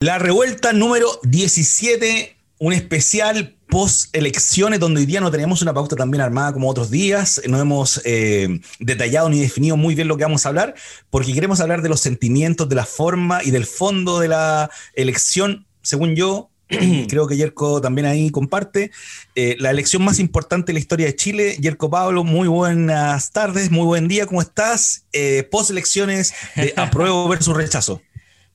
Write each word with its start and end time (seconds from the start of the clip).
La 0.00 0.16
revuelta 0.16 0.72
número 0.72 1.08
17, 1.24 2.36
un 2.60 2.72
especial 2.72 3.56
post 3.68 4.14
elecciones 4.14 4.78
donde 4.78 5.00
hoy 5.00 5.06
día 5.06 5.20
no 5.20 5.32
tenemos 5.32 5.60
una 5.60 5.74
pauta 5.74 5.96
tan 5.96 6.08
bien 6.12 6.20
armada 6.20 6.52
como 6.52 6.70
otros 6.70 6.92
días, 6.92 7.42
no 7.48 7.58
hemos 7.58 8.00
eh, 8.04 8.60
detallado 8.78 9.28
ni 9.28 9.40
definido 9.40 9.76
muy 9.76 9.96
bien 9.96 10.06
lo 10.06 10.16
que 10.16 10.22
vamos 10.22 10.46
a 10.46 10.50
hablar, 10.50 10.76
porque 11.10 11.34
queremos 11.34 11.58
hablar 11.58 11.82
de 11.82 11.88
los 11.88 11.98
sentimientos, 11.98 12.68
de 12.68 12.76
la 12.76 12.86
forma 12.86 13.42
y 13.42 13.50
del 13.50 13.66
fondo 13.66 14.20
de 14.20 14.28
la 14.28 14.70
elección, 14.94 15.66
según 15.82 16.14
yo, 16.14 16.52
creo 17.08 17.26
que 17.26 17.36
Yerko 17.36 17.80
también 17.80 18.06
ahí 18.06 18.30
comparte, 18.30 18.92
eh, 19.34 19.56
la 19.58 19.70
elección 19.70 20.04
más 20.04 20.20
importante 20.20 20.70
en 20.70 20.74
la 20.74 20.80
historia 20.80 21.06
de 21.06 21.16
Chile. 21.16 21.56
Yerko 21.58 21.90
Pablo, 21.90 22.22
muy 22.22 22.46
buenas 22.46 23.32
tardes, 23.32 23.72
muy 23.72 23.84
buen 23.84 24.06
día, 24.06 24.26
¿cómo 24.26 24.42
estás? 24.42 25.06
Eh, 25.12 25.48
post 25.50 25.70
elecciones 25.70 26.34
de 26.54 26.72
apruebo 26.76 27.26
versus 27.26 27.56
rechazo. 27.56 28.00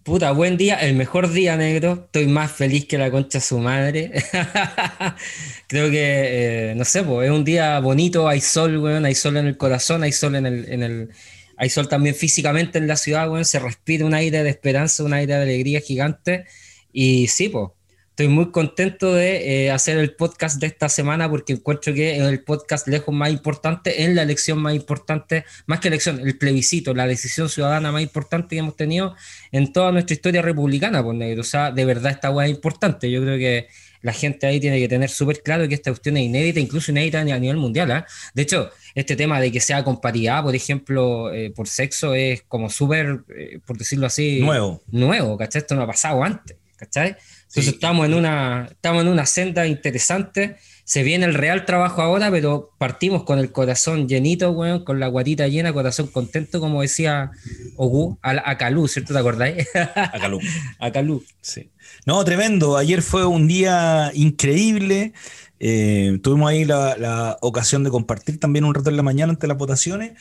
Puta, 0.04 0.32
buen 0.34 0.58
día, 0.58 0.76
el 0.76 0.96
mejor 0.96 1.32
día, 1.32 1.56
negro. 1.56 1.94
Estoy 2.06 2.28
más 2.28 2.52
feliz 2.52 2.86
que 2.86 2.98
la 2.98 3.10
concha 3.10 3.40
su 3.40 3.58
madre. 3.60 4.12
Creo 5.68 5.90
que, 5.90 6.72
eh, 6.72 6.76
no 6.76 6.84
sé, 6.84 7.00
es 7.00 7.30
un 7.30 7.46
día 7.46 7.80
bonito, 7.80 8.28
hay 8.28 8.42
sol, 8.42 8.78
weón, 8.80 9.06
hay 9.06 9.16
sol 9.16 9.38
en 9.38 9.48
el 9.48 9.56
corazón, 9.56 10.04
hay 10.04 10.12
sol 10.12 10.36
en 10.36 10.46
el, 10.46 10.70
en 10.70 10.84
el, 10.84 11.10
hay 11.56 11.70
sol 11.70 11.88
también 11.88 12.16
físicamente 12.16 12.80
en 12.80 12.88
la 12.88 12.98
ciudad, 12.98 13.30
weón, 13.32 13.46
se 13.46 13.60
respira 13.60 14.06
un 14.06 14.14
aire 14.14 14.44
de 14.44 14.50
esperanza, 14.50 15.06
un 15.06 15.14
aire 15.14 15.36
de 15.36 15.44
alegría 15.44 15.80
gigante. 15.80 16.46
Y 16.92 17.28
sí, 17.30 17.48
pues, 17.48 17.70
Estoy 18.14 18.28
muy 18.28 18.52
contento 18.52 19.12
de 19.16 19.66
eh, 19.66 19.72
hacer 19.72 19.98
el 19.98 20.14
podcast 20.14 20.60
de 20.60 20.68
esta 20.68 20.88
semana 20.88 21.28
porque 21.28 21.54
encuentro 21.54 21.96
que 21.96 22.16
es 22.18 22.22
el 22.22 22.44
podcast 22.44 22.88
lejos 22.88 23.12
más 23.12 23.32
importante, 23.32 24.04
en 24.04 24.14
la 24.14 24.22
elección 24.22 24.60
más 24.60 24.76
importante, 24.76 25.46
más 25.66 25.80
que 25.80 25.88
elección, 25.88 26.20
el 26.20 26.38
plebiscito, 26.38 26.94
la 26.94 27.08
decisión 27.08 27.50
ciudadana 27.50 27.92
más 27.92 28.04
importante 28.04 28.50
que 28.50 28.60
hemos 28.60 28.76
tenido 28.76 29.16
en 29.52 29.74
toda 29.74 29.92
nuestra 29.92 30.14
historia 30.14 30.44
republicana, 30.44 31.00
por 31.00 31.16
pues, 31.16 31.18
negro. 31.18 31.42
O 31.42 31.44
sea, 31.44 31.72
de 31.72 31.86
verdad 31.86 32.12
esta 32.12 32.30
hueá 32.30 32.46
es 32.46 32.52
importante. 32.52 33.10
Yo 33.10 33.20
creo 33.24 33.36
que 33.40 33.68
la 34.04 34.14
gente 34.14 34.46
ahí 34.46 34.60
tiene 34.60 34.78
que 34.78 34.88
tener 34.88 35.10
súper 35.10 35.42
claro 35.42 35.68
que 35.68 35.74
esta 35.74 35.90
cuestión 35.90 36.16
es 36.18 36.26
inédita, 36.26 36.60
incluso 36.60 36.92
inédita 36.92 37.20
a 37.22 37.24
nivel 37.24 37.58
mundial. 37.58 37.90
¿ah? 37.90 38.06
De 38.36 38.44
hecho, 38.44 38.70
este 38.94 39.16
tema 39.16 39.42
de 39.42 39.52
que 39.52 39.60
sea 39.60 39.84
con 39.84 40.00
paridad, 40.00 40.44
por 40.44 40.54
ejemplo, 40.54 41.34
eh, 41.34 41.50
por 41.50 41.68
sexo, 41.68 42.14
es 42.14 42.44
como 42.44 42.70
súper, 42.70 43.24
eh, 43.36 43.60
por 43.66 43.76
decirlo 43.76 44.06
así, 44.06 44.40
nuevo. 44.40 44.84
Nuevo, 44.92 45.36
¿cachai? 45.36 45.64
Esto 45.64 45.74
no 45.74 45.82
ha 45.82 45.88
pasado 45.88 46.24
antes, 46.24 46.58
¿cachai? 46.76 47.16
Entonces 47.54 47.76
estamos, 47.76 48.08
en 48.08 48.16
una, 48.16 48.68
estamos 48.72 49.04
en 49.04 49.10
una 49.10 49.28
senda 49.28 49.68
interesante. 49.68 50.58
Se 50.86 51.04
viene 51.04 51.26
el 51.26 51.36
real 51.36 51.66
trabajo 51.66 52.02
ahora, 52.02 52.32
pero 52.32 52.72
partimos 52.80 53.26
con 53.26 53.38
el 53.38 53.52
corazón 53.52 54.08
llenito, 54.08 54.50
weón, 54.50 54.84
con 54.84 55.00
la 55.00 55.08
guatita 55.08 55.48
llena, 55.48 55.72
corazón 55.72 56.08
contento, 56.08 56.60
como 56.60 56.82
decía 56.82 57.30
Ogu, 57.76 58.18
a, 58.24 58.58
Calú, 58.58 58.88
¿cierto? 58.88 59.14
¿Te 59.14 59.20
acordáis? 59.20 59.68
A 59.76 60.20
Calú. 60.20 60.40
a 60.80 60.92
Calú. 60.92 61.24
Sí. 61.42 61.70
No, 62.08 62.26
tremendo. 62.26 62.76
Ayer 62.76 63.04
fue 63.04 63.24
un 63.24 63.48
día 63.48 64.10
increíble. 64.16 65.14
Eh, 65.60 66.18
tuvimos 66.24 66.50
ahí 66.50 66.66
la, 66.66 66.98
la, 66.98 67.38
ocasión 67.42 67.84
de 67.84 67.92
compartir 67.92 68.40
también 68.40 68.66
un 68.66 68.74
rato 68.74 68.90
en 68.90 68.98
la 68.98 69.04
mañana 69.04 69.32
ante 69.32 69.46
las 69.46 69.58
votaciones. 69.60 70.14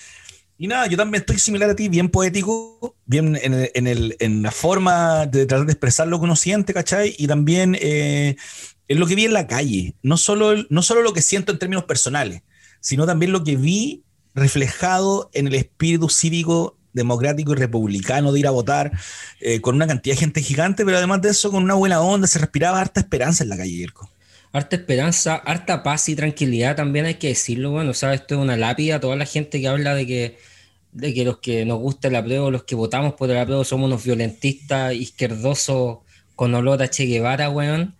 Y 0.62 0.68
nada, 0.68 0.86
yo 0.86 0.96
también 0.96 1.22
estoy 1.22 1.40
similar 1.40 1.70
a 1.70 1.74
ti, 1.74 1.88
bien 1.88 2.08
poético, 2.08 2.94
bien 3.04 3.36
en, 3.42 3.52
el, 3.88 4.16
en, 4.20 4.42
la 4.42 4.52
forma 4.52 5.26
de 5.26 5.44
tratar 5.44 5.66
de 5.66 5.72
expresar 5.72 6.06
lo 6.06 6.20
que 6.20 6.24
uno 6.24 6.36
siente, 6.36 6.72
¿cachai? 6.72 7.16
Y 7.18 7.26
también 7.26 7.76
eh, 7.80 8.36
en 8.86 9.00
lo 9.00 9.08
que 9.08 9.16
vi 9.16 9.24
en 9.24 9.32
la 9.32 9.48
calle, 9.48 9.96
no 10.04 10.16
solo, 10.16 10.54
no 10.70 10.82
solo 10.82 11.02
lo 11.02 11.14
que 11.14 11.20
siento 11.20 11.50
en 11.50 11.58
términos 11.58 11.82
personales, 11.82 12.42
sino 12.78 13.06
también 13.06 13.32
lo 13.32 13.42
que 13.42 13.56
vi 13.56 14.04
reflejado 14.36 15.30
en 15.32 15.48
el 15.48 15.56
espíritu 15.56 16.08
cívico 16.08 16.78
democrático 16.92 17.54
y 17.54 17.56
republicano 17.56 18.30
de 18.30 18.38
ir 18.38 18.46
a 18.46 18.52
votar, 18.52 18.92
eh, 19.40 19.60
con 19.60 19.74
una 19.74 19.88
cantidad 19.88 20.14
de 20.14 20.20
gente 20.20 20.42
gigante, 20.42 20.84
pero 20.84 20.96
además 20.96 21.22
de 21.22 21.30
eso, 21.30 21.50
con 21.50 21.64
una 21.64 21.74
buena 21.74 22.00
onda, 22.02 22.28
se 22.28 22.38
respiraba 22.38 22.80
harta 22.80 23.00
esperanza 23.00 23.42
en 23.42 23.50
la 23.50 23.56
calle, 23.56 23.72
Irko 23.72 24.11
harta 24.52 24.76
esperanza, 24.76 25.36
harta 25.36 25.82
paz 25.82 26.08
y 26.08 26.16
tranquilidad 26.16 26.76
también 26.76 27.06
hay 27.06 27.14
que 27.14 27.28
decirlo, 27.28 27.70
bueno, 27.70 27.94
sabes, 27.94 28.20
esto 28.20 28.36
es 28.36 28.40
una 28.42 28.56
lápida, 28.56 29.00
toda 29.00 29.16
la 29.16 29.26
gente 29.26 29.60
que 29.60 29.68
habla 29.68 29.94
de 29.94 30.06
que 30.06 30.38
de 30.92 31.14
que 31.14 31.24
los 31.24 31.38
que 31.38 31.64
nos 31.64 31.78
gusta 31.78 32.08
el 32.08 32.16
apruebo, 32.16 32.50
los 32.50 32.64
que 32.64 32.74
votamos 32.74 33.14
por 33.14 33.30
el 33.30 33.38
apruebo, 33.38 33.64
somos 33.64 33.86
unos 33.86 34.04
violentistas 34.04 34.94
izquierdosos 34.94 35.98
con 36.36 36.54
olor 36.54 36.82
a 36.82 36.88
Che 36.88 37.04
Guevara, 37.06 37.50
weón. 37.50 37.96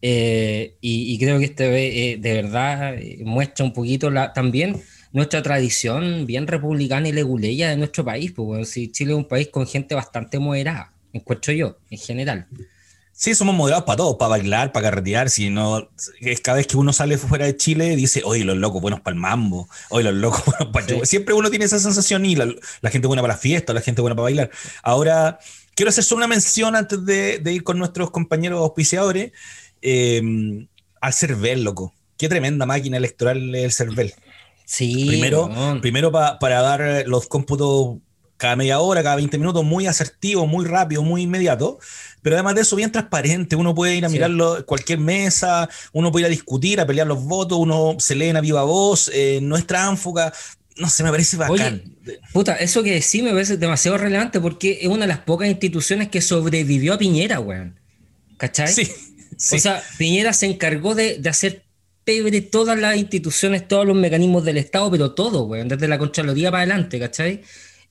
Eh, 0.00 0.76
y, 0.80 1.18
creo 1.18 1.40
que 1.40 1.46
este 1.46 2.12
eh, 2.12 2.16
de 2.18 2.32
verdad 2.34 2.94
eh, 2.94 3.18
muestra 3.24 3.64
un 3.64 3.72
poquito 3.72 4.10
la, 4.10 4.32
también 4.32 4.80
nuestra 5.12 5.42
tradición 5.42 6.24
bien 6.24 6.46
republicana 6.46 7.08
y 7.08 7.12
leguleya 7.12 7.70
de 7.70 7.76
nuestro 7.76 8.04
país. 8.04 8.32
Pues, 8.32 8.70
si 8.70 8.92
Chile 8.92 9.12
es 9.12 9.18
un 9.18 9.26
país 9.26 9.48
con 9.48 9.66
gente 9.66 9.96
bastante 9.96 10.38
moderada, 10.38 10.92
encuentro 11.12 11.52
yo, 11.52 11.78
en 11.90 11.98
general. 11.98 12.46
Sí, 13.18 13.34
somos 13.34 13.52
moderados 13.52 13.84
para 13.84 13.96
todo, 13.96 14.16
para 14.16 14.28
bailar, 14.28 14.70
para 14.70 14.90
carretear. 14.90 15.28
Si 15.28 15.50
no, 15.50 15.90
es 16.20 16.40
cada 16.40 16.58
vez 16.58 16.68
que 16.68 16.76
uno 16.76 16.92
sale 16.92 17.18
fuera 17.18 17.46
de 17.46 17.56
Chile, 17.56 17.96
dice, 17.96 18.22
oye, 18.24 18.44
los 18.44 18.56
locos 18.56 18.80
buenos 18.80 19.00
para 19.00 19.16
el 19.16 19.20
mambo, 19.20 19.68
oye, 19.90 20.04
los 20.04 20.14
locos 20.14 20.44
buenos 20.46 20.68
para 20.68 20.86
el 20.86 21.04
Siempre 21.04 21.34
uno 21.34 21.50
tiene 21.50 21.64
esa 21.64 21.80
sensación 21.80 22.24
y 22.24 22.36
la, 22.36 22.46
gente 22.92 23.08
buena 23.08 23.20
para 23.20 23.34
la 23.34 23.40
fiesta, 23.40 23.74
la 23.74 23.80
gente 23.80 24.02
buena 24.02 24.14
para 24.14 24.22
bailar. 24.22 24.50
Ahora, 24.84 25.40
quiero 25.74 25.88
hacer 25.88 26.04
solo 26.04 26.18
una 26.18 26.28
mención 26.28 26.76
antes 26.76 27.04
de, 27.04 27.42
ir 27.44 27.64
con 27.64 27.76
nuestros 27.76 28.12
compañeros 28.12 28.60
auspiciadores 28.60 29.32
eh, 29.82 30.22
al 31.00 31.12
CERVEL, 31.12 31.64
loco. 31.64 31.92
Qué 32.16 32.28
tremenda 32.28 32.66
máquina 32.66 32.98
electoral 32.98 33.52
el 33.52 33.72
CERVEL. 33.72 34.14
Sí. 34.64 35.06
Primero, 35.08 35.50
primero 35.80 36.12
para 36.12 36.62
dar 36.62 37.02
los 37.08 37.26
cómputos 37.26 37.96
cada 38.38 38.56
media 38.56 38.80
hora, 38.80 39.02
cada 39.02 39.16
20 39.16 39.36
minutos, 39.36 39.62
muy 39.64 39.86
asertivo, 39.86 40.46
muy 40.46 40.64
rápido, 40.64 41.02
muy 41.02 41.22
inmediato 41.22 41.78
pero 42.22 42.36
además 42.36 42.54
de 42.56 42.62
eso, 42.62 42.76
bien 42.76 42.92
transparente. 42.92 43.56
Uno 43.56 43.74
puede 43.74 43.96
ir 43.96 44.04
a 44.04 44.08
mirarlo 44.08 44.58
en 44.58 44.62
cualquier 44.64 44.98
mesa, 44.98 45.68
uno 45.92 46.10
puede 46.10 46.24
ir 46.24 46.26
a 46.26 46.30
discutir, 46.30 46.80
a 46.80 46.86
pelear 46.86 47.06
los 47.06 47.24
votos, 47.24 47.58
uno 47.58 47.96
se 47.98 48.14
lee 48.14 48.26
en 48.26 48.36
a 48.36 48.40
viva 48.40 48.64
voz, 48.64 49.10
eh, 49.14 49.40
no 49.42 49.56
es 49.56 49.66
tránfuga. 49.66 50.32
No 50.76 50.88
sé, 50.88 51.02
me 51.02 51.10
parece 51.10 51.36
bacán. 51.36 51.82
puta, 52.32 52.54
eso 52.54 52.82
que 52.82 53.02
sí 53.02 53.22
me 53.22 53.32
parece 53.32 53.56
demasiado 53.56 53.98
relevante 53.98 54.40
porque 54.40 54.78
es 54.82 54.88
una 54.88 55.06
de 55.06 55.08
las 55.08 55.18
pocas 55.18 55.48
instituciones 55.48 56.08
que 56.08 56.20
sobrevivió 56.20 56.94
a 56.94 56.98
Piñera, 56.98 57.40
weón. 57.40 57.80
¿Cachai? 58.36 58.68
Sí. 58.72 59.56
O 59.56 59.58
sea, 59.58 59.82
Piñera 59.98 60.32
se 60.32 60.46
encargó 60.46 60.94
de, 60.94 61.18
de 61.18 61.28
hacer 61.28 61.64
pebre 62.04 62.40
todas 62.40 62.78
las 62.78 62.96
instituciones, 62.96 63.66
todos 63.66 63.86
los 63.86 63.96
mecanismos 63.96 64.44
del 64.44 64.56
Estado, 64.58 64.90
pero 64.90 65.12
todo, 65.12 65.44
weón, 65.44 65.68
desde 65.68 65.88
la 65.88 65.98
Contraloría 65.98 66.50
para 66.50 66.62
adelante, 66.62 66.98
¿cachai? 66.98 67.42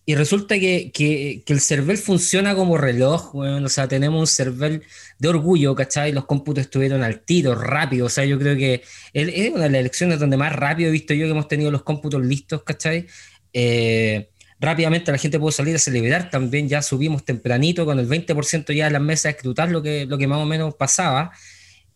Y 0.09 0.15
resulta 0.15 0.57
que, 0.57 0.89
que, 0.93 1.43
que, 1.45 1.51
el 1.51 1.59
CERVEL 1.59 1.97
funciona 1.97 2.55
como 2.55 2.77
reloj, 2.77 3.33
bueno, 3.33 3.65
o 3.65 3.69
sea, 3.69 3.89
tenemos 3.89 4.17
un 4.17 4.25
CERVEL 4.25 4.81
de 5.19 5.27
orgullo, 5.27 5.75
¿cachai? 5.75 6.13
Los 6.13 6.23
cómputos 6.23 6.61
estuvieron 6.61 7.03
al 7.03 7.19
tiro, 7.25 7.55
rápido, 7.55 8.05
o 8.05 8.09
sea, 8.09 8.23
yo 8.23 8.39
creo 8.39 8.55
que 8.55 8.83
es 9.11 9.51
una 9.51 9.63
de 9.63 9.69
las 9.69 9.79
elecciones 9.81 10.17
donde 10.17 10.37
más 10.37 10.53
rápido 10.53 10.87
he 10.87 10.93
visto 10.93 11.13
yo 11.13 11.25
que 11.25 11.31
hemos 11.31 11.49
tenido 11.49 11.71
los 11.71 11.83
cómputos 11.83 12.23
listos, 12.23 12.63
¿cachai? 12.63 13.05
Eh, 13.51 14.29
rápidamente 14.61 15.11
la 15.11 15.17
gente 15.17 15.39
pudo 15.39 15.51
salir 15.51 15.75
a 15.75 15.79
celebrar, 15.79 16.29
también 16.29 16.69
ya 16.69 16.81
subimos 16.81 17.25
tempranito 17.25 17.85
con 17.85 17.99
el 17.99 18.07
20% 18.07 18.73
ya 18.73 18.85
de 18.85 18.91
las 18.91 19.01
mesas 19.01 19.25
a 19.25 19.29
escrutar 19.31 19.69
lo 19.69 19.83
que, 19.83 20.05
lo 20.05 20.17
que 20.17 20.27
más 20.27 20.39
o 20.39 20.45
menos 20.45 20.73
pasaba. 20.75 21.33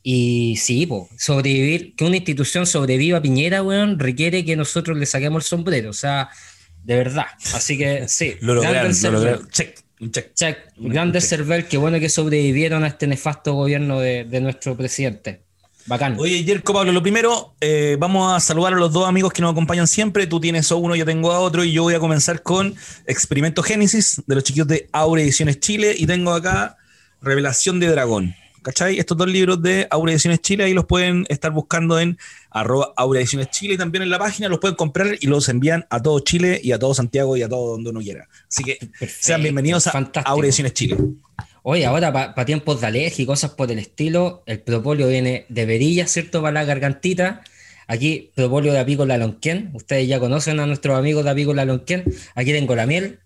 Y 0.03 0.57
sí, 0.57 0.85
po, 0.85 1.07
sobrevivir, 1.17 1.95
que 1.95 2.03
una 2.03 2.17
institución 2.17 2.66
sobreviva 2.66 3.19
a 3.19 3.22
Piñera, 3.22 3.63
weón, 3.63 3.99
requiere 3.99 4.43
que 4.43 4.57
nosotros 4.57 4.97
le 4.97 5.05
saquemos 5.05 5.45
el 5.45 5.47
sombrero, 5.47 5.91
o 5.91 5.93
sea 5.93 6.29
de 6.84 6.96
verdad. 6.96 7.25
Así 7.53 7.78
que 7.78 8.08
sí. 8.08 8.36
lo 8.42 8.56
lograron, 8.56 8.92
lo 8.92 9.47
Check. 9.47 9.80
Check. 10.12 10.34
check. 10.34 10.58
Grandes 10.78 11.30
Cervel, 11.30 11.67
qué 11.67 11.78
bueno 11.78 12.00
que 12.00 12.09
sobrevivieron 12.09 12.84
a 12.84 12.88
este 12.88 13.05
nefasto 13.05 13.53
gobierno 13.53 14.00
de, 14.00 14.26
nuestro 14.41 14.76
presidente. 14.76 15.44
Bacán. 15.85 16.16
Oye, 16.20 16.44
Jerko 16.44 16.73
Pablo, 16.73 16.91
lo 16.91 17.02
primero, 17.02 17.55
eh, 17.59 17.97
vamos 18.00 18.35
a 18.35 18.40
saludar 18.40 18.73
a 18.73 18.78
los 18.78 18.94
dos 18.94 19.08
amigos 19.08 19.34
que 19.34 19.41
nos 19.41 19.52
acompañan 19.52 19.88
siempre. 19.88 20.28
Tú 20.28 20.40
tienes 20.40 20.72
a 20.72 20.76
uno, 20.76 20.96
yo 20.96 21.05
tengo 21.05 21.32
a 21.32 21.40
otro, 21.40 21.64
y 21.64 21.72
yo 21.72 21.84
voy 21.84 21.96
a 21.96 22.00
comenzar 22.00 22.41
con 22.44 22.76
Experimento 23.05 23.64
Génesis 23.64 24.22
de 24.26 24.35
los 24.35 24.44
chiquillos 24.44 24.67
de 24.67 24.90
Aure 24.91 25.23
Ediciones 25.23 25.59
Chile. 25.59 25.96
Y 25.97 26.05
tengo 26.05 26.34
acá 26.34 26.78
Revelación 27.22 27.79
de 27.79 27.88
Dragón. 27.88 28.35
¿Cachai? 28.61 28.99
Estos 28.99 29.17
dos 29.17 29.28
libros 29.28 29.59
de 29.61 29.87
Aura 29.90 30.11
Ediciones 30.11 30.41
Chile, 30.41 30.66
ahí 30.66 30.73
los 30.73 30.85
pueden 30.85 31.25
estar 31.29 31.52
buscando 31.52 31.99
en 31.99 32.19
arroba 32.52 32.93
Aura 32.96 33.19
Ediciones 33.19 33.49
Chile 33.49 33.73
y 33.73 33.78
también 33.78 34.03
en 34.03 34.11
la 34.11 34.19
página 34.19 34.49
los 34.49 34.59
pueden 34.59 34.75
comprar 34.75 35.16
y 35.19 35.25
los 35.25 35.49
envían 35.49 35.87
a 35.90 35.99
todo 35.99 36.19
Chile 36.19 36.61
y 36.63 36.72
a 36.72 36.78
todo 36.78 36.93
Santiago 36.93 37.35
y 37.35 37.41
a 37.41 37.49
todo 37.49 37.72
donde 37.72 37.90
uno 37.90 38.02
quiera. 38.02 38.28
Así 38.47 38.63
que 38.63 38.78
sean 39.08 39.41
bienvenidos 39.41 39.87
a 39.87 40.11
Aura 40.25 40.46
Ediciones 40.46 40.73
Chile. 40.73 40.96
Oye, 41.63 41.85
ahora 41.85 42.13
para 42.13 42.46
tiempos 42.46 42.81
de 42.81 42.87
alergia 42.87 43.23
y 43.23 43.25
cosas 43.25 43.52
por 43.52 43.72
el 43.72 43.79
estilo, 43.79 44.43
el 44.46 44.59
propóleo 44.61 45.07
viene 45.07 45.46
de 45.49 45.66
verilla, 45.66 46.05
¿cierto? 46.05 46.41
Para 46.41 46.53
la 46.53 46.66
gargantita. 46.66 47.41
Aquí, 47.87 48.31
propóleo 48.35 48.73
de 48.73 48.79
apícola 48.79 49.17
lonquén. 49.17 49.72
Ustedes 49.73 50.07
ya 50.07 50.19
conocen 50.19 50.59
a 50.59 50.67
nuestros 50.67 50.97
amigos 50.97 51.23
de 51.23 51.31
apícola 51.31 51.66
lonquén. 51.66 52.03
Aquí 52.35 52.52
tengo 52.52 52.75
la 52.75 52.85
miel, 52.85 53.19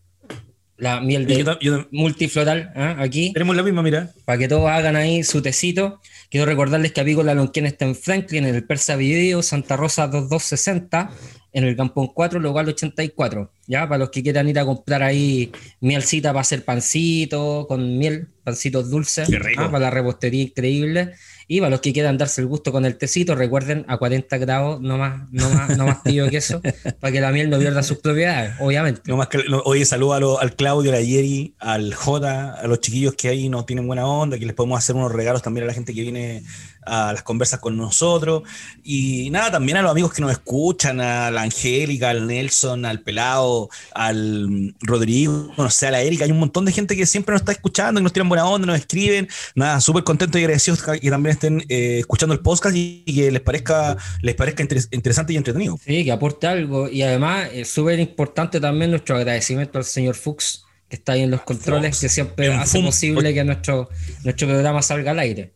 la 0.77 0.99
miel 0.99 1.25
de 1.25 1.85
multifloral 1.91 2.71
¿ah? 2.75 2.95
aquí. 2.99 3.31
Tenemos 3.33 3.55
la 3.55 3.63
misma, 3.63 3.81
mira. 3.81 4.11
Para 4.25 4.37
que 4.37 4.47
todos 4.47 4.69
hagan 4.69 4.95
ahí 4.95 5.23
su 5.23 5.41
tecito. 5.41 6.01
Quiero 6.29 6.45
recordarles 6.45 6.91
que 6.91 7.01
Apícola 7.01 7.33
Lonquén 7.33 7.65
está 7.65 7.85
en 7.85 7.95
Franklin, 7.95 8.45
en 8.45 8.55
el 8.55 8.65
Persa 8.65 8.95
Video, 8.95 9.41
Santa 9.41 9.77
Rosa 9.77 10.07
2260, 10.07 11.11
en 11.53 11.63
el 11.63 11.75
Campón 11.75 12.11
4, 12.13 12.39
local 12.39 12.67
84. 12.67 13.51
ya 13.67 13.87
para 13.87 13.99
los 13.99 14.09
que 14.09 14.21
quieran 14.21 14.49
ir 14.49 14.59
a 14.59 14.65
comprar 14.65 15.03
ahí 15.03 15.51
mielcita 15.79 16.29
para 16.29 16.41
hacer 16.41 16.65
pancito, 16.65 17.65
con 17.69 17.97
miel, 17.97 18.27
pancitos 18.43 18.89
dulces, 18.89 19.29
¿ah? 19.57 19.71
para 19.71 19.79
la 19.79 19.89
repostería 19.91 20.43
increíble. 20.43 21.13
Y 21.47 21.59
para 21.59 21.69
los 21.69 21.81
que 21.81 21.93
quieran 21.93 22.17
darse 22.17 22.41
el 22.41 22.47
gusto 22.47 22.71
con 22.71 22.85
el 22.85 22.97
tecito, 22.97 23.35
recuerden 23.35 23.85
a 23.87 23.97
40 23.97 24.37
grados, 24.37 24.81
no 24.81 24.97
más, 24.97 25.31
no 25.31 25.49
más, 25.49 25.77
no 25.77 25.85
más 25.85 25.99
pillo 26.03 26.29
que 26.29 26.37
eso, 26.37 26.61
para 26.99 27.11
que 27.11 27.21
la 27.21 27.31
miel 27.31 27.49
no 27.49 27.59
pierda 27.59 27.83
sus 27.83 27.99
propiedades, 27.99 28.55
obviamente. 28.59 29.01
No 29.05 29.17
más 29.17 29.27
que, 29.27 29.43
oye, 29.63 29.85
saludo 29.85 30.39
al 30.39 30.55
Claudio, 30.55 30.91
a 30.91 30.95
la 30.95 31.01
Yeri, 31.01 31.55
al 31.59 31.93
J, 31.93 32.53
a 32.53 32.67
los 32.67 32.81
chiquillos 32.81 33.13
que 33.13 33.29
ahí 33.29 33.49
nos 33.49 33.65
tienen 33.65 33.85
buena 33.85 34.07
onda, 34.07 34.39
que 34.39 34.45
les 34.45 34.55
podemos 34.55 34.79
hacer 34.79 34.95
unos 34.95 35.11
regalos 35.11 35.41
también 35.41 35.65
a 35.65 35.67
la 35.67 35.73
gente 35.73 35.93
que 35.93 36.01
viene 36.01 36.43
a 36.85 37.13
las 37.13 37.23
conversas 37.23 37.59
con 37.59 37.77
nosotros. 37.77 38.43
Y 38.83 39.29
nada, 39.31 39.51
también 39.51 39.77
a 39.77 39.81
los 39.81 39.91
amigos 39.91 40.13
que 40.13 40.21
nos 40.21 40.31
escuchan, 40.31 40.99
a 41.01 41.31
la 41.31 41.41
Angélica, 41.41 42.09
al 42.09 42.27
Nelson, 42.27 42.85
al 42.85 43.01
Pelado, 43.01 43.69
al 43.93 44.75
Rodrigo, 44.81 45.51
no 45.57 45.69
sé, 45.69 45.87
a 45.87 45.91
la 45.91 46.01
Erika. 46.01 46.25
Hay 46.25 46.31
un 46.31 46.39
montón 46.39 46.65
de 46.65 46.71
gente 46.71 46.95
que 46.95 47.05
siempre 47.05 47.33
nos 47.33 47.41
está 47.41 47.51
escuchando, 47.51 47.99
que 47.99 48.03
nos 48.03 48.13
tiran 48.13 48.29
buena 48.29 48.47
onda, 48.47 48.67
nos 48.67 48.77
escriben. 48.77 49.27
Nada, 49.55 49.81
súper 49.81 50.03
contentos 50.03 50.39
y 50.39 50.43
agradecidos 50.43 50.83
que 50.83 51.09
también 51.09 51.33
estén 51.33 51.65
eh, 51.69 51.99
escuchando 51.99 52.33
el 52.33 52.41
podcast 52.41 52.75
y, 52.75 53.03
que 53.05 53.31
les 53.31 53.41
parezca, 53.41 53.97
les 54.21 54.35
parezca 54.35 54.63
interesante 54.91 55.33
y 55.33 55.37
entretenido. 55.37 55.79
Sí, 55.83 56.03
que 56.03 56.11
aporte 56.11 56.47
algo. 56.47 56.89
Y 56.89 57.01
además, 57.01 57.49
es 57.53 57.69
súper 57.69 57.99
importante 57.99 58.59
también 58.59 58.91
nuestro 58.91 59.15
agradecimiento 59.15 59.77
al 59.77 59.85
señor 59.85 60.15
Fuchs, 60.15 60.65
que 60.89 60.97
está 60.97 61.13
ahí 61.13 61.21
en 61.21 61.31
los 61.31 61.41
controles, 61.41 61.99
que 61.99 62.09
siempre 62.09 62.53
hace 62.53 62.81
posible 62.81 63.33
que 63.33 63.43
nuestro, 63.43 63.89
nuestro 64.23 64.47
programa 64.47 64.81
salga 64.81 65.11
al 65.11 65.19
aire. 65.19 65.53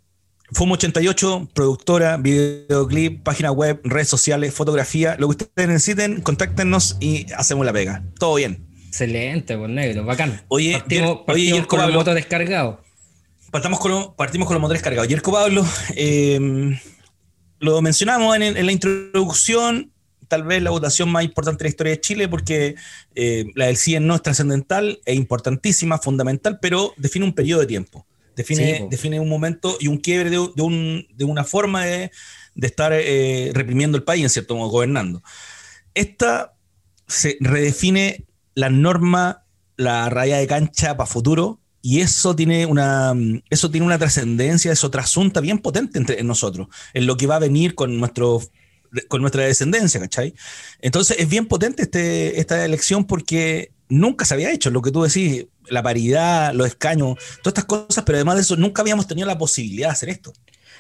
FUM88, 0.54 1.50
productora, 1.54 2.18
videoclip, 2.18 3.24
página 3.24 3.52
web, 3.52 3.80
redes 3.84 4.08
sociales, 4.10 4.54
fotografía, 4.54 5.16
lo 5.20 5.28
que 5.28 5.44
ustedes 5.44 5.70
necesiten, 5.70 6.22
contáctenos 6.22 6.98
y 7.00 7.32
hacemos 7.34 7.66
la 7.66 7.74
pega. 7.74 8.04
Todo 8.18 8.36
bien. 8.36 8.68
Excelente, 8.88 9.56
pues 9.56 9.70
negro, 9.70 10.04
bacán. 10.04 10.42
Oye, 10.48 10.74
partimos, 10.80 11.20
oye, 11.28 11.68
con 11.68 11.94
motor 11.94 12.16
descargado. 12.16 12.82
Partamos 13.52 13.80
con 13.80 14.16
partimos 14.16 14.48
con 14.48 14.56
los 14.56 14.62
motores 14.62 14.82
cargados. 14.82 15.08
Yerko 15.08 15.32
Pablo, 15.32 15.66
em, 15.96 16.78
lo 17.60 17.82
mencionamos 17.82 18.36
en, 18.36 18.66
la 18.66 18.72
introducción, 18.72 19.92
tal 20.28 20.44
vez 20.44 20.62
la 20.64 20.72
votación 20.72 21.10
más 21.10 21.24
importante 21.24 21.64
de 21.64 21.68
la 21.68 21.70
historia 21.70 21.92
de 21.92 22.02
Chile, 22.02 22.28
porque 22.28 22.76
eh, 23.14 23.46
la 23.56 23.68
del 23.68 23.78
CIE 23.78 24.00
no 24.00 24.16
es 24.16 24.24
trascendental, 24.24 25.00
es 25.06 25.16
importantísima, 25.16 26.00
fundamental, 26.00 26.60
pero 26.60 26.94
define 26.98 27.26
un 27.26 27.34
periodo 27.34 27.62
de 27.62 27.68
tiempo. 27.68 28.06
Define, 28.40 28.88
define 28.90 29.20
un 29.20 29.28
momento 29.28 29.76
y 29.82 29.90
un 29.90 29.98
quiebre 29.98 30.30
de, 30.30 30.40
un, 30.40 31.06
de 31.14 31.26
una 31.26 31.44
forma 31.44 31.84
de, 31.86 32.10
de 32.56 32.68
estar 32.68 32.94
eh, 32.94 33.52
reprimiendo 33.54 33.98
el 33.98 34.04
país, 34.04 34.24
en 34.24 34.30
cierto 34.30 34.56
modo, 34.56 34.70
gobernando. 34.70 35.22
Esta 35.94 36.54
se 37.06 37.36
redefine 37.42 38.26
la 38.56 38.70
norma, 38.70 39.44
la 39.76 40.10
raya 40.10 40.38
de 40.38 40.48
cancha 40.48 40.96
para 40.96 41.06
futuro, 41.06 41.60
y 41.82 42.00
eso 42.00 42.34
tiene 42.34 42.66
una, 42.66 43.14
eso 43.50 43.70
tiene 43.70 43.86
una 43.86 43.98
trascendencia, 43.98 44.72
eso 44.72 44.90
trasunta 44.90 45.42
bien 45.42 45.60
potente 45.60 45.98
entre, 45.98 46.22
en 46.22 46.28
nosotros, 46.28 46.68
en 46.94 47.06
lo 47.06 47.18
que 47.18 47.28
va 47.28 47.36
a 47.36 47.40
venir 47.40 47.76
con, 47.76 47.98
nuestro, 48.00 48.42
con 49.10 49.20
nuestra 49.20 49.44
descendencia, 49.44 50.00
¿cachai? 50.00 50.34
Entonces 50.80 51.18
es 51.20 51.28
bien 51.28 51.46
potente 51.46 51.84
este, 51.84 52.40
esta 52.40 52.64
elección 52.64 53.06
porque 53.06 53.74
nunca 53.90 54.24
se 54.26 54.36
había 54.36 54.52
hecho, 54.52 54.70
lo 54.70 54.82
que 54.82 54.92
tú 54.92 55.04
decís, 55.04 55.48
la 55.70 55.84
paridad, 55.84 56.54
los 56.54 56.68
escaños, 56.68 57.18
todas 57.44 57.60
estas 57.60 57.66
cosas, 57.66 58.04
pero 58.06 58.18
además 58.18 58.36
de 58.36 58.42
eso, 58.42 58.56
nunca 58.56 58.82
habíamos 58.82 59.08
tenido 59.08 59.28
la 59.28 59.38
posibilidad 59.38 59.90
de 59.90 59.94
hacer 59.94 60.10
esto. 60.10 60.32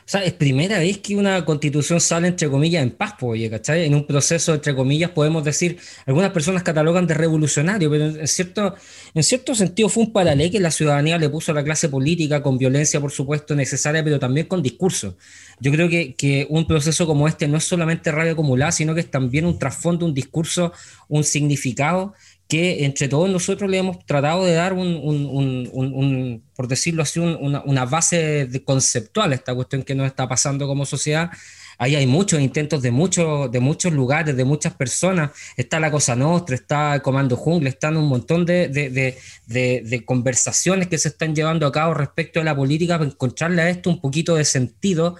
O 0.09 0.11
sea, 0.11 0.23
es 0.23 0.33
primera 0.33 0.79
vez 0.79 0.97
que 0.97 1.15
una 1.15 1.45
constitución 1.45 2.01
sale, 2.01 2.29
entre 2.29 2.49
comillas, 2.49 2.81
en 2.81 2.89
paz, 2.89 3.13
oye, 3.21 3.47
¿cachai? 3.47 3.85
En 3.85 3.93
un 3.93 4.07
proceso, 4.07 4.55
entre 4.55 4.73
comillas, 4.73 5.11
podemos 5.11 5.43
decir, 5.43 5.77
algunas 6.07 6.31
personas 6.31 6.63
catalogan 6.63 7.05
de 7.05 7.13
revolucionario, 7.13 7.91
pero 7.91 8.05
en 8.05 8.27
cierto, 8.27 8.73
en 9.13 9.21
cierto 9.21 9.53
sentido 9.53 9.87
fue 9.87 10.05
un 10.05 10.11
paralelo 10.11 10.51
que 10.51 10.59
la 10.59 10.71
ciudadanía 10.71 11.19
le 11.19 11.29
puso 11.29 11.51
a 11.51 11.55
la 11.55 11.63
clase 11.63 11.89
política, 11.89 12.41
con 12.41 12.57
violencia, 12.57 12.99
por 12.99 13.11
supuesto, 13.11 13.53
necesaria, 13.53 14.03
pero 14.03 14.17
también 14.17 14.47
con 14.47 14.63
discurso. 14.63 15.15
Yo 15.59 15.71
creo 15.71 15.87
que, 15.87 16.15
que 16.15 16.47
un 16.49 16.65
proceso 16.65 17.05
como 17.05 17.27
este 17.27 17.47
no 17.47 17.57
es 17.57 17.65
solamente 17.65 18.11
rabia 18.11 18.31
acumulada, 18.31 18.71
sino 18.71 18.95
que 18.95 19.01
es 19.01 19.11
también 19.11 19.45
un 19.45 19.59
trasfondo, 19.59 20.07
un 20.07 20.15
discurso, 20.15 20.73
un 21.07 21.23
significado 21.23 22.15
que 22.49 22.83
entre 22.83 23.07
todos 23.07 23.29
nosotros 23.29 23.69
le 23.69 23.77
hemos 23.77 24.03
tratado 24.07 24.43
de 24.43 24.53
dar 24.53 24.73
un, 24.73 26.43
por 26.55 26.67
decirlo 26.67 27.03
así, 27.03 27.19
una, 27.19 27.85
base 27.85 28.49
conceptual 28.65 29.31
a 29.31 29.35
esta 29.35 29.53
cuestión 29.53 29.83
que 29.83 29.93
nos 29.93 30.07
está 30.07 30.27
pasando 30.27 30.65
como 30.65 30.83
sociedad. 30.87 31.29
Ahí 31.77 31.95
hay 31.95 32.07
muchos 32.07 32.41
intentos 32.41 32.81
de, 32.81 32.89
muchos 32.89 33.51
de 33.51 33.59
muchos 33.59 33.93
lugares, 33.93 34.35
de 34.35 34.45
muchas 34.45 34.73
personas. 34.73 35.29
Está 35.57 35.79
la 35.79 35.91
Cosa 35.91 36.15
Nostra, 36.15 36.55
está 36.55 36.95
el 36.95 37.03
Comando 37.03 37.37
Jungle, 37.37 37.69
están 37.69 37.95
un 37.97 38.07
montón 38.07 38.47
de, 38.47 38.67
de, 38.67 40.03
conversaciones 40.03 40.87
que 40.87 40.97
se 40.97 41.09
están 41.09 41.35
llevando 41.35 41.67
a 41.67 41.71
cabo 41.71 41.93
respecto 41.93 42.41
a 42.41 42.43
la 42.43 42.55
política 42.55 42.97
para 42.97 43.11
encontrarle 43.11 43.61
a 43.61 43.69
esto 43.69 43.91
un 43.91 44.01
poquito 44.01 44.33
de 44.35 44.43
sentido. 44.43 45.17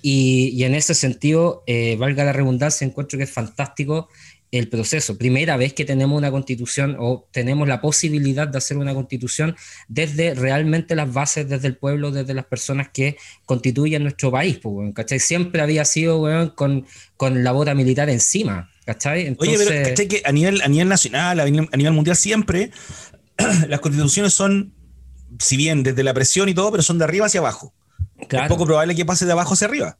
Y, 0.00 0.64
en 0.64 0.74
ese 0.74 0.94
sentido, 0.94 1.62
eh, 1.66 1.96
valga 1.98 2.24
la 2.24 2.32
redundancia, 2.32 2.86
encuentro 2.86 3.18
que 3.18 3.24
es 3.24 3.30
fantástico 3.30 4.08
el 4.52 4.68
proceso. 4.68 5.16
Primera 5.16 5.56
vez 5.56 5.72
que 5.72 5.84
tenemos 5.84 6.18
una 6.18 6.30
constitución 6.30 6.96
o 6.98 7.28
tenemos 7.30 7.68
la 7.68 7.80
posibilidad 7.80 8.48
de 8.48 8.58
hacer 8.58 8.76
una 8.76 8.94
constitución 8.94 9.56
desde 9.88 10.34
realmente 10.34 10.96
las 10.96 11.12
bases, 11.12 11.48
desde 11.48 11.68
el 11.68 11.76
pueblo, 11.76 12.10
desde 12.10 12.34
las 12.34 12.46
personas 12.46 12.88
que 12.92 13.16
constituyen 13.46 14.02
nuestro 14.02 14.30
país. 14.30 14.58
Pues, 14.58 14.92
¿cachai? 14.94 15.20
Siempre 15.20 15.62
había 15.62 15.84
sido 15.84 16.54
con, 16.54 16.86
con 17.16 17.44
la 17.44 17.52
bota 17.52 17.74
militar 17.74 18.10
encima. 18.10 18.70
¿cachai? 18.84 19.36
Oye, 19.38 19.56
pero 19.56 19.88
¿cachai 19.88 20.08
que 20.08 20.22
a 20.24 20.32
nivel, 20.32 20.60
a 20.62 20.68
nivel 20.68 20.88
nacional, 20.88 21.38
a 21.40 21.44
nivel, 21.44 21.92
mundial, 21.92 22.16
siempre 22.16 22.70
las 23.68 23.80
constituciones 23.80 24.34
son, 24.34 24.74
si 25.38 25.56
bien 25.56 25.82
desde 25.82 26.02
la 26.02 26.12
presión 26.12 26.48
y 26.48 26.54
todo, 26.54 26.70
pero 26.72 26.82
son 26.82 26.98
de 26.98 27.04
arriba 27.04 27.26
hacia 27.26 27.40
abajo. 27.40 27.72
Es 28.18 28.48
poco 28.48 28.66
probable 28.66 28.94
que 28.94 29.04
pase 29.04 29.26
de 29.26 29.32
abajo 29.32 29.54
hacia 29.54 29.66
arriba. 29.66 29.98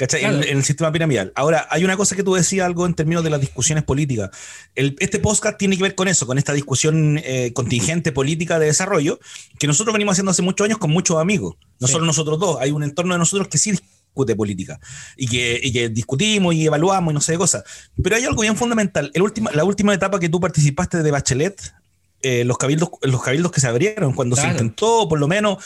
En, 0.00 0.42
el 0.42 0.64
sistema 0.64 0.90
piramidal. 0.90 1.32
Ahora, 1.34 1.66
hay 1.70 1.84
una 1.84 1.96
cosa 1.96 2.16
que 2.16 2.22
tú 2.22 2.34
decías 2.34 2.64
algo 2.64 2.86
en 2.86 2.94
términos 2.94 3.22
de 3.22 3.30
las 3.30 3.40
discusiones 3.40 3.84
políticas. 3.84 4.30
este 4.74 5.18
podcast 5.18 5.58
tiene 5.58 5.76
que 5.76 5.82
ver 5.82 5.94
con 5.94 6.08
eso, 6.08 6.26
con 6.26 6.38
esta 6.38 6.52
discusión 6.54 7.20
eh, 7.22 7.52
contingente 7.52 8.10
política 8.10 8.58
de 8.58 8.66
desarrollo 8.66 9.20
que 9.58 9.66
nosotros 9.66 9.92
venimos 9.92 10.12
haciendo 10.12 10.30
hace 10.30 10.42
muchos 10.42 10.64
años 10.64 10.78
con 10.78 10.90
muchos 10.90 11.18
amigos. 11.18 11.56
No 11.78 11.86
solo 11.86 12.06
nosotros 12.06 12.38
dos, 12.38 12.58
hay 12.60 12.70
un 12.70 12.82
entorno 12.82 13.14
de 13.14 13.18
nosotros 13.18 13.48
que 13.48 13.58
sí 13.58 13.72
discute 13.72 14.34
política 14.36 14.80
y 15.16 15.26
que, 15.26 15.90
discutimos 15.90 16.54
y 16.54 16.66
evaluamos 16.66 17.12
y 17.12 17.14
no 17.14 17.20
sé 17.20 17.32
de 17.32 17.38
cosas. 17.38 17.64
Pero 18.02 18.16
hay 18.16 18.24
algo 18.24 18.42
bien 18.42 18.56
fundamental. 18.56 19.10
El 19.14 19.22
la 19.52 19.64
última 19.64 19.92
etapa 19.94 20.18
que 20.18 20.28
tú 20.28 20.40
participaste 20.40 21.02
de 21.02 21.10
Bachelet, 21.10 21.74
eh, 22.22 22.44
los, 22.44 22.58
cabildos, 22.58 22.90
los 23.02 23.22
cabildos 23.22 23.52
que 23.52 23.60
se 23.60 23.66
abrieron, 23.66 24.14
cuando 24.14 24.36
se 24.36 24.46
intentó 24.46 25.08
por 25.08 25.18
lo 25.18 25.28
menos, 25.28 25.62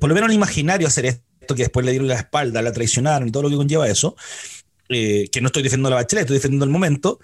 por 0.00 0.08
lo 0.08 0.14
menos 0.14 0.30
el 0.30 0.34
imaginario 0.34 0.88
hacer 0.88 1.06
esto 1.06 1.33
que 1.46 1.62
después 1.62 1.84
le 1.84 1.92
dieron 1.92 2.08
la 2.08 2.14
espalda, 2.14 2.62
la 2.62 2.72
traicionaron 2.72 3.28
y 3.28 3.30
todo 3.30 3.44
lo 3.44 3.50
que 3.50 3.56
conlleva 3.56 3.88
eso, 3.88 4.16
eh, 4.88 5.28
que 5.30 5.40
no 5.40 5.48
estoy 5.48 5.62
defendiendo 5.62 5.90
la 5.90 5.96
bachelet, 5.96 6.22
estoy 6.22 6.36
defendiendo 6.36 6.64
el 6.64 6.70
momento, 6.70 7.18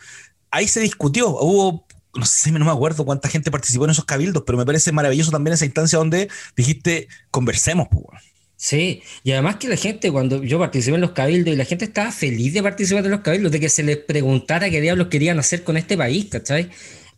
ahí 0.51 0.69
se 0.69 0.81
discutió, 0.81 1.29
hubo, 1.29 1.87
no 2.15 2.25
sé, 2.25 2.51
no 2.53 2.65
me 2.65 2.71
acuerdo 2.71 3.05
cuánta 3.05 3.29
gente 3.29 3.51
participó 3.51 3.85
en 3.85 3.93
esos 3.93 4.05
cabildos, 4.05 4.43
pero 4.45 4.59
me 4.59 4.67
parece 4.67 4.93
maravilloso 4.93 5.31
también 5.31 5.55
esa 5.55 5.65
instancia 5.65 5.99
donde 5.99 6.29
dijiste, 6.57 7.09
conversemos, 7.31 7.89
pues. 7.91 8.23
Sí, 8.57 9.03
y 9.25 9.33
además 9.33 9.57
que 9.57 9.69
la 9.69 9.77
gente, 9.77 10.13
cuando 10.13 10.43
yo 10.45 10.59
participé 10.59 10.97
en 10.97 11.01
los 11.01 11.13
cabildos, 11.13 11.55
y 11.55 11.57
la 11.57 11.65
gente 11.65 11.87
estaba 11.87 12.13
feliz 12.13 12.53
de 12.53 12.63
participar 12.63 13.03
en 13.07 13.11
los 13.11 13.21
cabildos, 13.21 13.51
de 13.53 13.59
que 13.59 13.71
se 13.71 13.83
les 13.83 13.97
preguntara 13.97 14.69
qué 14.69 14.83
diablos 14.83 15.07
querían 15.07 15.39
hacer 15.39 15.65
con 15.65 15.79
este 15.79 15.97
país, 15.97 16.27
¿cachai? 16.31 16.69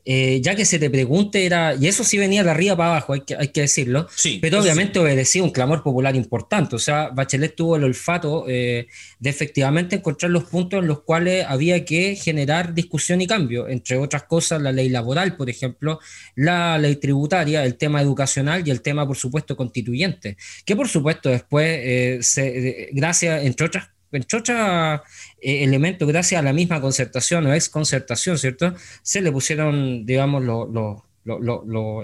Eh, 0.04 0.40
ya 0.42 0.56
que 0.56 0.64
se 0.64 0.80
te 0.80 0.90
pregunte, 0.90 1.46
era, 1.46 1.76
y 1.76 1.86
eso 1.86 2.02
sí 2.02 2.18
venía 2.18 2.42
de 2.42 2.50
arriba 2.50 2.76
para 2.76 2.90
abajo, 2.90 3.12
hay 3.12 3.20
que, 3.20 3.36
hay 3.36 3.48
que 3.48 3.60
decirlo, 3.60 4.08
pero 4.40 4.60
obviamente 4.60 4.98
obedecía 4.98 5.44
un 5.44 5.50
clamor 5.50 5.84
popular 5.84 6.16
importante, 6.16 6.74
o 6.74 6.78
sea, 6.80 7.10
Bachelet 7.10 7.54
tuvo 7.54 7.76
el 7.76 7.84
olfato 7.84 8.46
eh, 8.48 8.88
de 9.20 9.30
efectivamente 9.30 9.94
encontrar 9.94 10.32
los 10.32 10.42
puntos 10.44 10.80
en 10.80 10.88
los 10.88 11.02
cuales 11.02 11.46
había 11.48 11.84
que 11.84 12.16
generar 12.16 12.74
discusión 12.74 13.20
y 13.20 13.28
cambio, 13.28 13.68
entre 13.68 13.96
otras 13.96 14.24
cosas 14.24 14.60
la 14.60 14.72
ley 14.72 14.88
laboral, 14.88 15.36
por 15.36 15.48
ejemplo, 15.48 16.00
la 16.34 16.78
ley 16.78 16.96
tributaria, 16.96 17.64
el 17.64 17.76
tema 17.76 18.02
educacional 18.02 18.66
y 18.66 18.72
el 18.72 18.82
tema, 18.82 19.06
por 19.06 19.16
supuesto, 19.16 19.56
constituyente, 19.56 20.36
que 20.64 20.74
por 20.74 20.88
supuesto 20.88 21.28
después, 21.28 21.78
eh, 21.80 22.18
se, 22.22 22.88
gracias, 22.92 23.44
entre 23.44 23.66
otras 23.66 23.91
entre 24.12 24.38
otros 24.38 25.00
eh, 25.40 25.64
elementos, 25.64 26.06
gracias 26.06 26.38
a 26.38 26.42
la 26.42 26.52
misma 26.52 26.80
concertación 26.80 27.46
o 27.46 27.54
ex 27.54 27.68
concertación, 27.68 28.38
¿cierto? 28.38 28.74
Se 29.02 29.20
le 29.20 29.32
pusieron, 29.32 30.04
digamos, 30.06 30.42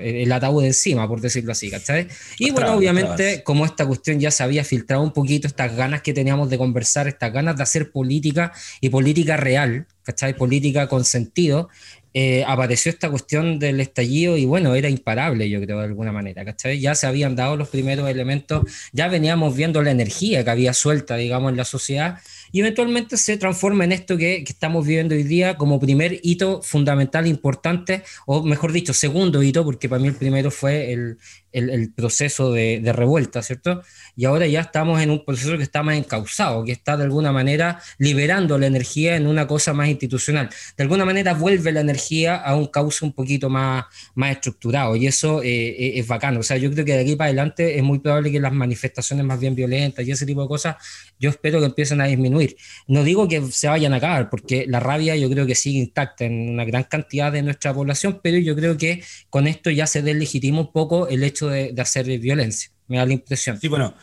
el 0.00 0.32
ataúd 0.32 0.64
encima, 0.64 1.06
por 1.06 1.20
decirlo 1.20 1.52
así, 1.52 1.70
¿cachai? 1.70 2.08
Y 2.38 2.50
bueno, 2.50 2.74
obviamente, 2.74 3.42
como 3.42 3.64
esta 3.64 3.86
cuestión 3.86 4.20
ya 4.20 4.30
se 4.30 4.42
había 4.42 4.64
filtrado 4.64 5.02
un 5.02 5.12
poquito, 5.12 5.46
estas 5.46 5.74
ganas 5.76 6.02
que 6.02 6.14
teníamos 6.14 6.50
de 6.50 6.58
conversar, 6.58 7.08
estas 7.08 7.32
ganas 7.32 7.56
de 7.56 7.62
hacer 7.62 7.90
política 7.90 8.52
y 8.80 8.88
política 8.88 9.36
real, 9.36 9.86
¿cachai? 10.02 10.34
Política 10.34 10.88
con 10.88 11.04
sentido, 11.04 11.68
eh, 12.14 12.44
apareció 12.46 12.90
esta 12.90 13.10
cuestión 13.10 13.58
del 13.58 13.80
estallido 13.80 14.36
y 14.36 14.44
bueno, 14.46 14.74
era 14.74 14.88
imparable, 14.88 15.48
yo 15.48 15.60
creo, 15.60 15.78
de 15.78 15.84
alguna 15.84 16.12
manera, 16.12 16.44
¿cachai? 16.44 16.80
Ya 16.80 16.94
se 16.94 17.06
habían 17.06 17.36
dado 17.36 17.56
los 17.56 17.68
primeros 17.68 18.08
elementos, 18.08 18.62
ya 18.92 19.08
veníamos 19.08 19.54
viendo 19.54 19.82
la 19.82 19.90
energía 19.90 20.44
que 20.44 20.50
había 20.50 20.72
suelta, 20.72 21.16
digamos, 21.16 21.50
en 21.50 21.56
la 21.56 21.64
sociedad 21.64 22.18
y 22.52 22.60
eventualmente 22.60 23.16
se 23.16 23.36
transforma 23.36 23.84
en 23.84 23.92
esto 23.92 24.16
que, 24.16 24.44
que 24.44 24.52
estamos 24.52 24.86
viviendo 24.86 25.14
hoy 25.14 25.22
día 25.22 25.56
como 25.56 25.80
primer 25.80 26.20
hito 26.22 26.62
fundamental, 26.62 27.26
importante, 27.26 28.02
o 28.26 28.42
mejor 28.42 28.72
dicho, 28.72 28.92
segundo 28.92 29.42
hito, 29.42 29.64
porque 29.64 29.88
para 29.88 30.00
mí 30.00 30.08
el 30.08 30.14
primero 30.14 30.50
fue 30.50 30.92
el, 30.92 31.18
el, 31.52 31.92
proceso 31.92 32.52
de, 32.52 32.80
de, 32.80 32.92
revuelta, 32.92 33.42
¿cierto? 33.42 33.82
Y 34.16 34.24
ahora 34.26 34.46
ya 34.46 34.60
estamos 34.60 35.00
en 35.00 35.10
un 35.10 35.24
proceso 35.24 35.56
que 35.56 35.62
está 35.62 35.82
más 35.82 35.96
encausado, 35.96 36.64
que 36.64 36.72
está 36.72 36.96
de 36.96 37.04
alguna 37.04 37.32
manera 37.32 37.80
liberando 37.98 38.58
la 38.58 38.66
energía 38.66 39.16
en 39.16 39.26
una 39.26 39.46
cosa 39.46 39.72
más 39.72 39.88
institucional. 39.88 40.50
De 40.76 40.82
alguna 40.82 41.04
manera 41.04 41.34
vuelve 41.34 41.72
la 41.72 41.80
energía 41.80 42.36
a 42.36 42.54
un 42.54 42.66
cauce 42.66 43.04
un 43.04 43.12
poquito 43.12 43.48
más, 43.48 43.86
más 44.14 44.32
estructurado 44.32 44.96
y 44.96 45.06
eso 45.06 45.42
eh, 45.42 45.48
eh, 45.48 45.92
es 45.96 46.06
bacano. 46.06 46.40
O 46.40 46.42
sea, 46.42 46.56
yo 46.56 46.70
creo 46.70 46.84
que 46.84 46.92
de 46.92 47.00
aquí 47.00 47.16
para 47.16 47.28
adelante 47.28 47.78
es 47.78 47.82
muy 47.82 47.98
probable 47.98 48.30
que 48.30 48.40
las 48.40 48.52
manifestaciones 48.52 49.24
más 49.24 49.40
bien 49.40 49.54
violentas 49.54 50.06
y 50.06 50.10
ese 50.10 50.26
tipo 50.26 50.42
de 50.42 50.48
cosas, 50.48 50.76
yo 51.18 51.30
espero 51.30 51.60
que 51.60 51.66
empiecen 51.66 52.00
a 52.00 52.06
disminuir. 52.06 52.37
No 52.86 53.04
digo 53.04 53.28
que 53.28 53.42
se 53.50 53.68
vayan 53.68 53.94
a 53.94 53.96
acabar, 53.96 54.30
porque 54.30 54.66
la 54.68 54.80
rabia 54.80 55.16
yo 55.16 55.30
creo 55.30 55.46
que 55.46 55.54
sigue 55.54 55.78
intacta 55.78 56.24
en 56.24 56.50
una 56.50 56.64
gran 56.64 56.84
cantidad 56.84 57.32
de 57.32 57.42
nuestra 57.42 57.74
población, 57.74 58.20
pero 58.22 58.38
yo 58.38 58.54
creo 58.56 58.76
que 58.76 59.02
con 59.30 59.46
esto 59.46 59.70
ya 59.70 59.86
se 59.86 60.02
deslegitima 60.02 60.60
un 60.60 60.72
poco 60.72 61.08
el 61.08 61.24
hecho 61.24 61.48
de, 61.48 61.74
hacer 61.78 62.06
violencia, 62.18 62.70
me 62.86 62.98
da 62.98 63.06
la 63.06 63.12
impresión. 63.12 63.60
Sí, 63.60 63.68
bueno, 63.68 63.94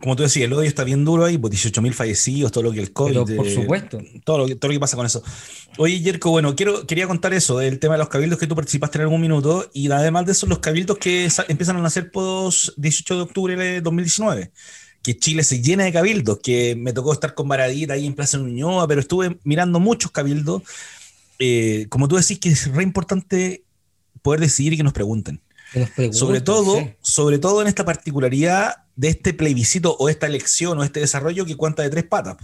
como 0.00 0.16
tú 0.16 0.22
decías, 0.22 0.46
el 0.46 0.52
odio 0.52 0.68
está 0.68 0.82
bien 0.84 1.04
duro 1.04 1.26
ahí, 1.26 1.36
pues 1.36 1.52
18.000 1.52 1.92
fallecidos, 1.92 2.52
todo 2.52 2.64
lo 2.64 2.72
que 2.72 2.80
el 2.80 2.92
COVID. 2.92 3.36
por 3.36 3.48
supuesto. 3.48 3.98
todo, 4.24 4.38
lo, 4.38 4.56
todo 4.56 4.68
lo 4.68 4.72
que 4.72 4.80
pasa 4.80 4.96
con 4.96 5.04
eso. 5.04 5.22
Oye, 5.76 5.98
Jerko, 5.98 6.30
bueno, 6.30 6.56
quiero, 6.56 6.86
quería 6.86 7.06
contar 7.06 7.34
eso, 7.34 7.58
del 7.58 7.78
tema 7.78 7.94
de 7.94 7.98
los 7.98 8.08
cabildos 8.08 8.38
que 8.38 8.46
tú 8.46 8.54
participaste 8.54 8.98
en 8.98 9.02
algún 9.02 9.20
minuto, 9.20 9.68
y 9.74 9.90
además 9.90 10.24
de 10.26 10.32
eso, 10.32 10.46
los 10.46 10.60
cabildos 10.60 10.96
que 10.98 11.28
empiezan 11.48 11.76
a 11.76 11.82
nacer 11.82 12.10
post 12.10 12.70
18 12.78 13.16
de 13.16 13.20
octubre 13.20 13.56
de 13.56 13.80
2019 13.82 14.52
que 15.02 15.16
Chile 15.16 15.44
se 15.44 15.62
llena 15.62 15.84
de 15.84 15.92
cabildos, 15.92 16.40
que 16.42 16.76
me 16.76 16.92
tocó 16.92 17.12
estar 17.12 17.34
con 17.34 17.48
Baradita 17.48 17.94
ahí 17.94 18.06
en 18.06 18.14
Plaza 18.14 18.38
Ñuñoa, 18.38 18.86
pero 18.86 19.00
estuve 19.00 19.38
mirando 19.44 19.80
muchos 19.80 20.10
cabildos. 20.10 20.62
Eh, 21.38 21.86
como 21.88 22.06
tú 22.06 22.16
decís, 22.16 22.38
que 22.38 22.50
es 22.50 22.70
re 22.70 22.82
importante 22.82 23.64
poder 24.22 24.40
decidir 24.40 24.74
y 24.74 24.76
que 24.76 24.82
nos 24.82 24.92
pregunten 24.92 25.40
sobre 26.12 26.40
todo, 26.40 26.92
sobre 27.00 27.38
todo 27.38 27.62
en 27.62 27.68
esta 27.68 27.84
particularidad 27.84 28.84
de 28.96 29.08
este 29.08 29.32
plebiscito 29.32 29.96
o 29.98 30.08
esta 30.08 30.26
elección 30.26 30.78
o 30.78 30.84
este 30.84 31.00
desarrollo 31.00 31.46
que 31.46 31.56
cuenta 31.56 31.82
de 31.82 31.90
tres 31.90 32.04
patas. 32.04 32.36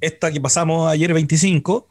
Esta 0.00 0.32
que 0.32 0.40
pasamos 0.40 0.90
ayer 0.90 1.12
25, 1.12 1.88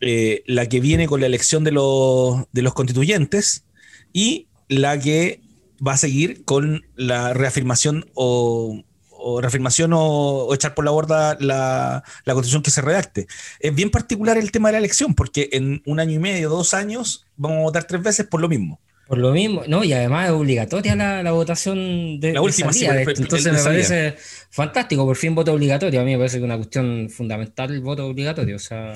eh, 0.00 0.42
la 0.46 0.68
que 0.68 0.80
viene 0.80 1.06
con 1.06 1.20
la 1.20 1.26
elección 1.26 1.64
de 1.64 1.72
los, 1.72 2.44
de 2.52 2.62
los 2.62 2.74
constituyentes 2.74 3.64
y 4.12 4.48
la 4.68 4.98
que 4.98 5.40
va 5.86 5.92
a 5.92 5.98
seguir 5.98 6.44
con 6.44 6.84
la 6.96 7.32
reafirmación 7.32 8.10
o, 8.14 8.82
reafirmación 9.40 9.92
o, 9.94 10.52
echar 10.54 10.74
por 10.74 10.84
la 10.84 10.90
borda 10.90 11.36
la, 11.40 12.02
la, 12.24 12.34
constitución 12.34 12.62
que 12.62 12.70
se 12.70 12.80
redacte. 12.80 13.26
Es 13.60 13.74
bien 13.74 13.90
particular 13.90 14.38
el 14.38 14.50
tema 14.50 14.68
de 14.68 14.72
la 14.72 14.78
elección, 14.78 15.14
porque 15.14 15.48
en 15.52 15.82
un 15.86 16.00
año 16.00 16.12
y 16.12 16.18
medio, 16.18 16.48
dos 16.48 16.74
años, 16.74 17.26
vamos 17.36 17.58
a 17.58 17.62
votar 17.62 17.84
tres 17.84 18.02
veces 18.02 18.26
por 18.26 18.40
lo 18.40 18.48
mismo. 18.48 18.80
Por 19.06 19.18
lo 19.18 19.30
mismo, 19.30 19.62
no, 19.68 19.84
y 19.84 19.92
además 19.92 20.26
es 20.26 20.32
obligatoria 20.32 20.96
la, 20.96 21.30
votación 21.30 22.18
de 22.18 22.32
la 22.32 22.42
última. 22.42 22.72
Sí, 22.72 22.86
entonces 22.86 23.52
me 23.52 23.62
parece 23.62 24.16
fantástico, 24.50 25.06
por 25.06 25.14
fin 25.14 25.32
voto 25.32 25.52
obligatorio. 25.52 26.00
A 26.00 26.04
mí 26.04 26.10
me 26.12 26.18
parece 26.18 26.38
que 26.38 26.40
es 26.40 26.44
una 26.44 26.56
cuestión 26.56 27.08
fundamental 27.08 27.70
el 27.70 27.82
voto 27.82 28.04
obligatorio. 28.04 28.56
O 28.56 28.58
sea, 28.58 28.92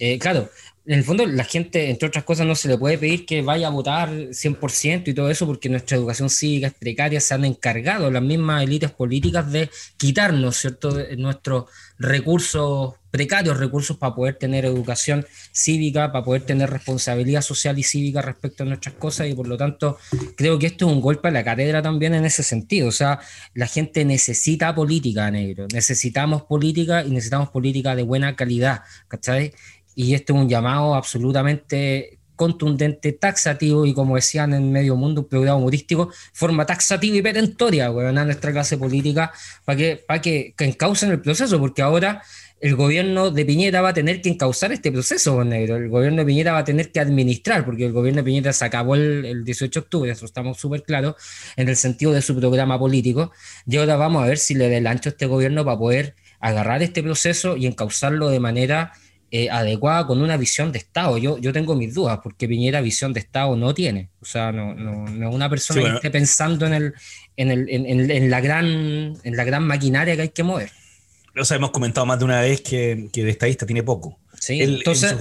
eh, 0.00 0.18
claro, 0.18 0.50
en 0.86 0.98
el 0.98 1.04
fondo 1.04 1.26
la 1.26 1.44
gente, 1.44 1.90
entre 1.90 2.08
otras 2.08 2.24
cosas, 2.24 2.46
no 2.46 2.54
se 2.54 2.68
le 2.68 2.78
puede 2.78 2.98
pedir 2.98 3.26
que 3.26 3.42
vaya 3.42 3.66
a 3.66 3.70
votar 3.70 4.08
100% 4.08 5.08
y 5.08 5.14
todo 5.14 5.30
eso 5.30 5.46
porque 5.46 5.68
nuestra 5.68 5.96
educación 5.96 6.30
cívica 6.30 6.68
es 6.68 6.74
precaria, 6.74 7.20
se 7.20 7.34
han 7.34 7.44
encargado 7.44 8.10
las 8.10 8.22
mismas 8.22 8.62
élites 8.62 8.92
políticas 8.92 9.50
de 9.50 9.68
quitarnos, 9.96 10.56
¿cierto?, 10.56 10.96
nuestros 11.16 11.64
recursos 11.98 12.94
precarios 13.16 13.56
recursos 13.56 13.96
para 13.96 14.14
poder 14.14 14.34
tener 14.34 14.66
educación 14.66 15.24
cívica, 15.50 16.12
para 16.12 16.22
poder 16.22 16.42
tener 16.42 16.68
responsabilidad 16.68 17.40
social 17.40 17.78
y 17.78 17.82
cívica 17.82 18.20
respecto 18.20 18.62
a 18.62 18.66
nuestras 18.66 18.94
cosas 18.96 19.28
y 19.28 19.34
por 19.34 19.48
lo 19.48 19.56
tanto 19.56 19.96
creo 20.36 20.58
que 20.58 20.66
esto 20.66 20.86
es 20.86 20.92
un 20.92 21.00
golpe 21.00 21.28
a 21.28 21.30
la 21.30 21.42
cátedra 21.42 21.80
también 21.80 22.12
en 22.12 22.26
ese 22.26 22.42
sentido. 22.42 22.88
O 22.88 22.92
sea, 22.92 23.18
la 23.54 23.66
gente 23.68 24.04
necesita 24.04 24.74
política, 24.74 25.30
negro. 25.30 25.66
Necesitamos 25.72 26.42
política 26.42 27.04
y 27.04 27.10
necesitamos 27.10 27.48
política 27.48 27.96
de 27.96 28.02
buena 28.02 28.36
calidad, 28.36 28.82
¿cachai? 29.08 29.54
Y 29.96 30.14
esto 30.14 30.34
es 30.34 30.40
un 30.40 30.48
llamado 30.48 30.94
absolutamente 30.94 32.20
contundente, 32.36 33.12
taxativo 33.12 33.86
y 33.86 33.94
como 33.94 34.14
decían 34.14 34.52
en 34.52 34.70
medio 34.70 34.94
mundo, 34.94 35.22
un 35.22 35.28
programa 35.28 35.58
humorístico, 35.58 36.10
forma 36.32 36.66
taxativa 36.66 37.16
y 37.16 37.22
perentoria, 37.22 37.90
weón, 37.90 38.18
a 38.18 38.24
nuestra 38.24 38.52
clase 38.52 38.76
política 38.76 39.32
para 39.64 39.76
que, 39.76 40.04
para 40.06 40.20
que, 40.20 40.54
que 40.56 40.66
encaucen 40.66 41.10
el 41.10 41.20
proceso, 41.20 41.58
porque 41.58 41.82
ahora 41.82 42.22
el 42.60 42.74
gobierno 42.74 43.30
de 43.30 43.44
Piñera 43.44 43.82
va 43.82 43.90
a 43.90 43.94
tener 43.94 44.22
que 44.22 44.30
encauzar 44.30 44.72
este 44.72 44.90
proceso, 44.90 45.44
negro. 45.44 45.76
El 45.76 45.88
gobierno 45.88 46.18
de 46.18 46.26
Piñera 46.26 46.52
va 46.52 46.58
a 46.58 46.64
tener 46.64 46.90
que 46.90 47.00
administrar, 47.00 47.64
porque 47.64 47.84
el 47.84 47.92
gobierno 47.92 48.22
de 48.22 48.24
Piñera 48.24 48.52
se 48.52 48.64
acabó 48.64 48.94
el, 48.94 49.44
18 49.44 49.80
de 49.80 49.84
octubre, 49.84 50.10
eso 50.10 50.24
estamos 50.24 50.58
súper 50.58 50.82
claros, 50.82 51.16
en 51.56 51.68
el 51.68 51.76
sentido 51.76 52.12
de 52.12 52.22
su 52.22 52.38
programa 52.38 52.78
político. 52.78 53.32
Y 53.66 53.76
ahora 53.76 53.96
vamos 53.96 54.22
a 54.22 54.26
ver 54.26 54.38
si 54.38 54.54
le 54.54 54.70
da 54.70 54.76
el 54.76 54.86
ancho 54.86 55.10
a 55.10 55.12
este 55.12 55.26
gobierno 55.26 55.64
para 55.64 55.78
poder 55.78 56.14
agarrar 56.40 56.82
este 56.82 57.02
proceso 57.02 57.56
y 57.56 57.66
encauzarlo 57.66 58.28
de 58.28 58.40
manera 58.40 58.92
eh, 59.30 59.50
adecuada 59.50 60.06
con 60.06 60.22
una 60.22 60.36
visión 60.36 60.72
de 60.72 60.78
Estado. 60.78 61.18
Yo, 61.18 61.38
yo 61.38 61.52
tengo 61.52 61.74
mis 61.74 61.94
dudas, 61.94 62.20
porque 62.22 62.48
Piñera 62.48 62.80
visión 62.80 63.12
de 63.12 63.20
Estado 63.20 63.56
no 63.56 63.74
tiene. 63.74 64.10
O 64.20 64.24
sea, 64.24 64.52
no, 64.52 64.74
no, 64.74 65.30
una 65.30 65.48
persona 65.50 65.82
que 65.82 65.96
esté 65.96 66.10
pensando 66.10 66.66
en, 66.66 66.72
el, 66.74 66.94
en, 67.36 67.50
el, 67.50 68.10
en, 68.10 68.30
la 68.30 68.40
gran, 68.40 68.66
en 69.22 69.36
la 69.36 69.44
gran 69.44 69.66
maquinaria 69.66 70.16
que 70.16 70.22
hay 70.22 70.28
que 70.30 70.42
mover 70.42 70.70
o 71.38 71.44
sea, 71.44 71.56
hemos 71.56 71.70
comentado 71.70 72.06
más 72.06 72.18
de 72.18 72.24
una 72.24 72.40
vez 72.40 72.60
que, 72.60 73.08
que 73.12 73.24
de 73.24 73.30
estadista 73.30 73.66
tiene 73.66 73.82
poco. 73.82 74.18
Sí, 74.38 74.62
entonces 74.62 75.16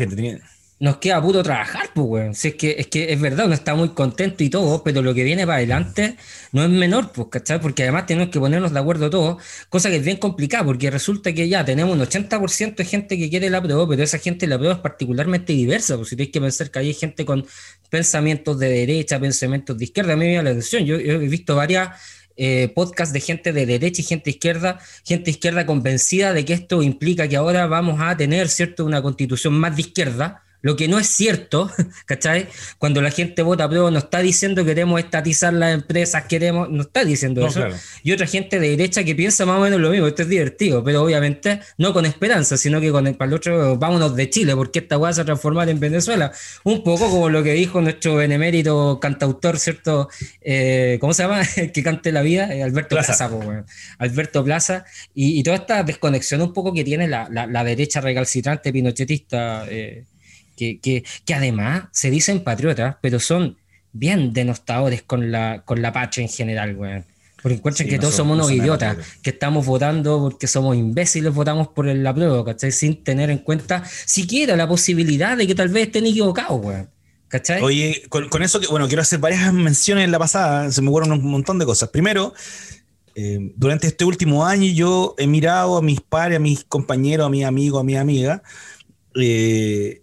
nos 0.80 0.98
queda 0.98 1.22
puro 1.22 1.42
trabajar, 1.42 1.90
pues, 1.94 2.08
weón. 2.08 2.36
Si 2.36 2.50
es 2.50 2.56
que, 2.56 2.76
es 2.78 2.88
que 2.88 3.14
es 3.14 3.20
verdad, 3.20 3.46
uno 3.46 3.56
está 3.56 3.76
muy 3.76 3.90
contento 3.90 4.44
y 4.44 4.50
todo, 4.50 4.84
pero 4.84 5.02
lo 5.02 5.14
que 5.14 5.24
viene 5.24 5.46
para 5.46 5.58
adelante 5.58 6.18
no 6.52 6.64
es 6.64 6.70
menor, 6.70 7.12
pues, 7.14 7.28
¿cachai? 7.32 7.62
Porque 7.62 7.84
además 7.84 8.06
tenemos 8.06 8.30
que 8.30 8.40
ponernos 8.40 8.74
de 8.74 8.80
acuerdo 8.80 9.10
todos, 9.10 9.42
cosa 9.70 9.90
que 9.90 9.98
es 9.98 10.06
bien 10.06 10.18
complicada, 10.18 10.66
porque 10.66 10.92
resulta 10.92 11.34
que 11.34 11.48
ya 11.48 11.64
tenemos 11.64 11.96
un 11.96 12.02
80% 12.02 12.76
de 12.76 12.86
gente 12.86 13.18
que 13.18 13.30
quiere 13.30 13.50
la 13.50 13.62
prueba, 13.62 13.88
pero 13.88 14.04
esa 14.04 14.20
gente 14.20 14.48
la 14.48 14.58
prueba 14.58 14.76
es 14.76 14.82
particularmente 14.82 15.54
diversa, 15.54 15.96
pues 15.96 16.10
si 16.10 16.16
tienes 16.16 16.34
que 16.34 16.42
pensar 16.42 16.72
que 16.72 16.80
hay 16.80 16.94
gente 16.94 17.26
con 17.26 17.46
pensamientos 17.90 18.60
de 18.60 18.70
derecha, 18.70 19.20
pensamientos 19.20 19.78
de 19.78 19.86
izquierda, 19.86 20.14
a 20.14 20.16
mí 20.18 20.26
me 20.26 20.36
da 20.36 20.44
la 20.44 20.50
atención. 20.52 20.86
yo 20.86 20.96
he 20.98 21.18
visto 21.20 21.56
varias 21.56 21.90
eh, 22.38 22.70
podcast 22.76 23.14
de 23.14 23.22
gente 23.22 23.54
de 23.54 23.66
derecha 23.66 24.02
y 24.02 24.04
gente 24.04 24.30
izquierda, 24.30 24.80
gente 25.06 25.32
izquierda 25.32 25.66
convencida 25.66 26.34
de 26.34 26.44
que 26.44 26.52
esto 26.54 26.84
implica 26.84 27.30
que 27.30 27.38
ahora 27.38 27.66
vamos 27.66 28.02
a 28.02 28.18
tener, 28.18 28.50
¿cierto?, 28.50 28.84
una 28.84 29.02
constitución 29.02 29.54
más 29.54 29.76
de 29.78 29.84
izquierda, 29.84 30.44
lo 30.66 30.76
que 30.76 30.88
no 30.88 30.98
es 30.98 31.06
cierto, 31.06 31.70
¿cachai? 32.08 32.48
Cuando 32.80 33.00
la 33.00 33.12
gente 33.12 33.44
vota 33.44 33.70
prueba 33.70 33.92
no 33.92 34.00
está 34.00 34.18
diciendo 34.18 34.64
que 34.64 34.74
queremos 34.74 35.00
estatizar 35.00 35.54
las 35.54 35.76
empresas, 35.76 36.24
queremos, 36.24 36.72
no 36.72 36.82
está 36.82 37.06
diciendo 37.06 37.46
eso. 37.46 37.68
Y 38.02 38.12
otra 38.12 38.26
gente 38.26 38.60
de 38.60 38.72
derecha 38.72 39.04
que 39.04 39.14
piensa 39.14 39.46
más 39.46 39.60
o 39.60 39.62
menos 39.62 39.80
lo 39.80 39.92
mismo, 39.92 40.08
esto 40.08 40.24
es 40.24 40.28
divertido, 40.28 40.84
pero 40.84 41.04
obviamente 41.04 41.60
no 41.78 41.94
con 41.94 42.08
esperanza, 42.08 42.58
sino 42.58 42.82
que 42.82 42.92
con 42.92 43.06
el, 43.06 43.14
para 43.14 43.30
el 43.30 43.36
otro, 43.36 43.78
vámonos 43.78 44.16
de 44.16 44.28
Chile, 44.28 44.56
porque 44.56 44.80
esta 44.80 44.98
hueá 44.98 45.14
se 45.14 45.20
va 45.20 45.22
a 45.22 45.26
transformar 45.26 45.70
en 45.70 45.80
Venezuela. 45.80 46.32
Un 46.64 46.84
poco 46.84 47.12
como 47.12 47.30
lo 47.30 47.44
que 47.44 47.54
dijo 47.54 47.80
nuestro 47.80 48.16
benemérito 48.16 49.00
cantautor, 49.00 49.60
¿cierto? 49.60 50.10
Eh, 50.42 50.98
¿Cómo 51.00 51.14
se 51.14 51.22
llama? 51.22 51.44
El 51.58 51.72
que 51.74 51.84
cante 51.84 52.12
la 52.12 52.24
vida, 52.24 52.52
eh, 52.52 52.64
Alberto 52.64 52.96
Plaza, 52.96 53.30
Alberto 54.00 54.44
Plaza, 54.44 54.86
y, 55.14 55.44
toda 55.44 55.58
esta 55.58 55.84
desconexión 55.84 56.42
un 56.42 56.54
poco 56.54 56.74
que 56.74 56.84
tiene 56.84 57.08
la, 57.08 57.30
la, 57.30 57.64
derecha 57.64 58.02
recalcitrante 58.02 58.74
pinochetista. 58.74 59.68
Eh, 59.70 60.06
que, 60.56 60.80
que, 60.80 61.04
que 61.26 61.34
además 61.34 61.86
se 61.92 62.10
dicen 62.10 62.44
patriotas, 62.44 62.98
pero 63.02 63.20
son 63.20 63.58
bien 63.92 64.34
denostadores 64.34 65.04
con 65.04 65.32
la, 65.32 65.64
con 65.66 65.82
la 65.82 65.94
patria 65.94 66.24
en 66.24 66.30
general, 66.30 66.76
weón. 66.76 67.06
Porque 67.42 67.58
encuentran 67.58 67.88
que 67.88 68.00
todos 68.00 68.16
somos 68.16 68.36
unos 68.36 68.52
idiotas, 68.52 68.98
que 69.22 69.30
estamos 69.30 69.68
votando 69.68 70.20
porque 70.20 70.48
somos 70.48 70.76
imbéciles, 70.76 71.32
votamos 71.32 71.68
por 71.68 71.88
el 71.88 72.06
apruebo, 72.06 72.44
¿cachai? 72.44 72.72
Sin 72.72 73.04
tener 73.04 73.30
en 73.30 73.38
cuenta 73.38 73.84
siquiera 73.86 74.56
la 74.56 74.68
posibilidad 74.68 75.38
de 75.38 75.46
que 75.46 75.54
tal 75.54 75.70
vez 75.70 75.88
estén 75.88 76.08
equivocados, 76.08 76.60
weón. 76.66 76.90
¿Cachai? 77.28 77.62
Oye, 77.62 78.04
con, 78.10 78.30
con, 78.30 78.42
eso, 78.42 78.60
que, 78.60 78.68
bueno, 78.68 78.88
quiero 78.88 79.04
hacer 79.04 79.20
varias 79.20 79.54
menciones 79.54 80.06
en 80.06 80.12
la 80.12 80.20
pasada, 80.20 80.72
se 80.72 80.82
me 80.82 80.90
ocurren 80.90 81.12
un 81.12 81.24
montón 81.24 81.60
de 81.60 81.66
cosas. 81.66 81.90
Primero, 81.90 82.34
eh, 83.14 83.52
durante 83.56 83.88
este 83.88 84.06
último 84.06 84.46
año 84.46 84.72
yo 84.74 85.16
he 85.18 85.28
mirado 85.28 85.78
a 85.78 85.82
mis 85.82 86.02
pares, 86.02 86.38
a 86.38 86.40
mis 86.40 86.64
compañeros, 86.64 87.28
a 87.28 87.30
mis 87.30 87.46
amigos, 87.46 87.80
a 87.80 87.84
mis 87.84 87.98
amigas, 87.98 88.42
eh, 89.16 90.02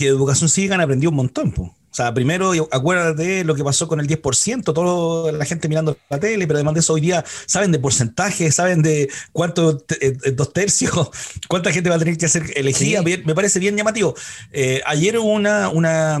que 0.00 0.06
de 0.06 0.12
educación 0.12 0.48
cívica 0.48 0.74
han 0.74 0.80
aprendido 0.80 1.10
un 1.10 1.16
montón. 1.16 1.52
O 1.58 1.74
sea, 1.90 2.14
primero 2.14 2.52
acuérdate 2.72 3.44
lo 3.44 3.54
que 3.54 3.62
pasó 3.62 3.86
con 3.86 4.00
el 4.00 4.08
10%, 4.08 4.62
toda 4.64 5.30
la 5.30 5.44
gente 5.44 5.68
mirando 5.68 5.98
la 6.08 6.18
tele, 6.18 6.46
pero 6.46 6.56
además 6.56 6.72
de 6.72 6.80
eso 6.80 6.94
hoy 6.94 7.02
día 7.02 7.22
saben 7.44 7.70
de 7.70 7.78
porcentaje, 7.78 8.50
saben 8.50 8.80
de 8.80 9.10
cuánto, 9.32 9.84
eh, 10.00 10.16
eh, 10.24 10.30
dos 10.30 10.54
tercios, 10.54 11.10
cuánta 11.48 11.70
gente 11.70 11.90
va 11.90 11.96
a 11.96 11.98
tener 11.98 12.16
que 12.16 12.28
ser 12.28 12.44
elegida. 12.56 13.02
me 13.02 13.34
parece 13.34 13.58
bien 13.58 13.76
llamativo. 13.76 14.14
Eh, 14.52 14.80
ayer 14.86 15.18
hubo 15.18 15.32
una, 15.32 15.68
una 15.68 16.18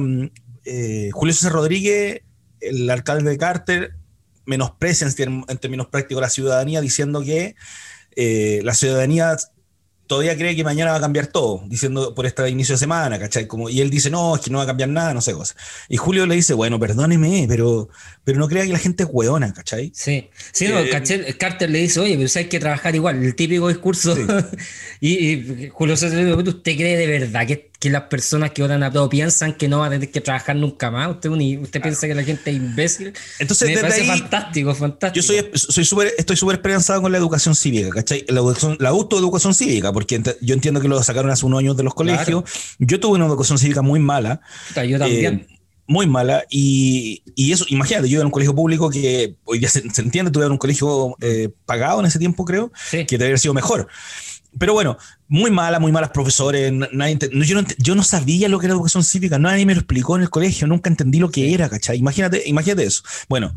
Julio 1.12 1.32
César 1.32 1.52
Rodríguez, 1.52 2.20
el 2.60 2.90
alcalde 2.90 3.30
de 3.30 3.38
Carter, 3.38 3.94
menosprecia 4.44 5.08
en, 5.16 5.44
en 5.48 5.56
términos 5.56 5.86
prácticos 5.86 6.20
la 6.20 6.28
ciudadanía 6.28 6.82
diciendo 6.82 7.22
que 7.22 7.54
la 8.62 8.74
ciudadanía 8.74 9.38
todavía 10.10 10.36
cree 10.36 10.56
que 10.56 10.64
mañana 10.64 10.90
va 10.90 10.96
a 10.96 11.00
cambiar 11.00 11.28
todo, 11.28 11.62
diciendo 11.66 12.16
por 12.16 12.26
este 12.26 12.50
inicio 12.50 12.74
de 12.74 12.80
semana, 12.80 13.16
¿cachai? 13.16 13.46
Como, 13.46 13.70
y 13.70 13.80
él 13.80 13.90
dice, 13.90 14.10
no, 14.10 14.34
es 14.34 14.40
que 14.40 14.50
no 14.50 14.58
va 14.58 14.64
a 14.64 14.66
cambiar 14.66 14.88
nada, 14.88 15.14
no 15.14 15.20
sé 15.20 15.32
cosa. 15.34 15.54
Y 15.88 15.98
Julio 15.98 16.26
le 16.26 16.34
dice, 16.34 16.52
bueno, 16.52 16.80
perdóneme, 16.80 17.46
pero, 17.48 17.88
pero 18.24 18.40
no 18.40 18.48
crea 18.48 18.64
que 18.64 18.72
la 18.72 18.80
gente 18.80 19.04
es 19.04 19.08
hueona, 19.12 19.52
¿cachai? 19.52 19.92
Sí, 19.94 20.28
sí, 20.50 20.66
no, 20.66 20.80
eh, 20.80 21.36
Carter 21.38 21.70
le 21.70 21.78
dice, 21.78 22.00
oye, 22.00 22.16
pero 22.16 22.28
hay 22.34 22.46
que 22.46 22.58
trabajar 22.58 22.96
igual, 22.96 23.22
el 23.22 23.36
típico 23.36 23.68
discurso. 23.68 24.16
y, 25.00 25.68
Julio 25.68 25.96
César, 25.96 26.26
¿usted 26.26 26.76
cree 26.76 26.96
de 26.96 27.06
verdad 27.06 27.46
que, 27.46 27.69
que, 27.80 27.90
las 27.90 28.02
personas 28.04 28.52
que 28.52 28.62
votan 28.62 28.82
a 28.82 28.92
todo 28.92 29.08
piensan 29.08 29.54
que 29.54 29.66
no 29.66 29.80
va 29.80 29.86
a 29.86 29.90
tener 29.90 30.10
que 30.10 30.20
trabajar 30.20 30.54
nunca 30.54 30.90
más? 30.90 31.10
¿Usted, 31.10 31.30
usted 31.30 31.82
piensa 31.82 32.06
que 32.06 32.14
la 32.14 32.22
gente 32.22 32.50
es 32.50 32.56
imbécil? 32.56 33.12
Entonces, 33.38 33.68
Me 33.68 33.78
parece 33.78 34.04
fantástico, 34.04 34.74
fantástico. 34.74 35.22
Yo 35.22 35.22
soy, 35.22 35.50
soy 35.54 35.84
super, 35.84 36.12
estoy 36.16 36.36
súper 36.36 36.56
esperanzado 36.56 37.02
con 37.02 37.10
la 37.10 37.18
educación 37.18 37.54
cívica, 37.54 37.90
¿cachai? 37.90 38.24
La, 38.28 38.40
educación, 38.40 38.76
la 38.78 38.90
autoeducación 38.90 39.54
cívica, 39.54 39.92
porque 39.92 40.22
yo 40.40 40.54
entiendo 40.54 40.80
que 40.80 40.88
lo 40.88 41.02
sacaron 41.02 41.30
hace 41.30 41.46
unos 41.46 41.60
años 41.60 41.76
de 41.76 41.82
los 41.82 41.94
colegios. 41.94 42.44
Yo 42.78 43.00
tuve 43.00 43.16
una 43.16 43.26
educación 43.26 43.58
cívica 43.58 43.82
muy 43.82 43.98
mala. 43.98 44.40
Yo 44.86 44.98
también. 44.98 45.46
Eh, 45.48 45.60
muy 45.90 46.06
mala. 46.06 46.44
Y, 46.48 47.24
y, 47.34 47.50
eso, 47.52 47.64
imagínate, 47.68 48.08
yo 48.08 48.18
era 48.18 48.22
en 48.22 48.26
un 48.26 48.32
colegio 48.32 48.54
público 48.54 48.90
que 48.90 49.34
hoy 49.44 49.58
día 49.58 49.68
se, 49.68 49.82
entiende, 50.00 50.30
tuve 50.30 50.46
en 50.46 50.52
un 50.52 50.58
colegio 50.58 51.16
eh, 51.20 51.50
pagado 51.66 51.98
en 51.98 52.06
ese 52.06 52.20
tiempo, 52.20 52.44
creo, 52.44 52.70
que 52.90 53.06
debe 53.08 53.26
haber 53.26 53.38
sido 53.40 53.54
mejor. 53.54 53.88
Pero 54.58 54.72
bueno, 54.72 54.98
muy 55.28 55.50
mala, 55.50 55.78
muy 55.78 55.92
malas 55.92 56.10
profesores. 56.10 56.72
Nadie, 56.72 57.18
yo, 57.32 57.60
no, 57.60 57.66
yo, 57.78 57.94
no, 57.94 58.02
sabía 58.02 58.48
lo 58.48 58.58
que 58.58 58.66
era 58.66 58.74
educación 58.74 59.04
cívica, 59.04 59.38
nadie 59.38 59.64
me 59.64 59.74
lo 59.74 59.80
explicó 59.80 60.16
en 60.16 60.22
el 60.22 60.30
colegio, 60.30 60.66
nunca 60.66 60.90
entendí 60.90 61.18
lo 61.18 61.30
que 61.30 61.54
era, 61.54 61.68
¿cachai? 61.68 61.98
Imagínate, 61.98 62.42
imagínate 62.46 62.84
eso. 62.84 63.02
Bueno, 63.28 63.54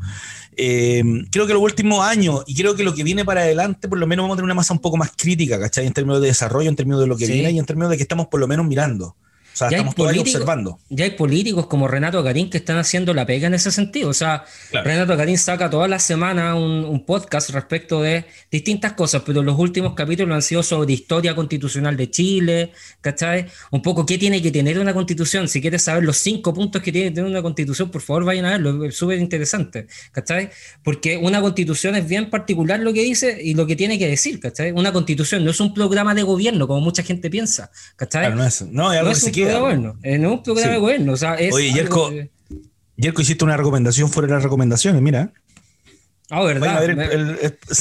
eh, 0.55 1.03
creo 1.31 1.47
que 1.47 1.53
los 1.53 1.61
últimos 1.61 2.05
años, 2.05 2.43
y 2.45 2.55
creo 2.55 2.75
que 2.75 2.83
lo 2.83 2.93
que 2.93 3.03
viene 3.03 3.25
para 3.25 3.41
adelante, 3.41 3.87
por 3.87 3.97
lo 3.97 4.05
menos 4.05 4.23
vamos 4.23 4.35
a 4.35 4.37
tener 4.37 4.45
una 4.45 4.53
masa 4.53 4.73
un 4.73 4.79
poco 4.79 4.97
más 4.97 5.11
crítica, 5.15 5.59
¿cachai? 5.59 5.87
En 5.87 5.93
términos 5.93 6.21
de 6.21 6.27
desarrollo, 6.27 6.69
en 6.69 6.75
términos 6.75 7.01
de 7.01 7.07
lo 7.07 7.17
que 7.17 7.25
viene 7.25 7.51
y 7.51 7.59
en 7.59 7.65
términos 7.65 7.89
de 7.89 7.97
que 7.97 8.03
estamos 8.03 8.27
por 8.27 8.39
lo 8.39 8.47
menos 8.47 8.65
mirando. 8.65 9.15
O 9.53 9.55
sea, 9.55 9.67
estamos 9.67 9.93
todavía 9.93 10.21
observando. 10.21 10.79
Ya 10.89 11.05
hay 11.05 11.11
políticos 11.11 11.67
como 11.67 11.87
Renato 11.87 12.23
Garín 12.23 12.49
que 12.49 12.57
están 12.57 12.77
haciendo 12.77 13.13
la 13.13 13.25
pega 13.25 13.47
en 13.47 13.53
ese 13.53 13.71
sentido. 13.71 14.09
O 14.09 14.13
sea, 14.13 14.45
Renato 14.71 15.15
Garín 15.15 15.37
saca 15.37 15.69
toda 15.69 15.87
la 15.87 15.99
semana 15.99 16.55
un, 16.55 17.03
podcast 17.05 17.49
respecto 17.49 18.01
de 18.01 18.25
distintas 18.49 18.93
cosas, 18.93 19.23
pero 19.25 19.43
los 19.43 19.59
últimos 19.59 19.93
capítulos 19.93 20.33
han 20.33 20.41
sido 20.41 20.63
sobre 20.63 20.93
historia 20.93 21.35
constitucional 21.35 21.97
de 21.97 22.09
Chile, 22.09 22.71
¿cachai? 23.01 23.47
Un 23.71 23.81
poco 23.81 24.05
qué 24.05 24.17
tiene 24.17 24.41
que 24.41 24.51
tener 24.51 24.79
una 24.79 24.93
constitución. 24.93 25.47
Si 25.47 25.61
quieres 25.61 25.83
saber 25.83 26.03
los 26.03 26.17
cinco 26.17 26.53
puntos 26.53 26.81
que 26.81 26.91
tiene 26.91 27.09
que 27.09 27.15
tener 27.15 27.29
una 27.29 27.41
constitución, 27.41 27.91
por 27.91 28.01
favor 28.01 28.23
vayan 28.23 28.45
a 28.45 28.51
verlo, 28.51 28.85
es 28.85 28.95
súper 28.95 29.19
interesante, 29.19 29.87
¿cachai? 30.11 30.49
Porque 30.81 31.17
una 31.17 31.41
constitución 31.41 31.95
es 31.95 32.07
bien 32.07 32.29
particular 32.29 32.79
lo 32.79 32.93
que 32.93 33.01
dice 33.01 33.37
y 33.43 33.53
lo 33.53 33.67
que 33.67 33.75
tiene 33.75 33.99
que 33.99 34.07
decir, 34.07 34.39
¿cachai? 34.39 34.71
Una 34.71 34.93
constitución 34.93 35.43
no 35.43 35.51
es 35.51 35.59
un 35.59 35.73
programa 35.73 36.15
de 36.15 36.23
gobierno 36.23 36.67
como 36.67 36.81
mucha 36.81 37.03
gente 37.03 37.29
piensa, 37.29 37.69
¿cachai? 37.97 38.33
no 38.33 38.45
es, 38.45 38.61
no, 38.61 38.93
es 38.93 38.99
algo 38.99 39.31
que 39.31 39.42
bueno, 39.59 39.95
en 40.03 40.25
un 40.25 40.43
programa 40.43 40.77
bueno. 40.77 41.13
O 41.13 41.17
sea, 41.17 41.35
es 41.35 41.53
Oye, 41.53 41.73
Yerko, 41.73 42.11
Yerko, 42.95 43.21
hiciste 43.21 43.43
una 43.43 43.57
recomendación 43.57 44.09
fuera 44.09 44.27
de 44.27 44.33
las 44.35 44.43
recomendaciones, 44.43 45.01
mira. 45.01 45.31
Ah, 46.29 46.41
verdad. 46.43 46.81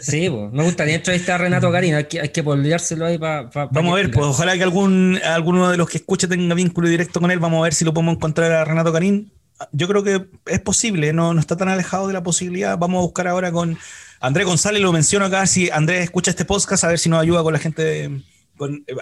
sí, 0.00 0.30
pues, 0.30 0.52
me 0.52 0.62
gustaría 0.62 0.94
entrevistar 0.94 1.34
a 1.34 1.44
Renato 1.44 1.70
Garín, 1.70 1.94
hay 1.94 2.04
que, 2.04 2.20
hay 2.20 2.30
que 2.30 2.40
ahí 2.40 3.18
para. 3.18 3.50
vamos 3.70 3.92
a 3.92 3.96
ver, 3.96 4.10
pues 4.10 4.24
ojalá 4.24 4.56
que 4.56 4.62
algún, 4.62 5.20
alguno 5.22 5.70
de 5.70 5.76
los 5.76 5.88
que 5.88 5.98
escuche 5.98 6.28
tenga 6.28 6.54
vínculo 6.54 6.88
directo 6.88 7.20
con 7.20 7.30
él, 7.30 7.38
vamos 7.38 7.60
a 7.60 7.64
ver 7.64 7.74
si 7.74 7.84
lo 7.84 7.92
podemos 7.92 8.14
encontrar 8.14 8.52
a 8.52 8.64
Renato 8.64 8.92
Garín. 8.92 9.32
Yo 9.72 9.88
creo 9.88 10.02
que 10.04 10.24
es 10.46 10.60
posible, 10.60 11.12
no, 11.12 11.34
no 11.34 11.40
está 11.40 11.56
tan 11.56 11.68
alejado 11.68 12.06
de 12.06 12.12
la 12.12 12.22
posibilidad. 12.22 12.78
Vamos 12.78 13.00
a 13.00 13.02
buscar 13.02 13.28
ahora 13.28 13.50
con 13.50 13.76
Andrés 14.20 14.46
González, 14.46 14.80
lo 14.80 14.92
menciono 14.92 15.26
acá, 15.26 15.46
si 15.46 15.68
Andrés 15.68 16.04
escucha 16.04 16.30
este 16.30 16.44
podcast, 16.44 16.84
a 16.84 16.88
ver 16.88 16.98
si 16.98 17.10
nos 17.10 17.20
ayuda 17.20 17.42
con 17.42 17.52
la 17.52 17.58
gente. 17.58 17.82
De, 17.82 18.22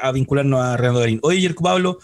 a 0.02 0.12
vincularnos 0.12 0.60
a 0.60 0.76
Renato 0.76 1.00
Garín. 1.00 1.20
Oye, 1.22 1.40
Yerko 1.40 1.62
Pablo, 1.62 1.98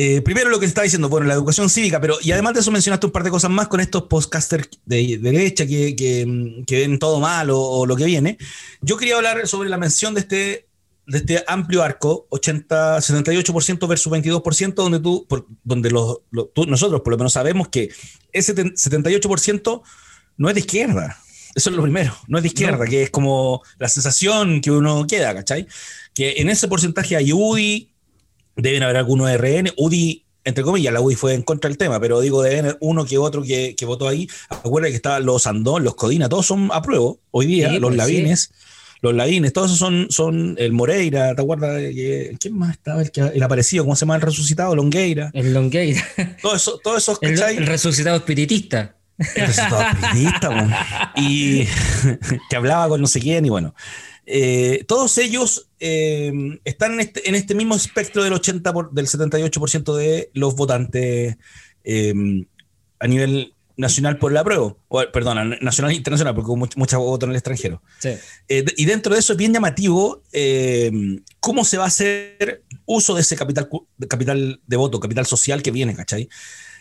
eh, 0.00 0.20
primero 0.20 0.48
lo 0.48 0.60
que 0.60 0.66
está 0.66 0.82
diciendo, 0.82 1.08
bueno, 1.08 1.26
la 1.26 1.34
educación 1.34 1.68
cívica, 1.68 2.00
pero 2.00 2.18
y 2.22 2.30
además 2.30 2.54
de 2.54 2.60
eso 2.60 2.70
mencionaste 2.70 3.06
un 3.06 3.10
par 3.10 3.24
de 3.24 3.30
cosas 3.30 3.50
más 3.50 3.66
con 3.66 3.80
estos 3.80 4.04
podcasters 4.04 4.68
de, 4.84 5.18
derecha 5.18 5.66
que, 5.66 5.96
que, 5.96 6.78
ven 6.78 7.00
todo 7.00 7.18
mal 7.18 7.48
o, 7.50 7.84
lo 7.84 7.96
que 7.96 8.04
viene. 8.04 8.38
Yo 8.80 8.96
quería 8.96 9.16
hablar 9.16 9.48
sobre 9.48 9.68
la 9.68 9.76
mención 9.76 10.14
de 10.14 10.20
este, 10.20 10.68
de 11.08 11.18
este 11.18 11.44
amplio 11.48 11.82
arco, 11.82 12.28
80, 12.30 12.98
78% 12.98 13.88
versus 13.88 14.12
22%, 14.12 14.74
donde 14.74 15.00
tú, 15.00 15.26
donde 15.64 15.90
los, 15.90 16.18
nosotros 16.30 17.00
por 17.00 17.14
lo 17.14 17.18
menos 17.18 17.32
sabemos 17.32 17.66
que 17.66 17.90
ese 18.32 18.54
78% 18.54 19.82
no 20.36 20.48
es 20.48 20.54
de 20.54 20.60
izquierda. 20.60 21.18
Eso 21.56 21.70
es 21.70 21.76
lo 21.76 21.82
primero, 21.82 22.14
no 22.28 22.38
es 22.38 22.42
de 22.42 22.48
izquierda, 22.50 22.86
que 22.86 23.02
es 23.02 23.10
como 23.10 23.62
la 23.78 23.88
sensación 23.88 24.60
que 24.60 24.70
uno 24.70 25.08
queda, 25.08 25.34
¿cachai? 25.34 25.66
Que 26.18 26.34
en 26.38 26.50
ese 26.50 26.66
porcentaje 26.66 27.14
hay 27.14 27.32
UDI, 27.32 27.92
deben 28.56 28.82
haber 28.82 28.96
algunos 28.96 29.32
RN, 29.32 29.70
UDI, 29.76 30.24
entre 30.42 30.64
comillas, 30.64 30.92
la 30.92 31.00
UDI 31.00 31.14
fue 31.14 31.34
en 31.34 31.42
contra 31.42 31.68
del 31.68 31.78
tema, 31.78 32.00
pero 32.00 32.20
digo, 32.20 32.42
deben 32.42 32.64
haber 32.64 32.78
uno 32.80 33.04
que 33.04 33.18
otro 33.18 33.44
que, 33.44 33.76
que 33.76 33.86
votó 33.86 34.08
ahí. 34.08 34.28
Acuérdate 34.50 34.90
que 34.90 34.96
estaban 34.96 35.24
los 35.24 35.46
Andón, 35.46 35.84
los 35.84 35.94
Codina, 35.94 36.28
todos 36.28 36.44
son 36.44 36.70
a 36.72 36.82
prueba 36.82 37.12
hoy 37.30 37.46
día, 37.46 37.70
los 37.74 37.82
pues, 37.82 37.96
Lavines. 37.96 38.50
Los 39.00 39.14
Lavines, 39.14 39.52
todos 39.52 39.68
esos 39.68 39.78
son, 39.78 40.08
son 40.10 40.56
el 40.58 40.72
Moreira, 40.72 41.36
¿te 41.36 41.42
acuerdas? 41.42 41.80
¿Quién 42.40 42.58
más 42.58 42.72
estaba? 42.72 43.00
El, 43.00 43.12
que, 43.12 43.20
el 43.20 43.42
aparecido, 43.44 43.84
¿cómo 43.84 43.94
se 43.94 44.00
llama? 44.00 44.16
El 44.16 44.22
resucitado, 44.22 44.74
Longueira. 44.74 45.30
El 45.34 45.54
Longueira. 45.54 46.04
Todos 46.42 46.62
esos, 46.62 46.82
todo 46.82 46.96
esos 46.96 47.18
el, 47.20 47.40
el 47.40 47.66
resucitado 47.68 48.16
espiritista 48.16 48.96
y 51.16 51.64
que 52.50 52.56
hablaba 52.56 52.88
con 52.88 53.00
no 53.00 53.06
sé 53.06 53.20
quién 53.20 53.44
y 53.46 53.50
bueno. 53.50 53.74
Eh, 54.30 54.84
todos 54.86 55.16
ellos 55.16 55.70
eh, 55.80 56.30
están 56.66 56.92
en 56.92 57.00
este, 57.00 57.26
en 57.26 57.34
este, 57.34 57.54
mismo 57.54 57.74
espectro 57.74 58.22
del 58.22 58.34
80 58.34 58.74
del 58.92 59.06
78% 59.06 59.96
de 59.96 60.30
los 60.34 60.54
votantes 60.54 61.38
eh, 61.82 62.14
a 63.00 63.06
nivel 63.06 63.54
nacional 63.78 64.18
por 64.18 64.32
la 64.32 64.44
prueba, 64.44 64.76
o, 64.88 65.02
perdón, 65.14 65.56
nacional 65.62 65.92
e 65.92 65.94
internacional, 65.94 66.34
porque 66.34 66.50
muchos 66.76 66.98
votos 66.98 67.26
en 67.26 67.30
el 67.30 67.36
extranjero. 67.36 67.80
y 68.48 68.84
dentro 68.84 69.14
de 69.14 69.20
eso 69.20 69.32
es 69.32 69.38
bien 69.38 69.54
llamativo 69.54 70.22
cómo 71.40 71.64
se 71.64 71.78
va 71.78 71.84
a 71.84 71.86
hacer 71.86 72.64
uso 72.84 73.14
de 73.14 73.22
ese 73.22 73.34
capital, 73.34 73.70
capital 74.08 74.60
de 74.66 74.76
voto, 74.76 75.00
capital 75.00 75.24
social 75.24 75.62
que 75.62 75.70
viene, 75.70 75.94
¿cachai? 75.94 76.28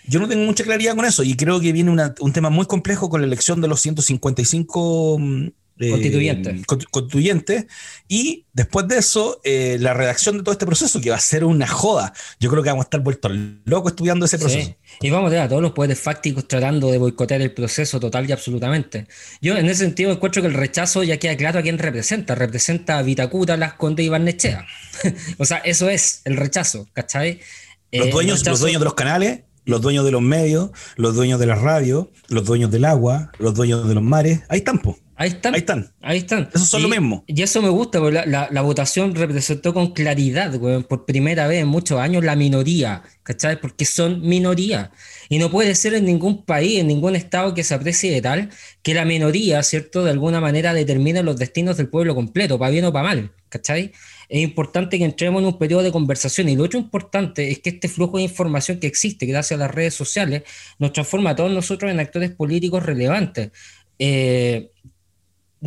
Yo 0.05 0.19
no 0.19 0.27
tengo 0.27 0.43
mucha 0.43 0.65
claridad 0.65 0.95
con 0.95 1.05
eso 1.05 1.23
y 1.23 1.37
creo 1.37 1.61
que 1.61 1.71
viene 1.71 1.91
un 2.19 2.33
tema 2.33 2.49
muy 2.49 2.65
complejo 2.65 3.09
con 3.09 3.21
la 3.21 3.27
elección 3.27 3.61
de 3.61 3.67
los 3.69 3.79
155 3.79 5.19
mm, 5.19 5.47
eh, 5.79 5.91
constituyentes. 5.91 6.65
constituyentes. 6.65 7.65
Y 8.07 8.45
después 8.53 8.87
de 8.87 8.97
eso, 8.97 9.39
eh, 9.43 9.77
la 9.79 9.93
redacción 9.93 10.37
de 10.37 10.43
todo 10.43 10.51
este 10.51 10.65
proceso, 10.65 10.99
que 10.99 11.09
va 11.09 11.17
a 11.17 11.19
ser 11.19 11.43
una 11.43 11.67
joda. 11.67 12.13
Yo 12.39 12.49
creo 12.49 12.63
que 12.63 12.69
vamos 12.69 12.85
a 12.85 12.87
estar 12.87 13.01
vueltos 13.01 13.31
locos 13.65 13.91
estudiando 13.91 14.25
ese 14.25 14.39
proceso. 14.39 14.75
Y 15.01 15.09
vamos 15.09 15.27
a 15.27 15.31
ver 15.31 15.41
a 15.41 15.49
todos 15.49 15.61
los 15.61 15.73
poderes 15.73 15.99
fácticos 15.99 16.47
tratando 16.47 16.91
de 16.91 16.97
boicotear 16.97 17.41
el 17.41 17.53
proceso 17.53 17.99
total 17.99 18.27
y 18.27 18.31
absolutamente. 18.31 19.07
Yo 19.41 19.55
en 19.55 19.67
ese 19.67 19.83
sentido 19.83 20.11
encuentro 20.11 20.41
que 20.41 20.47
el 20.47 20.53
rechazo 20.53 21.03
ya 21.03 21.17
queda 21.17 21.37
claro 21.37 21.59
a 21.59 21.61
quién 21.61 21.77
representa. 21.77 22.33
Representa 22.35 22.97
a 22.97 23.03
Vitacura, 23.03 23.57
Las 23.57 23.73
Condes 23.73 24.05
y 24.05 24.09
Barnechea. 24.09 24.65
o 25.37 25.45
sea, 25.45 25.57
eso 25.57 25.89
es 25.89 26.21
el 26.25 26.37
rechazo, 26.37 26.87
¿cachai? 26.93 27.39
Los, 27.91 28.09
dueños, 28.09 28.45
los 28.45 28.59
dueños 28.59 28.81
de 28.81 28.85
los 28.85 28.95
canales 28.95 29.41
los 29.67 29.81
dueños 29.81 30.05
de 30.05 30.11
los 30.11 30.21
medios, 30.21 30.71
los 30.95 31.15
dueños 31.15 31.39
de 31.39 31.45
la 31.45 31.55
radio, 31.55 32.09
los 32.29 32.45
dueños 32.45 32.71
del 32.71 32.85
agua, 32.85 33.31
los 33.37 33.53
dueños 33.53 33.87
de 33.87 33.93
los 33.93 34.03
mares, 34.03 34.41
ahí 34.49 34.59
están, 34.59 34.79
po. 34.79 34.97
Ahí 35.19 35.29
están. 35.29 35.55
Ahí 35.55 35.59
están. 35.59 35.91
Ahí 36.01 36.17
están. 36.19 36.49
Eso 36.53 36.65
son 36.65 36.83
lo 36.83 36.89
mismo. 36.89 37.23
Y 37.25 37.41
eso 37.41 37.59
me 37.61 37.69
gusta, 37.69 37.99
porque 37.99 38.23
la, 38.27 38.61
votación 38.61 39.15
representó 39.15 39.73
con 39.73 39.93
claridad, 39.93 40.55
güey, 40.57 40.83
por 40.83 41.05
primera 41.05 41.47
vez 41.47 41.63
en 41.63 41.67
muchos 41.67 41.99
años, 41.99 42.23
la 42.23 42.35
minoría, 42.35 43.01
¿cachai? 43.23 43.59
Porque 43.59 43.85
son 43.85 44.21
minoría. 44.21 44.91
Y 45.29 45.39
no 45.39 45.51
puede 45.51 45.75
ser 45.75 45.93
en 45.93 46.05
ningún 46.05 46.43
país, 46.45 46.79
en 46.79 46.87
ningún 46.87 47.15
estado 47.15 47.53
que 47.53 47.63
se 47.63 47.73
aprecie 47.73 48.11
de 48.11 48.21
tal, 48.21 48.49
que 48.81 48.93
la 48.93 49.05
minoría, 49.05 49.61
¿cierto? 49.63 50.03
De 50.03 50.11
alguna 50.11 50.39
manera 50.41 50.73
determine 50.73 51.23
los 51.23 51.37
destinos 51.37 51.77
del 51.77 51.89
pueblo 51.89 52.15
completo, 52.15 52.57
para 52.57 52.71
bien 52.71 52.85
o 52.85 52.93
para 52.93 53.07
mal, 53.07 53.31
¿cachai? 53.49 53.91
es 54.29 54.41
importante 54.41 54.97
que 54.97 55.05
entremos 55.05 55.41
en 55.41 55.47
un 55.47 55.57
periodo 55.57 55.83
de 55.83 55.91
conversación. 55.91 56.49
Y 56.49 56.55
lo 56.55 56.65
otro 56.65 56.79
importante 56.79 57.49
es 57.49 57.59
que 57.59 57.69
este 57.69 57.87
flujo 57.87 58.17
de 58.17 58.23
información 58.23 58.79
que 58.79 58.87
existe 58.87 59.25
gracias 59.25 59.59
a 59.59 59.63
las 59.63 59.73
redes 59.73 59.93
sociales 59.93 60.43
nos 60.79 60.93
transforma 60.93 61.31
a 61.31 61.35
todos 61.35 61.51
nosotros 61.51 61.91
en 61.91 61.99
actores 61.99 62.31
políticos 62.31 62.83
relevantes. 62.83 63.51
Eh, 63.99 64.69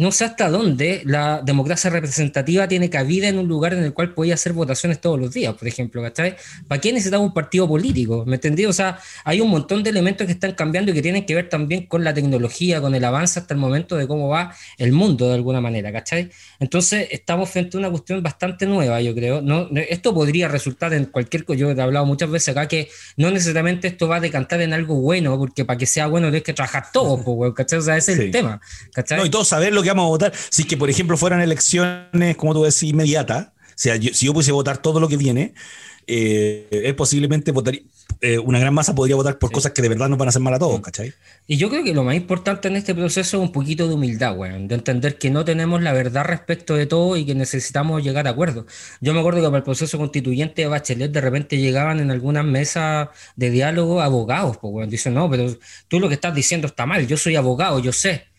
no 0.00 0.12
sé 0.12 0.24
hasta 0.24 0.48
dónde 0.48 1.02
la 1.04 1.42
democracia 1.42 1.90
representativa 1.90 2.66
tiene 2.66 2.88
cabida 2.88 3.28
en 3.28 3.38
un 3.38 3.46
lugar 3.46 3.74
en 3.74 3.84
el 3.84 3.92
cual 3.92 4.14
podía 4.14 4.32
hacer 4.32 4.54
votaciones 4.54 4.98
todos 4.98 5.20
los 5.20 5.32
días, 5.32 5.54
por 5.54 5.68
ejemplo, 5.68 6.02
¿cachai? 6.02 6.36
¿Para 6.66 6.80
qué 6.80 6.90
necesitamos 6.90 7.28
un 7.28 7.34
partido 7.34 7.68
político? 7.68 8.24
¿Me 8.26 8.36
entendí? 8.36 8.64
O 8.64 8.72
sea, 8.72 8.98
hay 9.24 9.42
un 9.42 9.50
montón 9.50 9.82
de 9.82 9.90
elementos 9.90 10.26
que 10.26 10.32
están 10.32 10.52
cambiando 10.52 10.90
y 10.90 10.94
que 10.94 11.02
tienen 11.02 11.26
que 11.26 11.34
ver 11.34 11.50
también 11.50 11.86
con 11.86 12.02
la 12.02 12.14
tecnología, 12.14 12.80
con 12.80 12.94
el 12.94 13.04
avance 13.04 13.38
hasta 13.38 13.52
el 13.52 13.60
momento 13.60 13.96
de 13.96 14.08
cómo 14.08 14.28
va 14.28 14.54
el 14.78 14.92
mundo 14.92 15.28
de 15.28 15.34
alguna 15.34 15.60
manera, 15.60 15.92
¿cachai? 15.92 16.30
Entonces, 16.58 17.08
estamos 17.10 17.50
frente 17.50 17.76
a 17.76 17.80
una 17.80 17.90
cuestión 17.90 18.22
bastante 18.22 18.64
nueva, 18.64 19.02
yo 19.02 19.14
creo. 19.14 19.42
No, 19.42 19.68
esto 19.74 20.14
podría 20.14 20.48
resultar 20.48 20.94
en 20.94 21.04
cualquier 21.04 21.44
cosa, 21.44 21.58
yo 21.58 21.70
he 21.70 21.80
hablado 21.80 22.06
muchas 22.06 22.30
veces 22.30 22.48
acá 22.48 22.66
que 22.68 22.88
no 23.18 23.30
necesariamente 23.30 23.88
esto 23.88 24.08
va 24.08 24.16
a 24.16 24.20
decantar 24.20 24.62
en 24.62 24.72
algo 24.72 24.94
bueno, 24.94 25.38
porque 25.38 25.66
para 25.66 25.78
que 25.78 25.84
sea 25.84 26.06
bueno 26.06 26.28
tienes 26.28 26.42
que 26.42 26.54
trabajar 26.54 26.86
todo, 26.90 27.52
¿cachai? 27.54 27.78
O 27.78 27.82
sea, 27.82 27.98
ese 27.98 28.14
es 28.14 28.18
el 28.18 28.30
tema, 28.30 28.62
¿cachai? 28.94 29.18
No, 29.18 29.26
y 29.26 29.30
todos 29.30 29.46
saber 29.46 29.74
lo 29.74 29.82
que 29.82 29.89
vamos 29.90 30.06
a 30.06 30.08
votar? 30.08 30.32
Si 30.50 30.62
es 30.62 30.68
que, 30.68 30.76
por 30.76 30.90
ejemplo, 30.90 31.16
fueran 31.16 31.40
elecciones, 31.40 32.36
como 32.36 32.54
tú 32.54 32.62
decís, 32.62 32.84
inmediatas, 32.84 33.48
o 33.48 33.82
sea, 33.82 33.96
si 33.96 34.26
yo 34.26 34.32
pudiese 34.32 34.52
votar 34.52 34.78
todo 34.78 35.00
lo 35.00 35.08
que 35.08 35.16
viene, 35.16 35.54
eh, 36.06 36.68
es 36.70 36.94
posiblemente 36.94 37.52
votaría, 37.52 37.82
eh, 38.22 38.38
una 38.38 38.58
gran 38.58 38.74
masa 38.74 38.94
podría 38.94 39.16
votar 39.16 39.38
por 39.38 39.50
cosas 39.50 39.72
que 39.72 39.80
de 39.80 39.88
verdad 39.88 40.08
nos 40.10 40.18
van 40.18 40.28
a 40.28 40.30
hacer 40.30 40.42
mal 40.42 40.52
a 40.52 40.58
todos, 40.58 40.78
¿cachai? 40.80 41.14
Y 41.46 41.56
yo 41.56 41.70
creo 41.70 41.82
que 41.82 41.94
lo 41.94 42.04
más 42.04 42.14
importante 42.14 42.68
en 42.68 42.76
este 42.76 42.94
proceso 42.94 43.38
es 43.38 43.42
un 43.42 43.50
poquito 43.50 43.88
de 43.88 43.94
humildad, 43.94 44.36
weón, 44.36 44.68
de 44.68 44.74
entender 44.74 45.16
que 45.16 45.30
no 45.30 45.44
tenemos 45.44 45.80
la 45.80 45.94
verdad 45.94 46.24
respecto 46.24 46.74
de 46.74 46.86
todo 46.86 47.16
y 47.16 47.24
que 47.24 47.34
necesitamos 47.34 48.02
llegar 48.02 48.26
a 48.26 48.30
acuerdos. 48.30 48.66
Yo 49.00 49.14
me 49.14 49.20
acuerdo 49.20 49.40
que 49.40 49.46
para 49.46 49.58
el 49.58 49.62
proceso 49.62 49.96
constituyente 49.96 50.62
de 50.62 50.68
Bachelet 50.68 51.10
de 51.10 51.20
repente 51.20 51.56
llegaban 51.56 52.00
en 52.00 52.10
algunas 52.10 52.44
mesas 52.44 53.08
de 53.36 53.50
diálogo 53.50 54.02
abogados, 54.02 54.58
pues, 54.58 54.74
weón, 54.74 54.90
dicen, 54.90 55.14
no, 55.14 55.30
pero 55.30 55.56
tú 55.88 55.98
lo 55.98 56.08
que 56.08 56.14
estás 56.14 56.34
diciendo 56.34 56.66
está 56.66 56.84
mal, 56.84 57.06
yo 57.06 57.16
soy 57.16 57.36
abogado, 57.36 57.78
yo 57.78 57.92
sé. 57.92 58.29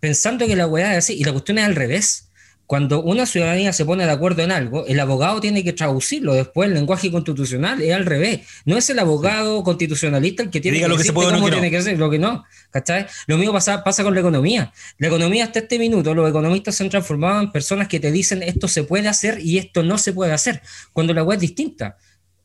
Pensando 0.00 0.46
que 0.46 0.56
la 0.56 0.66
weá 0.66 0.92
es 0.92 0.98
así, 0.98 1.14
y 1.14 1.24
la 1.24 1.32
cuestión 1.32 1.58
es 1.58 1.64
al 1.64 1.74
revés 1.74 2.28
cuando 2.68 3.02
una 3.02 3.24
ciudadanía 3.24 3.72
se 3.72 3.86
pone 3.86 4.04
de 4.04 4.10
acuerdo 4.10 4.42
en 4.42 4.52
algo, 4.52 4.86
el 4.86 5.00
abogado 5.00 5.40
tiene 5.40 5.64
que 5.64 5.72
traducirlo 5.72 6.34
después 6.34 6.68
el 6.68 6.74
lenguaje 6.74 7.10
constitucional, 7.10 7.80
es 7.80 7.94
al 7.94 8.04
revés. 8.04 8.40
No 8.66 8.76
es 8.76 8.90
el 8.90 8.98
abogado 8.98 9.62
constitucionalista 9.64 10.42
el 10.42 10.50
que 10.50 10.60
tiene 10.60 10.78
que, 10.78 10.86
lo 10.86 10.98
que 10.98 11.04
se 11.04 11.14
puede, 11.14 11.30
cómo 11.30 11.46
no, 11.46 11.50
tiene 11.50 11.70
que 11.70 11.80
ser, 11.80 11.98
lo 11.98 12.10
que 12.10 12.18
no. 12.18 12.44
¿cachai? 12.70 13.06
Lo 13.26 13.38
mismo 13.38 13.54
pasa, 13.54 13.82
pasa 13.82 14.04
con 14.04 14.12
la 14.12 14.20
economía. 14.20 14.70
La 14.98 15.06
economía 15.06 15.44
hasta 15.44 15.60
este 15.60 15.78
minuto, 15.78 16.14
los 16.14 16.28
economistas 16.28 16.74
se 16.74 16.84
han 16.84 16.90
transformado 16.90 17.40
en 17.40 17.52
personas 17.52 17.88
que 17.88 18.00
te 18.00 18.12
dicen 18.12 18.42
esto 18.42 18.68
se 18.68 18.84
puede 18.84 19.08
hacer 19.08 19.38
y 19.40 19.56
esto 19.56 19.82
no 19.82 19.96
se 19.96 20.12
puede 20.12 20.34
hacer, 20.34 20.60
cuando 20.92 21.14
la 21.14 21.22
web 21.22 21.36
es 21.36 21.40
distinta. 21.40 21.96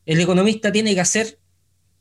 El 0.06 0.18
economista 0.22 0.72
tiene 0.72 0.94
que 0.94 1.02
hacer 1.02 1.38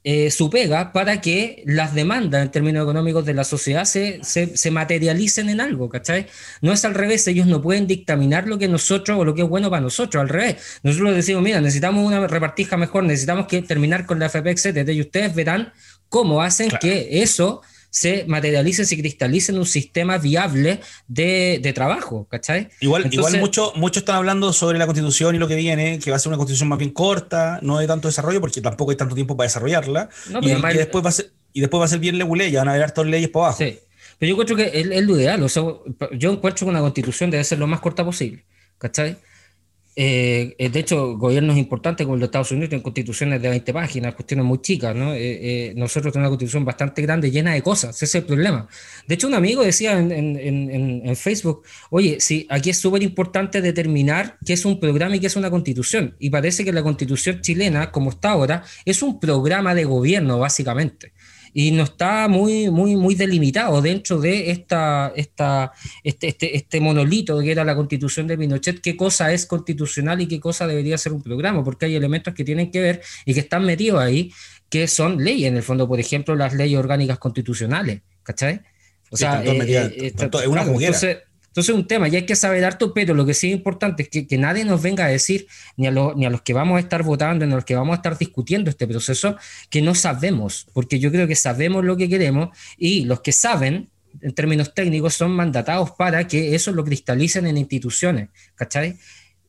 eh, 0.05 0.31
su 0.31 0.49
pega 0.49 0.91
para 0.91 1.21
que 1.21 1.63
las 1.65 1.95
demandas 1.95 2.43
en 2.43 2.51
términos 2.51 2.83
económicos 2.83 3.25
de 3.25 3.33
la 3.33 3.45
sociedad 3.45 3.85
se, 3.85 4.19
se, 4.23 4.71
materialicen 4.71 5.49
en 5.49 5.61
algo, 5.61 5.87
¿cachai? 5.87 6.27
No 6.61 6.73
es 6.73 6.83
al 6.83 6.93
revés, 6.93 7.25
ellos 7.27 7.47
no 7.47 7.61
pueden 7.61 7.87
dictaminar 7.87 8.47
lo 8.47 8.57
que 8.57 8.67
nosotros 8.67 9.17
o 9.17 9.23
lo 9.23 9.33
que 9.33 9.43
es 9.43 9.47
bueno 9.47 9.69
para 9.69 9.81
nosotros, 9.81 10.19
al 10.21 10.27
revés. 10.27 10.57
Nosotros 10.83 11.15
decimos, 11.15 11.41
mira, 11.41 11.61
necesitamos 11.61 12.05
una 12.05 12.27
repartija 12.27 12.75
mejor, 12.75 13.05
necesitamos 13.05 13.47
que 13.47 13.61
terminar 13.61 14.05
con 14.05 14.19
la 14.19 14.25
FP, 14.25 14.51
etc. 14.51 14.89
Y 14.89 14.99
ustedes 14.99 15.33
verán 15.33 15.71
cómo 16.09 16.41
hacen 16.41 16.69
que 16.81 17.21
eso 17.23 17.61
se 17.93 18.25
materialice, 18.27 18.85
se 18.85 18.97
cristalice 18.97 19.51
en 19.51 19.59
un 19.59 19.67
sistema 19.67 20.17
viable 20.17 20.79
de, 21.07 21.59
de 21.61 21.73
trabajo, 21.73 22.27
¿cachai? 22.27 22.69
Igual, 22.79 23.07
igual 23.13 23.37
muchos 23.39 23.75
mucho 23.75 23.99
están 23.99 24.15
hablando 24.15 24.51
sobre 24.51 24.79
la 24.79 24.87
constitución 24.87 25.35
y 25.35 25.37
lo 25.37 25.47
que 25.47 25.53
viene, 25.53 25.99
que 25.99 26.09
va 26.09 26.15
a 26.15 26.19
ser 26.19 26.29
una 26.29 26.37
constitución 26.37 26.69
más 26.69 26.79
bien 26.79 26.89
corta, 26.89 27.59
no 27.61 27.77
de 27.77 27.85
tanto 27.85 28.07
desarrollo, 28.07 28.41
porque 28.41 28.61
tampoco 28.61 28.89
hay 28.89 28.97
tanto 28.97 29.13
tiempo 29.13 29.37
para 29.37 29.45
desarrollarla, 29.45 30.09
y, 30.41 30.49
después 30.75 31.05
va 31.05 31.09
a 31.09 31.11
ser, 31.11 31.33
y 31.53 31.61
después 31.61 31.81
va 31.81 31.85
a 31.85 31.87
ser 31.87 31.99
bien 31.99 32.17
leguleya, 32.17 32.61
van 32.61 32.69
a 32.69 32.73
haber 32.73 32.89
todas 32.89 33.11
leyes 33.11 33.29
por 33.29 33.43
abajo. 33.43 33.59
Sí. 33.59 33.77
Pero 34.17 34.27
yo 34.27 34.33
encuentro 34.33 34.55
que 34.55 34.71
es, 34.73 34.87
es 34.89 35.03
lo 35.05 35.15
ideal, 35.15 35.43
o 35.43 35.49
sea, 35.49 35.63
yo 36.13 36.31
encuentro 36.31 36.65
que 36.65 36.71
una 36.71 36.81
constitución 36.81 37.29
debe 37.29 37.43
ser 37.43 37.59
lo 37.59 37.67
más 37.67 37.79
corta 37.79 38.03
posible, 38.03 38.43
¿cachai? 38.79 39.17
Eh, 39.95 40.55
eh, 40.57 40.69
de 40.69 40.79
hecho, 40.79 41.17
gobiernos 41.17 41.55
importantes 41.57 42.05
como 42.05 42.17
los 42.17 42.25
Estados 42.25 42.51
Unidos 42.51 42.69
tienen 42.69 42.83
constituciones 42.83 43.41
de 43.41 43.49
20 43.49 43.73
páginas, 43.73 44.15
cuestiones 44.15 44.45
muy 44.45 44.59
chicas, 44.61 44.95
¿no? 44.95 45.13
Eh, 45.13 45.73
nosotros 45.75 46.11
tenemos 46.13 46.29
una 46.29 46.29
constitución 46.29 46.65
bastante 46.65 47.01
grande, 47.03 47.29
llena 47.29 47.53
de 47.53 47.61
cosas, 47.61 47.95
ese 47.95 48.05
es 48.05 48.15
el 48.15 48.23
problema. 48.23 48.67
De 49.07 49.15
hecho, 49.15 49.27
un 49.27 49.35
amigo 49.35 49.63
decía 49.63 49.99
en, 49.99 50.11
en, 50.11 51.01
en 51.05 51.15
Facebook, 51.15 51.63
oye, 51.91 52.17
sí, 52.19 52.47
aquí 52.49 52.71
es 52.71 52.77
súper 52.79 53.03
importante 53.03 53.61
determinar 53.61 54.37
qué 54.45 54.53
es 54.53 54.65
un 54.65 54.79
programa 54.79 55.15
y 55.15 55.19
qué 55.19 55.27
es 55.27 55.35
una 55.35 55.51
constitución. 55.51 56.15
Y 56.19 56.29
parece 56.31 56.65
que 56.65 56.73
la 56.73 56.81
constitución 56.81 57.41
chilena, 57.41 57.91
como 57.91 58.09
está 58.09 58.31
ahora, 58.31 58.63
es 58.85 59.03
un 59.03 59.19
programa 59.19 59.75
de 59.75 59.85
gobierno, 59.85 60.39
básicamente 60.39 61.13
y 61.53 61.71
no 61.71 61.83
está 61.83 62.27
muy, 62.27 62.69
muy, 62.69 62.95
muy 62.95 63.15
delimitado 63.15 63.81
dentro 63.81 64.19
de 64.19 64.51
esta, 64.51 65.13
esta, 65.15 65.71
este, 66.03 66.27
este, 66.29 66.57
este 66.57 66.81
monolito 66.81 67.39
que 67.39 67.51
era 67.51 67.63
la 67.63 67.75
constitución 67.75 68.27
de 68.27 68.37
Pinochet, 68.37 68.81
qué 68.81 68.97
cosa 68.97 69.31
es 69.31 69.45
constitucional 69.45 70.21
y 70.21 70.27
qué 70.27 70.39
cosa 70.39 70.65
debería 70.67 70.97
ser 70.97 71.13
un 71.13 71.21
programa, 71.21 71.63
porque 71.63 71.85
hay 71.85 71.95
elementos 71.95 72.33
que 72.33 72.43
tienen 72.43 72.71
que 72.71 72.81
ver 72.81 73.01
y 73.25 73.33
que 73.33 73.41
están 73.41 73.65
metidos 73.65 74.01
ahí, 74.01 74.31
que 74.69 74.87
son 74.87 75.23
leyes, 75.23 75.49
en 75.49 75.57
el 75.57 75.63
fondo, 75.63 75.87
por 75.87 75.99
ejemplo, 75.99 76.35
las 76.35 76.53
leyes 76.53 76.79
orgánicas 76.79 77.19
constitucionales, 77.19 78.01
¿cachai? 78.23 78.61
O 79.11 79.17
sea, 79.17 79.43
es 79.43 80.47
una 80.47 80.63
juguera. 80.63 80.87
Entonces 80.87 81.17
es 81.61 81.69
un 81.69 81.87
tema 81.87 82.07
y 82.07 82.15
hay 82.15 82.25
que 82.25 82.35
saber 82.35 82.65
harto, 82.65 82.93
pero 82.93 83.13
lo 83.13 83.25
que 83.25 83.33
sí 83.33 83.47
es 83.47 83.53
importante 83.53 84.03
es 84.03 84.09
que, 84.09 84.27
que 84.27 84.37
nadie 84.37 84.65
nos 84.65 84.81
venga 84.81 85.05
a 85.05 85.09
decir, 85.09 85.47
ni 85.77 85.87
a, 85.87 85.91
ni 85.91 86.25
a 86.25 86.29
los 86.29 86.41
que 86.41 86.53
vamos 86.53 86.77
a 86.77 86.79
estar 86.79 87.03
votando, 87.03 87.45
ni 87.45 87.53
a 87.53 87.55
los 87.55 87.65
que 87.65 87.75
vamos 87.75 87.93
a 87.93 87.97
estar 87.97 88.17
discutiendo 88.17 88.69
este 88.69 88.87
proceso, 88.87 89.37
que 89.69 89.81
no 89.81 89.95
sabemos, 89.95 90.67
porque 90.73 90.99
yo 90.99 91.11
creo 91.11 91.27
que 91.27 91.35
sabemos 91.35 91.83
lo 91.83 91.95
que 91.97 92.09
queremos 92.09 92.49
y 92.77 93.05
los 93.05 93.21
que 93.21 93.31
saben, 93.31 93.89
en 94.21 94.33
términos 94.33 94.73
técnicos, 94.73 95.13
son 95.13 95.31
mandatados 95.31 95.91
para 95.91 96.27
que 96.27 96.55
eso 96.55 96.71
lo 96.71 96.83
cristalicen 96.83 97.47
en 97.47 97.57
instituciones, 97.57 98.29
¿cachai? 98.55 98.97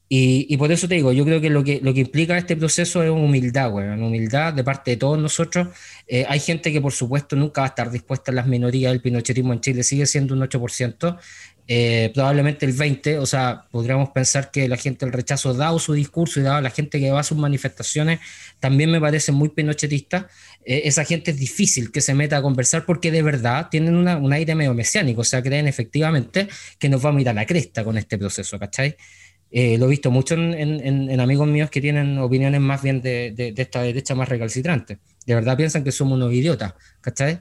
Y, 0.06 0.46
y, 0.48 0.56
por 0.58 0.70
eso 0.70 0.86
te 0.86 0.96
digo, 0.96 1.12
yo 1.12 1.24
creo 1.24 1.40
que 1.40 1.48
lo 1.48 1.64
que, 1.64 1.80
lo 1.82 1.94
que 1.94 2.00
implica 2.00 2.36
este 2.36 2.56
proceso 2.56 3.02
es 3.02 3.10
humildad, 3.10 3.70
güey, 3.70 3.88
humildad 3.88 4.52
de 4.52 4.62
parte 4.62 4.92
de 4.92 4.96
todos 4.98 5.18
nosotros. 5.18 5.68
Eh, 6.06 6.26
hay 6.28 6.40
gente 6.40 6.70
que, 6.72 6.80
por 6.80 6.92
supuesto, 6.92 7.36
nunca 7.36 7.62
va 7.62 7.66
a 7.66 7.70
estar 7.70 7.90
dispuesta 7.90 8.30
a 8.30 8.34
las 8.34 8.46
minorías. 8.46 8.92
El 8.92 9.00
pinochetismo 9.00 9.54
en 9.54 9.60
Chile 9.60 9.82
sigue 9.82 10.04
siendo 10.06 10.34
un 10.34 10.40
8%. 10.42 11.18
Eh, 11.66 12.10
probablemente 12.12 12.66
el 12.66 12.72
20, 12.72 13.18
o 13.18 13.24
sea, 13.24 13.64
podríamos 13.70 14.10
pensar 14.10 14.50
que 14.50 14.68
la 14.68 14.76
gente 14.76 15.06
del 15.06 15.14
rechazo, 15.14 15.54
dado 15.54 15.78
su 15.78 15.94
discurso 15.94 16.38
y 16.38 16.42
dado 16.42 16.60
la 16.60 16.70
gente 16.70 17.00
que 17.00 17.10
va 17.10 17.20
a 17.20 17.22
sus 17.22 17.38
manifestaciones, 17.38 18.20
también 18.60 18.90
me 18.90 19.00
parece 19.00 19.32
muy 19.32 19.48
pinochetista. 19.48 20.28
Eh, 20.64 20.82
esa 20.84 21.04
gente 21.04 21.30
es 21.30 21.38
difícil 21.38 21.90
que 21.90 22.02
se 22.02 22.14
meta 22.14 22.36
a 22.36 22.42
conversar 22.42 22.84
porque 22.84 23.10
de 23.10 23.22
verdad 23.22 23.68
tienen 23.70 23.96
una, 23.96 24.18
un 24.18 24.32
aire 24.32 24.54
medio 24.54 24.74
mesiánico, 24.74 25.22
o 25.22 25.24
sea, 25.24 25.42
creen 25.42 25.66
efectivamente 25.66 26.48
que 26.78 26.88
nos 26.88 27.00
vamos 27.00 27.20
a 27.20 27.22
ir 27.22 27.28
a 27.30 27.32
la 27.32 27.46
cresta 27.46 27.82
con 27.82 27.96
este 27.96 28.18
proceso, 28.18 28.58
¿cachai? 28.58 28.96
Eh, 29.50 29.78
lo 29.78 29.86
he 29.86 29.90
visto 29.90 30.10
mucho 30.10 30.34
en, 30.34 30.52
en, 30.52 31.10
en, 31.10 31.20
amigos 31.20 31.46
míos 31.46 31.70
que 31.70 31.80
tienen 31.80 32.18
opiniones 32.18 32.60
más 32.60 32.82
bien 32.82 33.00
de, 33.00 33.32
de, 33.36 33.52
de 33.52 33.62
esta 33.62 33.82
derecha 33.82 34.14
más 34.14 34.28
recalcitrante. 34.28 34.98
De 35.24 35.34
verdad 35.34 35.56
piensan 35.56 35.84
que 35.84 35.92
somos 35.92 36.16
unos 36.16 36.32
idiotas, 36.32 36.74
¿cachai? 37.00 37.40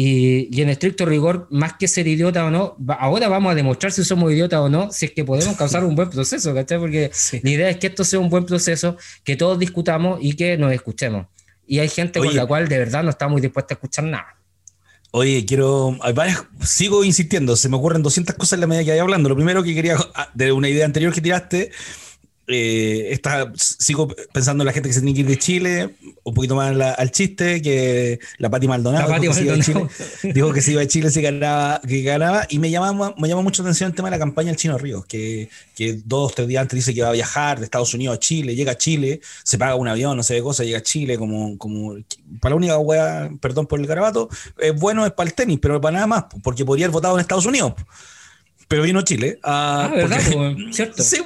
Y, 0.00 0.62
en 0.62 0.68
estricto 0.68 1.06
rigor, 1.06 1.48
más 1.50 1.72
que 1.72 1.88
ser 1.88 2.06
idiota 2.06 2.44
o 2.44 2.52
no, 2.52 2.76
ahora 3.00 3.26
vamos 3.26 3.50
a 3.50 3.56
demostrar 3.56 3.90
si 3.90 4.04
somos 4.04 4.30
idiotas 4.30 4.60
o 4.60 4.68
no, 4.68 4.92
si 4.92 5.06
es 5.06 5.10
que 5.10 5.24
podemos 5.24 5.56
causar 5.56 5.84
un 5.84 5.96
buen 5.96 6.08
proceso, 6.08 6.54
¿cachai? 6.54 6.78
Porque 6.78 7.10
la 7.42 7.50
idea 7.50 7.68
es 7.68 7.78
que 7.78 7.88
esto 7.88 8.04
sea 8.04 8.20
un 8.20 8.30
buen 8.30 8.46
proceso, 8.46 8.96
que 9.24 9.34
todos 9.34 9.58
discutamos 9.58 10.20
y 10.22 10.34
que 10.34 10.56
nos 10.56 10.72
escuchemos. 10.72 11.26
Y 11.66 11.80
hay 11.80 11.88
gente 11.88 12.20
con 12.20 12.36
la 12.36 12.46
cual 12.46 12.68
de 12.68 12.78
verdad 12.78 13.02
no 13.02 13.10
está 13.10 13.26
muy 13.26 13.40
dispuesta 13.40 13.74
a 13.74 13.76
escuchar 13.76 14.04
nada. 14.04 14.36
Oye, 15.10 15.44
quiero. 15.44 15.98
sigo 16.62 17.02
insistiendo, 17.02 17.56
se 17.56 17.68
me 17.68 17.74
ocurren 17.74 18.00
200 18.00 18.36
cosas 18.36 18.52
en 18.52 18.60
la 18.60 18.66
medida 18.68 18.84
que 18.84 18.92
hay 18.92 19.00
hablando. 19.00 19.28
Lo 19.28 19.34
primero 19.34 19.64
que 19.64 19.74
quería, 19.74 19.96
ah, 20.14 20.30
de 20.32 20.52
una 20.52 20.68
idea 20.68 20.84
anterior 20.84 21.12
que 21.12 21.20
tiraste, 21.20 21.72
eh, 22.48 23.20
sigo 23.54 24.08
pensando 24.32 24.62
en 24.62 24.66
la 24.66 24.72
gente 24.72 24.88
que 24.88 24.94
se 24.94 25.00
tiene 25.00 25.14
que 25.14 25.20
ir 25.20 25.26
de 25.26 25.38
Chile, 25.38 25.96
un 26.24 26.34
poquito 26.34 26.56
más 26.56 26.74
al 26.98 27.10
chiste, 27.10 27.60
que 27.60 28.18
la 28.38 28.48
Pati 28.48 28.66
Maldonado, 28.66 29.12
dijo, 30.22 30.52
que 30.52 30.62
se 30.62 30.72
iba 30.72 30.80
de 30.80 30.88
Chile, 30.88 31.10
se 31.10 31.20
ganaba, 31.20 31.80
que 31.86 32.02
ganaba, 32.02 32.46
y 32.48 32.58
me 32.58 32.70
llama, 32.70 33.14
me 33.18 33.28
llama 33.28 33.42
mucho 33.42 33.62
atención 33.62 33.90
el 33.90 33.94
tema 33.94 34.08
de 34.08 34.16
la 34.16 34.18
campaña 34.18 34.48
del 34.48 34.56
Chino 34.56 34.78
Ríos, 34.78 35.04
que, 35.04 35.50
que 35.76 36.00
dos, 36.04 36.34
tres 36.34 36.48
días 36.48 36.62
antes 36.62 36.76
dice 36.76 36.94
que 36.94 37.02
va 37.02 37.10
a 37.10 37.12
viajar 37.12 37.58
de 37.58 37.66
Estados 37.66 37.92
Unidos 37.92 38.16
a 38.16 38.18
Chile, 38.18 38.54
llega 38.54 38.72
a 38.72 38.78
Chile, 38.78 39.20
se 39.42 39.58
paga 39.58 39.74
un 39.74 39.88
avión, 39.88 40.16
no 40.16 40.22
sé 40.22 40.36
qué 40.36 40.42
cosa, 40.42 40.64
llega 40.64 40.78
a 40.78 40.82
Chile, 40.82 41.18
como, 41.18 41.58
como 41.58 41.96
para 42.40 42.54
la 42.54 42.56
única 42.56 42.78
wea, 42.78 43.30
perdón 43.40 43.66
por 43.66 43.78
el 43.78 43.86
garabato, 43.86 44.30
es 44.58 44.74
bueno 44.74 45.04
es 45.04 45.12
para 45.12 45.28
el 45.28 45.34
tenis, 45.34 45.58
pero 45.60 45.80
para 45.80 45.94
nada 45.94 46.06
más, 46.06 46.24
porque 46.42 46.64
podría 46.64 46.86
haber 46.86 46.94
votado 46.94 47.16
en 47.16 47.20
Estados 47.20 47.44
Unidos 47.44 47.74
pero 48.68 48.82
vino 48.82 49.00
a 49.00 49.04
Chile. 49.04 49.40
ah, 49.42 49.90
¿verdad? 49.92 50.20
¿Cierto? 50.70 51.02
Sí, 51.02 51.18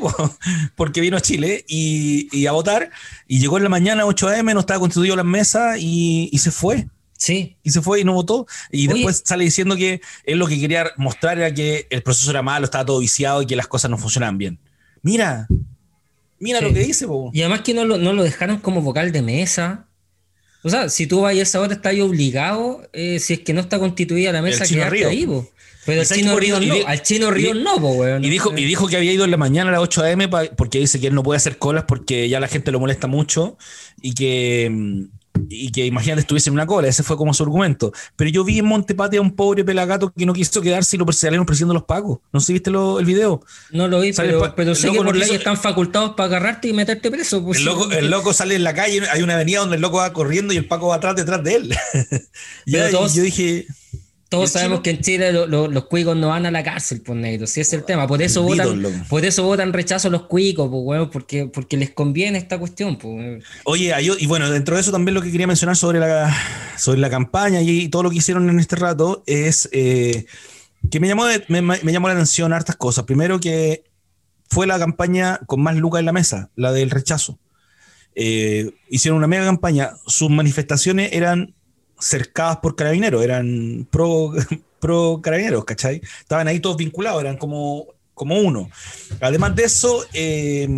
porque 0.77 1.01
vino 1.01 1.17
a 1.17 1.21
Chile 1.21 1.65
y, 1.69 2.47
a 2.47 2.53
votar 2.53 2.91
y 3.27 3.41
llegó 3.41 3.57
en 3.57 3.65
la 3.65 3.69
mañana 3.69 4.03
a 4.03 4.07
8 4.07 4.29
a.m., 4.29 4.55
no 4.55 4.61
estaba 4.61 4.81
constituido 4.81 5.17
la 5.17 5.25
mesa 5.25 5.77
y, 5.77 6.29
y, 6.33 6.39
se 6.39 6.53
fue. 6.53 6.87
Sí. 7.19 7.57
Y 7.63 7.71
se 7.71 7.83
fue 7.83 8.01
y 8.01 8.05
no 8.05 8.15
votó. 8.15 8.47
Y 8.71 8.87
después 8.87 9.23
sale 9.25 9.45
diciendo 9.45 9.77
que 9.77 10.01
él 10.25 10.39
lo 10.39 10.47
que 10.47 10.59
quería 10.59 10.93
mostrar 10.97 11.39
era 11.39 11.53
que 11.53 11.87
el 11.91 12.03
proceso 12.03 12.31
era 12.31 12.43
malo, 12.43 12.65
estaba 12.65 12.85
todo 12.85 13.01
viciado 13.01 13.43
y 13.43 13.47
que 13.47 13.57
las 13.57 13.67
cosas 13.67 13.91
no 13.91 13.99
funcionaban 13.99 14.39
bien. 14.39 14.59
Mira, 15.03 15.49
mira 16.39 16.61
lo 16.61 16.73
que 16.73 16.81
dice. 16.81 17.07
Po. 17.07 17.31
Y 17.33 17.41
además 17.41 17.63
que 17.63 17.75
no 17.75 17.85
lo, 17.85 17.99
no 17.99 18.13
lo 18.13 18.23
dejaron 18.23 18.59
como 18.59 18.83
vocal 18.83 19.11
de 19.11 19.23
mesa. 19.23 19.87
O 20.62 20.68
sea, 20.68 20.88
si 20.88 21.07
tú 21.07 21.22
vas 21.22 21.35
a 21.35 21.40
esa 21.40 21.61
hora, 21.61 21.75
estás 21.75 21.98
obligado, 22.01 22.88
eh, 22.92 23.18
si 23.18 23.35
es 23.35 23.40
que 23.40 23.53
no 23.53 23.61
está 23.61 23.79
constituida 23.79 24.33
la 24.33 24.42
mesa, 24.42 24.66
quedarte 24.66 25.05
ahí, 25.05 25.27
po. 25.27 25.48
Pero 25.85 26.01
al 26.03 26.07
chino, 26.07 26.37
Río 26.38 26.61
no, 26.61 26.75
al 26.87 27.03
chino 27.03 27.31
Río 27.33 27.55
no, 27.55 28.18
Y 28.20 28.31
dijo, 28.31 28.57
y 28.57 28.64
dijo 28.64 28.87
que 28.87 28.96
había 28.96 29.12
ido 29.12 29.25
en 29.25 29.33
la 29.33 29.37
mañana 29.37 29.70
a 29.70 29.72
las 29.72 29.81
8 29.81 30.03
a.m. 30.03 30.29
porque 30.57 30.79
dice 30.79 31.01
que 31.01 31.09
él 31.09 31.14
no 31.14 31.25
puede 31.25 31.38
hacer 31.38 31.59
colas 31.59 31.85
porque 31.88 32.29
ya 32.29 32.38
la 32.38 32.46
gente 32.46 32.70
lo 32.70 32.79
molesta 32.79 33.09
mucho 33.09 33.59
y 34.01 34.14
que, 34.14 34.70
y 35.49 35.71
que 35.71 35.87
imagínate 35.87 36.21
estuviese 36.21 36.51
en 36.51 36.55
una 36.55 36.66
cola. 36.66 36.88
Ese 36.88 37.03
fue 37.03 37.16
como 37.16 37.35
su 37.35 37.42
argumento. 37.42 37.92
Pero 38.16 38.31
yo 38.31 38.45
vi 38.45 38.59
en 38.59 38.66
Montepate 38.66 39.18
a 39.18 39.21
un 39.21 39.35
pobre 39.35 39.64
pelagato 39.64 40.12
que 40.12 40.27
no 40.27 40.33
quiso 40.33 40.61
quedarse 40.61 40.97
y 40.97 40.99
lo 40.99 41.11
salieron 41.12 41.47
persiguiendo 41.47 41.75
los 41.75 41.85
pagos. 41.85 42.21
¿No 42.33 42.40
sé 42.40 42.53
viste 42.53 42.71
el 42.71 43.05
video? 43.05 43.42
No 43.71 43.88
lo 43.88 44.01
vi, 44.01 44.12
pero, 44.12 44.55
pero 44.55 44.75
sé 44.75 44.90
que 44.90 44.99
por 44.99 45.16
ley 45.16 45.31
están 45.31 45.57
facultados 45.57 46.14
para 46.14 46.27
agarrarte 46.27 46.68
y 46.68 46.73
meterte 46.73 47.11
preso. 47.11 47.45
Pues, 47.45 47.59
el, 47.59 47.64
loco, 47.64 47.90
el, 47.90 48.11
loco, 48.11 48.33
sale 48.33 48.55
en 48.55 48.64
la 48.64 48.75
calle, 48.75 49.03
hay 49.11 49.23
una 49.23 49.35
avenida 49.35 49.61
donde 49.61 49.77
el 49.77 49.83
loco 49.83 49.99
va 49.99 50.12
corriendo 50.12 50.53
y 50.53 50.57
el 50.57 50.66
Paco 50.66 50.88
va 50.88 50.97
atrás 50.97 51.16
detrás 51.16 51.42
de 51.42 51.55
él. 51.55 51.75
y 52.66 52.73
yo 52.73 53.09
dije 53.09 53.66
Todos 54.33 54.51
sabemos 54.51 54.81
que 54.81 54.88
en 54.88 55.01
Chile 55.01 55.31
los 55.31 55.85
cuicos 55.85 56.16
no 56.16 56.29
van 56.29 56.47
a 56.47 56.51
la 56.51 56.64
cárcel, 56.64 57.03
por 57.03 57.14
negro, 57.14 57.47
si 57.47 57.61
es 57.61 57.71
el 57.75 57.85
tema. 57.85 58.07
Por 58.07 58.23
eso 58.23 58.42
votan, 58.42 59.05
por 59.11 59.23
eso 59.27 59.42
votan 59.42 59.75
rechazo 59.75 60.09
los 60.09 60.23
cuicos, 60.23 60.71
pues, 60.71 61.09
porque, 61.12 61.45
porque 61.45 61.77
les 61.77 61.90
conviene 61.90 62.38
esta 62.38 62.59
cuestión. 62.59 62.97
Pues. 62.97 63.45
Oye, 63.64 63.95
y 64.18 64.27
bueno, 64.27 64.49
dentro 64.49 64.75
de 64.75 64.81
eso 64.81 64.90
también 64.90 65.14
lo 65.14 65.21
que 65.21 65.31
quería 65.31 65.47
mencionar 65.47 65.77
sobre 65.77 66.01
la, 66.01 66.35
sobre 66.79 66.99
la 66.99 67.11
campaña 67.11 67.61
y 67.61 67.90
todo 67.90 68.05
lo 68.05 68.11
que 68.11 68.16
hicieron 68.16 68.49
en 68.49 68.59
este 68.59 68.77
rato 68.77 69.23
es 69.27 69.68
eh, 69.71 70.25
que 70.90 70.99
me 70.99 71.09
llamó, 71.09 71.27
me, 71.49 71.61
me 71.61 71.92
llamó 71.92 72.09
la 72.09 72.14
atención 72.14 72.55
hartas 72.55 72.77
cosas. 72.77 73.05
Primero 73.05 73.38
que 73.38 73.85
fue 74.49 74.66
la 74.66 74.79
campaña 74.79 75.40
con 75.45 75.62
más 75.62 75.77
lucas 75.77 76.01
en 76.01 76.07
la 76.07 76.12
mesa, 76.12 76.49
la 76.57 76.73
del 76.73 76.88
rechazo. 76.88 77.38
Eh, 78.14 78.73
hicieron 78.88 79.18
una 79.18 79.27
mega 79.27 79.45
campaña. 79.45 79.92
Sus 80.07 80.31
manifestaciones 80.31 81.11
eran 81.12 81.55
cercadas 82.03 82.59
por 82.59 82.77
carabineros, 82.77 83.23
eran 83.23 83.87
pro, 83.91 84.33
pro 84.81 85.21
carabineros, 85.23 85.65
¿cachai? 85.65 86.01
Estaban 86.21 86.49
ahí 86.49 86.61
todos 86.61 86.77
vinculados, 86.77 87.23
eran 87.23 87.37
como, 87.37 87.87
como 88.15 88.38
uno. 88.38 88.69
Además 89.21 89.55
de 89.55 89.65
eso, 89.65 90.05
eh, 90.12 90.69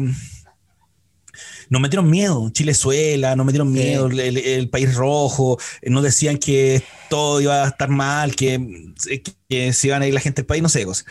nos 1.70 1.80
metieron 1.80 2.08
miedo, 2.08 2.48
Chilezuela, 2.50 3.34
nos 3.36 3.46
metieron 3.46 3.72
miedo, 3.72 4.06
el, 4.06 4.68
país 4.68 4.94
rojo, 4.94 5.58
eh, 5.80 5.90
nos 5.90 6.02
decían 6.02 6.38
que 6.38 6.82
todo 7.08 7.40
iba 7.40 7.64
a 7.64 7.68
estar 7.68 7.88
mal, 7.88 8.36
que, 8.36 8.92
que, 9.48 9.72
se 9.72 9.86
iban 9.88 10.02
a 10.02 10.06
ir 10.06 10.14
la 10.14 10.20
gente 10.20 10.42
del 10.42 10.46
país, 10.46 10.62
no 10.62 10.68
sé, 10.68 10.84
cosas. 10.84 11.06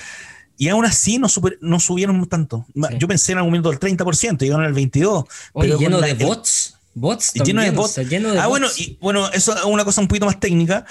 Y 0.56 0.70
aún 0.70 0.86
así 0.86 1.18
no, 1.18 1.28
no 1.62 1.80
subieron 1.80 2.26
tanto. 2.30 2.66
Yo 3.00 3.08
pensé 3.08 3.32
en 3.32 3.40
algún 3.40 3.52
momento 3.52 3.72
del 3.72 3.80
30%, 3.80 4.40
llegaron 4.40 4.66
al 4.66 4.76
22%. 4.76 5.28
pero 5.60 5.80
lleno 5.80 6.00
de 6.00 6.14
bots. 6.14 6.78
Bots 6.96 7.34
lleno 7.44 7.62
de 7.62 7.72
bots. 7.72 7.98
ah, 8.40 8.48
bueno, 8.48 8.68
y 8.78 8.98
bueno, 9.02 9.30
eso 9.32 9.56
es 9.56 9.64
una 9.64 9.84
cosa 9.84 10.02
un 10.02 10.08
poquito 10.08 10.26
más 10.26 10.40
técnica. 10.40 10.86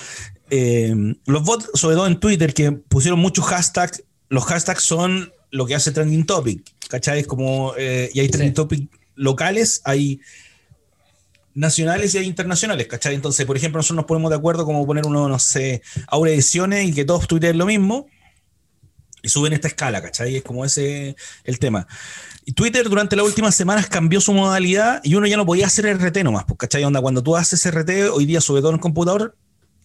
Eh, 0.50 0.94
los 1.26 1.44
bots, 1.44 1.70
sobre 1.74 1.96
todo 1.96 2.06
en 2.06 2.18
Twitter, 2.18 2.52
que 2.52 2.72
pusieron 2.72 3.20
muchos 3.20 3.44
hashtags, 3.46 4.02
los 4.28 4.44
hashtags 4.44 4.82
son 4.82 5.32
lo 5.50 5.66
que 5.66 5.74
hace 5.74 5.92
Trending 5.92 6.26
Topic, 6.26 6.62
¿cachai? 6.88 7.20
Es 7.20 7.26
como, 7.26 7.74
eh, 7.76 8.10
y 8.12 8.20
hay 8.20 8.28
Trending 8.28 8.54
Topic 8.54 8.88
locales, 9.14 9.80
hay 9.84 10.20
nacionales 11.54 12.14
y 12.14 12.18
hay 12.18 12.26
internacionales, 12.26 12.86
¿cachai? 12.86 13.14
Entonces, 13.14 13.46
por 13.46 13.56
ejemplo, 13.56 13.78
nosotros 13.78 13.96
nos 13.96 14.06
ponemos 14.06 14.30
de 14.30 14.36
acuerdo 14.36 14.64
como 14.64 14.86
poner 14.86 15.06
uno, 15.06 15.28
no 15.28 15.38
sé, 15.38 15.82
Aura 16.08 16.30
Ediciones 16.30 16.88
y 16.88 16.92
que 16.94 17.04
todos 17.04 17.28
tuiteen 17.28 17.58
lo 17.58 17.66
mismo 17.66 18.06
y 19.22 19.28
suben 19.28 19.52
esta 19.52 19.68
escala, 19.68 20.02
¿cachai? 20.02 20.36
Es 20.36 20.42
como 20.42 20.64
ese 20.64 21.14
el 21.44 21.58
tema. 21.58 21.86
Y 22.44 22.52
Twitter 22.52 22.88
durante 22.88 23.14
las 23.14 23.24
últimas 23.24 23.54
semanas 23.54 23.86
cambió 23.88 24.20
su 24.20 24.32
modalidad 24.32 25.00
y 25.04 25.14
uno 25.14 25.26
ya 25.26 25.36
no 25.36 25.46
podía 25.46 25.66
hacer 25.66 25.86
RT 25.96 26.24
nomás, 26.24 26.44
pues, 26.44 26.58
¿cachai? 26.58 26.82
Onda, 26.84 27.00
cuando 27.00 27.22
tú 27.22 27.36
haces 27.36 27.64
RT, 27.70 28.10
hoy 28.12 28.26
día, 28.26 28.40
sobre 28.40 28.60
todo 28.60 28.70
en 28.70 28.76
el 28.76 28.80
computador, 28.80 29.36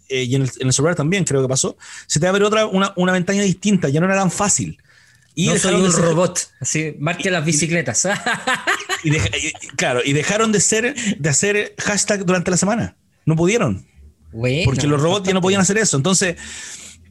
eh, 0.09 0.23
y 0.23 0.35
en 0.35 0.41
el, 0.41 0.73
celular 0.73 0.95
también, 0.95 1.23
creo 1.23 1.41
que 1.41 1.47
pasó, 1.47 1.77
se 2.07 2.19
te 2.19 2.25
va 2.25 2.29
a 2.31 2.33
ver 2.33 2.43
otra, 2.43 2.65
una, 2.65 2.93
una 2.95 3.11
ventana 3.11 3.41
distinta, 3.41 3.89
ya 3.89 3.99
no 3.99 4.07
era 4.07 4.15
tan 4.15 4.31
fácil. 4.31 4.79
Y 5.35 5.49
no 5.49 5.57
soy 5.59 5.75
un 5.75 5.91
robot, 5.91 6.49
así, 6.59 6.95
marque 6.97 7.29
las 7.29 7.45
bicicletas. 7.45 8.07
y, 9.03 9.11
claro, 9.75 10.01
y 10.03 10.13
dejaron 10.13 10.51
de, 10.51 10.59
ser, 10.59 10.95
de 10.95 11.29
hacer 11.29 11.75
hashtag 11.77 12.25
durante 12.25 12.49
la 12.49 12.57
semana. 12.57 12.95
No 13.23 13.35
pudieron. 13.35 13.85
porque 14.65 14.87
los 14.87 14.99
robots 14.99 15.27
ya 15.27 15.35
no 15.35 15.41
podían 15.41 15.61
hacer 15.61 15.77
eso. 15.77 15.95
Entonces, 15.95 16.37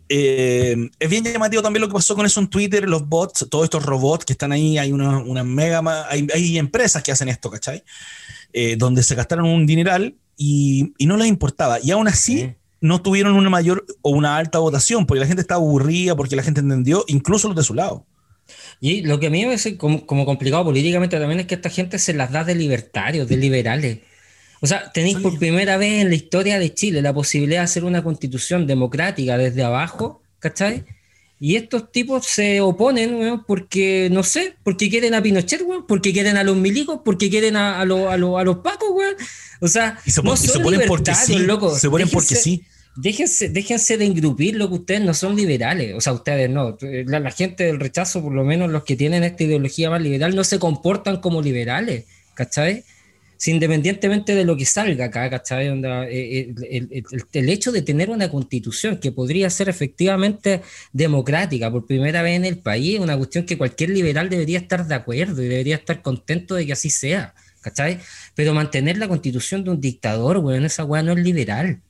eh, 0.08 0.90
es 0.98 1.10
bien 1.10 1.24
llamativo 1.24 1.62
también 1.62 1.80
lo 1.80 1.88
que 1.88 1.94
pasó 1.94 2.14
con 2.14 2.26
eso 2.26 2.40
en 2.40 2.48
Twitter, 2.48 2.88
los 2.88 3.08
bots, 3.08 3.46
todos 3.50 3.64
estos 3.64 3.84
robots 3.84 4.24
que 4.24 4.32
están 4.32 4.52
ahí, 4.52 4.78
hay 4.78 4.92
una, 4.92 5.18
una 5.18 5.42
mega, 5.42 5.82
hay, 6.08 6.26
hay, 6.32 6.58
empresas 6.58 7.02
que 7.02 7.12
hacen 7.12 7.28
esto, 7.28 7.50
¿cachai? 7.50 7.82
Eh, 8.52 8.76
donde 8.76 9.02
se 9.02 9.14
gastaron 9.14 9.46
un 9.46 9.66
dineral 9.66 10.14
y, 10.36 10.92
y, 10.98 11.06
no 11.06 11.16
les 11.16 11.26
importaba. 11.26 11.78
Y 11.82 11.90
aún 11.90 12.08
así 12.08 12.54
no 12.80 13.02
tuvieron 13.02 13.34
una 13.34 13.50
mayor 13.50 13.84
o 14.02 14.10
una 14.10 14.36
alta 14.36 14.58
votación, 14.58 15.06
porque 15.06 15.20
la 15.20 15.26
gente 15.26 15.42
estaba 15.42 15.60
aburrida, 15.60 16.14
porque 16.14 16.36
la 16.36 16.42
gente 16.42 16.60
entendió, 16.60 17.04
incluso 17.08 17.48
los 17.48 17.56
de 17.56 17.64
su 17.64 17.74
lado. 17.74 18.06
Y 18.80 19.02
lo 19.02 19.18
que 19.18 19.26
a 19.26 19.30
mí 19.30 19.40
me 19.40 19.46
parece 19.46 19.76
como, 19.76 20.06
como 20.06 20.24
complicado 20.24 20.64
políticamente 20.64 21.18
también 21.18 21.40
es 21.40 21.46
que 21.46 21.56
esta 21.56 21.70
gente 21.70 21.98
se 21.98 22.14
las 22.14 22.30
da 22.30 22.44
de 22.44 22.54
libertarios, 22.54 23.28
de 23.28 23.36
liberales. 23.36 23.98
O 24.60 24.66
sea, 24.66 24.90
tenéis 24.92 25.18
por 25.18 25.38
primera 25.38 25.76
vez 25.76 26.02
en 26.02 26.08
la 26.08 26.14
historia 26.14 26.58
de 26.58 26.72
Chile 26.72 27.02
la 27.02 27.12
posibilidad 27.12 27.60
de 27.60 27.64
hacer 27.64 27.84
una 27.84 28.02
constitución 28.02 28.66
democrática 28.66 29.36
desde 29.36 29.62
abajo, 29.62 30.22
¿cachai? 30.38 30.84
Y 31.38 31.56
estos 31.56 31.92
tipos 31.92 32.26
se 32.26 32.62
oponen, 32.62 33.42
porque, 33.46 34.08
no 34.10 34.22
sé, 34.22 34.54
porque 34.62 34.88
quieren 34.88 35.12
a 35.14 35.22
Pinochet, 35.22 35.60
weón, 35.62 35.86
porque 35.86 36.12
quieren 36.12 36.38
a 36.38 36.44
los 36.44 36.56
milicos, 36.56 37.00
porque 37.04 37.28
quieren 37.28 37.56
a, 37.56 37.78
a, 37.78 37.82
a, 37.82 37.82
a 37.82 38.16
los 38.16 38.56
pacos, 38.58 38.88
weón. 38.90 39.14
O 39.60 39.68
sea, 39.68 39.98
se, 40.06 40.22
no 40.22 40.34
son 40.34 40.48
se 40.48 40.60
ponen 40.60 40.82
porque 40.86 41.14
sí, 41.14 41.38
loco. 41.40 41.76
Se 41.76 41.90
ponen 41.90 42.08
porque 42.08 42.36
sí. 42.36 42.64
Déjense, 42.96 43.50
déjense 43.50 43.98
de 43.98 44.06
engrupir 44.06 44.56
lo 44.56 44.68
que 44.68 44.76
ustedes 44.76 45.02
no 45.02 45.12
son 45.12 45.36
liberales. 45.36 45.94
O 45.94 46.00
sea, 46.00 46.14
ustedes 46.14 46.48
no. 46.48 46.78
La, 46.80 47.20
la, 47.20 47.30
gente 47.30 47.64
del 47.64 47.78
rechazo, 47.78 48.22
por 48.22 48.32
lo 48.32 48.42
menos 48.42 48.70
los 48.70 48.84
que 48.84 48.96
tienen 48.96 49.22
esta 49.22 49.44
ideología 49.44 49.90
más 49.90 50.00
liberal, 50.00 50.34
no 50.34 50.44
se 50.44 50.58
comportan 50.58 51.18
como 51.18 51.42
liberales, 51.42 52.04
¿cachai? 52.32 52.84
Independientemente 53.44 54.34
de 54.34 54.44
lo 54.44 54.56
que 54.56 54.64
salga 54.64 55.06
acá, 55.06 55.28
¿cachai? 55.30 55.68
Eh, 55.68 56.54
eh, 56.62 57.02
el, 57.32 57.48
hecho 57.48 57.72
de 57.72 57.82
tener 57.82 58.10
una 58.10 58.30
constitución 58.30 58.98
que 58.98 59.12
podría 59.12 59.50
ser 59.50 59.68
efectivamente 59.68 60.62
democrática 60.92 61.70
por 61.70 61.86
primera 61.86 62.22
vez 62.22 62.36
en 62.36 62.44
el 62.44 62.58
país 62.58 62.98
una 62.98 63.16
cuestión 63.16 63.44
que 63.44 63.58
cualquier 63.58 63.90
liberal 63.90 64.28
debería 64.28 64.58
estar 64.58 64.86
de 64.86 64.94
acuerdo 64.94 65.42
y 65.42 65.48
debería 65.48 65.76
estar 65.76 66.02
contento 66.02 66.54
de 66.54 66.66
que 66.66 66.72
así 66.72 66.90
sea, 66.90 67.34
¿cachai? 67.60 67.98
Pero 68.34 68.54
mantener 68.54 68.98
la 68.98 69.08
constitución 69.08 69.64
de 69.64 69.70
un 69.70 69.80
dictador, 69.80 70.40
bueno, 70.40 70.66
esa 70.66 70.84
weá 70.84 71.02
no 71.02 71.12
es 71.12 71.18
liberal. 71.18 71.80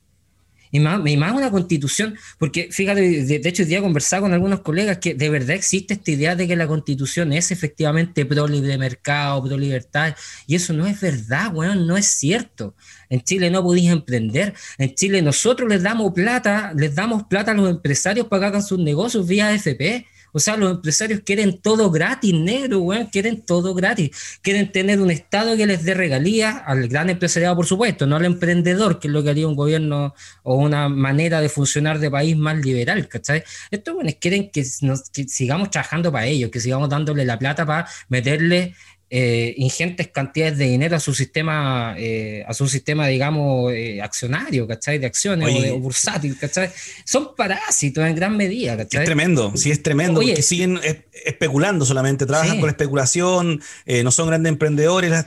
Y 0.71 0.79
más, 0.79 1.01
una 1.33 1.51
constitución, 1.51 2.15
porque 2.37 2.69
fíjate, 2.71 3.01
de, 3.25 3.49
hecho, 3.49 3.63
hoy 3.63 3.69
día 3.69 3.81
conversaba 3.81 4.23
con 4.23 4.33
algunos 4.33 4.61
colegas 4.61 4.97
que 4.97 5.13
de 5.13 5.29
verdad 5.29 5.51
existe 5.51 5.93
esta 5.93 6.11
idea 6.11 6.35
de 6.35 6.47
que 6.47 6.55
la 6.55 6.67
constitución 6.67 7.33
es 7.33 7.51
efectivamente 7.51 8.25
pro 8.25 8.47
libre 8.47 8.77
mercado, 8.77 9.43
pro 9.43 9.57
libertad, 9.57 10.15
y 10.45 10.55
eso 10.55 10.73
no 10.73 10.85
es 10.85 10.99
verdad, 10.99 11.53
weón, 11.53 11.87
no 11.87 11.97
es 11.97 12.07
cierto. 12.07 12.75
En 13.09 13.21
Chile 13.21 13.49
no 13.49 13.63
podéis 13.63 13.89
emprender. 13.89 14.53
En 14.77 14.93
Chile 14.93 15.21
nosotros 15.21 15.69
les 15.69 15.83
damos 15.83 16.13
plata, 16.13 16.73
les 16.75 16.93
damos 16.93 17.23
plata 17.23 17.51
a 17.51 17.53
los 17.53 17.69
empresarios 17.69 18.27
para 18.27 18.41
que 18.41 18.45
hagan 18.47 18.63
sus 18.63 18.79
negocios 18.79 19.27
vía 19.27 19.53
FP 19.53 20.05
o 20.37 20.39
sea, 20.39 20.55
los 20.55 20.69
empresarios 20.69 21.21
quieren 21.25 21.59
todo 21.59 21.89
gratis, 21.89 22.31
negro, 22.31 22.77
weón, 22.81 23.07
quieren 23.07 23.41
todo 23.41 23.73
gratis. 23.73 24.11
Quieren 24.43 24.71
tener 24.71 25.01
un 25.01 25.09
Estado 25.09 25.57
que 25.57 25.65
les 25.65 25.83
dé 25.83 25.95
regalías 25.95 26.61
al 26.67 26.87
gran 26.87 27.09
empresariado, 27.09 27.55
por 27.55 27.65
supuesto, 27.65 28.05
no 28.05 28.17
al 28.17 28.25
emprendedor, 28.25 28.99
que 28.99 29.07
es 29.07 29.13
lo 29.13 29.23
que 29.23 29.31
haría 29.31 29.47
un 29.47 29.55
gobierno 29.55 30.13
o 30.43 30.55
una 30.57 30.89
manera 30.89 31.41
de 31.41 31.49
funcionar 31.49 31.97
de 31.97 32.11
país 32.11 32.37
más 32.37 32.63
liberal, 32.63 33.07
¿cachai? 33.07 33.43
Estos 33.71 33.95
weones 33.95 34.17
quieren 34.21 34.51
que, 34.51 34.63
que 35.11 35.27
sigamos 35.27 35.71
trabajando 35.71 36.11
para 36.11 36.27
ellos, 36.27 36.51
que 36.51 36.59
sigamos 36.59 36.87
dándole 36.87 37.25
la 37.25 37.39
plata 37.39 37.65
para 37.65 37.89
meterle 38.07 38.75
eh, 39.09 39.53
ingentes 39.55 40.09
cantidades 40.09 40.57
de 40.57 40.65
dinero 40.65 40.97
a 40.97 40.99
su 40.99 41.13
sistema, 41.13 41.95
eh, 41.97 42.43
a 42.45 42.53
su 42.53 42.67
sistema, 42.67 43.07
digamos, 43.07 43.71
eh, 43.71 44.01
accionario, 44.01 44.67
¿cachai? 44.67 44.99
De 44.99 45.05
acciones 45.05 45.71
o, 45.71 45.79
bursátil, 45.79 46.37
¿cachai? 46.37 46.71
Son 47.05 47.33
parásitos 47.33 48.05
en 48.05 48.15
gran 48.15 48.35
medida, 48.35 48.75
¿cachai? 48.75 49.03
Es 49.03 49.05
tremendo, 49.05 49.53
sí, 49.55 49.71
es 49.71 49.81
tremendo, 49.81 50.19
porque 50.19 50.41
siguen 50.41 50.81
especulando 51.25 51.85
solamente, 51.85 52.25
trabajan 52.25 52.59
con 52.59 52.69
especulación, 52.69 53.61
no 54.03 54.11
son 54.11 54.27
grandes 54.27 54.51
emprendedores, 54.51 55.25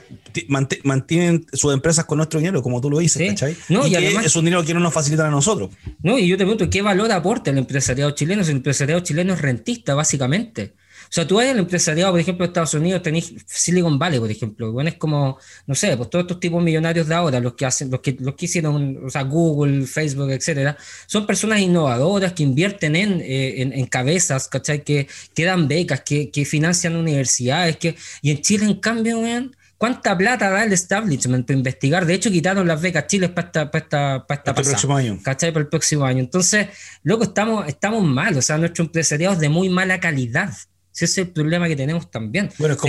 mantienen 0.83 1.47
sus 1.51 1.73
empresas 1.73 2.05
con 2.05 2.17
nuestro 2.17 2.39
dinero, 2.39 2.61
como 2.61 2.81
tú 2.81 2.89
lo 2.91 2.99
dices, 2.99 3.27
¿cachai? 3.29 3.57
No, 3.69 3.87
y, 3.87 3.95
además, 3.95 4.27
es 4.27 4.35
un 4.35 4.45
dinero 4.45 4.63
que 4.63 4.75
no 4.75 4.79
nos 4.79 4.93
facilitan 4.93 5.25
a 5.25 5.31
nosotros. 5.31 5.71
No, 6.03 6.19
y 6.19 6.27
yo 6.27 6.37
te 6.37 6.43
pregunto, 6.43 6.69
¿qué 6.69 6.83
valor 6.83 7.11
aporta 7.11 7.49
el 7.49 7.57
empresariado 7.57 8.11
chileno? 8.11 8.43
el 8.43 8.49
empresariado 8.49 9.01
chileno 9.01 9.33
es 9.33 9.41
rentista, 9.41 9.95
básicamente. 9.95 10.73
O 11.11 11.13
sea, 11.13 11.27
tú 11.27 11.35
vas 11.35 11.49
al 11.49 11.59
empresariado, 11.59 12.09
por 12.11 12.21
ejemplo, 12.21 12.45
de 12.45 12.51
Estados 12.51 12.73
Unidos, 12.73 13.03
tenés 13.03 13.33
Silicon 13.45 13.99
Valley, 13.99 14.17
por 14.17 14.31
ejemplo. 14.31 14.71
Bueno, 14.71 14.91
es 14.91 14.95
como, 14.95 15.37
no 15.67 15.75
sé, 15.75 15.97
pues 15.97 16.09
todos 16.09 16.23
estos 16.23 16.39
tipos 16.39 16.63
millonarios 16.63 17.05
de 17.05 17.13
ahora, 17.13 17.41
los 17.41 17.53
que 17.55 17.65
hacen, 17.65 17.91
los 17.91 17.99
que, 17.99 18.15
los 18.17 18.33
que 18.35 18.45
hicieron, 18.45 18.97
o 19.05 19.09
sea, 19.09 19.23
Google, 19.23 19.85
Facebook, 19.87 20.31
etcétera, 20.31 20.77
son 21.07 21.27
personas 21.27 21.59
innovadoras 21.59 22.31
que 22.31 22.43
invierten 22.43 22.95
en, 22.95 23.19
eh, 23.19 23.61
en, 23.61 23.85
cabezas, 23.87 24.47
¿cachai? 24.47 24.85
Que, 24.85 25.09
que 25.35 25.43
dan 25.43 25.67
becas, 25.67 25.99
que, 25.99 26.31
que, 26.31 26.45
financian 26.45 26.95
universidades, 26.95 27.75
que, 27.75 27.97
y 28.21 28.31
en 28.31 28.41
Chile, 28.41 28.63
en 28.63 28.75
cambio, 28.75 29.21
vean, 29.21 29.53
¿Cuánta 29.77 30.15
plata 30.15 30.49
da 30.51 30.63
el 30.63 30.73
establishment 30.73 31.47
para 31.47 31.57
investigar? 31.57 32.05
De 32.05 32.13
hecho, 32.13 32.29
quitaron 32.29 32.67
las 32.67 32.79
becas 32.79 33.07
Chile 33.07 33.29
para 33.29 33.47
esta, 33.47 33.71
para 33.71 33.83
esta, 33.83 34.27
para 34.27 34.37
esta 34.37 34.51
el 34.51 34.67
próximo 34.67 34.95
año. 34.95 35.19
¿Cachai? 35.23 35.51
Para 35.51 35.63
el 35.63 35.69
próximo 35.69 36.05
año. 36.05 36.19
Entonces, 36.19 36.67
loco, 37.01 37.23
estamos, 37.23 37.67
estamos 37.67 38.03
mal. 38.03 38.37
O 38.37 38.43
sea, 38.43 38.59
nuestro 38.59 38.85
empresariado 38.85 39.33
es 39.33 39.39
de 39.39 39.49
muy 39.49 39.69
mala 39.69 39.99
calidad. 39.99 40.53
Si 40.91 41.05
ese 41.05 41.21
es 41.21 41.27
el 41.27 41.33
problema 41.33 41.67
que 41.67 41.75
tenemos 41.75 42.09
también. 42.11 42.49
Bueno, 42.57 42.75
es 42.75 42.79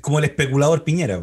como, 0.00 0.18
el 0.18 0.24
especulador 0.24 0.84
Piñera. 0.84 1.22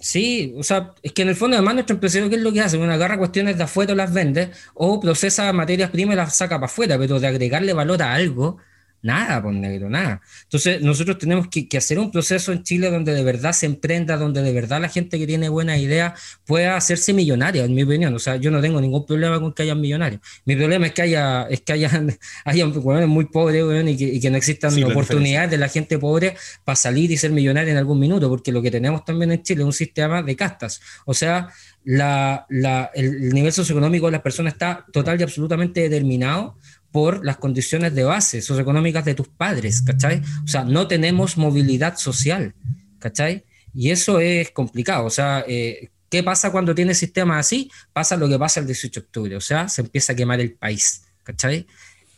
Sí, 0.00 0.54
o 0.56 0.62
sea, 0.62 0.94
es 1.02 1.12
que 1.12 1.22
en 1.22 1.28
el 1.28 1.36
fondo 1.36 1.56
además 1.56 1.74
nuestro 1.74 1.94
empresario, 1.94 2.28
¿qué 2.28 2.36
es 2.36 2.42
lo 2.42 2.52
que 2.52 2.60
hace? 2.60 2.76
Bueno, 2.76 2.92
agarra 2.92 3.18
cuestiones 3.18 3.56
de 3.56 3.64
afuera, 3.64 3.94
las 3.94 4.12
vende, 4.12 4.50
o 4.74 5.00
procesa 5.00 5.52
materias 5.52 5.90
primas 5.90 6.14
y 6.14 6.16
las 6.16 6.36
saca 6.36 6.56
para 6.56 6.66
afuera, 6.66 6.98
pero 6.98 7.18
de 7.18 7.26
agregarle 7.26 7.72
valor 7.72 8.02
a 8.02 8.14
algo, 8.14 8.58
Nada, 9.02 9.40
por 9.42 9.52
negro, 9.52 9.88
nada. 9.88 10.20
Entonces, 10.44 10.82
nosotros 10.82 11.18
tenemos 11.18 11.46
que, 11.48 11.68
hacer 11.76 11.98
un 11.98 12.10
proceso 12.10 12.52
en 12.52 12.64
Chile 12.64 12.90
donde 12.90 13.14
de 13.14 13.22
verdad 13.22 13.52
se 13.52 13.66
emprenda, 13.66 14.16
donde 14.16 14.42
de 14.42 14.52
verdad 14.52 14.80
la 14.80 14.88
gente 14.88 15.18
que 15.18 15.26
tiene 15.26 15.48
buenas 15.48 15.78
ideas 15.78 16.20
pueda 16.44 16.76
hacerse 16.76 17.12
millonaria, 17.12 17.64
en 17.64 17.74
mi 17.74 17.84
opinión. 17.84 18.14
O 18.14 18.18
sea, 18.18 18.36
yo 18.36 18.50
no 18.50 18.60
tengo 18.60 18.80
ningún 18.80 19.06
problema 19.06 19.38
con 19.38 19.52
que 19.52 19.62
haya 19.62 19.74
millonarios. 19.74 20.20
Mi 20.44 20.56
problema 20.56 20.86
es 20.86 20.92
que 20.92 21.02
haya, 21.02 21.46
es 21.48 21.60
que 21.60 21.72
haya, 21.74 21.90
haya 22.44 22.66
muy 23.06 23.26
pobres 23.26 23.64
y, 23.86 24.20
que, 24.20 24.30
no 24.30 24.36
existan 24.36 24.82
oportunidades 24.82 25.50
de 25.50 25.58
la 25.58 25.68
gente 25.68 25.98
pobre 25.98 26.36
para 26.64 26.76
salir 26.76 27.10
y 27.10 27.16
ser 27.16 27.30
millonaria 27.30 27.70
en 27.70 27.78
algún 27.78 28.00
minuto, 28.00 28.28
porque 28.28 28.50
lo 28.50 28.60
que 28.60 28.70
tenemos 28.70 29.04
también 29.04 29.30
en 29.30 29.42
Chile 29.42 29.60
es 29.62 29.66
un 29.66 29.72
sistema 29.72 30.22
de 30.22 30.34
castas. 30.34 30.80
O 31.04 31.14
sea, 31.14 31.48
la, 31.84 32.46
el 32.94 33.28
nivel 33.28 33.52
socioeconómico 33.52 34.06
de 34.06 34.12
las 34.12 34.22
personas 34.22 34.54
está 34.54 34.84
total 34.92 35.20
y 35.20 35.22
absolutamente 35.22 35.80
determinado 35.80 36.56
por 36.90 37.24
las 37.24 37.36
condiciones 37.36 37.94
de 37.94 38.04
base 38.04 38.40
socioeconómicas 38.42 39.04
de 39.04 39.14
tus 39.14 39.28
padres, 39.28 39.82
¿cachai? 39.82 40.22
O 40.44 40.48
sea, 40.48 40.64
no 40.64 40.88
tenemos 40.88 41.36
movilidad 41.36 41.96
social, 41.96 42.54
¿cachai? 42.98 43.44
Y 43.74 43.90
eso 43.90 44.20
es 44.20 44.50
complicado, 44.50 45.04
o 45.04 45.10
sea, 45.10 45.44
eh, 45.46 45.90
¿qué 46.08 46.22
pasa 46.22 46.50
cuando 46.50 46.74
tienes 46.74 46.98
sistemas 46.98 47.46
así? 47.46 47.70
Pasa 47.92 48.16
lo 48.16 48.28
que 48.28 48.38
pasa 48.38 48.60
el 48.60 48.66
18 48.66 49.00
de 49.00 49.04
octubre, 49.06 49.36
o 49.36 49.40
sea, 49.40 49.68
se 49.68 49.82
empieza 49.82 50.14
a 50.14 50.16
quemar 50.16 50.40
el 50.40 50.54
país, 50.54 51.02
¿cachai? 51.22 51.66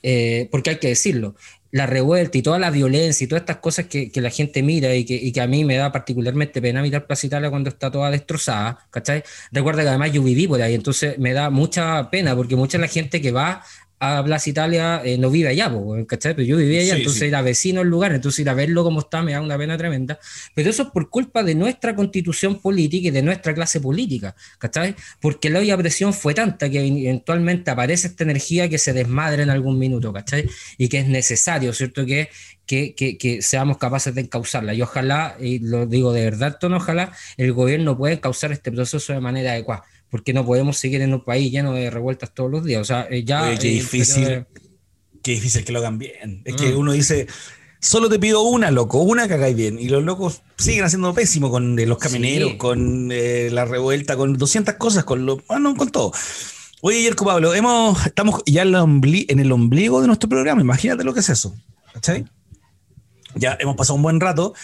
Eh, 0.03 0.49
porque 0.53 0.71
hay 0.71 0.77
que 0.77 0.89
decirlo, 0.89 1.35
la 1.71 1.87
revuelta 1.87 2.39
y 2.39 2.43
toda 2.43 2.59
la 2.59 2.71
violencia 2.71 3.25
y 3.25 3.29
todas 3.29 3.43
estas 3.43 3.59
cosas 3.59 3.87
que, 3.87 4.11
la 4.15 4.31
gente 4.31 4.63
mira 4.63 4.95
y 4.95 5.05
que, 5.05 5.41
a 5.41 5.47
mí 5.47 5.65
me 5.65 5.77
da 5.77 5.93
particularmente 5.93 6.63
pena 6.63 6.83
mirar 6.83 7.07
Plaza 7.07 7.27
Italia 7.27 7.51
cuando 7.51 7.69
está 7.69 7.91
toda 7.91 8.11
destrozada, 8.11 8.87
¿cachai? 8.91 9.23
Recuerda 9.53 9.83
que 9.83 9.89
además 9.89 10.13
yo 10.13 10.23
viví 10.23 10.47
por 10.47 10.63
ahí, 10.63 10.75
entonces 10.75 11.19
me 11.19 11.33
da 11.33 11.51
mucha 11.51 12.11
pena 12.11 12.35
porque 12.35 12.57
mucha 12.57 12.79
la 12.79 12.89
gente 12.89 13.21
que 13.21 13.33
va 13.33 13.63
a 14.01 14.23
Plaza 14.25 14.51
Italia 14.51 15.03
eh, 15.05 15.19
no 15.19 15.31
vive 15.31 15.49
allá, 15.49 15.73
¿cachai? 16.07 16.35
Pero 16.35 16.47
yo 16.47 16.57
vivía 16.57 16.81
allá, 16.83 16.97
entonces 16.97 17.23
era 17.23 17.43
vecino 17.43 17.81
el 17.81 17.89
lugar, 17.89 18.13
entonces 18.13 18.41
ir 18.41 18.49
a 18.49 18.55
verlo 18.55 18.85
como 18.85 19.01
está 19.01 19.23
me 19.23 19.33
da 19.33 19.41
una 19.41 19.59
pena 19.59 19.77
tremenda. 19.77 20.19
Pero 20.55 20.71
eso 20.71 20.85
es 20.85 20.89
por 20.91 21.11
culpa 21.11 21.43
de 21.43 21.55
nuestra 21.55 21.95
constitución 21.97 22.61
política 22.61 23.09
y 23.09 23.11
de 23.11 23.23
nuestra 23.23 23.55
clase 23.55 23.81
política, 23.81 24.35
¿cachai? 24.59 24.95
Porque 25.21 25.51
la 25.51 25.59
olla 25.59 25.77
presión 25.77 26.15
fue 26.15 26.35
tanta 26.35 26.71
que 26.71 26.87
eventualmente 26.87 27.71
aparece 27.71 28.09
esta 28.09 28.25
energía 28.25 28.69
que 28.69 28.79
se 28.79 28.93
desmadre 28.93 29.43
en 29.43 29.51
algún 29.51 29.79
minuto, 29.79 30.13
¿cachai? 30.13 30.49
Y 30.77 30.89
que 30.89 31.01
es 31.01 31.09
necesario, 31.09 31.73
¿cierto? 31.73 32.07
Que, 32.07 32.29
que, 32.67 32.95
que, 32.95 33.19
que 33.19 33.43
seamos 33.43 33.79
capaces 33.79 34.15
de 34.15 34.21
encauzarla. 34.21 34.75
Y 34.75 34.83
ojalá, 34.83 35.37
y 35.41 35.59
lo 35.59 35.87
digo 35.87 36.13
de 36.13 36.25
verdad, 36.25 36.59
tono, 36.61 36.77
ojalá 36.77 37.13
el 37.37 37.53
gobierno 37.53 37.97
pueda 37.97 38.15
encauzar 38.15 38.53
este 38.53 38.71
proceso 38.71 39.13
de 39.13 39.21
manera 39.21 39.53
adecuada 39.53 39.85
porque 40.11 40.33
no 40.33 40.45
podemos 40.45 40.79
seguir 40.79 41.03
en 41.03 41.15
un 41.15 41.25
país 41.25 41.51
lleno 41.53 41.73
de 41.73 41.91
revueltas 41.91 42.33
todos 42.35 42.51
los 42.51 42.65
días. 42.65 42.81
O 42.81 42.85
sea, 42.85 43.07
eh, 43.11 43.25
ya. 43.25 43.57
qué 43.59 43.69
difícil. 43.69 44.47
Qué 45.23 45.33
difícil 45.33 45.65
que 45.65 45.73
lo 45.73 45.81
hagan 45.81 45.99
bien. 45.99 46.43
Es 46.45 46.55
que 46.55 46.73
mm. 46.73 46.79
uno 46.79 46.93
dice, 46.93 47.27
solo 47.81 48.09
te 48.09 48.19
pido 48.19 48.43
una, 48.43 48.71
loco, 48.71 49.01
una 49.01 49.29
que 49.29 49.35
hagáis 49.35 49.57
bien. 49.57 49.79
Y 49.79 49.89
los 49.89 50.03
locos 50.05 50.43
siguen 50.57 50.85
haciendo 50.85 51.13
pésimo 51.13 51.51
con 51.51 51.77
los 51.77 51.99
camioneros, 51.99 52.55
con 52.55 53.11
eh, 53.13 53.51
la 53.53 53.65
revuelta, 53.65 54.17
con 54.17 54.37
200 54.39 54.75
cosas, 54.77 55.05
con 55.05 55.27
lo, 55.27 55.39
bueno, 55.49 55.75
con 55.77 55.91
todo. 55.91 56.13
Oye, 56.81 57.03
Yerko 57.03 57.25
Pablo, 57.25 57.55
hemos, 57.55 58.07
estamos 58.07 58.43
ya 58.47 58.63
en, 58.63 58.75
en 58.75 59.41
el 59.41 59.53
ombligo 59.53 60.01
de 60.01 60.07
nuestro 60.07 60.29
programa. 60.29 60.61
Imagínate 60.61 61.05
lo 61.05 61.13
que 61.13 61.21
es 61.21 61.29
eso. 61.29 61.55
¿Cachai? 61.93 62.25
Ya 63.35 63.57
hemos 63.61 63.77
pasado 63.77 63.97
un 63.97 64.03
buen 64.03 64.21
rato. 64.21 64.55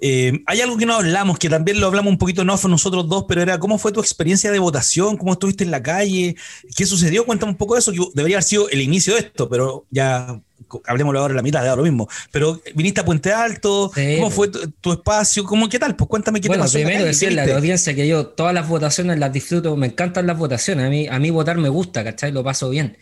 Eh, 0.00 0.42
hay 0.46 0.60
algo 0.60 0.76
que 0.76 0.86
no 0.86 0.94
hablamos, 0.94 1.38
que 1.38 1.48
también 1.48 1.80
lo 1.80 1.86
hablamos 1.86 2.10
un 2.10 2.18
poquito 2.18 2.42
en 2.42 2.50
off 2.50 2.64
nosotros 2.64 3.08
dos, 3.08 3.24
pero 3.28 3.42
era 3.42 3.58
cómo 3.58 3.78
fue 3.78 3.92
tu 3.92 4.00
experiencia 4.00 4.50
de 4.50 4.58
votación, 4.58 5.16
cómo 5.16 5.32
estuviste 5.32 5.64
en 5.64 5.70
la 5.70 5.82
calle, 5.82 6.36
qué 6.76 6.86
sucedió, 6.86 7.24
cuéntame 7.24 7.52
un 7.52 7.58
poco 7.58 7.74
de 7.74 7.80
eso, 7.80 7.92
que 7.92 8.00
debería 8.14 8.38
haber 8.38 8.44
sido 8.44 8.68
el 8.70 8.80
inicio 8.80 9.14
de 9.14 9.20
esto, 9.20 9.48
pero 9.48 9.86
ya 9.90 10.40
hablemos 10.86 11.14
ahora 11.14 11.28
de 11.28 11.36
la 11.36 11.42
mitad, 11.42 11.62
de 11.62 11.68
ahora 11.68 11.80
lo 11.80 11.84
mismo. 11.84 12.08
Pero 12.30 12.60
viniste 12.74 13.00
a 13.00 13.04
Puente 13.04 13.32
Alto, 13.32 13.90
¿cómo 13.94 14.30
fue 14.30 14.48
tu, 14.48 14.92
espacio? 14.92 15.44
¿Cómo, 15.44 15.68
¿Qué 15.68 15.78
tal? 15.78 15.96
Pues 15.96 16.08
cuéntame 16.08 16.40
qué 16.40 16.48
bueno, 16.48 16.62
te 16.62 16.66
pasó. 16.66 16.78
Primero 16.78 17.04
decirle 17.04 17.40
a 17.40 17.46
la 17.46 17.56
audiencia 17.56 17.94
que 17.94 18.08
yo 18.08 18.26
todas 18.26 18.54
las 18.54 18.68
votaciones 18.68 19.18
las 19.18 19.32
disfruto, 19.32 19.76
me 19.76 19.86
encantan 19.86 20.26
las 20.26 20.38
votaciones, 20.38 20.86
a 20.86 20.90
mí, 20.90 21.06
a 21.08 21.18
mí 21.18 21.30
votar 21.30 21.58
me 21.58 21.68
gusta, 21.68 22.02
¿cachai? 22.04 22.32
Lo 22.32 22.42
paso 22.42 22.70
bien. 22.70 22.96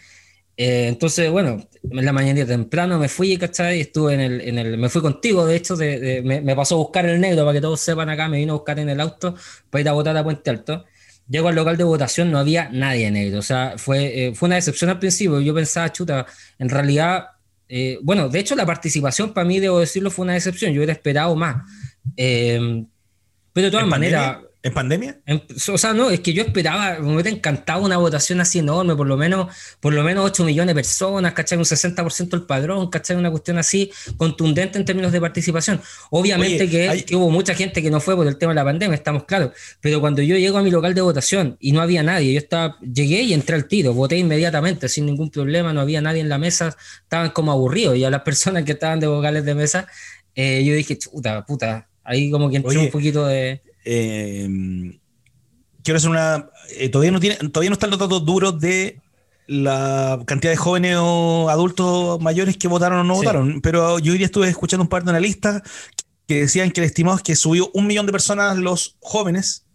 Eh, 0.57 0.89
entonces, 0.89 1.31
bueno, 1.31 1.67
en 1.83 2.05
la 2.05 2.13
mañana 2.13 2.45
temprano 2.45 2.99
me 2.99 3.09
fui, 3.09 3.37
¿cachai? 3.37 3.81
Estuve 3.81 4.15
en 4.15 4.21
el, 4.21 4.41
en 4.43 4.59
el 4.59 4.79
me 4.79 4.89
fui 4.89 5.01
contigo, 5.01 5.47
de 5.47 5.57
hecho, 5.57 5.77
me, 5.77 6.57
pasó 6.57 6.75
a 6.75 6.79
buscar 6.79 7.07
el 7.07 7.21
negro 7.21 7.45
para 7.45 7.55
que 7.55 7.61
todos 7.61 7.81
sepan 7.81 8.09
acá, 8.11 8.29
me 8.29 8.39
vino 8.39 8.53
a 8.53 8.57
buscar 8.57 8.79
en 8.79 8.89
el 8.89 9.01
auto 9.01 9.35
para 9.71 9.81
ir 9.81 9.89
a 9.89 9.93
votar 9.93 10.17
a 10.17 10.25
Puente 10.25 10.51
Alto. 10.51 10.85
Llego 11.29 11.49
al 11.49 11.55
local 11.55 11.77
de 11.77 11.85
votación, 11.85 12.31
no 12.31 12.39
había 12.39 12.69
nadie 12.71 13.11
negro, 13.11 13.39
o 13.39 13.43
sea, 13.43 13.75
fue, 13.79 14.27
eh, 14.27 14.35
fue 14.35 14.49
una 14.49 14.57
decepción 14.57 14.91
al 14.91 14.99
principio, 14.99 15.41
yo 15.41 15.55
pensaba, 15.55 15.91
chuta, 15.91 16.27
en 16.59 16.69
realidad, 16.69 17.27
eh, 17.69 17.99
bueno, 18.03 18.29
de 18.29 18.41
hecho 18.41 18.55
la 18.55 18.67
participación 18.67 19.33
para 19.33 19.47
mí, 19.47 19.59
debo 19.61 19.81
decirlo, 19.81 20.11
fue 20.11 20.25
una 20.25 20.35
decepción, 20.35 20.73
yo 20.73 20.79
hubiera 20.79 20.93
esperado 20.93 21.35
más. 21.35 21.65
pero 22.17 22.87
de 23.55 23.71
todas 23.71 23.87
maneras... 23.87 24.39
¿En 24.65 24.73
pandemia? 24.73 25.19
o 25.73 25.79
sea, 25.79 25.93
no, 25.93 26.09
es 26.11 26.21
que 26.21 26.33
yo 26.33 26.45
esperaba, 26.45 27.01
me 27.01 27.15
hubiera 27.15 27.31
encantado 27.31 27.85
una 27.85 27.97
votación 27.97 28.41
así 28.41 28.61
enorme, 28.61 28.95
por 28.95 29.09
lo 29.09 29.17
menos, 29.17 29.53
por 29.81 29.93
lo 29.93 30.05
menos 30.05 30.25
8 30.25 30.45
millones 30.45 30.69
de 30.69 30.75
personas, 30.77 31.33
¿cachai? 31.33 31.59
Un 31.59 31.65
60% 31.65 32.29
del 32.29 32.43
padrón, 32.43 32.89
¿cachai? 32.89 33.17
Una 33.17 33.33
cuestión 33.33 33.59
así 33.59 33.91
contundente 34.17 34.79
en 34.79 34.85
términos 34.85 35.11
de 35.11 35.21
participación. 35.21 35.81
Obviamente 36.11 36.71
que, 36.71 37.05
hubo 37.17 37.29
mucha 37.31 37.55
gente 37.55 37.83
que 37.83 37.91
no 37.91 37.99
fue 37.99 38.15
por 38.15 38.25
el 38.29 38.39
tema 38.39 38.53
de 38.53 38.57
la 38.57 38.65
pandemia, 38.65 38.95
estamos 38.95 39.25
claros, 39.25 39.51
pero 39.81 40.01
cuando 40.01 40.23
yo 40.23 40.37
llego 40.37 40.59
a 40.59 40.63
mi 40.63 40.71
local 40.71 40.95
de 40.95 41.01
votación 41.01 41.57
y 41.59 41.73
no 41.73 41.81
había 41.81 42.05
nadie, 42.05 42.33
yo 42.33 42.39
estaba, 42.39 42.79
llegué 42.81 43.23
y 43.23 43.33
entré 43.33 43.57
al 43.57 43.67
tiro, 43.67 43.95
voté 43.95 44.17
inmediatamente 44.17 44.89
sin 44.89 45.07
ningún 45.07 45.31
problema, 45.31 45.73
no 45.73 45.81
había 45.81 46.01
nadie 46.01 46.21
en 46.21 46.29
la 46.29 46.39
mesa, 46.39 46.77
estaban 47.03 47.31
como 47.31 47.51
aburridos 47.51 47.97
y 47.97 48.05
a 48.05 48.11
las 48.11 48.23
personas 48.23 48.63
que 48.63 48.73
estaban 48.73 49.01
de 49.01 49.09
vocales 49.09 49.45
de 49.45 49.57
mesa, 49.57 49.89
eh, 50.37 50.63
yo 50.65 50.73
dije, 50.73 50.97
puta, 51.11 51.45
puta, 51.45 51.89
ahí 52.05 52.31
como 52.31 52.49
que 52.49 52.59
entró 52.59 52.81
un 52.81 52.91
poquito 52.91 53.27
de 53.27 53.61
eh, 53.85 54.99
quiero 55.83 55.99
hacer 55.99 56.11
una. 56.11 56.51
Eh, 56.77 56.89
todavía, 56.89 57.13
no 57.13 57.21
tiene, 57.21 57.37
todavía 57.37 57.71
no 57.71 57.75
están 57.75 57.91
los 57.91 57.99
datos 57.99 58.25
duros 58.25 58.59
de 58.61 59.01
la 59.47 60.21
cantidad 60.27 60.53
de 60.53 60.57
jóvenes 60.57 60.97
o 61.01 61.49
adultos 61.51 62.21
mayores 62.21 62.57
que 62.57 62.69
votaron 62.69 63.01
o 63.01 63.05
no 63.05 63.15
votaron, 63.15 63.61
pero 63.61 63.99
yo 63.99 64.13
hoy 64.13 64.19
día 64.19 64.27
estuve 64.27 64.49
escuchando 64.49 64.83
un 64.83 64.89
par 64.89 65.05
de 65.05 65.11
analistas 65.11 65.63
que 66.27 66.43
decían 66.43 66.71
que 66.71 66.81
el 66.81 66.87
estimado 66.87 67.17
es 67.17 67.23
que 67.23 67.35
subió 67.35 67.71
un 67.75 67.87
millón 67.87 68.07
de 68.07 68.13
personas 68.13 68.57
los 68.57 68.97
jóvenes, 69.01 69.67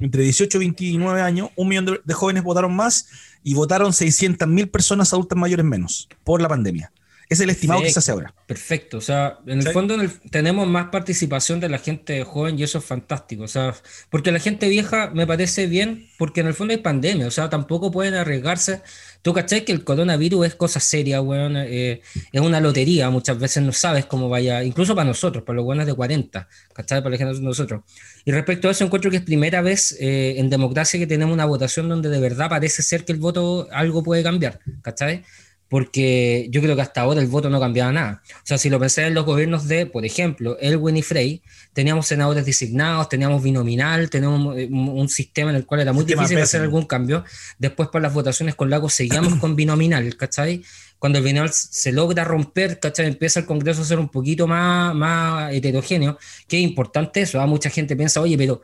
entre 0.00 0.22
18 0.22 0.56
y 0.56 0.60
29 0.60 1.20
años, 1.20 1.50
un 1.56 1.68
millón 1.68 1.84
de, 1.84 2.00
de 2.02 2.14
jóvenes 2.14 2.42
votaron 2.42 2.74
más 2.74 3.06
y 3.44 3.54
votaron 3.54 3.92
600 3.92 4.48
mil 4.48 4.68
personas 4.68 5.12
adultas 5.12 5.38
mayores 5.38 5.64
menos 5.64 6.08
por 6.24 6.40
la 6.40 6.48
pandemia. 6.48 6.92
Es 7.32 7.40
el 7.40 7.50
estimado 7.50 7.82
que 7.82 7.90
se 7.90 7.98
hace 7.98 8.12
ahora. 8.12 8.34
Perfecto. 8.46 8.98
O 8.98 9.00
sea, 9.00 9.38
en 9.46 9.60
el 9.60 9.68
fondo 9.68 9.96
tenemos 10.30 10.66
más 10.68 10.88
participación 10.90 11.60
de 11.60 11.68
la 11.68 11.78
gente 11.78 12.22
joven 12.24 12.58
y 12.58 12.62
eso 12.62 12.78
es 12.78 12.84
fantástico. 12.84 13.44
O 13.44 13.48
sea, 13.48 13.74
porque 14.10 14.30
la 14.32 14.38
gente 14.38 14.68
vieja 14.68 15.10
me 15.14 15.26
parece 15.26 15.66
bien, 15.66 16.08
porque 16.18 16.40
en 16.40 16.48
el 16.48 16.54
fondo 16.54 16.72
hay 16.72 16.80
pandemia. 16.80 17.26
O 17.26 17.30
sea, 17.30 17.48
tampoco 17.48 17.90
pueden 17.90 18.14
arriesgarse. 18.14 18.82
Tú 19.22 19.32
cachai 19.32 19.64
que 19.64 19.72
el 19.72 19.84
coronavirus 19.84 20.46
es 20.46 20.54
cosa 20.54 20.80
seria, 20.80 21.20
weón. 21.20 21.56
Eh, 21.56 22.02
es 22.32 22.40
una 22.40 22.60
lotería. 22.60 23.08
Muchas 23.10 23.38
veces 23.38 23.62
no 23.62 23.72
sabes 23.72 24.04
cómo 24.04 24.28
vaya, 24.28 24.62
incluso 24.64 24.94
para 24.94 25.08
nosotros, 25.08 25.44
para 25.44 25.56
los 25.56 25.64
buenos 25.64 25.86
de 25.86 25.94
40, 25.94 26.48
¿cachai? 26.72 27.02
Para 27.02 27.12
la 27.12 27.18
gente 27.18 27.34
de 27.34 27.40
nosotros. 27.40 27.82
Y 28.24 28.32
respecto 28.32 28.68
a 28.68 28.72
eso, 28.72 28.84
encuentro 28.84 29.10
que 29.10 29.18
es 29.18 29.22
primera 29.22 29.62
vez 29.62 29.96
eh, 30.00 30.34
en 30.38 30.50
democracia 30.50 30.98
que 30.98 31.06
tenemos 31.06 31.32
una 31.32 31.44
votación 31.44 31.88
donde 31.88 32.08
de 32.08 32.20
verdad 32.20 32.48
parece 32.48 32.82
ser 32.82 33.04
que 33.04 33.12
el 33.12 33.18
voto 33.18 33.68
algo 33.72 34.02
puede 34.02 34.22
cambiar, 34.22 34.60
¿cachai? 34.82 35.24
Porque 35.72 36.48
yo 36.50 36.60
creo 36.60 36.76
que 36.76 36.82
hasta 36.82 37.00
ahora 37.00 37.22
el 37.22 37.28
voto 37.28 37.48
no 37.48 37.58
cambiaba 37.58 37.90
nada. 37.90 38.22
O 38.28 38.40
sea, 38.44 38.58
si 38.58 38.68
lo 38.68 38.78
pensé 38.78 39.06
en 39.06 39.14
los 39.14 39.24
gobiernos 39.24 39.66
de, 39.68 39.86
por 39.86 40.04
ejemplo, 40.04 40.58
Elwin 40.60 40.98
y 40.98 41.02
Frey, 41.02 41.40
teníamos 41.72 42.06
senadores 42.06 42.44
designados, 42.44 43.08
teníamos 43.08 43.42
binominal, 43.42 44.10
teníamos 44.10 44.58
eh, 44.58 44.68
un, 44.70 45.08
sistema 45.08 45.48
en 45.48 45.56
el 45.56 45.64
cual 45.64 45.80
era 45.80 45.94
muy 45.94 46.04
difícil 46.04 46.38
hacer 46.40 46.60
algún 46.60 46.84
cambio. 46.84 47.24
Después, 47.58 47.88
por 47.88 48.02
las 48.02 48.12
votaciones 48.12 48.54
con 48.54 48.68
Lagos, 48.68 48.92
seguíamos 48.92 49.36
con 49.36 49.56
binominal, 49.56 50.14
¿cachai? 50.18 50.62
Cuando 50.98 51.20
el 51.20 51.24
binominal 51.24 51.54
se 51.54 51.90
logra 51.90 52.22
romper, 52.22 52.78
¿cachai? 52.78 53.06
Empieza 53.06 53.40
el 53.40 53.46
Congreso 53.46 53.80
a 53.80 53.86
ser 53.86 53.98
un 53.98 54.10
poquito 54.10 54.46
más, 54.46 54.94
más 54.94 55.54
heterogéneo, 55.54 56.18
que 56.48 56.58
es 56.58 56.62
importante 56.62 57.22
eso. 57.22 57.40
¿ah? 57.40 57.46
Mucha 57.46 57.70
gente 57.70 57.96
piensa, 57.96 58.20
oye, 58.20 58.36
pero 58.36 58.60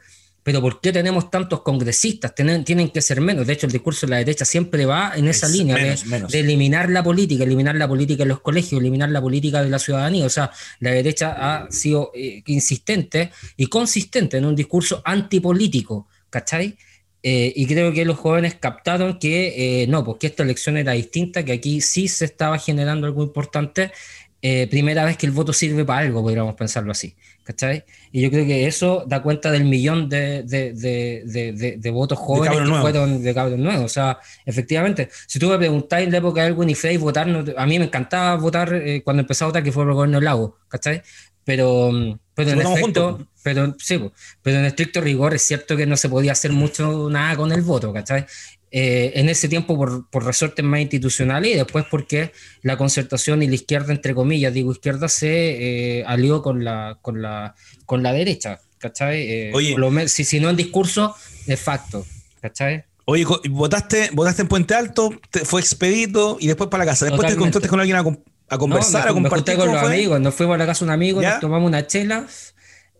pero 0.48 0.62
¿por 0.62 0.80
qué 0.80 0.94
tenemos 0.94 1.30
tantos 1.30 1.60
congresistas? 1.60 2.34
Tienen, 2.34 2.64
tienen 2.64 2.88
que 2.88 3.02
ser 3.02 3.20
menos. 3.20 3.46
De 3.46 3.52
hecho, 3.52 3.66
el 3.66 3.72
discurso 3.72 4.06
de 4.06 4.12
la 4.12 4.16
derecha 4.16 4.46
siempre 4.46 4.86
va 4.86 5.12
en 5.14 5.28
esa 5.28 5.46
línea 5.46 5.76
de, 5.76 6.40
eliminar 6.40 6.88
la 6.88 7.02
política, 7.02 7.44
eliminar 7.44 7.74
la 7.74 7.86
política 7.86 8.22
en 8.22 8.30
los 8.30 8.40
colegios, 8.40 8.80
eliminar 8.80 9.10
la 9.10 9.20
política 9.20 9.62
de 9.62 9.68
la 9.68 9.78
ciudadanía. 9.78 10.24
O 10.24 10.30
sea, 10.30 10.50
la 10.80 10.92
derecha 10.92 11.36
ha 11.36 11.70
sido 11.70 12.12
eh, 12.14 12.42
insistente 12.46 13.30
y 13.58 13.66
consistente 13.66 14.38
en 14.38 14.46
un 14.46 14.56
discurso 14.56 15.02
antipolítico, 15.04 16.08
¿cachai? 16.30 16.78
Eh, 17.22 17.52
y 17.54 17.66
creo 17.66 17.92
que 17.92 18.06
los 18.06 18.16
jóvenes 18.16 18.54
captaron 18.54 19.18
que 19.18 19.82
eh, 19.82 19.86
no, 19.86 20.02
porque 20.02 20.28
esta 20.28 20.44
elección 20.44 20.78
era 20.78 20.92
distinta, 20.92 21.44
que 21.44 21.52
aquí 21.52 21.82
sí 21.82 22.08
se 22.08 22.24
estaba 22.24 22.58
generando 22.58 23.06
algo 23.06 23.22
importante 23.22 23.92
eh, 24.40 24.68
primera 24.70 25.04
vez 25.04 25.16
que 25.16 25.26
el 25.26 25.32
voto 25.32 25.52
sirve 25.52 25.84
para 25.84 26.00
algo, 26.00 26.22
podríamos 26.22 26.54
pensarlo 26.54 26.92
así, 26.92 27.16
¿cachai? 27.48 27.82
Y 28.12 28.20
yo 28.20 28.30
creo 28.30 28.44
que 28.44 28.66
eso 28.66 29.04
da 29.06 29.22
cuenta 29.22 29.50
del 29.50 29.64
millón 29.64 30.06
de, 30.06 30.42
de, 30.42 30.74
de, 30.74 31.76
de 31.78 31.90
votos 31.90 32.18
jóvenes 32.18 32.58
que 32.60 32.74
fueron 32.74 33.22
de 33.22 33.34
cabros 33.34 33.58
nuevos. 33.58 33.86
O 33.86 33.88
sea, 33.88 34.18
efectivamente, 34.44 35.08
si 35.26 35.38
tú 35.38 35.48
me 35.48 35.56
preguntáis 35.56 36.04
en 36.04 36.12
la 36.12 36.18
época 36.18 36.42
de 36.42 36.48
algún 36.48 36.68
y 36.68 36.96
votar, 36.98 37.26
a 37.56 37.66
mí 37.66 37.78
me 37.78 37.86
encantaba 37.86 38.36
votar 38.36 38.74
eh, 38.74 39.00
cuando 39.02 39.22
empecé 39.22 39.44
a 39.44 39.46
votar, 39.46 39.62
que 39.62 39.72
fue 39.72 39.84
por 39.84 39.92
el 39.92 39.94
gobierno 39.94 40.18
del 40.18 40.26
lago, 40.26 40.58
¿cachai? 40.68 41.02
Pero, 41.42 41.90
pero 42.34 42.50
en 42.50 42.60
efecto, 42.60 43.26
pero, 43.42 43.74
sí, 43.78 43.98
pero 44.42 44.58
en 44.58 44.66
estricto 44.66 45.00
rigor 45.00 45.32
es 45.32 45.40
cierto 45.40 45.74
que 45.74 45.86
no 45.86 45.96
se 45.96 46.10
podía 46.10 46.32
hacer 46.32 46.52
mucho 46.52 47.08
nada 47.08 47.34
con 47.34 47.50
el 47.50 47.62
voto, 47.62 47.94
¿cachai? 47.94 48.26
Eh, 48.70 49.12
en 49.14 49.30
ese 49.30 49.48
tiempo 49.48 49.78
por, 49.78 50.10
por, 50.10 50.26
resortes 50.26 50.62
más 50.62 50.80
institucionales 50.80 51.52
y 51.52 51.54
después 51.54 51.86
porque 51.90 52.32
la 52.60 52.76
concertación 52.76 53.42
y 53.42 53.46
la 53.46 53.54
izquierda, 53.54 53.94
entre 53.94 54.14
comillas, 54.14 54.52
digo 54.52 54.72
izquierda, 54.72 55.08
se 55.08 56.00
eh, 56.00 56.04
alió 56.06 56.42
con 56.42 56.62
la, 56.64 56.98
con, 57.00 57.22
la, 57.22 57.54
con 57.86 58.02
la 58.02 58.12
derecha, 58.12 58.60
¿cachai? 58.76 59.22
Eh, 59.22 59.52
Oye, 59.54 59.74
si, 60.08 60.24
si, 60.24 60.38
no 60.38 60.50
en 60.50 60.56
discurso, 60.56 61.14
de 61.46 61.56
facto, 61.56 62.04
¿cachai? 62.42 62.84
Oye, 63.06 63.24
votaste, 63.48 64.10
votaste 64.12 64.42
en 64.42 64.48
Puente 64.48 64.74
Alto, 64.74 65.18
fue 65.44 65.62
expedito 65.62 66.36
y 66.38 66.46
después 66.46 66.68
para 66.68 66.84
la 66.84 66.90
casa. 66.90 67.06
Después 67.06 67.26
te 67.26 67.34
encontraste 67.34 67.70
con 67.70 67.80
alguien 67.80 67.96
a, 67.96 68.04
a 68.50 68.58
conversar, 68.58 69.08
a 69.08 69.14
compartir. 69.14 69.56
con 69.56 69.72
los 69.72 69.82
amigos, 69.82 70.20
nos 70.20 70.34
fuimos 70.34 70.56
a 70.56 70.58
la 70.58 70.66
casa 70.66 70.84
de 70.84 70.90
un 70.90 70.94
amigo, 70.94 71.22
nos 71.22 71.40
tomamos 71.40 71.66
una 71.66 71.86
chela 71.86 72.26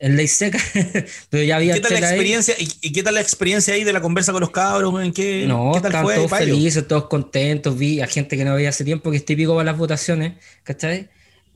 en 0.00 0.16
ley 0.16 0.28
seca, 0.28 0.58
pero 1.30 1.42
ya 1.42 1.56
había. 1.56 1.74
¿Qué 1.74 1.80
tal 1.80 2.00
la 2.00 2.10
experiencia? 2.10 2.54
¿Y, 2.58 2.92
qué 2.92 3.02
tal 3.02 3.14
la 3.14 3.20
experiencia 3.20 3.74
ahí 3.74 3.84
de 3.84 3.92
la 3.92 4.00
conversa 4.00 4.32
con 4.32 4.40
los 4.40 4.50
cabros? 4.50 5.02
¿En 5.02 5.12
qué, 5.12 5.44
no, 5.46 5.72
¿qué 5.74 5.80
tal 5.80 6.02
fue, 6.04 6.14
todos 6.16 6.30
felices, 6.30 6.86
todos 6.86 7.06
contentos. 7.06 7.76
Vi 7.76 8.00
a 8.00 8.06
gente 8.06 8.36
que 8.36 8.44
no 8.44 8.54
veía 8.54 8.68
hace 8.68 8.84
tiempo, 8.84 9.10
que 9.10 9.16
es 9.16 9.24
típico 9.24 9.52
para 9.54 9.64
las 9.64 9.78
votaciones, 9.78 10.34
¿cachai? 10.62 11.08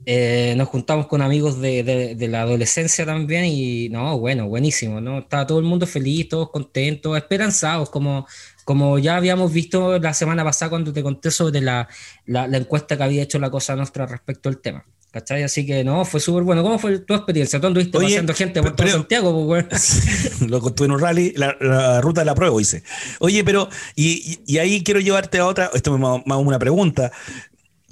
Eh, 0.05 0.55
nos 0.57 0.69
juntamos 0.69 1.07
con 1.07 1.23
amigos 1.23 1.61
de, 1.61 1.85
de, 2.17 2.29
la 2.29 2.43
adolescencia 2.43 3.07
también 3.07 3.45
y 3.45 3.89
no, 3.89 4.19
bueno, 4.19 4.49
buenísimo, 4.49 5.01
¿no? 5.01 5.21
Estaba 5.21 5.47
todo 5.47 5.61
el 5.61 5.65
mundo 5.65 5.87
feliz, 5.87 6.29
todos 6.29 6.51
contentos, 6.51 7.17
esperanzados, 7.17 7.89
como, 7.89 8.27
como 8.65 8.99
ya 8.99 9.17
habíamos 9.17 9.53
visto 9.53 10.01
la 10.01 10.13
semana 10.13 10.43
pasada 10.43 10.71
cuando 10.71 10.93
te 10.93 11.05
conté 11.05 11.31
sobre 11.31 11.61
la, 11.61 11.89
la, 12.27 12.49
la 12.49 12.57
encuesta 12.57 12.97
que 12.97 13.03
había 13.05 13.23
hecho 13.23 13.39
la 13.39 13.51
Cosa 13.51 13.77
Nostra 13.77 14.07
respecto 14.07 14.49
al 14.49 14.59
tema. 14.59 14.85
¿Cachai? 15.13 15.43
Así 15.43 15.67
que 15.67 15.85
no, 15.85 16.07
fue 16.07 16.21
súper 16.21 16.43
bueno. 16.43 16.63
¿Cómo 16.63 16.79
fue 16.79 16.99
tu 17.01 17.13
experiencia? 17.13 17.61
¿Tú 17.61 17.67
anduviste 17.67 17.99
pasando 17.99 18.33
gente 18.33 18.63
por 18.63 18.75
todo 18.75 18.89
Santiago? 18.89 19.47
Pues, 19.47 20.41
lo 20.49 20.59
contuve 20.59 20.87
en 20.87 20.93
un 20.93 21.01
rally, 21.01 21.35
la, 21.37 22.01
ruta 22.01 22.23
de 22.23 22.25
la 22.25 22.35
prueba 22.35 22.59
hice. 22.61 22.83
Oye, 23.19 23.45
pero, 23.45 23.69
y, 23.95 24.39
y, 24.47 24.57
ahí 24.57 24.83
quiero 24.83 25.01
llevarte 25.01 25.39
a 25.39 25.47
otra, 25.47 25.71
esto 25.75 25.95
es 25.95 26.01
más, 26.01 26.23
una 26.25 26.59
pregunta. 26.59 27.13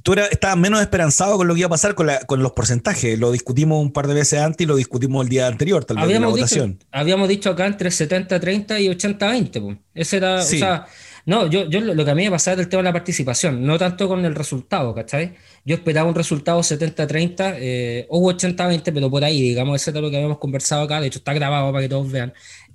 Tú 0.03 0.15
era, 0.15 0.29
estabas 0.29 0.57
menos 0.57 0.81
esperanzado 0.81 1.37
con 1.37 1.47
lo 1.47 1.53
que 1.53 1.61
iba 1.61 1.67
a 1.67 1.71
pasar 1.71 1.95
con, 1.95 2.07
la, 2.07 2.21
con 2.21 2.43
los 2.43 2.53
porcentajes. 2.53 3.19
Lo 3.19 3.31
discutimos 3.33 3.83
un 3.83 3.93
par 3.93 4.07
de 4.07 4.15
veces 4.15 4.41
antes 4.41 4.65
y 4.65 4.67
lo 4.67 4.75
discutimos 4.75 5.23
el 5.23 5.29
día 5.29 5.47
anterior, 5.47 5.85
tal 5.85 5.99
vez, 5.99 6.05
habíamos 6.05 6.17
en 6.17 6.23
la 6.23 6.41
votación. 6.41 6.79
habíamos 6.91 7.29
dicho 7.29 7.51
acá 7.51 7.67
entre 7.67 7.91
70-30 7.91 8.81
y 8.81 8.89
80-20. 8.89 9.63
Pues. 9.63 9.77
Ese 9.93 10.17
era, 10.17 10.37
o 10.37 10.43
sea, 10.43 10.87
no, 11.27 11.47
yo, 11.47 11.69
yo 11.69 11.81
lo 11.81 12.05
que 12.05 12.11
a 12.11 12.15
mí 12.15 12.25
me 12.25 12.31
pasaba 12.31 12.55
era 12.55 12.63
el 12.63 12.69
tema 12.69 12.83
de 12.83 12.89
la 12.89 12.93
participación, 12.93 13.65
no 13.65 13.79
tanto 13.79 14.09
con 14.09 14.25
el 14.25 14.35
resultado, 14.35 14.95
¿cachai? 14.95 15.35
Yo 15.65 15.75
esperaba 15.75 16.09
un 16.09 16.15
resultado 16.15 16.61
70-30 16.61 17.57
eh, 17.59 18.07
o 18.09 18.21
80-20, 18.31 18.93
pero 18.95 19.11
por 19.11 19.25
ahí, 19.25 19.41
digamos, 19.41 19.81
eso 19.81 19.91
es 19.91 19.97
lo 20.01 20.11
que 20.11 20.17
habíamos 20.17 20.39
conversado 20.39 20.83
acá, 20.83 21.01
de 21.01 21.09
hecho 21.09 21.19
está 21.19 21.33
grabado 21.35 21.73
para 21.73 21.83
que 21.83 21.89
todos 21.89 22.11
vean. 22.11 22.33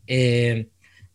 Eh, 0.08 0.68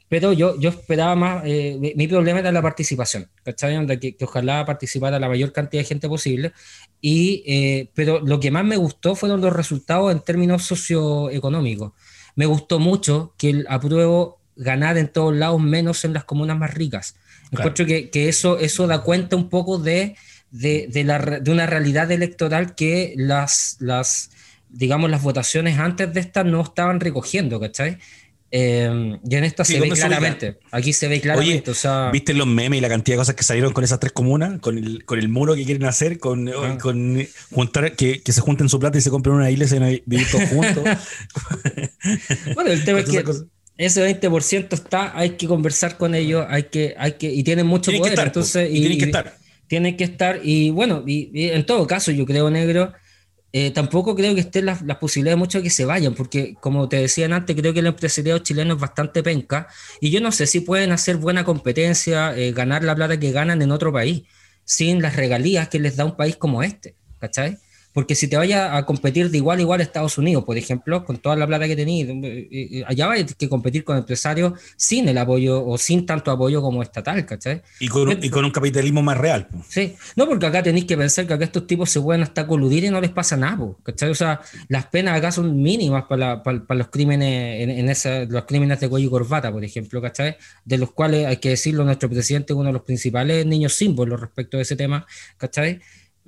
pero 0.09 0.33
yo, 0.33 0.59
yo 0.59 0.71
esperaba 0.71 1.15
más, 1.15 1.43
eh, 1.47 1.95
mi 1.95 2.09
problema 2.09 2.41
era 2.41 2.51
la 2.51 2.63
participación, 2.63 3.31
¿cachai? 3.45 3.87
Que, 3.99 4.17
que, 4.17 4.25
ojalá 4.25 4.65
participara 4.67 5.21
la 5.21 5.29
mayor 5.29 5.53
cantidad 5.53 5.83
de 5.83 5.89
gente 5.89 6.09
posible. 6.09 6.53
Y, 7.01 7.89
pero 7.95 8.21
lo 8.21 8.41
que 8.41 8.51
más 8.51 8.65
me 8.65 8.77
gustó 8.77 9.15
fueron 9.15 9.41
los 9.41 9.53
resultados 9.53 10.11
en 10.11 10.21
términos 10.21 10.65
socioeconómicos. 10.65 11.93
Me 12.35 12.47
gustó 12.47 12.81
mucho 12.81 13.35
que 13.39 13.51
el 13.51 13.67
apruebo 13.69 14.40
ganar 14.57 14.99
en 14.99 15.09
todos 15.09 15.35
lados, 15.35 15.61
menos 15.61 16.05
en 16.05 16.13
las 16.13 16.25
comunas 16.25 16.59
más 16.59 16.75
ricas. 16.75 17.15
Encuentro 17.51 17.87
que, 17.87 18.11
que, 18.11 18.29
eso, 18.29 18.59
eso 18.59 18.87
da 18.87 19.03
cuenta 19.03 19.37
un 19.37 19.49
poco 19.49 19.79
de, 19.79 20.17
de, 20.51 20.87
de, 20.89 21.05
la, 21.05 21.19
de 21.19 21.51
una 21.51 21.67
realidad 21.67 22.11
electoral 22.11 22.75
que 22.75 23.15
las, 23.17 23.77
las, 23.81 24.31
digamos, 24.69 25.11
las 25.11 25.23
votaciones 25.23 25.79
antes 25.79 26.13
de 26.13 26.21
esta 26.21 26.45
no 26.45 26.63
estaban 26.63 27.01
recogiendo, 27.01 27.59
¿cachai? 27.59 27.99
Eh, 28.53 29.19
y 29.29 29.37
en 29.37 29.45
esta 29.45 29.65
se 29.65 29.79
ve 29.79 29.89
claramente. 29.91 30.59
Aquí 30.73 30.93
se 30.93 31.07
ve 31.07 31.21
claramente. 31.21 31.71
o 31.71 31.75
sea, 31.75 32.11
¿Viste 32.11 32.35
los 32.35 32.49
memes 32.49 32.79
y 32.79 32.81
la 32.81 32.89
cantidad 32.89 33.15
de 33.15 33.21
cosas 33.21 33.37
que 33.37 33.45
salieron 33.45 33.73
con 33.73 33.85
esas 33.85 34.01
tres 34.01 34.13
comunas? 34.13 34.59
Con 34.61 34.77
el, 34.77 35.05
con 35.05 35.21
el 35.21 35.29
muro 35.29 35.55
que 35.55 35.65
quieren 35.65 35.85
hacer, 35.85 36.19
con, 36.19 36.49
ah. 36.49 36.79
con 36.81 37.25
juntar, 37.53 37.95
que, 37.95 38.23
que, 38.23 38.33
se 38.33 38.41
junten 38.41 38.69
su 38.69 38.81
plata 38.81 38.99
y 38.99 39.03
se 39.03 39.11
compren 39.11 39.37
una 39.37 39.51
isla 39.51 39.67
y 39.67 39.69
se 39.69 40.03
vivir 40.05 40.27
todos 40.31 40.49
juntos. 40.49 40.85
bueno, 42.55 42.71
el 42.71 42.85
tema 42.85 43.01
es 43.01 43.09
que 43.09 43.25
ese 43.81 44.07
20% 44.07 44.75
está, 44.75 45.17
hay 45.19 45.31
que 45.31 45.47
conversar 45.47 45.97
con 45.97 46.15
ellos, 46.15 46.45
hay 46.51 46.65
que, 46.65 46.95
hay 46.99 47.13
que, 47.13 47.33
y 47.33 47.43
tienen 47.43 47.67
mucho 47.67 47.91
poder, 47.91 48.19
entonces, 48.19 48.69
y, 48.71 48.81
tienen 48.81 48.99
que 48.99 49.05
estar. 49.07 49.35
Tienen 49.69 49.97
que 49.97 50.05
estar, 50.05 50.41
y 50.43 50.71
bueno, 50.71 51.03
y, 51.07 51.49
en 51.49 51.65
todo 51.65 51.87
caso, 51.87 52.11
yo 52.11 52.27
creo, 52.27 52.51
negro, 52.51 52.93
eh, 53.55 53.71
tampoco 53.71 54.15
creo 54.15 54.35
que 54.35 54.43
estén 54.43 54.67
las, 54.67 54.83
las 54.83 54.99
posibilidades 54.99 55.39
mucho 55.39 55.59
de 55.59 55.65
que 55.65 55.71
se 55.71 55.87
vayan, 55.87 56.15
porque 56.15 56.57
como 56.61 56.91
te 56.91 56.97
decían 56.97 57.33
antes, 57.33 57.57
creo 57.57 57.73
que 57.73 57.81
el 57.81 57.87
empresariado 57.87 58.41
chileno 58.41 58.75
es 58.75 58.81
bastante 58.81 59.23
penca, 59.23 59.67
y 59.99 60.11
yo 60.11 60.21
no 60.21 60.31
sé 60.31 60.47
si 60.47 60.61
pueden 60.61 60.93
hacer 60.93 61.17
buena 61.17 61.45
competencia, 61.45 62.37
eh, 62.37 62.53
ganar 62.53 62.85
la 62.85 62.95
plata 62.95 63.19
que 63.19 63.33
ganan 63.33 63.63
en 63.63 63.71
otro 63.71 63.95
país, 63.95 64.25
sin 64.65 65.01
las 65.01 65.17
regalías 65.17 65.71
que 65.71 65.79
les 65.79 65.97
da 65.97 66.05
un 66.05 66.19
país 66.19 66.37
como 66.37 66.63
este, 66.63 66.97
¿cachai? 67.19 67.57
Porque 67.93 68.15
si 68.15 68.29
te 68.29 68.37
vayas 68.37 68.71
a 68.73 68.87
competir 68.87 69.31
de 69.31 69.39
igual 69.39 69.59
a 69.59 69.63
igual 69.63 69.81
a 69.81 69.83
Estados 69.83 70.17
Unidos, 70.17 70.45
por 70.45 70.57
ejemplo, 70.57 71.05
con 71.05 71.19
toda 71.19 71.35
la 71.35 71.47
plata 71.47 71.67
que 71.67 71.75
tenéis, 71.75 72.09
eh, 72.09 72.49
eh, 72.51 72.85
allá 72.87 73.07
vais 73.09 73.35
que 73.35 73.49
competir 73.49 73.83
con 73.83 73.97
empresarios 73.97 74.53
sin 74.77 75.09
el 75.09 75.19
apoyo 75.19 75.67
o 75.67 75.77
sin 75.77 76.07
tanto 76.07 76.31
apoyo 76.31 76.63
como 76.63 76.83
estatal, 76.83 77.27
¿cachai? 77.27 77.63
Y 77.81 77.89
con, 77.89 78.09
un, 78.09 78.23
y 78.23 78.31
con 78.31 78.45
un 78.45 78.53
capitalismo 78.53 79.03
más 79.03 79.19
real. 79.19 79.49
Sí, 79.69 79.97
no, 80.15 80.29
porque 80.29 80.47
acá 80.47 80.63
tenéis 80.63 80.85
que 80.85 80.97
pensar 80.97 81.27
que 81.27 81.35
acá 81.35 81.45
estos 81.45 81.67
tipos 81.67 81.91
se 81.91 82.01
pueden 82.01 82.23
hasta 82.23 82.47
coludir 82.47 82.85
y 82.85 82.91
no 82.91 83.01
les 83.01 83.11
pasa 83.11 83.37
nada, 83.37 83.59
¿cachai? 83.83 84.11
O 84.11 84.15
sea, 84.15 84.41
las 84.69 84.87
penas 84.87 85.17
acá 85.17 85.33
son 85.33 85.61
mínimas 85.61 86.05
para, 86.05 86.43
para, 86.43 86.63
los 86.77 86.89
crímenes, 86.89 87.69
en, 87.69 87.89
esa, 87.89 88.25
los 88.25 88.45
crímenes 88.45 88.79
de 88.79 88.89
cuello 88.89 89.09
y 89.09 89.11
corbata, 89.11 89.51
por 89.51 89.65
ejemplo, 89.65 90.01
¿cachai? 90.01 90.37
De 90.65 90.79
los 90.79 90.93
cuales, 90.93 91.27
hay 91.27 91.39
que 91.39 91.51
decirlo, 91.51 91.85
nuestro 91.85 92.09
presidente 92.09 92.53
es 92.53 92.57
uno 92.57 92.69
de 92.69 92.73
los 92.73 92.83
principales 92.83 93.45
niños 93.47 93.75
símbolos 93.75 94.21
respecto 94.21 94.59
a 94.59 94.61
ese 94.61 94.77
tema, 94.77 95.07
¿cachai? 95.37 95.81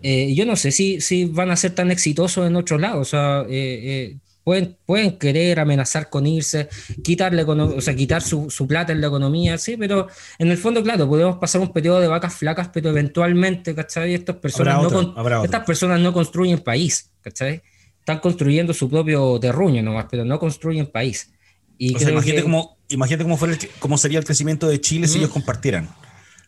Eh, 0.03 0.35
yo 0.35 0.45
no 0.45 0.57
sé 0.57 0.73
si, 0.73 1.01
si 1.01 1.27
van 1.27 1.51
a 1.51 1.57
ser 1.57 1.75
tan 1.75 1.91
exitosos 1.91 2.47
en 2.47 2.57
otros 2.57 2.81
lados. 2.81 3.09
O 3.09 3.11
sea, 3.11 3.41
eh, 3.43 3.81
eh, 3.83 4.17
pueden, 4.45 4.77
pueden 4.85 5.19
querer 5.19 5.61
amenazar 5.61 6.11
con 6.11 6.27
irse, 6.27 6.69
quitarle, 7.03 7.45
o 7.45 7.81
sea, 7.81 7.95
quitar 7.95 8.23
su, 8.23 8.51
su, 8.51 8.67
plata 8.67 8.93
en 8.93 9.01
la 9.01 9.07
economía, 9.07 9.59
sí, 9.59 9.77
pero 9.77 10.09
en 10.39 10.51
el 10.51 10.59
fondo, 10.59 10.83
claro, 10.83 11.09
podemos 11.09 11.39
pasar 11.39 11.61
un 11.61 11.73
periodo 11.73 12.01
de 12.01 12.09
vacas 12.09 12.35
flacas, 12.35 12.69
pero 12.73 12.91
eventualmente, 12.91 13.75
¿cachai? 13.75 14.15
Estas 14.15 14.37
personas, 14.37 14.83
no, 14.83 15.45
estas 15.45 15.65
personas 15.65 16.01
no 16.01 16.13
construyen 16.13 16.59
país, 16.59 17.11
¿cachai? 17.21 17.63
Están 18.01 18.19
construyendo 18.19 18.75
su 18.75 18.91
propio 18.91 19.39
terruño 19.39 19.83
nomás, 19.83 20.07
pero 20.11 20.25
no 20.25 20.39
construyen 20.39 20.87
país. 20.87 21.31
Y 21.79 21.95
o 21.95 21.99
sea, 21.99 22.11
imagínate, 22.11 22.43
cómo, 22.43 22.79
imagínate 22.89 23.25
cómo, 23.25 23.37
fue 23.37 23.57
cómo 23.79 23.97
sería 23.97 24.19
el 24.19 24.25
crecimiento 24.25 24.69
de 24.69 24.81
Chile 24.81 25.07
si 25.07 25.19
ellos 25.19 25.31
compartieran. 25.31 25.89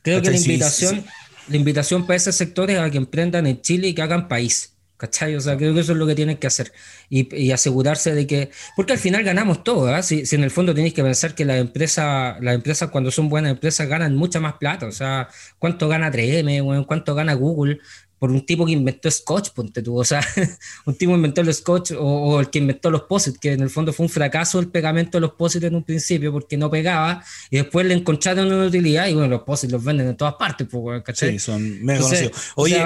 Creo 0.03 0.21
que 0.21 0.31
la 0.31 0.37
invitación 0.37 1.05
la 1.49 1.57
invitación 1.57 2.07
para 2.07 2.17
ese 2.17 2.33
sector 2.33 2.71
es 2.71 2.79
a 2.79 2.91
que 2.91 2.99
emprendan 2.99 3.47
en 3.47 3.61
Chile 3.61 3.89
y 3.89 3.95
que 3.95 4.03
hagan 4.03 4.29
país. 4.29 4.75
¿Cachai? 4.97 5.35
O 5.35 5.41
sea, 5.41 5.57
creo 5.57 5.75
que 5.75 5.81
eso 5.81 5.93
es 5.93 5.99
lo 5.99 6.07
que 6.07 6.15
tienen 6.15 6.37
que 6.37 6.47
hacer 6.47 6.73
y, 7.11 7.51
asegurarse 7.51 8.15
de 8.15 8.29
que, 8.29 8.51
porque 8.77 8.93
al 8.93 8.99
final 8.99 9.25
ganamos 9.25 9.65
todo, 9.65 9.95
¿eh? 9.95 10.03
si, 10.05 10.23
en 10.31 10.45
el 10.45 10.53
fondo 10.53 10.73
tenéis 10.73 10.95
que 10.95 11.03
pensar 11.03 11.35
que 11.35 11.45
las 11.45 11.59
empresas, 11.59 12.37
las 12.41 12.55
empresas 12.55 12.91
cuando 12.91 13.11
son 13.11 13.29
buenas 13.29 13.51
empresas 13.51 13.89
ganan 13.89 14.15
mucha 14.15 14.39
más 14.39 14.55
plata, 14.55 14.87
o 14.87 14.93
sea, 14.93 15.29
¿cuánto 15.59 15.89
gana 15.89 16.13
3M? 16.13 16.87
¿Cuánto 16.87 17.15
gana 17.17 17.35
Google? 17.35 17.81
Por 18.19 18.31
un 18.31 18.45
tipo 18.47 18.65
que 18.65 18.73
inventó 18.73 19.11
Scotch, 19.11 19.51
ponte 19.51 19.83
tú, 19.83 19.99
o 19.99 20.05
sea, 20.05 20.21
un 20.87 20.95
tipo 20.95 21.15
inventó 21.15 21.41
el 21.41 21.53
Scotch 21.53 21.93
o, 21.99 22.41
el 22.41 22.51
que 22.51 22.59
inventó 22.59 22.91
los 22.91 23.03
posits, 23.03 23.39
que 23.39 23.53
en 23.53 23.61
el 23.61 23.71
fondo 23.71 23.93
fue 23.93 24.05
un 24.05 24.11
fracaso 24.11 24.59
el 24.59 24.69
pegamento 24.69 25.19
de 25.19 25.23
los 25.23 25.33
posits 25.33 25.65
en 25.65 25.75
un 25.75 25.83
principio 25.83 26.33
porque 26.33 26.57
no 26.57 26.71
pegaba 26.71 27.23
y 27.51 27.57
después 27.57 27.87
le 27.87 27.95
encontraron 27.95 28.47
una 28.47 28.67
utilidad 28.67 29.09
y 29.09 29.15
bueno, 29.15 29.29
los 29.29 29.43
posits 29.43 29.73
los 29.73 29.83
venden 29.83 30.09
en 30.09 30.17
todas 30.17 30.35
partes, 30.35 30.67
pues, 30.71 31.03
¿cachai? 31.03 31.33
Sí, 31.33 31.39
son 31.39 31.85
mega 31.85 32.01
conocidos. 32.01 32.33
Oye, 32.57 32.83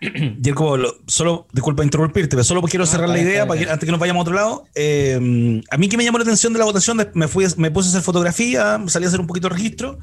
solo, 1.06 1.46
disculpa 1.52 1.84
interrumpirte, 1.84 2.30
pero 2.30 2.44
solo 2.44 2.62
quiero 2.62 2.86
cerrar 2.86 3.08
la 3.08 3.18
idea 3.18 3.46
para 3.46 3.72
antes 3.72 3.84
que 3.84 3.90
nos 3.90 4.00
vayamos 4.00 4.20
a 4.20 4.22
otro 4.22 4.34
lado. 4.34 4.64
Eh, 4.74 5.62
a 5.70 5.76
mí 5.76 5.88
que 5.88 5.96
me 5.96 6.04
llamó 6.04 6.18
la 6.18 6.22
atención 6.22 6.52
de 6.52 6.58
la 6.58 6.64
votación, 6.64 6.98
me, 7.14 7.28
fui, 7.28 7.46
me 7.56 7.70
puse 7.70 7.88
a 7.88 7.90
hacer 7.90 8.02
fotografía, 8.02 8.80
salí 8.86 9.06
a 9.06 9.08
hacer 9.08 9.20
un 9.20 9.26
poquito 9.26 9.48
de 9.48 9.54
registro 9.54 9.98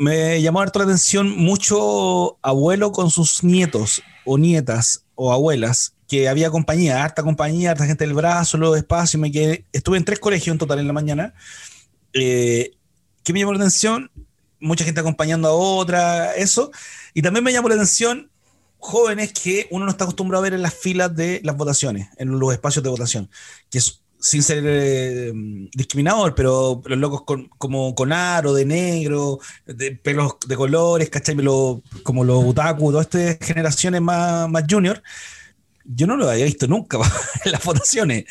me 0.00 0.40
llamó 0.40 0.62
harto 0.62 0.78
la 0.78 0.86
atención 0.86 1.36
mucho 1.36 2.38
abuelo 2.40 2.90
con 2.90 3.10
sus 3.10 3.44
nietos 3.44 4.02
o 4.24 4.38
nietas 4.38 5.04
o 5.14 5.30
abuelas, 5.30 5.94
que 6.08 6.26
había 6.26 6.50
compañía, 6.50 7.04
harta 7.04 7.22
compañía, 7.22 7.72
harta 7.72 7.84
gente 7.84 8.06
del 8.06 8.14
brazo, 8.14 8.56
luego 8.56 8.76
despacio, 8.76 9.20
me 9.20 9.30
estuve 9.72 9.98
en 9.98 10.06
tres 10.06 10.18
colegios 10.18 10.54
en 10.54 10.58
total 10.58 10.78
en 10.78 10.86
la 10.86 10.94
mañana. 10.94 11.34
Eh, 12.14 12.70
¿Qué 13.22 13.34
me 13.34 13.40
llamó 13.40 13.52
la 13.52 13.58
atención? 13.58 14.10
Mucha 14.58 14.86
gente 14.86 15.00
acompañando 15.00 15.48
a 15.48 15.52
otra, 15.52 16.34
eso. 16.34 16.70
Y 17.12 17.20
también 17.20 17.44
me 17.44 17.52
llamó 17.52 17.68
la 17.68 17.74
atención 17.74 18.30
jóvenes 18.78 19.34
que 19.34 19.68
uno 19.70 19.84
no 19.84 19.90
está 19.90 20.04
acostumbrado 20.04 20.42
a 20.42 20.44
ver 20.44 20.54
en 20.54 20.62
las 20.62 20.72
filas 20.72 21.14
de 21.14 21.42
las 21.44 21.58
votaciones, 21.58 22.08
en 22.16 22.38
los 22.38 22.54
espacios 22.54 22.82
de 22.82 22.88
votación, 22.88 23.28
que 23.68 23.82
sin 24.20 24.42
ser 24.42 24.62
eh, 24.66 25.32
discriminador, 25.72 26.34
pero 26.34 26.82
los 26.84 26.98
locos 26.98 27.22
con, 27.22 27.48
como 27.58 27.94
con 27.94 28.12
aro 28.12 28.52
de 28.52 28.64
negro, 28.64 29.38
de 29.66 29.92
pelos 29.92 30.36
de 30.46 30.56
colores, 30.56 31.08
¿cachai? 31.08 31.36
como 32.02 32.24
los 32.24 32.44
otaku, 32.44 32.92
todas 32.92 33.06
estas 33.06 33.38
generaciones 33.46 34.00
más, 34.00 34.48
más 34.48 34.64
junior, 34.68 35.02
yo 35.84 36.06
no 36.06 36.16
lo 36.16 36.28
había 36.28 36.44
visto 36.44 36.66
nunca 36.66 36.98
en 37.44 37.52
las 37.52 37.64
votaciones, 37.64 38.24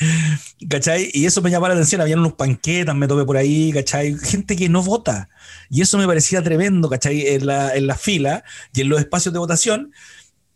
¿cachai? 0.69 1.09
Y 1.13 1.25
eso 1.25 1.41
me 1.41 1.49
llamó 1.49 1.67
la 1.67 1.73
atención, 1.73 2.01
habían 2.01 2.19
unos 2.19 2.33
panquetas, 2.33 2.95
me 2.95 3.07
topé 3.07 3.25
por 3.25 3.37
ahí, 3.37 3.71
¿cachai? 3.73 4.17
Gente 4.17 4.55
que 4.55 4.69
no 4.69 4.83
vota. 4.83 5.29
Y 5.69 5.81
eso 5.81 5.97
me 5.97 6.07
parecía 6.07 6.43
tremendo, 6.43 6.89
¿cachai? 6.89 7.27
En 7.27 7.45
la, 7.45 7.75
en 7.75 7.87
la 7.87 7.95
fila 7.95 8.43
y 8.73 8.81
en 8.81 8.89
los 8.89 8.99
espacios 8.99 9.33
de 9.33 9.39
votación 9.39 9.91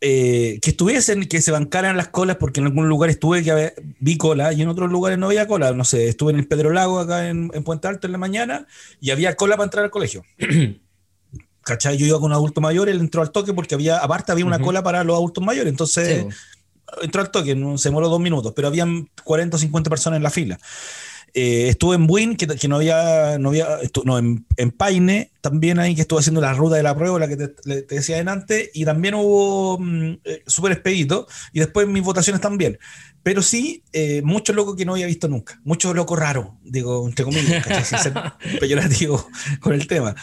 eh, 0.06 0.60
que 0.62 0.72
estuviesen, 0.72 1.30
que 1.30 1.42
se 1.42 1.52
bancaran 1.52 1.96
las 1.96 2.10
colas, 2.10 2.36
porque 2.36 2.60
en 2.60 2.66
algún 2.66 2.90
lugar 2.90 3.10
estuve 3.10 3.42
que 3.42 3.74
vi 4.02 4.18
cola 4.18 4.52
y 4.52 4.62
en 4.62 4.68
otros 4.68 4.92
lugares 4.92 5.18
no 5.18 5.28
había 5.28 5.48
cola. 5.48 5.72
No 5.72 5.86
sé, 5.86 6.10
estuve 6.10 6.34
en 6.34 6.40
el 6.40 6.46
Pedro 6.46 6.72
Lago 6.72 7.00
acá 7.00 7.30
en, 7.30 7.48
Puente 7.64 7.88
Alto 7.88 8.08
en 8.08 8.12
la 8.12 8.18
mañana 8.18 8.68
y 9.00 9.12
había 9.12 9.38
cola 9.38 9.56
para 9.56 9.64
entrar 9.64 9.86
al 9.86 9.92
colegio. 9.92 10.26
¿Cachai? 11.62 11.96
Yo 11.98 12.06
iba 12.06 12.20
con 12.20 12.32
un 12.32 12.34
adulto 12.34 12.60
mayor, 12.60 12.90
él 12.90 13.00
entró 13.00 13.22
al 13.22 13.32
toque 13.32 13.54
porque 13.54 13.76
había, 13.76 14.00
aparte 14.00 14.34
había 14.34 14.46
una 14.46 14.60
cola 14.60 14.84
para 14.84 15.06
los 15.06 15.16
adultos 15.16 15.42
mayores, 15.42 15.72
entonces 15.72 16.26
entró 17.02 17.22
al 17.22 17.32
toque, 17.32 17.56
se 17.78 17.88
demoró 17.88 18.10
dos 18.10 18.20
minutos, 18.20 18.52
pero 18.54 18.68
habían 18.68 19.10
40 19.24 19.56
o 19.56 19.60
50 19.60 19.90
personas 19.90 20.18
en 20.18 20.24
la 20.24 20.32
fila. 20.32 20.60
Eh, 21.36 21.70
estuve 21.70 21.96
en 21.96 22.06
Buin, 22.06 22.36
que, 22.36 22.46
no 22.68 22.76
había, 22.76 23.40
no 23.40 23.50
había, 23.50 23.80
no, 24.06 24.20
en, 24.20 24.72
Paine, 24.78 25.32
también 25.42 25.80
ahí 25.80 25.96
que 25.96 26.02
estuve 26.02 26.20
haciendo 26.20 26.42
la 26.42 26.54
ruta 26.54 26.76
de 26.76 26.84
la 26.84 26.96
prueba, 26.96 27.18
la 27.18 27.28
que 27.28 27.38
te, 27.38 27.96
decía 27.96 28.20
antes, 28.20 28.70
y 28.76 28.86
también 28.86 29.16
hubo 29.16 29.80
mm, 29.80 30.20
eh, 30.24 30.44
súper 30.46 30.74
expedito, 30.74 31.28
y 31.52 31.60
después 31.60 31.88
mis 31.88 32.04
votaciones 32.04 32.40
también. 32.40 32.78
Pero 33.24 33.42
sí, 33.42 33.84
eh, 33.94 34.22
muchos 34.24 34.56
locos 34.56 34.76
que 34.76 34.86
no 34.86 34.94
había 34.94 35.08
visto 35.08 35.28
nunca, 35.28 35.60
muchos 35.64 35.96
locos 35.96 36.20
raros, 36.20 36.50
digo, 36.64 37.08
entre 37.08 37.26
comillas, 37.26 37.88
sin 37.88 37.98
ser 37.98 38.14
peyorativo 38.60 39.28
con 39.60 39.74
el 39.74 39.88
tema. 39.88 40.14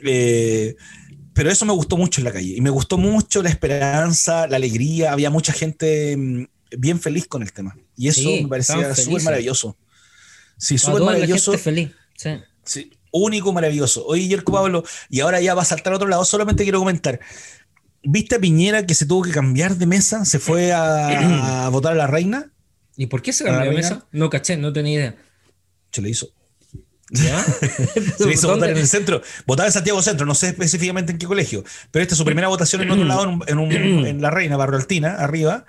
pero 0.00 1.50
eso 1.50 1.64
me 1.64 1.72
gustó 1.72 1.96
mucho 1.96 2.20
en 2.20 2.26
la 2.26 2.32
calle, 2.32 2.54
y 2.56 2.60
me 2.60 2.70
gustó 2.70 2.98
mucho 2.98 3.42
la 3.42 3.50
esperanza, 3.50 4.46
la 4.46 4.58
alegría, 4.58 5.10
había 5.10 5.28
mucha 5.28 5.52
gente 5.52 6.16
mm, 6.16 6.44
bien 6.78 7.00
feliz 7.00 7.26
con 7.26 7.42
el 7.42 7.52
tema, 7.52 7.76
y 7.96 8.06
eso 8.06 8.30
me 8.30 8.46
parecía 8.46 8.94
súper 8.94 9.22
maravilloso. 9.22 9.76
Sí, 10.62 10.78
súper 10.78 11.02
maravilloso. 11.02 11.58
feliz. 11.58 11.90
Sí. 12.64 12.92
único, 13.10 13.52
maravilloso. 13.52 14.06
Oye, 14.06 14.28
Yerko 14.28 14.52
Pablo, 14.52 14.84
y 15.10 15.18
ahora 15.18 15.40
ya 15.40 15.54
va 15.54 15.62
a 15.62 15.64
saltar 15.64 15.92
a 15.92 15.96
otro 15.96 16.06
lado, 16.06 16.24
solamente 16.24 16.62
quiero 16.62 16.78
comentar. 16.78 17.18
¿Viste 18.04 18.36
a 18.36 18.38
Piñera 18.38 18.86
que 18.86 18.94
se 18.94 19.04
tuvo 19.04 19.22
que 19.22 19.32
cambiar 19.32 19.74
de 19.74 19.86
mesa? 19.86 20.24
¿Se 20.24 20.38
fue 20.38 20.72
a, 20.72 21.68
votar 21.72 21.92
a 21.92 21.96
la 21.96 22.06
reina? 22.06 22.52
¿Y 22.96 23.06
por 23.06 23.22
qué 23.22 23.32
se 23.32 23.42
cambió 23.42 23.70
de 23.70 23.76
mesa? 23.76 24.06
No 24.12 24.30
caché, 24.30 24.56
no 24.56 24.72
tenía 24.72 24.94
idea. 24.94 25.16
Se 25.90 26.00
le 26.00 26.10
hizo. 26.10 26.28
¿Ya? 27.10 27.42
se 28.18 28.24
le 28.24 28.32
hizo 28.32 28.46
votar 28.46 28.70
en 28.70 28.78
el 28.78 28.86
centro. 28.86 29.20
Votaba 29.46 29.66
en 29.66 29.72
Santiago 29.72 30.00
Centro, 30.00 30.26
no 30.26 30.36
sé 30.36 30.50
específicamente 30.50 31.10
en 31.10 31.18
qué 31.18 31.26
colegio, 31.26 31.64
pero 31.90 32.04
esta 32.04 32.14
es 32.14 32.18
su 32.18 32.24
primera 32.24 32.46
votación 32.46 32.82
en 32.82 32.90
otro 32.92 33.04
lado, 33.04 33.24
en, 33.48 34.06
en 34.06 34.22
la 34.22 34.30
Reina, 34.30 34.56
Barrio 34.56 34.78
Altina, 34.78 35.16
arriba, 35.16 35.66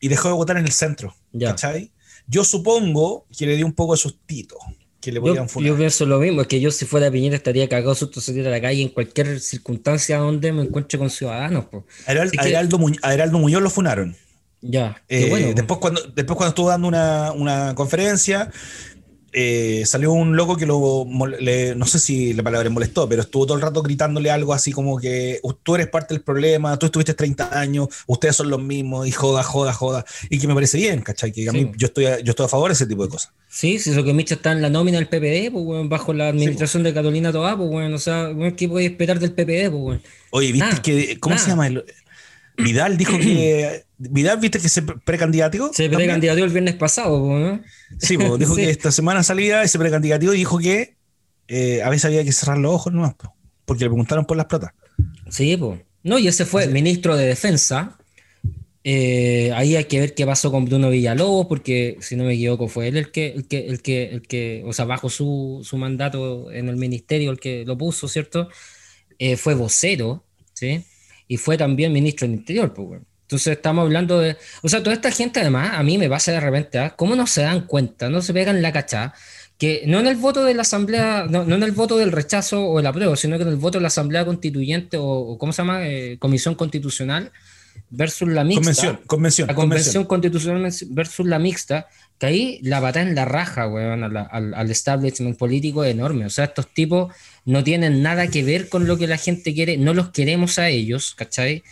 y 0.00 0.08
dejó 0.08 0.28
de 0.28 0.34
votar 0.34 0.56
en 0.56 0.64
el 0.64 0.72
centro. 0.72 1.14
Ya. 1.32 1.50
¿Cachai? 1.50 1.92
Yo 2.26 2.44
supongo 2.44 3.26
que 3.36 3.46
le 3.46 3.56
dio 3.56 3.66
un 3.66 3.72
poco 3.72 3.92
de 3.92 3.98
sustito. 3.98 4.56
Que 5.00 5.10
le 5.10 5.20
yo, 5.20 5.46
yo 5.60 5.76
pienso 5.76 6.06
lo 6.06 6.20
mismo, 6.20 6.42
es 6.42 6.46
que 6.46 6.60
yo 6.60 6.70
si 6.70 6.84
fuera 6.84 7.10
Piñera 7.10 7.34
estaría 7.34 7.68
cagado 7.68 7.94
susto 7.94 8.20
salir 8.20 8.46
a 8.46 8.50
la 8.50 8.60
calle 8.60 8.82
en 8.82 8.88
cualquier 8.88 9.40
circunstancia 9.40 10.18
donde 10.18 10.52
me 10.52 10.62
encuentre 10.62 10.96
con 10.96 11.10
ciudadanos. 11.10 11.66
A, 12.06 12.12
Heraldo, 12.12 13.38
Muñoz 13.38 13.62
lo 13.62 13.70
funaron. 13.70 14.16
Ya. 14.60 15.02
Eh, 15.08 15.54
después, 15.56 15.80
cuando, 15.80 16.02
después 16.02 16.36
cuando 16.36 16.50
estuvo 16.50 16.68
dando 16.68 16.86
una, 16.86 17.32
una 17.32 17.74
conferencia, 17.74 18.52
eh, 19.32 19.84
salió 19.86 20.12
un 20.12 20.36
loco 20.36 20.56
que 20.56 20.66
lo, 20.66 21.06
no 21.06 21.86
sé 21.86 21.98
si 21.98 22.32
la 22.34 22.42
palabra 22.42 22.68
molestó, 22.70 23.08
pero 23.08 23.22
estuvo 23.22 23.46
todo 23.46 23.56
el 23.56 23.62
rato 23.62 23.82
gritándole 23.82 24.30
algo 24.30 24.52
así 24.52 24.72
como 24.72 24.98
que 24.98 25.40
tú 25.62 25.74
eres 25.74 25.88
parte 25.88 26.14
del 26.14 26.22
problema, 26.22 26.78
tú 26.78 26.86
estuviste 26.86 27.14
30 27.14 27.58
años, 27.58 27.88
ustedes 28.06 28.36
son 28.36 28.50
los 28.50 28.60
mismos, 28.62 29.06
y 29.06 29.12
joda, 29.12 29.42
joda, 29.42 29.72
joda. 29.72 30.04
Y 30.30 30.38
que 30.38 30.46
me 30.46 30.54
parece 30.54 30.78
bien, 30.78 31.00
¿cachai? 31.00 31.32
Que 31.32 31.48
a 31.48 31.52
mí 31.52 31.72
yo 31.76 31.86
estoy, 31.86 32.04
yo 32.04 32.30
estoy 32.30 32.46
a 32.46 32.48
favor 32.48 32.70
de 32.70 32.74
ese 32.74 32.86
tipo 32.86 33.04
de 33.04 33.08
cosas. 33.08 33.32
Sí, 33.48 33.78
si 33.78 33.90
eso 33.90 34.04
que 34.04 34.14
Micha 34.14 34.34
está 34.34 34.52
en 34.52 34.62
la 34.62 34.70
nómina 34.70 34.98
del 34.98 35.08
PPD, 35.08 35.52
pues, 35.52 35.88
bajo 35.88 36.12
la 36.12 36.28
administración 36.28 36.82
de 36.82 36.94
Catalina 36.94 37.32
Toá, 37.32 37.56
pues, 37.56 37.68
bueno, 37.68 37.96
o 37.96 37.98
sea, 37.98 38.30
¿qué 38.56 38.68
puede 38.68 38.86
esperar 38.86 39.18
del 39.18 39.32
PPD? 39.32 39.70
Pues, 39.70 40.00
Oye, 40.30 40.52
¿viste 40.52 40.80
que, 40.82 41.20
¿cómo 41.20 41.36
se 41.36 41.48
llama? 41.48 41.66
El, 41.66 41.84
Vidal 42.62 42.96
dijo 42.96 43.18
que. 43.18 43.84
Vidal, 43.98 44.40
viste 44.40 44.58
que 44.58 44.68
se 44.68 44.82
precandidato. 44.82 45.70
Se 45.72 45.88
precandidató 45.88 46.44
el 46.44 46.50
viernes 46.50 46.74
pasado, 46.74 47.38
¿no? 47.38 47.60
Sí, 47.98 48.16
dijo 48.16 48.56
que 48.56 48.70
esta 48.70 48.90
semana 48.90 49.22
salía 49.22 49.62
ese 49.62 49.78
precandidato 49.78 50.32
y 50.34 50.38
dijo 50.38 50.58
que 50.58 50.96
eh, 51.46 51.82
a 51.82 51.90
veces 51.90 52.06
había 52.06 52.24
que 52.24 52.32
cerrar 52.32 52.58
los 52.58 52.72
ojos 52.72 52.92
nomás, 52.92 53.14
porque 53.64 53.84
le 53.84 53.90
preguntaron 53.90 54.24
por 54.24 54.36
las 54.36 54.46
plata. 54.46 54.74
Sí, 55.30 55.56
pues. 55.56 55.80
No, 56.02 56.18
y 56.18 56.26
ese 56.26 56.44
fue 56.44 56.66
ministro 56.66 57.16
de 57.16 57.26
Defensa. 57.26 57.98
Eh, 58.84 59.52
ahí 59.54 59.76
hay 59.76 59.84
que 59.84 60.00
ver 60.00 60.14
qué 60.14 60.26
pasó 60.26 60.50
con 60.50 60.64
Bruno 60.64 60.90
Villalobos, 60.90 61.46
porque 61.46 61.96
si 62.00 62.16
no 62.16 62.24
me 62.24 62.34
equivoco, 62.34 62.66
fue 62.66 62.88
él 62.88 62.96
el 62.96 63.12
que, 63.12 63.28
el 63.28 63.46
que, 63.46 63.68
el 63.68 63.80
que, 63.80 64.04
el 64.06 64.22
que 64.22 64.64
o 64.66 64.72
sea, 64.72 64.84
bajo 64.84 65.08
su, 65.08 65.60
su 65.62 65.76
mandato 65.76 66.50
en 66.50 66.68
el 66.68 66.76
ministerio, 66.76 67.30
el 67.30 67.38
que 67.38 67.64
lo 67.64 67.78
puso, 67.78 68.08
¿cierto? 68.08 68.48
Eh, 69.18 69.36
fue 69.36 69.54
vocero, 69.54 70.24
¿sí? 70.52 70.84
Y 71.32 71.38
fue 71.38 71.56
también 71.56 71.94
ministro 71.94 72.28
del 72.28 72.36
Interior, 72.36 72.74
pues, 72.74 73.00
Entonces 73.22 73.56
estamos 73.56 73.84
hablando 73.84 74.20
de... 74.20 74.36
O 74.60 74.68
sea, 74.68 74.82
toda 74.82 74.92
esta 74.92 75.10
gente 75.10 75.40
además, 75.40 75.70
a 75.72 75.82
mí 75.82 75.96
me 75.96 76.06
pasa 76.06 76.30
de 76.30 76.40
repente, 76.40 76.78
¿ah? 76.78 76.94
¿cómo 76.94 77.16
no 77.16 77.26
se 77.26 77.40
dan 77.40 77.66
cuenta, 77.66 78.10
no 78.10 78.20
se 78.20 78.34
pegan 78.34 78.60
la 78.60 78.70
cachá? 78.70 79.14
Que 79.56 79.84
no 79.86 80.00
en 80.00 80.08
el 80.08 80.16
voto 80.16 80.44
de 80.44 80.52
la 80.52 80.60
Asamblea, 80.60 81.24
no, 81.30 81.42
en 81.42 81.62
el 81.62 81.72
voto 81.72 81.96
del 81.96 82.12
rechazo 82.12 82.66
o 82.66 82.80
el 82.80 82.86
apruebo, 82.86 83.16
sino 83.16 83.38
que 83.38 83.44
en 83.44 83.48
el 83.48 83.56
voto 83.56 83.78
de 83.78 83.82
la 83.82 83.88
Asamblea 83.88 84.26
Constituyente 84.26 84.98
o, 85.00 85.38
¿cómo 85.38 85.54
se 85.54 85.62
llama? 85.62 85.88
Eh, 85.88 86.18
Comisión 86.18 86.54
Constitucional 86.54 87.32
versus 87.88 88.28
la 88.28 88.44
mixta. 88.44 88.60
Convención, 88.60 89.00
convención. 89.06 89.48
La 89.48 89.54
convención, 89.54 90.04
constitucional 90.04 90.70
versus 90.90 91.26
la 91.26 91.38
mixta, 91.38 91.88
que 92.18 92.26
ahí 92.26 92.60
la 92.62 92.78
pata 92.82 93.00
en 93.00 93.14
la 93.14 93.24
raja, 93.24 93.68
weón, 93.68 94.04
al, 94.04 94.54
al, 94.54 94.70
establishment 94.70 95.38
político 95.38 95.82
es 95.82 95.92
enorme. 95.92 96.26
O 96.26 96.30
sea, 96.30 96.44
estos 96.44 96.68
tipos 96.68 97.10
no 97.44 97.64
tienen 97.64 98.02
nada 98.02 98.28
que 98.28 98.42
ver 98.42 98.68
con 98.68 98.86
lo 98.86 98.96
que 98.96 99.06
la 99.06 99.16
gente 99.16 99.54
quiere, 99.54 99.76
no 99.76 99.94
los 99.94 100.10
queremos 100.10 100.58
a 100.58 100.68
ellos, 100.68 101.14
¿cachai? 101.14 101.62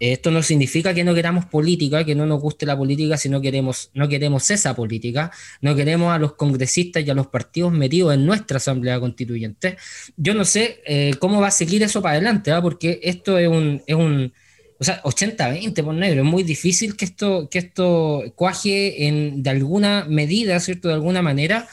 Esto 0.00 0.30
no 0.30 0.42
significa 0.42 0.92
que 0.92 1.04
no 1.04 1.14
queramos 1.14 1.46
política, 1.46 2.04
que 2.04 2.14
no 2.14 2.26
nos 2.26 2.40
guste 2.40 2.66
la 2.66 2.76
política, 2.76 3.16
sino 3.16 3.40
queremos, 3.40 3.90
no 3.94 4.08
queremos 4.08 4.50
esa 4.50 4.74
política, 4.74 5.30
no 5.60 5.74
queremos 5.74 6.12
a 6.12 6.18
los 6.18 6.34
congresistas 6.34 7.06
y 7.06 7.10
a 7.10 7.14
los 7.14 7.28
partidos 7.28 7.72
metidos 7.72 8.12
en 8.12 8.26
nuestra 8.26 8.56
asamblea 8.56 8.98
constituyente. 8.98 9.76
Yo 10.16 10.34
no 10.34 10.44
sé 10.44 10.82
eh, 10.84 11.14
cómo 11.20 11.40
va 11.40 11.48
a 11.48 11.52
seguir 11.52 11.82
eso 11.82 12.02
para 12.02 12.16
adelante, 12.16 12.50
¿ah? 12.50 12.60
porque 12.60 13.00
esto 13.02 13.38
es 13.38 13.48
un, 13.48 13.82
es 13.86 13.94
un 13.94 14.32
o 14.78 14.84
sea, 14.84 15.02
80-20 15.04 15.84
por 15.84 15.94
negro, 15.94 16.22
es 16.22 16.26
muy 16.26 16.42
difícil 16.42 16.96
que 16.96 17.04
esto, 17.04 17.48
que 17.48 17.58
esto 17.58 18.24
cuaje 18.34 19.06
en, 19.06 19.42
de 19.42 19.50
alguna 19.50 20.04
medida, 20.08 20.58
¿cierto? 20.60 20.88
De 20.88 20.94
alguna 20.94 21.22
manera, 21.22 21.68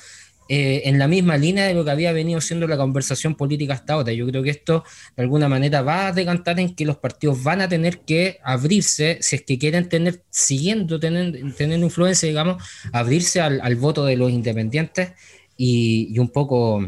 eh, 0.54 0.90
en 0.90 1.00
la 1.00 1.08
misma 1.08 1.38
línea 1.38 1.66
de 1.66 1.74
lo 1.74 1.86
que 1.86 1.92
había 1.92 2.12
venido 2.12 2.42
siendo 2.42 2.68
la 2.68 2.76
conversación 2.76 3.36
política 3.36 3.74
hasta 3.74 3.94
ahora. 3.94 4.12
Yo 4.12 4.28
creo 4.28 4.44
que 4.44 4.50
esto 4.50 4.84
de 5.16 5.24
alguna 5.24 5.48
manera 5.48 5.82
va 5.82 6.08
a 6.08 6.12
decantar 6.12 6.60
en 6.60 6.76
que 6.76 6.84
los 6.84 6.98
partidos 6.98 7.42
van 7.42 7.62
a 7.62 7.70
tener 7.70 8.00
que 8.00 8.38
abrirse, 8.44 9.18
si 9.22 9.38
es 9.38 9.44
que 9.44 9.58
quieren 9.58 9.88
tener, 9.88 10.24
siguiendo 10.30 11.00
tener, 11.00 11.54
tener 11.54 11.80
influencia, 11.80 12.28
digamos, 12.28 12.62
abrirse 12.92 13.40
al, 13.40 13.76
voto 13.78 14.04
de 14.04 14.18
los 14.18 14.30
independientes 14.30 15.14
y, 15.56 16.20
un 16.20 16.28
poco 16.28 16.86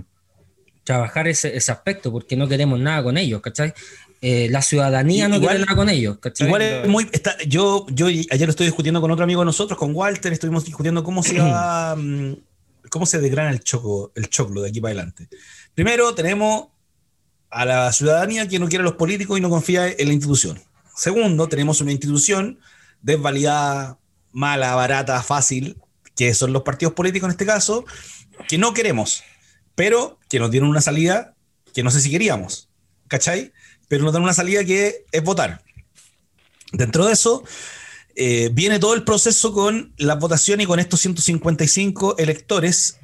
trabajar 0.83 1.29
ese, 1.29 1.55
ese, 1.55 1.71
aspecto, 1.71 2.11
porque 2.11 2.35
no 2.35 2.49
queremos 2.49 2.81
nada 2.81 3.01
con 3.01 3.17
ellos, 3.17 3.39
¿cachai? 3.39 3.71
Eh, 4.19 4.49
la 4.51 4.61
ciudadanía 4.61 5.29
no 5.29 5.39
quiere 5.39 5.59
nada 5.59 5.73
con 5.73 5.87
ellos. 5.87 6.17
¿cachai? 6.17 6.47
Igual 6.47 6.61
es 6.63 6.87
muy. 6.89 7.09
yo, 7.47 7.85
yo 7.91 8.07
ayer 8.07 8.45
lo 8.45 8.49
estoy 8.49 8.65
discutiendo 8.65 8.99
con 8.99 9.09
otro 9.09 9.23
amigo 9.23 9.39
de 9.39 9.45
nosotros, 9.45 9.79
con 9.79 9.95
Walter, 9.95 10.33
estuvimos 10.33 10.65
discutiendo 10.65 11.01
cómo 11.01 11.23
se 11.23 11.39
va. 11.39 11.95
Cómo 12.93 13.07
se 13.07 13.19
desgrana 13.19 13.49
el, 13.49 13.63
choco, 13.63 14.11
el 14.13 14.29
choclo 14.29 14.61
de 14.61 14.69
aquí 14.69 14.79
para 14.79 14.91
adelante. 14.91 15.27
Primero, 15.73 16.13
tenemos 16.13 16.67
a 17.49 17.65
la 17.65 17.91
ciudadanía 17.91 18.47
que 18.47 18.59
no 18.59 18.69
quiere 18.69 18.83
a 18.83 18.85
los 18.85 18.97
políticos 18.97 19.35
y 19.35 19.41
no 19.41 19.49
confía 19.49 19.87
en 19.89 20.07
la 20.07 20.13
institución. 20.13 20.61
Segundo, 20.95 21.49
tenemos 21.49 21.81
una 21.81 21.91
institución 21.91 22.59
desvalidada, 23.01 23.97
mala, 24.31 24.75
barata, 24.75 25.23
fácil, 25.23 25.81
que 26.15 26.35
son 26.35 26.53
los 26.53 26.61
partidos 26.61 26.93
políticos 26.93 27.25
en 27.25 27.31
este 27.31 27.47
caso, 27.47 27.83
que 28.47 28.59
no 28.59 28.75
queremos, 28.75 29.23
pero 29.73 30.19
que 30.29 30.37
nos 30.37 30.51
dieron 30.51 30.69
una 30.69 30.81
salida 30.81 31.33
que 31.73 31.81
no 31.81 31.89
sé 31.89 31.99
si 31.99 32.11
queríamos. 32.11 32.69
¿Cachai? 33.07 33.53
Pero 33.87 34.03
nos 34.03 34.13
dan 34.13 34.21
una 34.21 34.35
salida 34.35 34.63
que 34.63 35.03
es 35.11 35.23
votar. 35.23 35.63
Dentro 36.71 37.07
de 37.07 37.13
eso, 37.13 37.43
eh, 38.15 38.49
viene 38.53 38.79
todo 38.79 38.93
el 38.93 39.03
proceso 39.03 39.53
con 39.53 39.93
la 39.97 40.15
votación 40.15 40.61
y 40.61 40.65
con 40.65 40.79
estos 40.79 40.99
155 41.01 42.17
electores, 42.17 42.99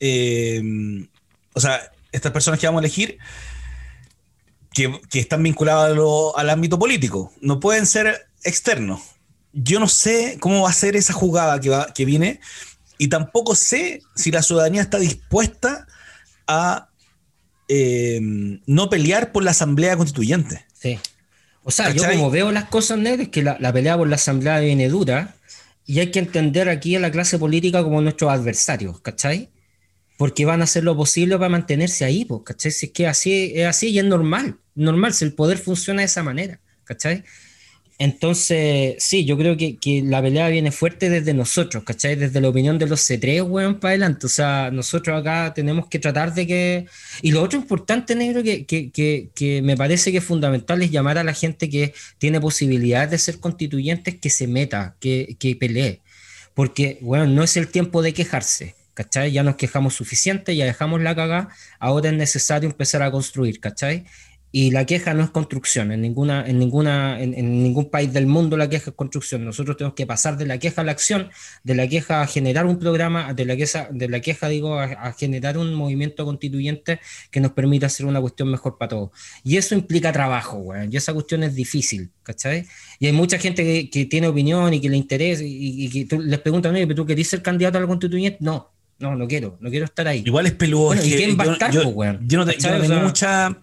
eh, 0.00 0.62
o 1.52 1.60
sea, 1.60 1.92
estas 2.12 2.32
personas 2.32 2.58
que 2.58 2.66
vamos 2.66 2.80
a 2.80 2.84
elegir, 2.84 3.18
que, 4.72 5.00
están 5.12 5.42
vinculadas 5.42 5.96
al 6.36 6.50
ámbito 6.50 6.78
político. 6.78 7.32
No 7.40 7.60
pueden 7.60 7.86
ser 7.86 8.26
externo. 8.42 9.00
Yo 9.52 9.78
no 9.78 9.88
sé 9.88 10.38
cómo 10.40 10.62
va 10.62 10.70
a 10.70 10.74
ser 10.74 10.96
esa 10.96 11.12
jugada 11.12 11.60
que, 11.60 11.70
va, 11.70 11.92
que 11.92 12.04
viene 12.04 12.40
y 12.98 13.08
tampoco 13.08 13.54
sé 13.54 14.02
si 14.16 14.30
la 14.30 14.42
ciudadanía 14.42 14.82
está 14.82 14.98
dispuesta 14.98 15.86
a 16.46 16.88
eh, 17.68 18.20
no 18.66 18.90
pelear 18.90 19.32
por 19.32 19.44
la 19.44 19.52
Asamblea 19.52 19.96
Constituyente. 19.96 20.64
Sí. 20.74 20.98
O 21.64 21.70
sea, 21.70 21.90
yo 21.90 22.04
como 22.06 22.30
veo 22.30 22.52
las 22.52 22.64
cosas, 22.64 22.98
negras, 22.98 23.26
es 23.26 23.28
que 23.30 23.42
la, 23.42 23.56
la, 23.58 23.72
pelea 23.72 23.96
por 23.96 24.06
la 24.06 24.16
Asamblea 24.16 24.60
viene 24.60 24.88
dura 24.88 25.34
y 25.86 26.00
hay 26.00 26.10
que 26.10 26.18
entender 26.18 26.68
aquí 26.68 26.94
a 26.94 27.00
la 27.00 27.10
clase 27.10 27.38
política 27.38 27.82
como 27.82 28.00
nuestros 28.02 28.30
adversarios, 28.30 29.00
¿cachai? 29.00 29.50
Porque 30.18 30.44
van 30.44 30.60
a 30.60 30.64
hacer 30.64 30.84
lo 30.84 30.94
posible 30.96 31.36
para 31.36 31.48
mantenerse 31.48 32.04
ahí, 32.04 32.26
pues, 32.26 32.42
¿cachai? 32.44 32.70
Si 32.70 32.86
es 32.86 32.92
que 32.92 33.06
así 33.06 33.52
es 33.54 33.66
así 33.66 33.88
y 33.88 33.98
es 33.98 34.04
normal, 34.04 34.58
normal, 34.74 35.14
si 35.14 35.24
el 35.24 35.32
poder 35.32 35.56
funciona 35.56 36.02
de 36.02 36.06
esa 36.06 36.22
manera, 36.22 36.60
¿cachai? 36.84 37.24
Entonces, 37.98 38.96
sí, 38.98 39.24
yo 39.24 39.36
creo 39.38 39.56
que, 39.56 39.78
la 40.04 40.20
pelea 40.20 40.48
viene 40.48 40.72
fuerte 40.72 41.08
desde 41.10 41.32
nosotros, 41.32 41.84
¿cachai? 41.84 42.16
Desde 42.16 42.40
la 42.40 42.48
opinión 42.48 42.76
de 42.78 42.88
los 42.88 43.08
C3, 43.08 43.48
weón, 43.48 43.78
para 43.78 43.90
adelante. 43.90 44.26
O 44.26 44.28
sea, 44.28 44.70
nosotros 44.72 45.20
acá 45.20 45.54
tenemos 45.54 45.86
que 45.88 46.00
tratar 46.00 46.34
de 46.34 46.46
que... 46.46 46.86
Y 47.22 47.30
lo 47.30 47.42
otro 47.42 47.58
importante, 47.58 48.16
negro, 48.16 48.42
que, 48.42 48.64
que, 48.66 49.62
me 49.62 49.76
parece 49.76 50.10
que 50.10 50.18
es 50.18 50.24
fundamental 50.24 50.82
es 50.82 50.90
llamar 50.90 51.18
a 51.18 51.24
la 51.24 51.34
gente 51.34 51.70
que 51.70 51.94
tiene 52.18 52.40
posibilidades 52.40 53.10
de 53.12 53.18
ser 53.18 53.38
constituyentes 53.38 54.16
que 54.16 54.30
se 54.30 54.48
meta, 54.48 54.96
que, 54.98 55.36
que 55.38 55.54
pelee. 55.54 56.00
Porque, 56.54 56.98
bueno, 57.00 57.26
no 57.26 57.44
es 57.44 57.56
el 57.56 57.68
tiempo 57.68 58.02
de 58.02 58.12
quejarse, 58.12 58.74
¿cachai? 58.94 59.30
Ya 59.30 59.44
nos 59.44 59.54
quejamos 59.56 59.94
suficiente, 59.94 60.56
ya 60.56 60.64
dejamos 60.64 61.00
la 61.00 61.14
cagada, 61.14 61.48
ahora 61.78 62.10
es 62.10 62.16
necesario 62.16 62.68
empezar 62.68 63.02
a 63.02 63.10
construir, 63.12 63.60
¿cachai? 63.60 64.04
Y 64.56 64.70
la 64.70 64.86
queja 64.86 65.14
no 65.14 65.24
es 65.24 65.30
construcción, 65.30 65.90
en, 65.90 66.00
ninguna, 66.00 66.46
en, 66.46 66.60
ninguna, 66.60 67.20
en, 67.20 67.60
ningún 67.64 67.90
país 67.90 68.12
del 68.12 68.28
mundo 68.28 68.56
la 68.56 68.68
queja 68.68 68.90
es 68.90 68.96
construcción. 68.96 69.44
Nosotros 69.44 69.76
tenemos 69.76 69.96
que 69.96 70.06
pasar 70.06 70.36
de 70.36 70.46
la 70.46 70.58
queja 70.58 70.82
a 70.82 70.84
la 70.84 70.92
acción, 70.92 71.28
de 71.64 71.74
la 71.74 71.88
queja 71.88 72.22
a 72.22 72.26
generar 72.28 72.64
un 72.64 72.78
programa, 72.78 73.34
de 73.34 73.46
la 73.46 73.56
queja, 73.56 73.88
de 73.90 74.08
la 74.08 74.20
queja 74.20 74.48
digo, 74.48 74.78
a, 74.78 75.12
generar 75.14 75.58
un 75.58 75.74
movimiento 75.74 76.24
constituyente 76.24 77.00
que 77.32 77.40
nos 77.40 77.50
permita 77.50 77.86
hacer 77.86 78.06
una 78.06 78.20
cuestión 78.20 78.48
mejor 78.48 78.78
para 78.78 78.90
todos. 78.90 79.10
Y 79.42 79.56
eso 79.56 79.74
implica 79.74 80.12
trabajo, 80.12 80.58
güey, 80.58 80.88
y 80.88 80.96
esa 80.98 81.12
cuestión 81.12 81.42
es 81.42 81.56
difícil, 81.56 82.12
¿cachai? 82.22 82.64
Y 83.00 83.06
hay 83.06 83.12
mucha 83.12 83.38
gente 83.38 83.90
que, 83.90 84.04
tiene 84.04 84.28
opinión 84.28 84.72
y 84.72 84.80
que 84.80 84.88
le 84.88 84.96
interesa 84.96 85.42
y, 85.44 85.90
que 85.90 86.04
tú, 86.04 86.20
les 86.20 86.38
preguntan, 86.38 86.74
¿pero 86.74 86.94
tú 86.94 87.04
querés 87.04 87.26
ser 87.26 87.42
candidato 87.42 87.78
a 87.78 87.80
la 87.80 87.88
constituyente? 87.88 88.38
No, 88.40 88.70
no, 89.00 89.16
no 89.16 89.26
quiero, 89.26 89.58
no 89.58 89.68
quiero 89.68 89.86
estar 89.86 90.06
ahí. 90.06 90.22
Igual 90.24 90.46
es 90.46 90.52
peludo. 90.52 90.94
¿Y 90.94 91.10
quién 91.10 91.36
va 91.36 91.42
a 91.42 91.52
estar, 91.54 91.72
yo, 91.72 91.92
pues, 91.92 92.18
yo, 92.22 92.38
no, 92.38 92.46
tengo 92.46 93.00
mucha 93.00 93.58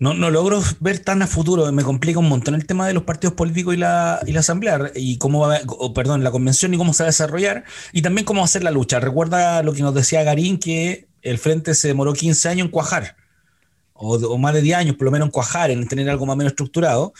no, 0.00 0.14
no 0.14 0.30
logro 0.30 0.62
ver 0.80 0.98
tan 0.98 1.22
a 1.22 1.26
futuro, 1.26 1.70
me 1.72 1.82
complica 1.82 2.18
un 2.18 2.28
montón 2.28 2.54
el 2.54 2.66
tema 2.66 2.86
de 2.86 2.94
los 2.94 3.04
partidos 3.04 3.34
políticos 3.34 3.74
y 3.74 3.76
la, 3.76 4.20
y 4.26 4.32
la 4.32 4.40
asamblea, 4.40 4.90
y 4.94 5.18
cómo 5.18 5.40
va, 5.40 5.60
perdón, 5.94 6.24
la 6.24 6.30
convención 6.30 6.74
y 6.74 6.76
cómo 6.76 6.92
se 6.92 7.04
va 7.04 7.06
a 7.06 7.10
desarrollar, 7.10 7.64
y 7.92 8.02
también 8.02 8.24
cómo 8.24 8.40
va 8.40 8.44
a 8.44 8.48
ser 8.48 8.64
la 8.64 8.70
lucha. 8.70 9.00
Recuerda 9.00 9.62
lo 9.62 9.72
que 9.72 9.82
nos 9.82 9.94
decía 9.94 10.22
Garín, 10.22 10.58
que 10.58 11.06
el 11.22 11.38
frente 11.38 11.74
se 11.74 11.88
demoró 11.88 12.12
15 12.12 12.48
años 12.48 12.66
en 12.66 12.70
cuajar, 12.70 13.16
o, 13.92 14.16
o 14.16 14.38
más 14.38 14.54
de 14.54 14.62
10 14.62 14.78
años 14.78 14.96
por 14.96 15.04
lo 15.06 15.10
menos 15.12 15.26
en 15.26 15.32
cuajar, 15.32 15.70
en 15.70 15.86
tener 15.86 16.10
algo 16.10 16.26
más 16.26 16.34
o 16.34 16.36
menos 16.36 16.52
estructurado. 16.52 17.12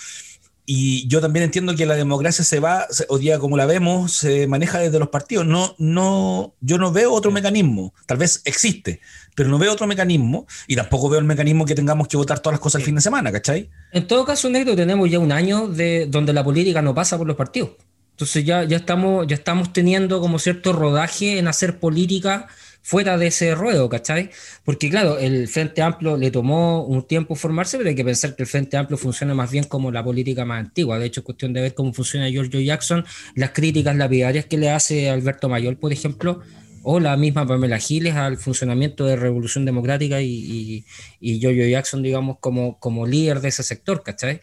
Y 0.66 1.06
yo 1.08 1.20
también 1.20 1.44
entiendo 1.44 1.74
que 1.74 1.84
la 1.84 1.94
democracia 1.94 2.42
se 2.42 2.58
va, 2.58 2.86
o 3.08 3.18
día 3.18 3.38
como 3.38 3.56
la 3.56 3.66
vemos, 3.66 4.12
se 4.12 4.46
maneja 4.46 4.78
desde 4.78 4.98
los 4.98 5.08
partidos. 5.08 5.46
No, 5.46 5.74
no, 5.78 6.54
yo 6.60 6.78
no 6.78 6.90
veo 6.90 7.12
otro 7.12 7.30
mecanismo. 7.30 7.92
Tal 8.06 8.16
vez 8.16 8.40
existe, 8.46 9.00
pero 9.34 9.50
no 9.50 9.58
veo 9.58 9.72
otro 9.72 9.86
mecanismo 9.86 10.46
y 10.66 10.74
tampoco 10.76 11.10
veo 11.10 11.20
el 11.20 11.26
mecanismo 11.26 11.66
que 11.66 11.74
tengamos 11.74 12.08
que 12.08 12.16
votar 12.16 12.40
todas 12.40 12.54
las 12.54 12.60
cosas 12.60 12.80
el 12.80 12.86
fin 12.86 12.94
de 12.94 13.02
semana, 13.02 13.30
¿cachai? 13.30 13.68
En 13.92 14.06
todo 14.06 14.24
caso, 14.24 14.48
Negro, 14.48 14.74
tenemos 14.74 15.10
ya 15.10 15.18
un 15.18 15.32
año 15.32 15.68
de 15.68 16.06
donde 16.06 16.32
la 16.32 16.42
política 16.42 16.80
no 16.80 16.94
pasa 16.94 17.18
por 17.18 17.26
los 17.26 17.36
partidos. 17.36 17.72
Entonces 18.12 18.44
ya, 18.44 18.64
ya, 18.64 18.76
estamos, 18.76 19.26
ya 19.26 19.34
estamos 19.34 19.72
teniendo 19.72 20.20
como 20.20 20.38
cierto 20.38 20.72
rodaje 20.72 21.38
en 21.38 21.48
hacer 21.48 21.78
política 21.78 22.46
fuera 22.84 23.16
de 23.16 23.28
ese 23.28 23.54
ruedo, 23.54 23.88
¿cachai? 23.88 24.28
Porque 24.62 24.90
claro, 24.90 25.18
el 25.18 25.48
Frente 25.48 25.80
Amplio 25.80 26.18
le 26.18 26.30
tomó 26.30 26.84
un 26.84 27.06
tiempo 27.06 27.34
formarse, 27.34 27.78
pero 27.78 27.88
hay 27.88 27.96
que 27.96 28.04
pensar 28.04 28.36
que 28.36 28.42
el 28.42 28.46
Frente 28.46 28.76
Amplio 28.76 28.98
funciona 28.98 29.34
más 29.34 29.50
bien 29.50 29.64
como 29.64 29.90
la 29.90 30.04
política 30.04 30.44
más 30.44 30.60
antigua. 30.60 30.98
De 30.98 31.06
hecho, 31.06 31.20
es 31.20 31.24
cuestión 31.24 31.54
de 31.54 31.62
ver 31.62 31.74
cómo 31.74 31.94
funciona 31.94 32.28
Giorgio 32.28 32.60
Jackson, 32.60 33.06
las 33.36 33.50
críticas 33.52 33.96
lapidarias 33.96 34.44
que 34.44 34.58
le 34.58 34.68
hace 34.70 35.08
Alberto 35.08 35.48
Mayor, 35.48 35.78
por 35.78 35.94
ejemplo, 35.94 36.42
o 36.82 37.00
la 37.00 37.16
misma 37.16 37.46
Pamela 37.46 37.78
Giles 37.78 38.16
al 38.16 38.36
funcionamiento 38.36 39.06
de 39.06 39.16
Revolución 39.16 39.64
Democrática 39.64 40.20
y, 40.20 40.84
y, 41.20 41.40
Giorgio 41.40 41.66
Jackson, 41.66 42.02
digamos, 42.02 42.36
como, 42.38 42.78
como 42.78 43.06
líder 43.06 43.40
de 43.40 43.48
ese 43.48 43.62
sector, 43.62 44.02
¿cachai? 44.02 44.42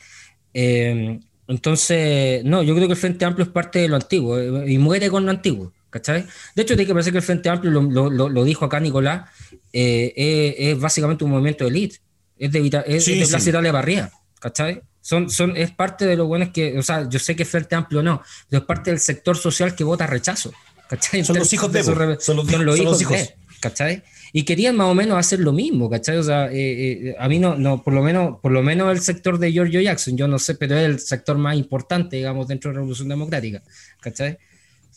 Eh, 0.56 1.20
entonces, 1.48 2.44
no, 2.44 2.64
yo 2.64 2.74
creo 2.74 2.88
que 2.88 2.94
el 2.94 3.00
Frente 3.00 3.24
Amplio 3.24 3.46
es 3.46 3.52
parte 3.52 3.78
de 3.78 3.88
lo 3.88 3.98
antiguo 3.98 4.40
eh, 4.40 4.72
y 4.72 4.80
muere 4.80 5.12
con 5.12 5.26
lo 5.26 5.32
antiguo. 5.32 5.74
¿Cachai? 5.92 6.26
De 6.56 6.64
hecho, 6.64 6.76
tiene 6.76 6.88
que 6.88 6.94
pensar 6.96 7.12
que 7.12 7.18
el 7.18 7.24
Frente 7.24 7.50
Amplio, 7.50 7.70
lo, 7.70 8.10
lo, 8.10 8.30
lo 8.30 8.44
dijo 8.46 8.64
acá 8.66 8.80
Nicolás, 8.80 9.30
eh, 9.74 10.56
es, 10.58 10.80
básicamente 10.80 11.24
un 11.26 11.32
movimiento 11.32 11.66
de 11.66 11.70
élite. 11.70 11.98
Es 12.40 12.52
de, 12.52 12.84
es 12.88 13.06
de 13.06 13.26
Blas 13.26 13.46
Italia 13.46 13.72
Barría, 13.72 14.12
¿cachai? 14.40 14.82
Son, 15.02 15.30
son, 15.30 15.58
es 15.58 15.72
parte 15.72 16.06
de 16.06 16.16
lo 16.16 16.28
bueno 16.28 16.52
que, 16.54 16.78
o 16.78 16.82
sea, 16.82 17.08
yo 17.10 17.20
sé 17.20 17.36
que 17.36 17.44
Frente 17.44 17.76
Amplio 17.76 18.02
no, 18.02 18.24
pero 18.50 18.62
es 18.62 18.66
parte 18.66 18.90
del 18.90 19.00
sector 19.00 19.38
social 19.38 19.76
que 19.76 19.84
vota 19.84 20.08
rechazo, 20.08 20.54
¿cachai? 20.88 21.26
Son 21.26 21.38
los 21.38 21.52
hijos 21.54 21.72
de, 21.72 21.84
son, 21.84 21.98
los, 22.38 22.80
hijos, 22.80 23.00
de, 23.00 23.36
¿cachai? 23.60 24.04
Y 24.32 24.44
querían 24.44 24.78
más 24.78 24.88
o 24.88 24.96
menos 24.96 25.18
hacer 25.18 25.40
lo 25.40 25.52
mismo, 25.52 25.90
¿cachai? 25.90 26.18
O 26.18 26.24
sea, 26.24 26.52
eh, 26.52 27.10
eh, 27.10 27.16
a 27.20 27.28
mí 27.28 27.38
no, 27.38 27.58
no, 27.58 27.84
por 27.84 27.94
lo 27.94 28.02
menos, 28.02 28.40
por 28.42 28.52
lo 28.52 28.64
menos 28.64 28.92
el 28.92 29.02
sector 29.02 29.40
de 29.40 29.52
Giorgio 29.52 29.82
Jackson, 29.82 30.16
yo 30.16 30.28
no 30.28 30.40
sé, 30.40 30.56
pero 30.56 30.78
es 30.78 30.86
el 30.86 31.00
sector 31.00 31.38
más 31.38 31.58
importante, 31.58 32.16
digamos, 32.16 32.48
dentro 32.48 32.70
de 32.70 32.76
la 32.76 32.80
Revolución 32.80 33.10
Democrática, 33.10 33.62
¿cachai? 34.00 34.38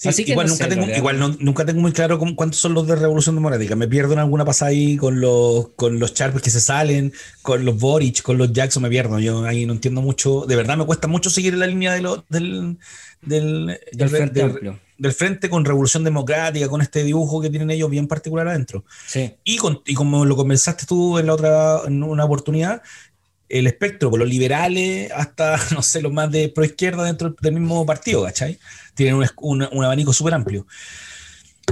Igual, 0.02 0.48
nunca, 0.48 0.68
tengo, 0.68 0.86
igual 0.88 1.36
nunca 1.38 1.64
tengo 1.64 1.80
muy 1.80 1.92
claro 1.92 2.18
cuántos 2.18 2.58
son 2.58 2.74
los 2.74 2.86
de 2.86 2.96
Revolución 2.96 3.36
Democrática. 3.36 3.76
Me 3.76 3.86
pierdo 3.86 4.12
en 4.12 4.18
alguna 4.18 4.44
pasada 4.44 4.70
ahí 4.70 4.96
con 4.96 5.20
los, 5.20 5.68
con 5.76 5.98
los 5.98 6.14
Sharp 6.14 6.40
que 6.40 6.50
se 6.50 6.60
salen, 6.60 7.12
con 7.42 7.64
los 7.64 7.78
Boric, 7.78 8.22
con 8.22 8.36
los 8.36 8.52
Jackson, 8.52 8.82
me 8.82 8.88
pierdo. 8.88 9.18
Yo 9.20 9.44
ahí 9.44 9.66
no 9.66 9.72
entiendo 9.72 10.02
mucho. 10.02 10.46
De 10.46 10.56
verdad 10.56 10.76
me 10.76 10.84
cuesta 10.84 11.06
mucho 11.06 11.30
seguir 11.30 11.54
la 11.54 11.66
línea 11.66 11.92
de 11.92 12.02
lo, 12.02 12.24
del, 12.28 12.78
del, 13.22 13.78
frente 14.08 14.42
del, 14.98 15.12
frente 15.12 15.48
con 15.48 15.64
Revolución 15.64 16.02
Democrática, 16.02 16.68
con 16.68 16.82
este 16.82 17.04
dibujo 17.04 17.40
que 17.40 17.50
tienen 17.50 17.70
ellos 17.70 17.88
bien 17.88 18.08
particular 18.08 18.48
adentro. 18.48 18.84
Y, 19.44 19.58
y 19.86 19.94
como 19.94 20.24
lo 20.24 20.36
comenzaste 20.36 20.86
tú 20.86 21.18
en 21.18 21.26
la 21.26 21.34
otra, 21.34 21.80
en 21.86 22.02
una 22.02 22.24
oportunidad, 22.24 22.82
el 23.48 23.66
espectro, 23.66 24.10
por 24.10 24.18
los 24.18 24.28
liberales 24.28 25.10
hasta, 25.12 25.56
no 25.72 25.82
sé, 25.82 26.02
los 26.02 26.12
más 26.12 26.30
de 26.30 26.48
pro 26.48 26.64
izquierda 26.64 27.04
dentro 27.04 27.34
del 27.40 27.54
mismo 27.54 27.86
partido, 27.86 28.24
¿cachai? 28.24 28.58
Tienen 28.94 29.14
un, 29.14 29.68
un, 29.72 29.84
abanico 29.84 30.12
súper 30.12 30.34
amplio. 30.34 30.66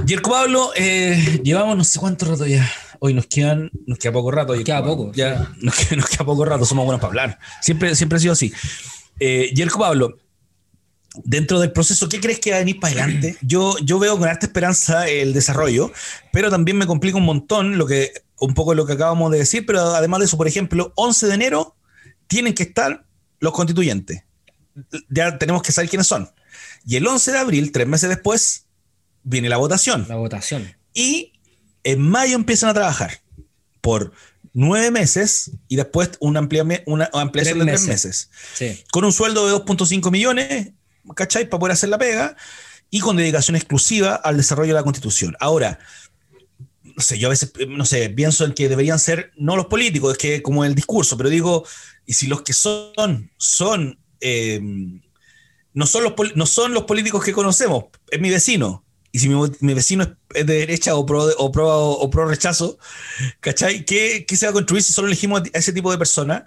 Y 0.07 0.13
el 0.13 0.23
Pablo, 0.23 0.73
eh, 0.75 1.41
llevamos 1.45 1.77
no 1.77 1.85
sé 1.85 1.99
cuánto 1.99 2.27
rato 2.27 2.47
ya. 2.47 2.69
Hoy 2.99 3.15
nos 3.15 3.27
quedan, 3.27 3.71
nos 3.87 3.99
queda 3.99 4.13
poco 4.13 4.31
rato. 4.31 4.55
Nos 4.55 4.65
queda 4.65 4.85
poco. 4.85 5.13
Ya, 5.15 5.53
nos, 5.61 5.75
queda, 5.77 6.25
poco 6.25 6.45
rato, 6.45 6.65
somos 6.65 6.85
buenos 6.85 7.01
para 7.01 7.11
hablar. 7.11 7.39
Siempre, 7.61 7.95
siempre 7.95 8.17
ha 8.17 8.21
sido 8.21 8.33
así. 8.33 8.53
Eh, 9.21 9.53
Yerko 9.55 9.79
Pablo, 9.79 10.19
dentro 11.25 11.61
del 11.61 11.73
proceso, 11.73 12.09
¿qué 12.09 12.21
crees 12.21 12.41
que 12.41 12.51
va 12.51 12.57
a 12.57 12.61
venir 12.61 12.81
para 12.81 13.05
adelante? 13.05 13.37
Yo, 13.43 13.77
yo 13.79 13.99
veo 13.99 14.19
con 14.19 14.29
harta 14.29 14.47
esperanza 14.47 15.09
el 15.09 15.33
desarrollo, 15.33 15.93
pero 16.33 16.51
también 16.51 16.79
me 16.79 16.87
complica 16.87 17.19
un 17.19 17.25
montón 17.25 17.79
lo 17.79 17.87
que, 17.87 18.13
un 18.41 18.55
poco 18.55 18.75
lo 18.75 18.87
que 18.87 18.95
acabamos 18.95 19.31
de 19.31 19.39
decir, 19.39 19.67
pero 19.67 19.81
además 19.81 20.21
de 20.21 20.27
eso, 20.27 20.37
por 20.37 20.49
ejemplo, 20.49 20.93
11 20.97 21.27
de 21.27 21.35
enero 21.35 21.77
tienen 22.27 22.55
que 22.55 22.65
estar 22.65 23.05
los 23.41 23.53
constituyentes. 23.53 24.25
Ya 25.11 25.39
tenemos 25.39 25.63
que 25.63 25.73
saber 25.73 25.91
quiénes 25.91 26.07
son. 26.07 26.31
Y 26.87 26.97
el 26.97 27.07
11 27.07 27.33
de 27.33 27.39
abril, 27.39 27.73
tres 27.73 27.87
meses 27.87 28.09
después, 28.09 28.67
viene 29.23 29.49
la 29.49 29.57
votación. 29.57 30.07
La 30.09 30.17
votación. 30.17 30.75
Y 30.95 31.33
en 31.85 32.01
mayo 32.01 32.37
empiezan 32.37 32.71
a 32.71 32.75
trabajar 32.75 33.21
por 33.81 34.13
nueve 34.53 34.91
meses 34.91 35.53
y 35.69 35.77
después 35.77 36.11
una, 36.21 36.47
una 36.87 37.11
ampliación 37.13 37.59
de 37.61 37.67
tres 37.67 37.87
meses. 37.87 38.31
Con 38.91 39.05
un 39.05 39.13
sueldo 39.13 39.47
de 39.47 39.65
2.5 39.65 40.11
millones, 40.11 40.73
¿cachai? 41.15 41.49
Para 41.49 41.61
poder 41.61 41.73
hacer 41.73 41.89
la 41.89 41.99
pega 41.99 42.37
y 42.91 43.01
con 43.01 43.17
dedicación 43.17 43.57
exclusiva 43.57 44.15
al 44.15 44.37
desarrollo 44.37 44.75
de 44.75 44.81
la 44.81 44.85
constitución. 44.85 45.35
Ahora, 45.41 45.79
no 46.83 47.03
sé, 47.03 47.19
yo 47.19 47.29
a 47.29 47.31
veces, 47.31 47.53
no 47.69 47.87
sé, 47.87 48.11
pienso 48.11 48.45
en 48.45 48.53
que 48.53 48.69
deberían 48.69 48.99
ser 48.99 49.33
no 49.37 49.57
los 49.57 49.67
políticos, 49.67 50.13
es 50.13 50.19
que 50.19 50.43
como 50.43 50.65
el 50.65 50.75
discurso, 50.75 51.17
pero 51.17 51.31
digo, 51.31 51.65
y 52.05 52.13
si 52.13 52.27
los 52.27 52.43
que 52.43 52.53
son, 52.53 53.31
son 53.39 53.99
eh, 54.21 54.61
no 55.75 55.87
son, 55.87 56.05
los, 56.05 56.15
no 56.35 56.47
son 56.47 56.75
los 56.75 56.85
políticos 56.85 57.25
que 57.25 57.33
conocemos, 57.33 57.87
es 58.11 58.21
mi 58.21 58.31
vecino. 58.31 58.85
Y 59.15 59.19
si 59.19 59.29
mi, 59.29 59.75
vecino 59.75 60.17
es 60.35 60.47
de 60.47 60.55
derecha 60.55 60.95
o 60.95 61.05
pro, 61.05 61.25
o 61.37 61.53
pro, 61.53 61.91
o 61.91 62.11
pro 62.11 62.27
rechazo, 62.27 62.79
¿cachai? 63.41 63.85
¿Qué, 63.85 64.25
¿Qué, 64.27 64.37
se 64.37 64.47
va 64.47 64.51
a 64.51 64.55
construir 64.55 64.83
si 64.83 64.95
solo 64.95 65.09
elegimos 65.09 65.43
a 65.53 65.59
ese 65.59 65.75
tipo 65.75 65.91
de 65.91 65.99
personas? 65.99 66.45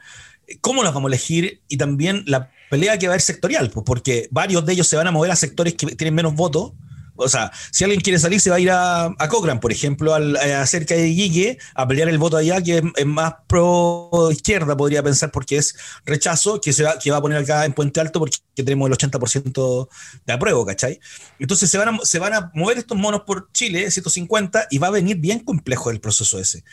¿Cómo 0.62 0.84
las 0.84 0.92
vamos 0.92 1.10
a 1.10 1.14
elegir? 1.14 1.62
Y 1.68 1.78
también 1.78 2.24
la 2.26 2.52
pelea 2.72 2.98
que 2.98 3.06
va 3.06 3.12
a 3.12 3.14
haber 3.14 3.22
sectorial, 3.22 3.70
pues 3.70 3.84
porque 3.86 4.28
varios 4.32 4.66
de 4.66 4.74
ellos 4.74 4.88
se 4.88 4.96
van 4.96 5.06
a 5.06 5.12
mover 5.12 5.30
a 5.30 5.36
sectores 5.36 5.76
que 5.76 5.96
tienen 5.96 6.16
menos 6.16 6.34
votos, 6.34 6.74
O 7.16 7.30
sea, 7.30 7.52
si 7.72 7.84
alguien 7.84 8.02
quiere 8.02 8.20
salir, 8.20 8.40
se 8.40 8.50
va 8.50 8.58
a 8.58 8.60
ir 8.60 8.72
a, 8.72 9.06
a 9.06 9.30
Cochrane, 9.30 9.60
por 9.60 9.72
ejemplo, 9.72 10.14
al, 10.14 10.36
a 10.36 10.62
hacer 10.62 10.86
que 10.86 10.96
Guille, 11.04 11.58
a 11.74 11.88
pelear 11.88 12.10
el 12.10 12.18
voto 12.18 12.38
allá, 12.38 12.62
que 12.62 12.84
es, 12.96 13.06
más 13.06 13.36
pro 13.48 14.30
izquierda, 14.32 14.76
podría 14.76 15.02
pensar, 15.02 15.32
porque 15.32 15.58
es 15.58 15.76
rechazo, 16.06 16.60
que, 16.60 16.74
se 16.74 16.84
va, 16.84 17.00
que 17.00 17.12
va 17.12 17.18
a 17.18 17.22
poner 17.22 17.38
acá 17.38 17.66
en 17.66 17.74
Puente 17.74 18.00
Alto 18.00 18.20
porque 18.20 18.38
tenemos 18.56 18.90
el 18.90 18.98
80% 18.98 19.88
de 20.26 20.34
apruebo, 20.34 20.66
¿cachai? 20.66 21.00
Entonces 21.40 21.70
se 21.70 21.78
van, 21.78 21.96
a, 21.96 22.00
se 22.04 22.20
van 22.20 22.34
a 22.34 22.52
mover 22.54 22.78
estos 22.78 22.98
monos 22.98 23.22
por 23.22 23.52
Chile, 23.52 23.90
150, 23.90 24.68
y 24.70 24.78
va 24.78 24.88
a 24.88 24.92
venir 24.92 25.18
bien 25.18 25.40
complejo 25.40 25.92
el 25.92 26.00
proceso 26.00 26.40
ese. 26.40 26.64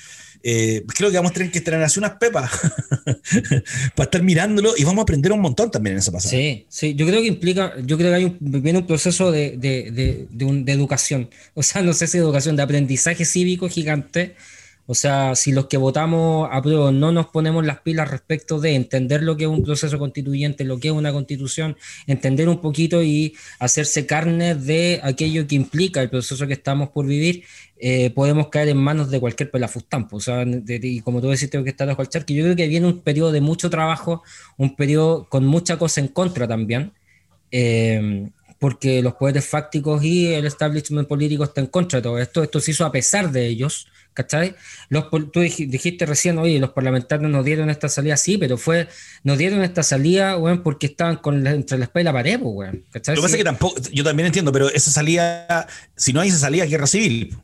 Eh, 0.45 0.85
creo 0.97 1.11
que 1.11 1.17
vamos 1.17 1.31
a 1.31 1.35
tener 1.35 1.53
que 1.53 1.61
tener 1.61 1.83
así 1.83 2.01
unas 2.01 2.13
pepas 2.13 2.51
para 3.95 4.05
estar 4.05 4.23
mirándolo 4.23 4.75
y 4.77 4.83
vamos 4.83 5.01
a 5.01 5.03
aprender 5.03 5.31
un 5.31 5.41
montón 5.41 5.71
también 5.71 5.95
en 5.95 5.99
esa 6.01 6.11
pasada. 6.11 6.31
Sí, 6.31 6.67
sí, 6.69 6.95
yo 6.95 7.07
creo 7.07 7.21
que 7.21 7.29
implica, 7.29 7.75
yo 7.85 7.97
creo 7.97 8.11
que 8.11 8.17
hay 8.17 8.25
un, 8.25 8.39
viene 8.41 8.81
un 8.81 8.87
proceso 8.87 9.31
de, 9.31 9.57
de, 9.57 9.91
de, 9.93 10.27
de, 10.31 10.73
educación, 10.73 11.31
o 11.55 11.63
sea, 11.63 11.83
no 11.83 11.93
sé 11.93 12.07
si 12.09 12.19
educación, 12.19 12.57
de 12.57 12.63
aprendizaje 12.63 13.25
cívico 13.25 13.69
gigante. 13.69 14.35
O 14.87 14.95
sea, 14.95 15.35
si 15.37 15.53
los 15.53 15.67
que 15.67 15.77
votamos 15.77 16.49
a 16.51 16.61
prueba 16.61 16.91
no 16.91 17.13
nos 17.13 17.27
ponemos 17.27 17.65
las 17.65 17.81
pilas 17.81 18.11
respecto 18.11 18.61
de 18.61 18.75
entender 18.75 19.23
lo 19.23 19.37
que 19.37 19.45
es 19.45 19.51
un 19.51 19.63
proceso 19.63 19.99
constituyente, 19.99 20.65
lo 20.65 20.79
que 20.79 20.89
es 20.89 20.95
una 20.95 21.13
constitución, 21.13 21.77
entender 22.07 22.49
un 22.49 22.61
poquito 22.61 23.03
y 23.03 23.37
hacerse 23.61 24.07
carne 24.07 24.55
de 24.57 25.01
aquello 25.03 25.47
que 25.47 25.55
implica 25.55 26.03
el 26.03 26.11
proceso 26.11 26.47
que 26.47 26.55
estamos 26.55 26.91
por 26.91 27.07
vivir, 27.07 27.45
eh, 27.79 28.11
podemos 28.11 28.49
caer 28.49 28.69
en 28.69 28.77
manos 28.77 29.11
de 29.11 29.21
cualquier 29.21 29.51
pelafustampo. 29.51 30.17
O 30.17 30.21
sea, 30.21 30.45
y 30.45 31.01
como 31.01 31.21
tú 31.21 31.29
decís, 31.29 31.49
tengo 31.51 31.65
que 31.65 31.71
estar 31.71 31.87
bajo 31.87 32.03
el 32.03 32.09
que 32.09 32.35
yo 32.35 32.45
creo 32.45 32.57
que 32.57 32.69
viene 32.69 32.87
un 32.87 33.01
periodo 33.01 33.33
de 33.33 33.41
mucho 33.41 33.71
trabajo, 33.71 34.23
un 34.57 34.77
periodo 34.77 35.29
con 35.29 35.47
mucha 35.47 35.79
cosa 35.79 36.01
en 36.01 36.09
contra 36.09 36.49
también, 36.49 36.93
eh, 37.51 38.31
porque 38.59 39.03
los 39.03 39.15
poderes 39.15 39.45
fácticos 39.47 40.05
y 40.05 40.33
el 40.33 40.47
establishment 40.47 41.09
político 41.09 41.43
están 41.43 41.65
en 41.65 41.71
contra 41.71 41.99
de 41.99 42.03
todo 42.05 42.19
esto. 42.19 42.45
Esto 42.45 42.61
se 42.61 42.71
hizo 42.71 42.85
a 42.85 42.93
pesar 42.93 43.33
de 43.33 43.47
ellos, 43.49 43.89
¿cachai? 44.15 44.55
Los, 44.89 45.11
tú 45.33 45.41
dijiste 45.41 46.07
recién, 46.07 46.39
oye, 46.39 46.59
los 46.59 46.71
parlamentarios 46.71 47.31
nos 47.31 47.45
dieron 47.45 47.71
esta 47.71 47.89
salida, 47.89 48.17
sí, 48.17 48.39
pero 48.39 48.57
fue, 48.57 48.89
nos 49.23 49.39
dieron 49.39 49.63
esta 49.63 49.83
salida, 49.83 50.37
weón, 50.37 50.63
porque 50.63 50.87
estaban 50.87 51.17
con 51.17 51.47
entre 51.47 51.79
la 51.79 51.85
espalda 51.85 52.03
y 52.03 52.05
la 52.05 52.13
pared, 52.13 52.39
weón, 52.43 52.85
¿cachai? 52.91 53.15
Lo 53.15 53.23
que 53.23 53.27
pasa 53.27 53.37
es 53.37 53.41
que 53.41 53.45
tampoco, 53.45 53.81
yo 53.93 54.05
también 54.05 54.27
entiendo, 54.27 54.53
pero 54.53 54.69
esa 54.69 54.91
salida, 54.91 55.67
si 55.97 56.13
no 56.13 56.21
hay 56.21 56.29
esa 56.29 56.39
salida, 56.39 56.65
guerra 56.67 56.87
civil. 56.87 57.37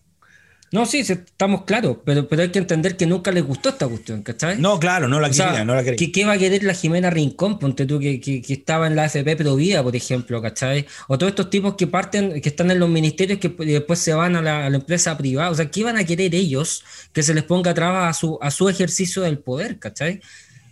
No, 0.70 0.84
sí, 0.84 0.98
estamos 0.98 1.64
claros, 1.64 1.98
pero, 2.04 2.28
pero 2.28 2.42
hay 2.42 2.50
que 2.50 2.58
entender 2.58 2.96
que 2.96 3.06
nunca 3.06 3.30
les 3.32 3.42
gustó 3.42 3.70
esta 3.70 3.88
cuestión, 3.88 4.22
¿cachai? 4.22 4.58
No, 4.58 4.78
claro, 4.78 5.08
no 5.08 5.18
la 5.18 5.30
quería, 5.30 5.64
no 5.64 5.74
la 5.74 5.82
quería. 5.82 6.12
¿qué, 6.12 6.24
va 6.26 6.32
a 6.32 6.38
querer 6.38 6.62
la 6.62 6.74
Jimena 6.74 7.08
Rincón, 7.08 7.58
ponte 7.58 7.86
tú, 7.86 7.98
que, 7.98 8.20
que, 8.20 8.42
estaba 8.52 8.86
en 8.86 8.94
la 8.94 9.06
FP 9.06 9.36
Provida, 9.36 9.82
por 9.82 9.96
ejemplo, 9.96 10.42
¿cachai? 10.42 10.86
O 11.08 11.16
todos 11.16 11.30
estos 11.30 11.48
tipos 11.48 11.74
que 11.74 11.86
parten, 11.86 12.40
que 12.42 12.48
están 12.50 12.70
en 12.70 12.78
los 12.78 12.88
ministerios 12.88 13.38
que 13.38 13.48
después 13.48 13.98
se 13.98 14.12
van 14.12 14.36
a 14.36 14.42
la, 14.42 14.66
empresa 14.66 15.16
privada, 15.16 15.50
o 15.50 15.54
sea, 15.54 15.70
¿qué 15.70 15.84
van 15.84 15.96
a 15.96 16.04
querer 16.04 16.34
ellos 16.34 16.84
que 17.12 17.22
se 17.22 17.32
les 17.32 17.44
ponga 17.44 17.72
trabas 17.72 18.16
a 18.16 18.18
su, 18.18 18.38
a 18.42 18.50
su 18.50 18.68
ejercicio 18.68 19.22
del 19.22 19.38
poder, 19.38 19.78
¿cachai? 19.78 20.20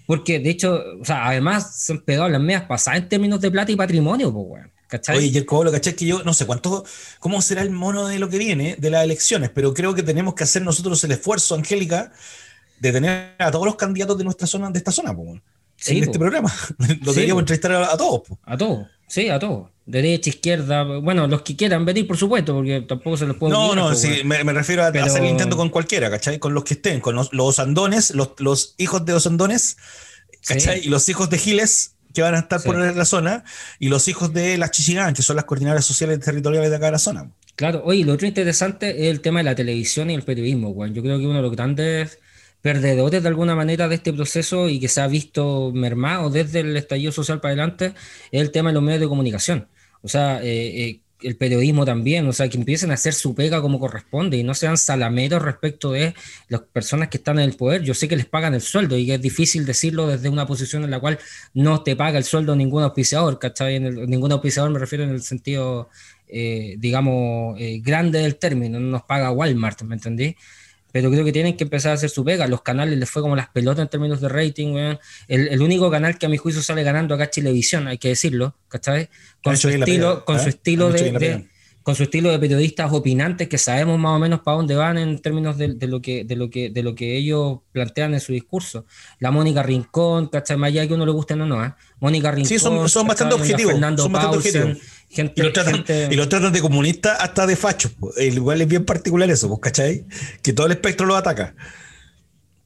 Porque, 0.07 0.38
de 0.38 0.51
hecho, 0.51 0.82
o 1.01 1.05
sea, 1.05 1.26
además 1.28 1.74
se 1.80 1.92
han 1.92 2.01
pegado 2.03 2.28
las 2.28 2.40
medias 2.40 2.64
pasadas 2.64 3.01
en 3.01 3.09
términos 3.09 3.40
de 3.40 3.51
plata 3.51 3.72
y 3.72 3.76
patrimonio, 3.76 4.32
pues, 4.32 4.47
weón. 4.47 4.75
¿Cachai? 4.89 5.18
Oye, 5.18 5.26
y 5.26 5.37
el 5.37 5.47
lo 5.49 5.72
¿cachai? 5.72 5.95
Que 5.95 6.07
yo 6.07 6.22
no 6.22 6.32
sé 6.32 6.47
cuánto, 6.47 6.84
cómo 7.18 7.43
será 7.43 7.62
el 7.62 7.70
mono 7.70 8.07
de 8.07 8.18
lo 8.18 8.28
que 8.28 8.39
viene 8.39 8.76
de 8.78 8.91
las 8.91 9.05
elecciones, 9.05 9.51
pero 9.51 9.74
creo 9.74 9.95
que 9.95 10.03
tenemos 10.03 10.34
que 10.34 10.45
hacer 10.45 10.62
nosotros 10.62 11.03
el 11.05 11.12
esfuerzo, 11.12 11.55
Angélica, 11.55 12.12
de 12.78 12.93
tener 12.93 13.34
a 13.39 13.51
todos 13.51 13.66
los 13.66 13.76
candidatos 13.76 14.16
de 14.18 14.24
nuestra 14.24 14.47
zona, 14.47 14.70
de 14.70 14.78
esta 14.78 14.93
zona, 14.93 15.11
en 15.11 16.03
este 16.05 16.18
programa. 16.18 16.53
lo 17.03 17.12
deberíamos 17.12 17.43
entrevistar 17.43 17.72
a, 17.72 17.97
todos. 17.97 18.22
A 18.45 18.57
todos, 18.57 18.87
sí, 19.09 19.28
a 19.28 19.39
todos. 19.39 19.70
Derecha, 19.87 20.30
izquierda, 20.30 20.82
bueno, 20.82 21.28
los 21.28 21.43
que 21.43 21.55
quieran 21.55 21.84
venir, 21.84 22.07
por 22.07 22.16
supuesto, 22.16 22.55
porque 22.55 22.80
tampoco 22.82 23.16
se 23.16 23.26
los 23.26 23.37
puedo 23.37 23.53
No, 23.53 23.74
no, 23.74 23.95
sí, 23.95 24.22
me, 24.24 24.43
refiero 24.53 24.82
a 24.82 24.89
hacer 24.89 25.22
el 25.22 25.30
intento 25.30 25.57
con 25.57 25.70
cualquiera, 25.70 26.11
¿cachai? 26.11 26.39
Con 26.39 26.55
los 26.55 26.64
que 26.64 26.74
estén, 26.74 27.01
con 27.01 27.14
los, 27.14 27.32
los 27.32 27.59
andones, 27.61 28.11
los, 28.11 28.32
los 28.39 28.74
hijos 28.78 29.05
de 29.05 29.12
los 29.12 29.26
andones, 29.26 29.76
¿cachai? 30.45 30.84
Y 30.84 30.89
los 30.89 31.09
hijos 31.09 31.30
de 31.30 31.39
Giles, 31.39 31.95
que 32.16 32.22
van 32.22 32.34
a 32.34 32.38
estar 32.38 32.62
por 32.62 32.78
la 32.78 33.04
zona, 33.04 33.44
y 33.78 33.90
los 33.90 34.08
hijos 34.08 34.32
de 34.32 34.56
las 34.56 34.70
Chichigán, 34.70 35.12
que 35.12 35.20
son 35.20 35.36
las 35.36 35.44
coordinadoras 35.44 35.84
sociales 35.84 36.18
territoriales 36.20 36.70
de 36.70 36.76
acá 36.76 36.86
de 36.86 36.92
la 36.92 36.98
zona. 36.98 37.30
Claro, 37.56 37.82
oye, 37.84 38.04
lo 38.06 38.14
otro 38.14 38.26
interesante 38.26 39.04
es 39.04 39.10
el 39.10 39.20
tema 39.20 39.40
de 39.40 39.44
la 39.44 39.54
televisión 39.54 40.10
y 40.10 40.14
el 40.14 40.22
periodismo, 40.22 40.72
Juan. 40.72 40.94
Yo 40.94 41.02
creo 41.02 41.18
que 41.18 41.26
uno 41.26 41.36
de 41.36 41.42
los 41.42 41.52
grandes 41.52 42.18
perdedores 42.62 43.22
de 43.22 43.28
alguna 43.28 43.54
manera 43.54 43.86
de 43.86 43.96
este 43.96 44.14
proceso 44.14 44.70
y 44.70 44.80
que 44.80 44.88
se 44.88 45.02
ha 45.02 45.06
visto 45.06 45.72
mermado 45.74 46.30
desde 46.30 46.60
el 46.60 46.74
estallido 46.76 47.12
social 47.12 47.40
para 47.40 47.52
adelante 47.52 47.92
es 48.32 48.40
el 48.40 48.50
tema 48.50 48.70
de 48.70 48.74
los 48.74 48.82
medios 48.82 49.02
de 49.02 49.08
comunicación. 49.08 49.68
O 50.00 50.08
sea, 50.08 50.42
eh, 50.42 50.84
eh, 50.84 51.00
el 51.22 51.36
periodismo 51.36 51.84
también, 51.84 52.26
o 52.26 52.32
sea, 52.32 52.48
que 52.48 52.58
empiecen 52.58 52.90
a 52.90 52.94
hacer 52.94 53.14
su 53.14 53.34
pega 53.34 53.60
como 53.62 53.80
corresponde 53.80 54.36
y 54.36 54.42
no 54.42 54.54
sean 54.54 54.76
salameros 54.76 55.42
respecto 55.42 55.92
de 55.92 56.14
las 56.48 56.60
personas 56.62 57.08
que 57.08 57.18
están 57.18 57.38
en 57.38 57.44
el 57.44 57.56
poder. 57.56 57.82
Yo 57.82 57.94
sé 57.94 58.08
que 58.08 58.16
les 58.16 58.26
pagan 58.26 58.54
el 58.54 58.60
sueldo 58.60 58.96
y 58.98 59.10
es 59.10 59.20
difícil 59.20 59.64
decirlo 59.66 60.06
desde 60.06 60.28
una 60.28 60.46
posición 60.46 60.84
en 60.84 60.90
la 60.90 61.00
cual 61.00 61.18
no 61.54 61.82
te 61.82 61.96
paga 61.96 62.18
el 62.18 62.24
sueldo 62.24 62.54
ningún 62.56 62.82
auspiciador, 62.82 63.38
¿cachai? 63.38 63.76
En 63.76 64.06
ningún 64.10 64.32
auspiciador 64.32 64.70
me 64.70 64.78
refiero 64.78 65.04
en 65.04 65.10
el 65.10 65.22
sentido, 65.22 65.88
eh, 66.28 66.76
digamos, 66.78 67.58
eh, 67.58 67.80
grande 67.82 68.20
del 68.20 68.36
término, 68.36 68.78
no 68.80 68.90
nos 68.90 69.02
paga 69.02 69.30
Walmart, 69.30 69.82
¿me 69.82 69.94
entendí? 69.94 70.36
Pero 70.97 71.11
creo 71.11 71.26
que 71.26 71.32
tienen 71.32 71.59
que 71.59 71.64
empezar 71.64 71.90
a 71.90 71.94
hacer 71.97 72.09
su 72.09 72.24
pega. 72.24 72.47
Los 72.47 72.62
canales 72.62 72.99
les 72.99 73.11
fue 73.11 73.20
como 73.20 73.36
las 73.36 73.51
pelotas 73.51 73.82
en 73.82 73.88
términos 73.88 74.18
de 74.22 74.30
rating, 74.30 74.97
El, 75.28 75.61
único 75.61 75.90
canal 75.90 76.16
que 76.16 76.24
a 76.24 76.30
mi 76.30 76.38
juicio 76.38 76.62
sale 76.62 76.82
ganando 76.82 77.14
acá 77.14 77.24
es 77.24 77.32
Chilevisión, 77.32 77.86
hay 77.86 77.99
que 77.99 78.09
decirlo, 78.09 78.57
¿cachai? 78.66 79.11
Con 79.44 79.59
su 79.59 79.68
estilo, 79.68 80.24
con 80.24 80.38
su 80.38 80.47
¿eh? 80.47 80.49
estilo 80.49 80.90
de, 80.90 81.49
con 81.82 81.94
su 81.94 82.05
estilo 82.05 82.30
de 82.30 82.38
periodistas 82.38 82.90
opinantes 82.94 83.47
que 83.47 83.59
sabemos 83.59 83.99
más 83.99 84.16
o 84.16 84.18
menos 84.18 84.40
para 84.40 84.57
dónde 84.57 84.74
van 84.74 84.97
en 84.97 85.18
términos 85.18 85.59
de, 85.59 85.68
lo 85.86 86.01
que, 86.01 86.24
de, 86.24 86.34
lo 86.34 86.49
que, 86.49 86.70
de 86.70 86.82
lo 86.82 86.94
que 86.94 87.14
ellos 87.14 87.59
plantean 87.72 88.14
en 88.14 88.20
su 88.20 88.32
discurso. 88.32 88.86
La 89.18 89.30
Mónica 89.30 89.62
Rincón, 89.62 90.28
¿cachai? 90.28 90.57
Más 90.57 90.68
allá 90.68 90.88
que 90.88 90.94
uno 90.94 91.05
le 91.05 91.12
guste, 91.12 91.36
no, 91.36 91.44
no, 91.44 91.62
¿eh? 91.62 91.74
Mónica 92.01 92.30
Rincón. 92.30 92.49
Sí, 92.49 92.59
son, 92.59 92.88
son 92.88 93.07
bastante 93.07 93.34
objetivos. 93.34 93.72
Fernando 93.72 94.03
son 94.05 94.12
bastante 94.12 94.38
objetivos 94.38 94.78
y, 95.16 96.16
lo 96.16 96.28
tratan, 96.28 96.52
de 96.52 96.60
comunista 96.60 97.16
hasta 97.16 97.46
de 97.46 97.56
facho. 97.56 97.90
Igual 98.18 98.62
es 98.62 98.68
bien 98.68 98.84
particular 98.84 99.30
eso, 99.30 99.58
¿cachai? 99.58 100.04
Que 100.42 100.52
todo 100.52 100.66
el 100.66 100.72
espectro 100.72 101.06
lo 101.06 101.16
ataca. 101.16 101.54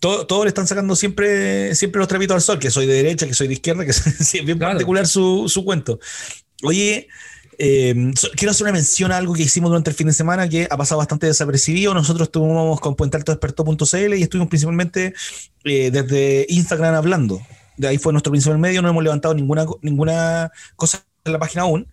Todos 0.01 0.45
le 0.45 0.49
están 0.49 0.67
sacando 0.67 0.97
siempre, 0.97 1.75
siempre 1.75 1.99
los 1.99 2.09
trapitos 2.09 2.35
al 2.35 2.41
sol, 2.41 2.59
que 2.59 2.71
soy 2.71 2.87
de 2.87 2.95
derecha, 2.95 3.27
que 3.27 3.35
soy 3.35 3.49
de 3.49 3.55
izquierda, 3.55 3.85
que 3.85 3.91
es 3.91 4.45
bien 4.45 4.59
particular 4.59 5.07
su, 5.07 5.49
su, 5.49 5.63
cuento. 5.65 6.01
Oye, 6.63 7.09
eh, 7.59 7.95
quiero 8.35 8.53
hacer 8.53 8.65
una 8.65 8.73
mención 8.73 9.13
a 9.13 9.19
algo 9.19 9.35
que 9.35 9.43
hicimos 9.43 9.71
durante 9.71 9.91
el 9.91 9.97
fin 9.97 10.07
de 10.07 10.15
semana 10.15 10.49
que 10.49 10.67
ha 10.71 10.77
pasado 10.79 10.99
bastante 10.99 11.27
desapercibido. 11.27 11.93
Nosotros 11.93 12.29
estuvimos 12.29 12.81
con 12.81 12.97
puentealtodespertó.cl 12.97 14.15
y 14.15 14.23
estuvimos 14.23 14.49
principalmente 14.49 15.13
eh, 15.65 15.91
desde 15.91 16.47
Instagram 16.49 16.95
hablando. 16.95 17.43
De 17.77 17.89
ahí 17.89 17.99
fue 17.99 18.13
nuestro 18.15 18.31
principal 18.31 18.59
medio, 18.59 18.81
no 18.81 18.89
hemos 18.89 19.05
levantado 19.05 19.35
ninguna, 19.35 19.67
ninguna 19.83 20.51
cosa 20.77 21.05
en 21.25 21.33
la 21.33 21.39
página 21.39 21.63
aún 21.63 21.87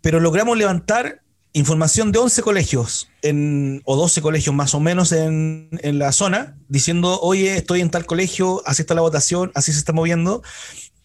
pero 0.00 0.20
logramos 0.20 0.56
levantar 0.56 1.22
información 1.52 2.12
de 2.12 2.18
11 2.18 2.42
colegios 2.42 3.10
en, 3.22 3.82
o 3.84 3.96
12 3.96 4.22
colegios 4.22 4.54
más 4.54 4.74
o 4.74 4.80
menos 4.80 5.12
en, 5.12 5.68
en, 5.82 5.98
la 5.98 6.12
zona, 6.12 6.56
diciendo, 6.68 7.20
oye, 7.20 7.56
estoy 7.56 7.80
en 7.80 7.90
tal 7.90 8.06
colegio, 8.06 8.62
así 8.66 8.82
está 8.82 8.94
la 8.94 9.00
votación, 9.00 9.50
así 9.54 9.72
se 9.72 9.78
está 9.78 9.92
moviendo. 9.92 10.42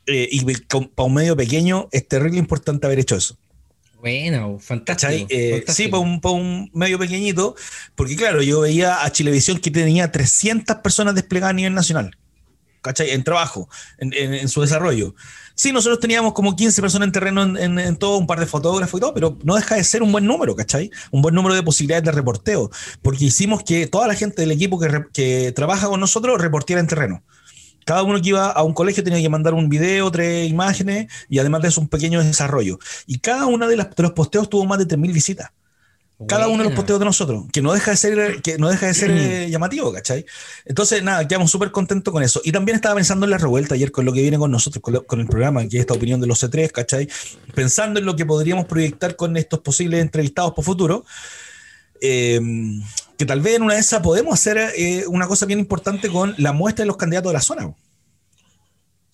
Eh, 0.07 0.29
y 0.31 0.41
para 0.43 1.07
un 1.07 1.13
medio 1.13 1.35
pequeño 1.35 1.89
es 1.91 2.07
terrible 2.07 2.37
importante 2.37 2.85
haber 2.85 2.99
hecho 2.99 3.15
eso. 3.15 3.37
Bueno, 3.99 4.59
fantástico. 4.59 5.25
Eh, 5.29 5.65
sí, 5.67 5.87
para 5.87 6.01
un, 6.01 6.19
un, 6.23 6.69
medio 6.73 6.99
pequeñito, 6.99 7.55
porque 7.95 8.15
claro, 8.15 8.43
yo 8.43 8.61
veía 8.61 9.03
a 9.03 9.11
Chilevisión 9.11 9.57
que 9.57 9.71
tenía 9.71 10.11
300 10.11 10.77
personas 10.77 11.15
desplegadas 11.15 11.51
a 11.51 11.55
nivel 11.55 11.73
nacional, 11.73 12.15
En 12.97 13.23
trabajo, 13.23 13.69
en, 13.97 14.47
su 14.49 14.61
desarrollo. 14.61 15.15
Sí, 15.55 15.71
nosotros 15.71 15.99
teníamos 15.99 16.33
como 16.33 16.55
15 16.55 16.81
personas 16.81 17.07
en 17.07 17.11
terreno 17.11 17.57
en, 17.57 17.95
todo, 17.97 18.17
un 18.17 18.27
par 18.27 18.39
de 18.39 18.45
fotógrafos 18.45 18.97
y 18.97 19.01
todo, 19.01 19.13
pero 19.13 19.37
no 19.43 19.55
deja 19.55 19.75
de 19.75 19.83
ser 19.83 20.03
un 20.03 20.11
buen 20.11 20.25
número, 20.25 20.55
¿cachai? 20.55 20.91
Un 21.11 21.21
buen 21.21 21.33
número 21.33 21.55
de 21.55 21.63
posibilidades 21.63 22.03
de 22.03 22.11
reporteo, 22.11 22.69
porque 23.01 23.25
hicimos 23.25 23.63
que 23.63 23.87
toda 23.87 24.07
la 24.07 24.15
gente 24.15 24.41
del 24.41 24.51
equipo 24.51 24.79
que, 25.13 25.53
trabaja 25.55 25.87
con 25.87 25.99
nosotros 25.99 26.41
reportiera 26.41 26.79
en 26.79 26.87
terreno. 26.87 27.23
Cada 27.85 28.03
uno 28.03 28.19
que 28.21 28.29
iba 28.29 28.49
a 28.49 28.63
un 28.63 28.73
colegio 28.73 29.03
tenía 29.03 29.21
que 29.21 29.29
mandar 29.29 29.53
un 29.53 29.69
video, 29.69 30.11
tres 30.11 30.49
imágenes 30.49 31.07
y 31.29 31.37
además 31.39 31.61
de 31.61 31.67
eso 31.67 31.81
un 31.81 31.87
pequeño 31.87 32.23
desarrollo. 32.23 32.79
Y 33.05 33.19
cada 33.19 33.45
uno 33.45 33.67
de, 33.67 33.75
de 33.75 34.03
los 34.03 34.11
posteos 34.13 34.49
tuvo 34.49 34.65
más 34.65 34.79
de 34.79 34.87
3.000 34.87 35.13
visitas. 35.13 35.51
Cada 36.27 36.47
uno 36.47 36.59
de 36.59 36.69
los 36.69 36.73
posteos 36.73 36.97
de 36.99 37.05
nosotros, 37.05 37.43
que 37.51 37.61
no 37.61 37.73
deja 37.73 37.91
de 37.91 37.97
ser, 37.97 38.41
que 38.41 38.57
no 38.57 38.69
deja 38.69 38.87
de 38.87 38.93
ser 38.93 39.11
eh, 39.11 39.49
llamativo, 39.49 39.91
¿cachai? 39.91 40.25
Entonces, 40.63 41.03
nada, 41.03 41.27
quedamos 41.27 41.51
súper 41.51 41.71
contentos 41.71 42.11
con 42.13 42.23
eso. 42.23 42.39
Y 42.45 42.53
también 42.53 42.77
estaba 42.77 42.95
pensando 42.95 43.25
en 43.25 43.31
la 43.31 43.37
revuelta 43.37 43.75
ayer 43.75 43.91
con 43.91 44.05
lo 44.05 44.13
que 44.13 44.21
viene 44.21 44.37
con 44.37 44.49
nosotros, 44.49 44.81
con, 45.05 45.19
el 45.19 45.27
programa, 45.27 45.67
que 45.67 45.75
es 45.75 45.81
esta 45.81 45.93
opinión 45.93 46.21
de 46.21 46.27
los 46.27 46.41
C3, 46.41 46.71
¿cachai? 46.71 47.09
Pensando 47.53 47.99
en 47.99 48.05
lo 48.05 48.15
que 48.15 48.25
podríamos 48.25 48.65
proyectar 48.65 49.17
con 49.17 49.35
estos 49.35 49.59
posibles 49.59 50.01
entrevistados 50.01 50.53
por 50.53 50.63
futuro. 50.63 51.05
Eh, 51.99 52.39
que 53.17 53.25
tal 53.25 53.41
vez 53.41 53.55
en 53.55 53.63
una 53.63 53.73
de 53.73 53.79
esas 53.79 54.01
podemos 54.01 54.33
hacer 54.33 54.57
eh, 54.75 55.05
una 55.07 55.27
cosa 55.27 55.45
bien 55.45 55.59
importante 55.59 56.09
con 56.09 56.33
la 56.37 56.53
muestra 56.53 56.83
de 56.83 56.87
los 56.87 56.97
candidatos 56.97 57.31
de 57.31 57.33
la 57.33 57.41
zona. 57.41 57.73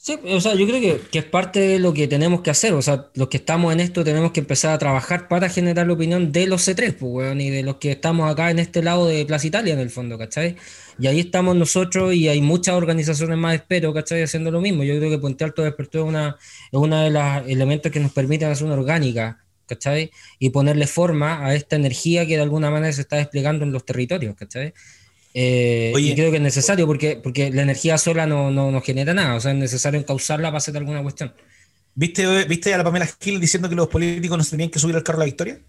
Sí, 0.03 0.17
o 0.33 0.41
sea, 0.41 0.55
yo 0.55 0.65
creo 0.65 0.81
que, 0.81 0.99
que, 1.11 1.19
es 1.19 1.25
parte 1.25 1.59
de 1.59 1.77
lo 1.77 1.93
que 1.93 2.07
tenemos 2.07 2.41
que 2.41 2.49
hacer. 2.49 2.73
O 2.73 2.81
sea, 2.81 3.11
los 3.13 3.27
que 3.27 3.37
estamos 3.37 3.71
en 3.71 3.79
esto 3.79 4.03
tenemos 4.03 4.31
que 4.31 4.39
empezar 4.39 4.73
a 4.73 4.79
trabajar 4.79 5.27
para 5.27 5.47
generar 5.47 5.85
la 5.85 5.93
opinión 5.93 6.31
de 6.31 6.47
los 6.47 6.67
C3, 6.67 6.95
pues, 6.97 7.11
weón, 7.13 7.39
y 7.39 7.51
de 7.51 7.61
los 7.61 7.75
que 7.75 7.91
estamos 7.91 8.27
acá 8.31 8.49
en 8.49 8.57
este 8.57 8.81
lado 8.81 9.05
de 9.05 9.23
Plaza 9.27 9.45
Italia, 9.45 9.75
en 9.75 9.79
el 9.79 9.91
fondo, 9.91 10.17
¿cachai? 10.17 10.55
Y 10.97 11.05
ahí 11.05 11.19
estamos 11.19 11.55
nosotros 11.55 12.15
y 12.15 12.29
hay 12.29 12.41
muchas 12.41 12.73
organizaciones 12.73 13.37
más, 13.37 13.53
espero, 13.53 13.93
¿cachai? 13.93 14.23
Haciendo 14.23 14.49
lo 14.49 14.59
mismo. 14.59 14.83
Yo 14.83 14.97
creo 14.97 15.11
que 15.11 15.19
Puente 15.19 15.43
Alto 15.43 15.61
Despertó 15.61 15.99
es 15.99 16.05
una, 16.05 16.35
es 16.71 16.79
uno 16.79 16.99
de 16.99 17.11
los 17.11 17.23
elementos 17.47 17.91
que 17.91 17.99
nos 17.99 18.11
permiten 18.11 18.49
hacer 18.49 18.65
una 18.65 18.73
orgánica, 18.77 19.45
¿cachai? 19.67 20.09
Y 20.39 20.49
ponerle 20.49 20.87
forma 20.87 21.45
a 21.45 21.53
esta 21.53 21.75
energía 21.75 22.25
que 22.25 22.37
de 22.37 22.41
alguna 22.41 22.71
manera 22.71 22.91
se 22.91 23.01
está 23.01 23.17
desplegando 23.17 23.65
en 23.65 23.71
los 23.71 23.85
territorios, 23.85 24.35
¿cachai? 24.35 24.73
Eh, 25.33 25.93
y 25.97 26.13
creo 26.13 26.29
que 26.29 26.37
es 26.37 26.43
necesario 26.43 26.85
porque, 26.85 27.19
porque 27.21 27.51
la 27.51 27.61
energía 27.61 27.97
sola 27.97 28.25
no, 28.25 28.51
no, 28.51 28.81
genera 28.81 29.13
nada, 29.13 29.35
o 29.35 29.39
sea, 29.39 29.51
es 29.51 29.57
necesario 29.57 29.99
encauzarla 29.99 30.49
para 30.49 30.57
hacer 30.57 30.75
alguna 30.75 31.01
cuestión. 31.01 31.33
¿Viste, 31.93 32.45
¿Viste 32.45 32.73
a 32.73 32.77
la 32.77 32.83
Pamela 32.83 33.07
Gil 33.19 33.39
diciendo 33.39 33.69
que 33.69 33.75
los 33.75 33.87
políticos 33.87 34.37
no 34.37 34.43
se 34.43 34.51
tenían 34.51 34.69
que 34.69 34.79
subir 34.79 34.95
al 34.95 35.03
carro 35.03 35.19
de 35.19 35.25
la 35.25 35.25
victoria? 35.25 35.59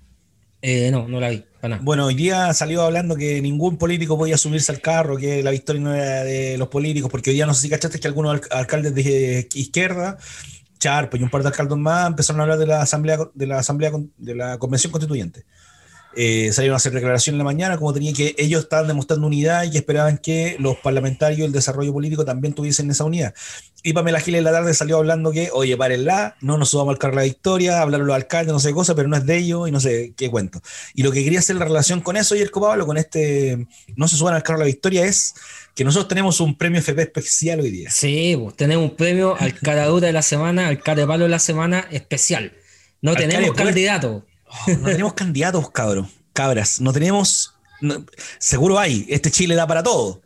Eh, 0.64 0.90
no, 0.92 1.08
no 1.08 1.18
la 1.18 1.30
vi, 1.30 1.44
para 1.60 1.70
nada. 1.70 1.82
Bueno, 1.84 2.06
hoy 2.06 2.14
día 2.14 2.54
salió 2.54 2.82
hablando 2.82 3.16
que 3.16 3.40
ningún 3.40 3.78
político 3.78 4.16
podía 4.16 4.38
subirse 4.38 4.70
al 4.70 4.80
carro, 4.80 5.16
que 5.16 5.42
la 5.42 5.50
victoria 5.50 5.82
no 5.82 5.94
era 5.94 6.22
de 6.22 6.56
los 6.56 6.68
políticos, 6.68 7.10
porque 7.10 7.30
hoy 7.30 7.34
día 7.34 7.46
no 7.46 7.54
sé 7.54 7.62
si 7.62 7.68
cachaste 7.68 7.98
que 7.98 8.06
algunos 8.06 8.40
alcaldes 8.50 8.94
de 8.94 9.48
izquierda, 9.54 10.18
Charpo 10.78 11.16
y 11.16 11.22
un 11.22 11.30
par 11.30 11.42
de 11.42 11.48
alcaldes 11.48 11.78
más, 11.78 12.08
empezaron 12.08 12.40
a 12.40 12.42
hablar 12.44 12.58
de 12.58 12.66
la 12.66 12.82
asamblea, 12.82 13.18
de 13.34 13.46
la 13.46 13.58
asamblea, 13.58 13.92
de 14.16 14.34
la 14.34 14.58
convención 14.58 14.90
constituyente. 14.90 15.44
Eh, 16.14 16.52
salieron 16.52 16.74
a 16.74 16.76
hacer 16.76 16.92
declaración 16.92 17.34
en 17.34 17.38
la 17.38 17.44
mañana, 17.44 17.78
como 17.78 17.92
tenía 17.92 18.12
que 18.12 18.34
ellos 18.38 18.64
estaban 18.64 18.86
demostrando 18.86 19.26
unidad 19.26 19.64
y 19.64 19.76
esperaban 19.76 20.18
que 20.18 20.56
los 20.58 20.76
parlamentarios 20.76 21.40
y 21.40 21.44
el 21.44 21.52
desarrollo 21.52 21.92
político 21.92 22.24
también 22.24 22.54
tuviesen 22.54 22.90
esa 22.90 23.04
unidad. 23.04 23.34
Y 23.82 23.94
Pamela 23.94 24.20
Giles 24.20 24.38
en 24.38 24.44
la 24.44 24.52
tarde 24.52 24.74
salió 24.74 24.98
hablando 24.98 25.32
que, 25.32 25.50
oye, 25.52 25.76
párenla, 25.76 26.36
no 26.40 26.56
nos 26.56 26.68
subamos 26.68 26.92
al 26.92 26.98
carro 26.98 27.16
la 27.16 27.22
victoria, 27.22 27.80
hablaron 27.80 28.06
los 28.06 28.14
alcaldes, 28.14 28.52
no 28.52 28.60
sé 28.60 28.68
qué 28.68 28.74
cosa, 28.74 28.94
pero 28.94 29.08
no 29.08 29.16
es 29.16 29.26
de 29.26 29.38
ellos 29.38 29.68
y 29.68 29.72
no 29.72 29.80
sé 29.80 30.12
qué 30.16 30.30
cuento. 30.30 30.60
Y 30.94 31.02
lo 31.02 31.10
que 31.10 31.24
quería 31.24 31.40
hacer 31.40 31.56
la 31.56 31.64
relación 31.64 32.00
con 32.00 32.16
eso 32.16 32.36
y 32.36 32.40
el 32.40 32.50
Pablo, 32.50 32.86
con 32.86 32.96
este 32.96 33.66
no 33.96 34.06
se 34.06 34.16
suban 34.16 34.34
al 34.34 34.42
carro 34.42 34.60
la 34.60 34.66
victoria, 34.66 35.04
es 35.04 35.34
que 35.74 35.84
nosotros 35.84 36.08
tenemos 36.08 36.40
un 36.40 36.56
premio 36.56 36.78
FP 36.78 37.02
especial 37.02 37.60
hoy 37.60 37.70
día. 37.70 37.90
Sí, 37.90 38.36
pues, 38.40 38.54
tenemos 38.54 38.90
un 38.90 38.96
premio 38.96 39.36
al 39.38 39.58
cara 39.58 39.90
de 39.90 40.12
la 40.12 40.22
semana, 40.22 40.68
al 40.68 40.80
cara 40.80 41.00
de 41.00 41.06
palo 41.06 41.24
de 41.24 41.30
la 41.30 41.38
semana 41.38 41.88
especial. 41.90 42.52
No 43.00 43.16
tenemos 43.16 43.52
candidato. 43.52 44.24
Oh, 44.52 44.70
no 44.70 44.84
tenemos 44.84 45.14
candidatos, 45.14 45.70
cabrón. 45.70 46.08
Cabras, 46.32 46.80
no 46.80 46.92
tenemos. 46.92 47.54
seguro 48.38 48.78
hay. 48.78 49.06
Este 49.08 49.30
Chile 49.30 49.54
da 49.54 49.66
para 49.66 49.82
todo. 49.82 50.22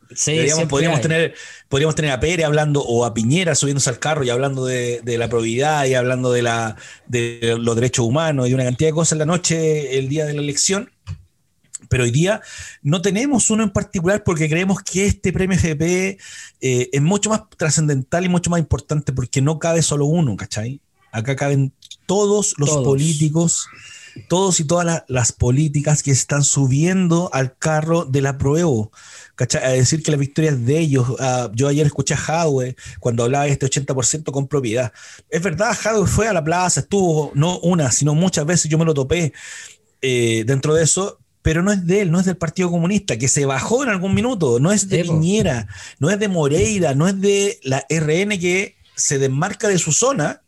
podríamos, 0.69 1.01
tener, 1.01 1.35
podríamos 1.69 1.95
tener 1.95 2.11
a 2.11 2.21
Pérez 2.21 2.45
hablando 2.45 2.83
o 2.83 3.05
a 3.05 3.15
Piñera 3.15 3.55
subiéndose 3.55 3.91
al 3.91 3.99
carro 3.99 4.25
y 4.25 4.31
hablando 4.31 4.65
de, 4.65 5.03
la 5.05 5.29
probidad 5.29 5.87
y 5.87 5.95
hablando 5.95 6.33
de, 6.33 6.43
la, 6.43 6.77
de 7.07 7.57
los 7.59 7.75
derechos 7.75 8.05
humanos 8.05 8.47
y 8.47 8.51
de 8.51 8.55
una 8.55 8.65
cantidad 8.65 8.89
de 8.89 8.95
cosas 8.95 9.13
en 9.13 9.19
la 9.19 9.27
noche, 9.27 9.99
el 9.99 10.09
día 10.09 10.27
de 10.27 10.35
la 10.35 10.43
elección. 10.43 10.91
Pero 11.89 12.03
hoy 12.05 12.11
día 12.11 12.41
no 12.83 13.01
tenemos 13.01 13.49
uno 13.51 13.63
en 13.63 13.71
particular 13.71 14.25
porque 14.25 14.49
creemos 14.49 14.83
que 14.83 15.07
este 15.07 15.33
premio 15.33 15.57
FP 15.57 16.19
eh, 16.61 16.89
es 16.93 17.03
mucho 17.03 17.31
más 17.31 17.43
trascendental 17.57 18.25
y 18.25 18.29
mucho 18.29 18.51
más 18.51 18.59
importante 18.59 19.13
porque 19.13 19.41
no 19.41 19.61
cabe 19.61 19.83
solo 19.83 20.07
uno, 20.07 20.37
¿cachai? 20.37 20.81
Acá 21.13 21.37
caben 21.37 21.73
todos 22.07 22.55
los 22.59 22.71
políticos 22.71 23.69
todos 24.29 24.61
y 24.61 24.65
todas 24.65 25.05
las 25.09 25.33
políticas 25.33 26.03
que 26.03 26.11
están 26.11 26.45
subiendo 26.45 27.31
al 27.33 27.57
carro 27.57 28.05
de 28.05 28.23
la 28.23 28.39
prueba. 28.39 28.89
A 29.63 29.69
decir 29.69 30.03
que 30.03 30.11
la 30.11 30.17
victoria 30.17 30.51
es 30.51 30.65
de 30.65 30.79
ellos. 30.79 31.07
Ah, 31.21 31.51
yo 31.55 31.69
ayer 31.69 31.87
escuché 31.87 32.15
a 32.15 32.17
Hadwe 32.19 32.77
cuando 33.01 33.25
hablaba 33.25 33.45
de 33.45 33.53
este 33.53 33.67
80% 33.67 34.31
con 34.33 34.49
propiedad. 34.49 34.93
Es 35.29 35.43
verdad, 35.43 35.77
Hadwe 35.85 36.07
fue 36.07 36.29
a 36.29 36.33
la 36.33 36.43
plaza, 36.43 36.81
estuvo 36.81 37.33
no 37.35 37.59
una, 37.61 37.93
sino 37.93 38.15
muchas 38.15 38.47
veces 38.47 38.71
yo 38.71 38.79
me 38.79 38.85
lo 38.85 38.95
topé 38.95 39.33
eh, 40.01 40.45
dentro 40.47 40.75
de 40.75 40.85
eso, 40.85 41.19
pero 41.43 41.63
no 41.63 41.71
es 41.71 41.87
de 41.87 42.01
él, 42.01 42.11
no 42.11 42.19
es 42.19 42.27
del 42.27 42.37
Partido 42.37 42.71
Comunista, 42.71 43.19
que 43.19 43.29
se 43.29 43.47
bajó 43.47 43.83
en 43.83 43.91
algún 43.91 44.15
minuto, 44.15 44.59
no 44.59 44.73
es 44.73 44.89
de 44.89 45.05
Piñera, 45.05 45.69
no 46.01 46.11
es 46.11 46.19
de 46.19 46.29
Moreira, 46.29 46.95
no 46.95 47.07
es 47.07 47.21
de 47.21 47.61
la 47.63 47.85
RN 47.89 48.39
que 48.39 48.77
se 48.97 49.19
desmarca 49.19 49.69
de 49.69 49.79
su 49.79 49.93
zona 49.93 50.43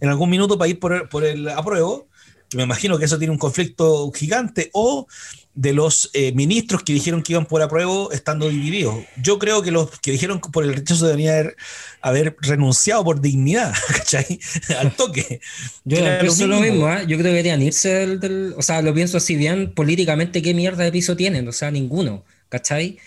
en 0.00 0.08
algún 0.08 0.30
minuto 0.30 0.58
para 0.58 0.68
ir 0.68 0.80
por 0.80 0.94
el, 0.94 1.08
por 1.08 1.24
el 1.24 1.48
apruebo 1.48 2.08
me 2.56 2.64
imagino 2.64 2.98
que 2.98 3.04
eso 3.04 3.18
tiene 3.18 3.32
un 3.32 3.38
conflicto 3.38 4.10
gigante, 4.12 4.70
o 4.72 5.06
de 5.54 5.72
los 5.72 6.10
eh, 6.14 6.32
ministros 6.32 6.82
que 6.82 6.94
dijeron 6.94 7.22
que 7.22 7.32
iban 7.34 7.44
por 7.44 7.60
apruebo 7.60 8.10
estando 8.12 8.48
divididos. 8.48 9.04
Yo 9.22 9.38
creo 9.38 9.62
que 9.62 9.70
los 9.70 9.90
que 10.00 10.12
dijeron 10.12 10.40
por 10.40 10.64
el 10.64 10.74
rechazo 10.74 11.06
deberían 11.06 11.52
haber, 12.00 12.36
renunciado 12.40 13.04
por 13.04 13.20
dignidad, 13.20 13.74
¿cachai? 13.88 14.40
Al 14.78 14.94
toque. 14.96 15.40
Yo 15.84 15.98
pienso 16.20 16.46
lo 16.46 16.60
mismo, 16.60 16.90
¿eh? 16.90 17.02
yo 17.02 17.18
creo 17.18 17.18
que 17.18 17.22
deberían 17.24 17.60
irse 17.60 18.06
del, 18.06 18.54
O 18.56 18.62
sea, 18.62 18.80
lo 18.80 18.94
pienso 18.94 19.18
así 19.18 19.36
bien 19.36 19.74
políticamente, 19.74 20.42
¿qué 20.42 20.54
mierda 20.54 20.84
de 20.84 20.92
piso 20.92 21.16
tienen? 21.16 21.46
O 21.48 21.52
sea, 21.52 21.70
ninguno, 21.70 22.24
¿cachai? 22.48 22.98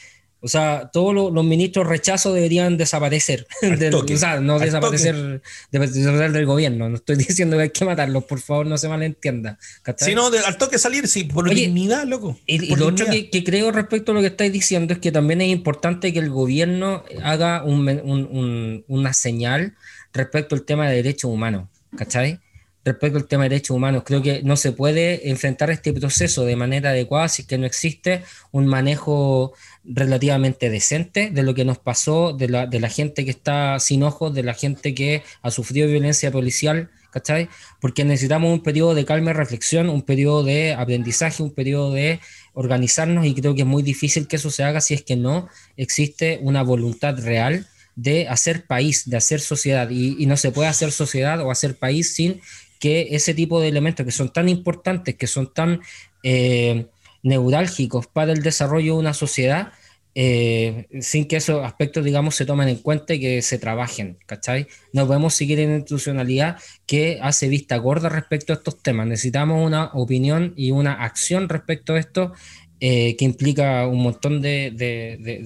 O 0.46 0.48
sea, 0.48 0.92
todos 0.94 1.12
los, 1.16 1.44
ministros 1.44 1.88
rechazo 1.88 2.32
deberían 2.32 2.78
desaparecer. 2.78 3.48
o 3.92 4.18
sea, 4.18 4.40
no 4.40 4.60
desaparecer, 4.60 5.42
del 5.72 6.46
gobierno. 6.46 6.88
No 6.88 6.98
estoy 6.98 7.16
diciendo 7.16 7.58
que 7.58 7.64
hay 7.64 7.70
que 7.72 7.84
matarlos, 7.84 8.26
por 8.26 8.40
favor, 8.40 8.68
no 8.68 8.78
se 8.78 8.88
malentienda. 8.88 9.58
Si 9.98 10.14
no, 10.14 10.28
al 10.28 10.58
toque 10.60 10.78
salir, 10.78 11.08
sí, 11.08 11.24
por 11.24 11.50
dignidad, 11.50 12.06
loco. 12.06 12.38
Y, 12.46 12.76
lo 12.76 12.86
otro 12.86 13.08
que, 13.08 13.44
creo 13.44 13.72
respecto 13.72 14.12
a 14.12 14.16
lo 14.16 14.22
que 14.22 14.28
estáis 14.28 14.54
diciendo 14.54 14.94
es 14.94 15.00
que 15.00 15.12
también 15.12 15.42
es 15.42 15.50
importante 15.50 16.14
que 16.14 16.20
el 16.20 16.30
gobierno 16.30 17.04
haga 17.24 17.64
una 17.64 19.14
señal 19.14 19.74
respecto 20.14 20.54
al 20.54 20.62
tema 20.62 20.88
de 20.88 20.98
derechos 20.98 21.32
humanos. 21.32 21.70
¿Cachai? 21.98 22.40
respecto 22.86 23.18
al 23.18 23.26
tema 23.26 23.44
de 23.44 23.50
derechos 23.50 23.76
humanos. 23.76 24.04
Creo 24.06 24.22
que 24.22 24.44
no 24.44 24.56
se 24.56 24.72
puede 24.72 25.30
enfrentar 25.30 25.72
este 25.72 25.92
proceso 25.92 26.46
de 26.46 26.56
manera 26.56 26.92
adecuada 26.92 27.28
si 27.28 27.42
es 27.42 27.48
que 27.48 27.58
no 27.58 27.66
existe 27.66 28.24
un 28.52 28.68
manejo 28.68 29.54
relativamente 29.88 30.70
decente 30.70 31.30
de 31.30 31.44
lo 31.44 31.54
que 31.54 31.66
nos 31.66 31.78
pasó, 31.78 32.34
de 32.34 32.50
la, 32.50 32.66
de 32.66 32.80
la 32.80 32.90
gente 32.90 33.26
que 33.26 33.32
está 33.32 33.80
sin 33.80 34.04
ojos, 34.04 34.34
de 34.34 34.44
la 34.44 34.54
gente 34.54 34.94
que 34.96 35.24
ha 35.42 35.52
sufrido 35.52 35.88
violencia 35.88 36.32
policial, 36.32 36.90
¿cachai? 37.12 37.50
Porque 37.80 38.04
necesitamos 38.04 38.52
un 38.52 38.62
periodo 38.62 38.96
de 38.96 39.06
calma 39.06 39.32
y 39.32 39.34
reflexión, 39.34 39.90
un 39.90 40.02
periodo 40.02 40.44
de 40.44 40.74
aprendizaje, 40.74 41.44
un 41.44 41.54
periodo 41.54 41.94
de 41.94 42.20
organizarnos 42.54 43.26
y 43.26 43.34
creo 43.34 43.56
que 43.56 43.62
es 43.62 43.68
muy 43.68 43.84
difícil 43.84 44.28
que 44.28 44.36
eso 44.36 44.50
se 44.50 44.64
haga 44.64 44.82
si 44.82 44.96
es 44.96 45.04
que 45.04 45.16
no 45.16 45.48
existe 45.78 46.40
una 46.42 46.64
voluntad 46.64 47.18
real 47.24 47.68
de 47.96 48.28
hacer 48.28 48.66
país, 48.66 49.10
de 49.10 49.18
hacer 49.18 49.40
sociedad. 49.40 49.90
Y, 49.90 50.26
no 50.26 50.36
se 50.38 50.52
puede 50.52 50.68
hacer 50.68 50.92
sociedad 50.92 51.40
o 51.42 51.52
hacer 51.52 51.78
país 51.78 52.14
sin 52.14 52.42
que 52.80 53.08
ese 53.12 53.34
tipo 53.34 53.62
de 53.62 53.70
elementos 53.70 54.06
que 54.06 54.12
son 54.12 54.32
tan 54.34 54.50
importantes, 54.50 55.16
que 55.16 55.28
son 55.28 55.54
tan 55.54 55.82
eh, 56.24 56.88
neurálgicos 57.26 58.08
para 58.08 58.32
el 58.32 58.44
desarrollo 58.44 58.94
de 58.94 59.00
una 59.00 59.14
sociedad, 59.14 59.74
eh, 60.14 60.88
sin 61.02 61.28
que 61.28 61.36
esos 61.36 61.66
aspectos, 61.66 62.06
digamos, 62.06 62.36
se 62.36 62.46
tomen 62.46 62.70
en 62.70 62.78
cuenta 62.78 63.16
y 63.16 63.20
que 63.20 63.42
se 63.42 63.58
trabajen, 63.58 64.18
¿cachai? 64.26 64.68
No 64.94 65.08
podemos 65.08 65.34
seguir 65.34 65.60
en 65.60 65.74
institucionalidad 65.74 66.58
que 66.86 67.20
hace 67.22 67.50
vista 67.50 67.76
gorda 67.78 68.08
respecto 68.08 68.54
a 68.54 68.56
estos 68.56 68.82
temas. 68.82 69.08
Necesitamos 69.08 69.66
una 69.66 69.90
opinión 69.94 70.54
y 70.56 70.72
una 70.72 70.94
acción 71.04 71.50
respecto 71.50 71.96
a 71.96 72.00
esto 72.00 72.32
eh, 72.80 73.16
que 73.18 73.26
implica 73.26 73.88
un 73.88 74.04
montón 74.04 74.42
de, 74.42 74.68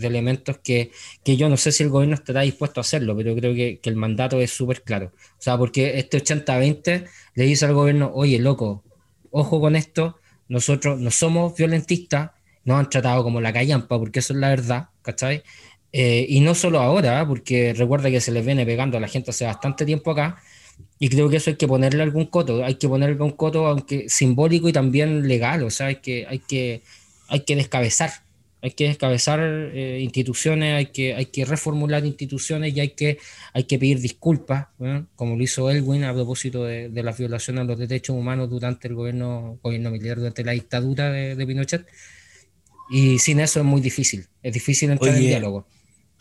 elementos 0.02 0.58
que, 0.58 0.92
yo 1.26 1.48
no 1.48 1.58
sé 1.58 1.72
si 1.72 1.84
el 1.84 1.90
gobierno 1.90 2.16
estará 2.16 2.42
dispuesto 2.42 2.80
a 2.80 2.82
hacerlo, 2.82 3.16
pero 3.16 3.36
creo 3.36 3.54
que, 3.54 3.80
el 3.84 3.96
mandato 3.96 4.42
es 4.42 4.52
súper 4.52 4.84
claro. 4.84 5.14
O 5.16 5.42
sea, 5.42 5.58
porque 5.58 5.98
este 5.98 6.22
80-20 6.22 7.08
le 7.36 7.44
dice 7.46 7.66
al 7.66 7.74
gobierno, 7.74 8.12
oye, 8.14 8.40
loco, 8.40 8.84
ojo 9.32 9.62
con 9.62 9.76
esto, 9.76 10.18
nosotros 10.50 11.00
no 11.00 11.12
somos 11.12 11.56
violentistas, 11.56 12.32
nos 12.66 12.80
han 12.80 12.90
tratado 12.90 13.24
como 13.24 13.40
la 13.40 13.54
callampa, 13.54 13.98
porque 13.98 14.20
eso 14.20 14.34
es 14.34 14.40
la 14.40 14.50
verdad, 14.50 14.90
¿cachai? 15.02 15.44
Eh, 15.94 16.26
y 16.28 16.42
no 16.42 16.54
solo 16.54 16.80
ahora, 16.80 17.26
porque 17.26 17.74
recuerda 17.74 18.12
que 18.12 18.22
se 18.22 18.32
les 18.32 18.46
viene 18.46 18.66
pegando 18.66 18.98
a 18.98 19.02
la 19.02 19.08
gente 19.08 19.32
hace 19.32 19.46
bastante 19.46 19.86
tiempo 19.86 20.12
acá, 20.12 20.42
y 21.00 21.10
creo 21.10 21.30
que 21.30 21.38
eso 21.38 21.50
hay 21.50 21.56
que 21.56 21.68
ponerle 21.68 22.04
algún 22.04 22.26
coto, 22.26 22.66
hay 22.66 22.76
que 22.76 22.90
ponerle 22.90 23.14
algún 23.14 23.32
coto, 23.32 23.68
aunque 23.68 24.10
simbólico 24.10 24.68
y 24.68 24.74
también 24.74 25.28
legal, 25.28 25.64
o 25.64 25.70
sea, 25.70 25.88
hay 25.88 25.98
que, 25.98 26.26
hay 26.28 26.40
que 26.40 26.82
hay 27.30 27.42
que 27.42 27.56
descabezar, 27.56 28.12
hay 28.62 28.72
que 28.72 28.88
descabezar 28.88 29.40
eh, 29.42 30.00
instituciones, 30.02 30.76
hay 30.76 30.88
que, 30.88 31.16
hay 31.16 31.28
que 31.28 31.46
reformular 31.46 32.06
instituciones 32.06 32.76
y 32.76 32.80
hay 32.80 32.90
que, 32.90 33.18
hay 33.54 33.64
que 33.64 33.80
pedir 33.80 34.00
disculpas, 34.00 34.68
como 35.16 35.36
lo 35.36 35.44
hizo 35.44 35.70
Elwin 35.70 36.04
a 36.04 36.14
propósito 36.14 36.66
de, 36.66 36.90
de, 36.90 37.04
las 37.04 37.18
violaciones 37.18 37.62
a 37.62 37.64
los 37.64 37.80
derechos 37.80 38.16
humanos 38.16 38.50
durante 38.50 38.88
el 38.88 38.96
gobierno, 38.96 39.60
gobierno 39.64 39.92
militar, 39.92 40.18
durante 40.18 40.44
la 40.44 40.52
dictadura 40.52 41.10
de, 41.10 41.48
Pinochet. 41.48 41.86
Y 42.92 43.20
sin 43.20 43.40
eso 43.40 43.60
es 43.60 43.66
muy 43.66 43.82
difícil, 43.82 44.28
es 44.42 44.54
difícil 44.54 44.90
entrar 44.90 45.16
en 45.16 45.22
diálogo. 45.22 45.68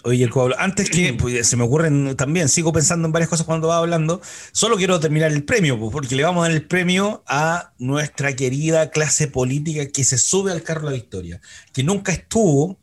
Oye, 0.09 0.29
antes 0.57 0.89
que 0.89 1.13
pues, 1.13 1.47
se 1.47 1.57
me 1.57 1.65
ocurren 1.65 2.17
también, 2.17 2.49
sigo 2.49 2.73
pensando 2.73 3.07
en 3.07 3.13
varias 3.13 3.29
cosas 3.29 3.45
cuando 3.45 3.69
va 3.69 3.77
hablando, 3.77 4.23
solo 4.53 4.77
quiero 4.77 4.99
terminar 5.01 5.31
el 5.33 5.45
premio, 5.45 5.79
pues, 5.79 5.93
porque 5.93 6.17
le 6.17 6.23
vamos 6.23 6.45
a 6.45 6.49
dar 6.49 6.57
el 6.57 6.67
premio 6.67 7.23
a 7.27 7.73
nuestra 7.79 8.35
querida 8.35 8.91
clase 8.91 9.29
política 9.29 9.87
que 9.89 10.05
se 10.05 10.17
sube 10.17 10.51
al 10.51 10.63
carro 10.63 10.87
de 10.87 10.97
la 10.97 11.03
victoria, 11.03 11.41
que 11.75 11.83
nunca 11.83 12.13
estuvo, 12.13 12.79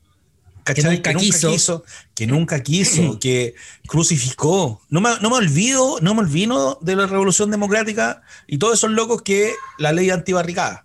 Que 0.66 0.82
nunca, 0.82 1.14
quiso. 1.14 1.84
Que 2.16 2.26
nunca 2.26 2.64
quiso, 2.64 3.20
que 3.20 3.54
crucificó. 3.88 4.82
No 4.90 5.00
me, 5.00 5.10
no 5.22 5.30
me 5.30 5.36
olvido, 5.36 6.00
no 6.02 6.16
me 6.16 6.22
olvido 6.22 6.80
de 6.82 6.96
la 6.96 7.06
revolución 7.06 7.52
democrática 7.52 8.24
y 8.48 8.58
todos 8.58 8.76
esos 8.76 8.90
locos 8.92 9.22
que 9.22 9.54
la 9.78 9.92
ley 9.92 10.10
antibarricada. 10.10 10.85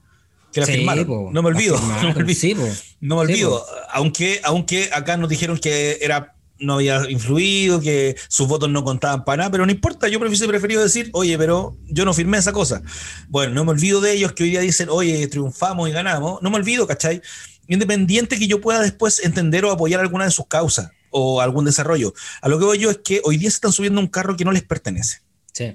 Que 0.52 0.60
la 0.60 0.66
firmaron. 0.66 1.32
no 1.32 1.42
me 1.42 1.48
olvido. 1.48 1.78
No 2.02 2.14
me 2.14 2.22
olvido. 2.22 2.68
no 3.00 3.16
me 3.16 3.20
olvido. 3.22 3.64
aunque, 3.92 4.40
aunque 4.44 4.90
acá 4.92 5.16
nos 5.16 5.28
dijeron 5.28 5.58
que 5.58 5.98
era 6.00 6.34
no 6.60 6.74
había 6.74 7.10
influido, 7.10 7.80
que 7.80 8.16
sus 8.28 8.46
votos 8.46 8.68
no 8.68 8.84
contaban 8.84 9.24
para 9.24 9.38
nada, 9.38 9.50
pero 9.50 9.66
no 9.66 9.72
importa, 9.72 10.08
yo 10.08 10.18
hubiese 10.18 10.46
preferido 10.46 10.82
decir, 10.82 11.10
oye, 11.12 11.36
pero 11.38 11.76
yo 11.86 12.04
no 12.04 12.14
firmé 12.14 12.38
esa 12.38 12.52
cosa. 12.52 12.82
Bueno, 13.28 13.54
no 13.54 13.64
me 13.64 13.70
olvido 13.72 14.00
de 14.00 14.12
ellos 14.12 14.32
que 14.32 14.44
hoy 14.44 14.50
día 14.50 14.60
dicen, 14.60 14.88
oye, 14.90 15.26
triunfamos 15.28 15.88
y 15.88 15.92
ganamos, 15.92 16.42
no 16.42 16.50
me 16.50 16.56
olvido, 16.56 16.86
¿cachai? 16.86 17.22
Independiente 17.66 18.38
que 18.38 18.46
yo 18.46 18.60
pueda 18.60 18.80
después 18.80 19.24
entender 19.24 19.64
o 19.64 19.70
apoyar 19.70 20.00
alguna 20.00 20.24
de 20.24 20.30
sus 20.30 20.46
causas 20.46 20.90
o 21.10 21.40
algún 21.40 21.64
desarrollo. 21.64 22.12
A 22.42 22.48
lo 22.48 22.58
que 22.58 22.64
voy 22.64 22.78
yo 22.78 22.90
es 22.90 22.98
que 22.98 23.20
hoy 23.24 23.36
día 23.36 23.50
se 23.50 23.56
están 23.56 23.72
subiendo 23.72 24.00
un 24.00 24.08
carro 24.08 24.36
que 24.36 24.44
no 24.44 24.52
les 24.52 24.62
pertenece. 24.62 25.22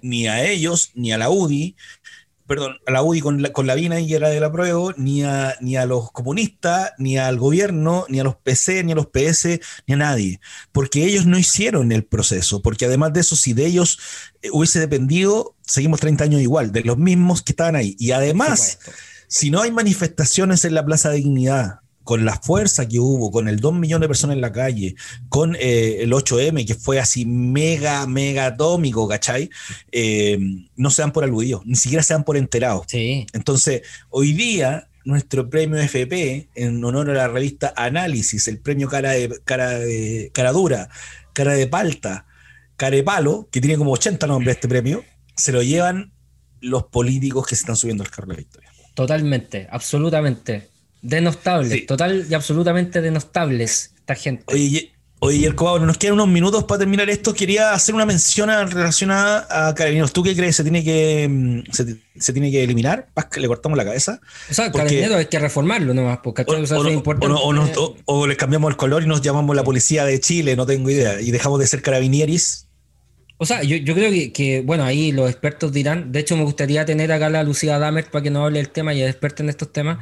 Ni 0.02 0.28
a 0.28 0.44
ellos, 0.44 0.92
ni 0.96 1.12
a 1.12 1.18
la 1.18 1.30
UDI, 1.30 1.76
perdón, 2.48 2.78
a 2.86 2.91
la 2.91 3.02
UDI 3.02 3.22
con 3.22 3.41
la, 3.41 3.52
con 3.52 3.68
la 3.68 3.76
Vina 3.76 4.00
y 4.00 4.14
era 4.14 4.30
de 4.30 4.39
la 4.39 4.52
prueba, 4.52 4.93
ni 4.98 5.24
a, 5.24 5.56
ni 5.62 5.78
a 5.78 5.86
los 5.86 6.12
comunistas, 6.12 6.91
ni 6.98 7.18
al 7.18 7.38
gobierno, 7.38 8.06
ni 8.10 8.20
a 8.20 8.24
los 8.24 8.36
PC, 8.36 8.84
ni 8.84 8.91
a 8.91 8.96
los 8.96 9.08
PS, 9.08 9.60
ni 9.88 9.93
a 9.93 9.98
nadie, 9.98 10.39
porque 10.72 11.06
ellos 11.06 11.26
no 11.26 11.38
hicieron 11.38 11.91
el 11.91 12.04
proceso, 12.04 12.62
porque 12.62 12.86
además 12.86 13.14
de 13.14 13.22
eso, 13.22 13.36
si 13.36 13.54
de 13.54 13.66
ellos 13.66 14.00
eh, 14.41 14.50
hubiese 14.52 14.80
dependido, 14.80 15.56
seguimos 15.62 16.00
30 16.00 16.24
años 16.24 16.41
igual, 16.41 16.72
de 16.72 16.84
los 16.84 16.98
mismos 16.98 17.41
que 17.41 17.54
estaban 17.54 17.76
ahí. 17.76 17.96
Y 18.00 18.12
además, 18.12 18.80
si 19.28 19.50
no 19.50 19.62
hay 19.62 19.72
manifestaciones 19.72 20.66
en 20.66 20.76
la 20.76 20.86
Plaza 20.86 21.10
de 21.10 21.18
Dignidad, 21.18 21.80
con 22.06 22.24
la 22.24 22.39
fuerza 22.39 22.88
que 22.88 22.99
hubo, 22.99 23.32
con 23.32 23.49
el 23.49 23.60
2 23.60 23.74
millones 23.74 24.01
de 24.01 24.08
personas 24.08 24.36
en 24.36 24.41
la 24.41 24.51
calle, 24.51 24.95
con 25.28 25.56
eh, 25.56 25.97
el 26.01 26.14
8M, 26.14 26.66
que 26.66 26.76
fue 26.76 26.99
así 26.99 27.26
mega, 27.26 28.06
mega 28.06 28.45
atómico, 28.45 29.08
¿cachai? 29.08 29.49
Eh, 29.91 30.38
no 30.76 30.91
se 30.91 31.01
dan 31.01 31.12
por 31.12 31.24
aludidos, 31.24 31.66
ni 31.66 31.76
siquiera 31.76 32.03
se 32.03 32.14
dan 32.14 32.24
por 32.24 32.38
enterados. 32.38 32.86
Sí. 32.88 33.26
Entonces, 33.34 33.82
hoy 34.12 34.34
día, 34.34 34.88
nuestro 35.03 35.49
premio 35.49 35.80
FP, 35.80 36.49
en 36.53 36.84
honor 36.86 37.10
a 37.10 37.14
la 37.16 37.28
revista 37.28 37.74
Análisis, 37.76 38.47
el 38.47 38.60
premio 38.60 38.88
cara, 38.88 39.12
de, 39.12 39.41
cara, 39.43 39.72
de, 39.72 40.30
cara 40.32 40.51
dura, 40.51 40.89
cara 41.34 41.53
de 41.53 41.66
palta, 41.66 42.28
cara 42.78 42.95
de 42.95 43.03
palo, 43.03 43.49
que 43.51 43.62
tiene 43.62 43.78
como 43.78 43.91
80 43.93 44.28
nombres 44.28 44.58
este 44.58 44.68
premio, 44.68 45.03
se 45.36 45.51
lo 45.51 45.64
llevan 45.64 46.12
los 46.62 46.84
políticos 46.84 47.47
que 47.47 47.56
se 47.56 47.62
están 47.62 47.76
subiendo 47.76 48.03
al 48.03 48.12
carro 48.12 48.28
de 48.28 48.34
la 48.34 48.38
victoria. 48.38 48.72
Totalmente, 48.93 49.68
absolutamente. 49.72 50.75
Denostables, 51.08 51.86
total 51.86 52.26
y 52.28 52.34
absolutamente 52.34 52.99
denostables 52.99 53.91
esta 53.95 54.16
gente. 54.16 54.43
Oye, 54.47 54.91
oye 55.20 55.45
el 55.45 55.53
Cobado, 55.53 55.86
nos 55.86 55.99
quedan 55.99 56.16
unos 56.16 56.30
minutos 56.30 56.64
para 56.64 56.80
terminar 56.80 57.08
esto. 57.12 57.32
Quería 57.36 57.74
hacer 57.74 57.93
una 57.93 58.08
mención 58.08 58.49
relacionada 58.49 59.45
a 59.51 59.76
Carabineros. 59.76 60.14
¿Tú 60.14 60.24
qué 60.24 60.36
crees? 60.36 60.56
¿Se 60.56 60.64
tiene 60.64 60.84
que, 60.84 61.28
mm, 61.30 61.72
se, 61.72 62.34
tiene 62.34 62.49
que 62.49 62.64
eliminar? 62.64 63.08
¿Le 63.38 63.47
cortamos 63.47 63.78
la 63.78 63.86
cabeza? 63.86 64.20
O 64.49 64.53
sea, 64.56 64.72
Carabineros 64.72 65.18
hay 65.18 65.28
que 65.28 65.38
reformarlo 65.38 65.93
nomás, 65.93 66.20
porque 66.24 66.43
o, 66.47 66.53
o, 66.56 67.95
o, 68.06 68.28
les 68.28 68.38
cambiamos 68.38 68.72
el 68.72 68.78
color 68.78 69.03
y 69.03 69.06
nos 69.06 69.22
llamamos 69.22 69.56
la 69.56 69.64
policía 69.64 70.06
de 70.06 70.20
Chile, 70.20 70.56
no 70.56 70.66
tengo 70.66 70.89
idea, 70.89 71.22
y 71.22 71.30
dejamos 71.30 71.60
de 71.60 71.68
ser 71.68 71.84
carabinieris. 71.84 72.66
O 73.38 73.45
sea, 73.45 73.64
yo, 73.64 73.78
creo 73.93 74.12
que, 74.34 74.62
bueno, 74.62 74.86
ahí 74.86 75.12
los 75.12 75.30
expertos 75.30 75.74
dirán, 75.74 76.14
de 76.14 76.20
hecho 76.20 76.38
me 76.38 76.43
gustaría 76.43 76.86
tener 76.86 77.12
acá 77.12 77.26
a 77.26 77.30
la 77.30 77.43
Lucía 77.43 77.78
Damer 77.78 78.06
para 78.06 78.24
que 78.24 78.30
nos 78.30 78.45
hable 78.45 78.60
del 78.60 78.70
tema 78.70 78.93
y 78.93 79.01
es 79.01 79.10
experta 79.10 79.43
en 79.43 79.49
estos 79.49 79.74
temas, 79.74 79.97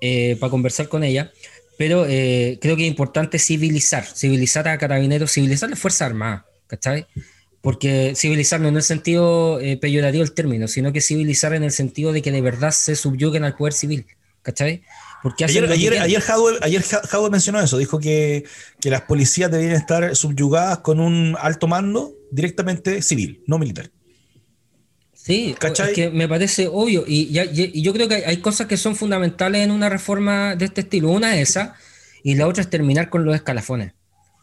eh, 0.00 0.36
para 0.40 0.50
conversar 0.50 0.88
con 0.88 1.04
ella, 1.04 1.32
pero 1.76 2.06
eh, 2.06 2.58
creo 2.60 2.76
que 2.76 2.82
es 2.84 2.88
importante 2.88 3.38
civilizar, 3.38 4.04
civilizar 4.04 4.68
a 4.68 4.78
carabineros, 4.78 5.32
civilizar 5.32 5.70
la 5.70 5.76
Fuerza 5.76 6.06
Armada, 6.06 6.46
¿cachai? 6.66 7.06
Porque 7.60 8.12
civilizar 8.14 8.60
no 8.60 8.68
en 8.68 8.76
el 8.76 8.82
sentido 8.82 9.60
eh, 9.60 9.76
peyorativo 9.76 10.22
el 10.22 10.32
término, 10.32 10.68
sino 10.68 10.92
que 10.92 11.00
civilizar 11.00 11.54
en 11.54 11.64
el 11.64 11.72
sentido 11.72 12.12
de 12.12 12.22
que 12.22 12.30
de 12.30 12.40
verdad 12.40 12.70
se 12.70 12.94
subyuguen 12.94 13.44
al 13.44 13.56
poder 13.56 13.72
civil, 13.72 14.06
¿cachai? 14.42 14.82
Porque 15.22 15.44
ayer, 15.44 15.64
ayer, 15.70 15.98
ayer, 16.00 16.22
ayer 16.60 16.84
mencionó 17.30 17.60
eso, 17.60 17.78
dijo 17.78 17.98
que, 17.98 18.44
que 18.78 18.90
las 18.90 19.02
policías 19.02 19.50
deberían 19.50 19.76
estar 19.76 20.14
subyugadas 20.14 20.78
con 20.80 21.00
un 21.00 21.34
alto 21.40 21.66
mando 21.66 22.12
directamente 22.30 23.00
civil, 23.00 23.42
no 23.46 23.58
militar. 23.58 23.90
Sí, 25.24 25.56
es 25.58 25.90
que 25.94 26.10
me 26.10 26.28
parece 26.28 26.68
obvio. 26.70 27.02
Y, 27.06 27.32
yo 27.80 27.94
creo 27.94 28.08
que 28.08 28.24
hay, 28.26 28.36
cosas 28.38 28.66
que 28.66 28.76
son 28.76 28.94
fundamentales 28.94 29.62
en 29.62 29.70
una 29.70 29.88
reforma 29.88 30.54
de 30.54 30.66
este 30.66 30.82
estilo. 30.82 31.08
Una 31.08 31.34
es 31.36 31.48
esa, 31.50 31.76
y 32.22 32.34
la 32.34 32.46
otra 32.46 32.62
es 32.62 32.68
terminar 32.68 33.08
con 33.08 33.24
los 33.24 33.34
escalafones. 33.34 33.94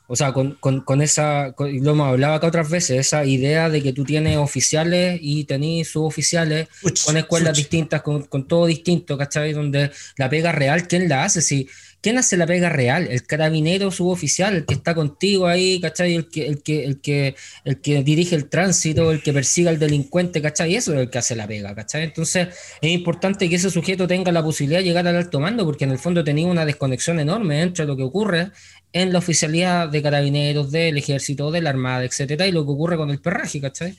O 0.07 0.15
sea, 0.15 0.33
con, 0.33 1.01
esa, 1.01 1.53
lo 1.57 1.91
hemos 1.91 2.07
hablado 2.07 2.33
acá 2.33 2.47
otras 2.47 2.69
veces, 2.71 2.99
esa 2.99 3.23
idea 3.25 3.69
de 3.69 3.83
que 3.83 3.93
tú 3.93 4.03
tienes 4.03 4.37
oficiales 4.37 5.19
y 5.21 5.43
tenés 5.43 5.87
suboficiales 5.89 6.67
con 7.05 7.15
escuelas 7.15 7.55
distintas, 7.55 8.01
con, 8.01 8.23
con, 8.23 8.47
todo 8.47 8.65
distinto, 8.65 9.19
¿cachai? 9.19 9.53
Donde 9.53 9.91
la 10.17 10.29
pega 10.31 10.51
real, 10.51 10.87
¿quién 10.87 11.07
la 11.07 11.25
hace? 11.25 11.41
Si 11.41 11.69
¿Quién 12.01 12.17
hace 12.17 12.35
la 12.35 12.47
pega 12.47 12.67
real? 12.67 13.07
El 13.11 13.23
carabinero 13.27 13.91
suboficial, 13.91 14.55
el 14.55 14.65
que 14.65 14.73
está 14.73 14.95
contigo 14.95 15.45
ahí, 15.45 15.79
¿cachai? 15.79 16.15
El 16.15 16.29
que, 16.29 16.47
el 16.47 16.63
que, 16.63 16.83
el 16.83 16.99
que, 16.99 17.35
el 17.63 17.79
que 17.79 18.03
dirige 18.03 18.35
el 18.35 18.49
tránsito, 18.49 19.11
el 19.11 19.21
que 19.21 19.31
persiga 19.31 19.69
al 19.69 19.77
delincuente, 19.77 20.41
¿cachai? 20.41 20.75
Eso 20.75 20.93
es 20.95 20.99
el 20.99 21.09
que 21.11 21.19
hace 21.19 21.35
la 21.35 21.47
pega, 21.47 21.75
¿cachai? 21.75 22.03
Entonces 22.03 22.47
es 22.81 22.89
importante 22.89 23.47
que 23.47 23.55
ese 23.55 23.69
sujeto 23.69 24.07
tenga 24.07 24.31
la 24.31 24.43
posibilidad 24.43 24.79
de 24.79 24.85
llegar 24.85 25.07
al 25.07 25.15
alto 25.15 25.39
mando, 25.39 25.63
porque 25.63 25.83
en 25.83 25.91
el 25.91 25.99
fondo 25.99 26.23
tenía 26.23 26.47
una 26.47 26.65
desconexión 26.65 27.19
enorme 27.19 27.61
entre 27.61 27.85
lo 27.85 27.95
que 27.95 28.03
ocurre 28.03 28.49
en 28.93 29.13
la 29.13 29.19
oficialidad 29.19 29.87
de 29.87 30.01
carabineros, 30.01 30.71
del 30.71 30.97
ejército, 30.97 31.51
de 31.51 31.61
la 31.61 31.69
armada, 31.69 32.03
etcétera, 32.03 32.47
y 32.47 32.51
lo 32.51 32.65
que 32.65 32.71
ocurre 32.71 32.97
con 32.97 33.11
el 33.11 33.19
perraje, 33.19 33.61
¿cachai? 33.61 33.95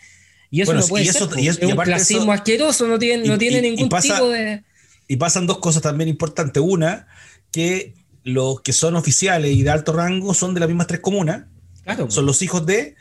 Y 0.50 0.61
eso 0.61 0.74
no 0.74 0.84
puede 0.86 1.05
ser, 1.07 1.28
es 1.38 1.59
un 1.59 1.76
clasismo 1.76 2.32
asqueroso, 2.32 2.86
no 2.88 2.98
tiene, 2.98 3.26
no 3.26 3.38
tiene 3.38 3.62
ningún 3.62 3.88
tipo 3.88 4.28
de... 4.28 4.62
Y 5.09 5.16
pasan 5.16 5.46
dos 5.46 5.59
cosas 5.59 5.82
también 5.82 6.09
importantes. 6.09 6.62
Una, 6.64 7.07
que 7.53 7.94
los 8.24 8.61
que 8.62 8.72
son 8.72 8.96
oficiales 8.96 9.55
y 9.55 9.62
de 9.62 9.70
alto 9.70 9.92
rango 9.92 10.34
son 10.34 10.55
de 10.55 10.61
las 10.61 10.68
mismas 10.68 10.86
tres 10.86 11.00
comunas. 11.00 11.44
Claro. 11.84 12.11
Son 12.11 12.26
los 12.26 12.42
hijos 12.42 12.66
de. 12.66 12.96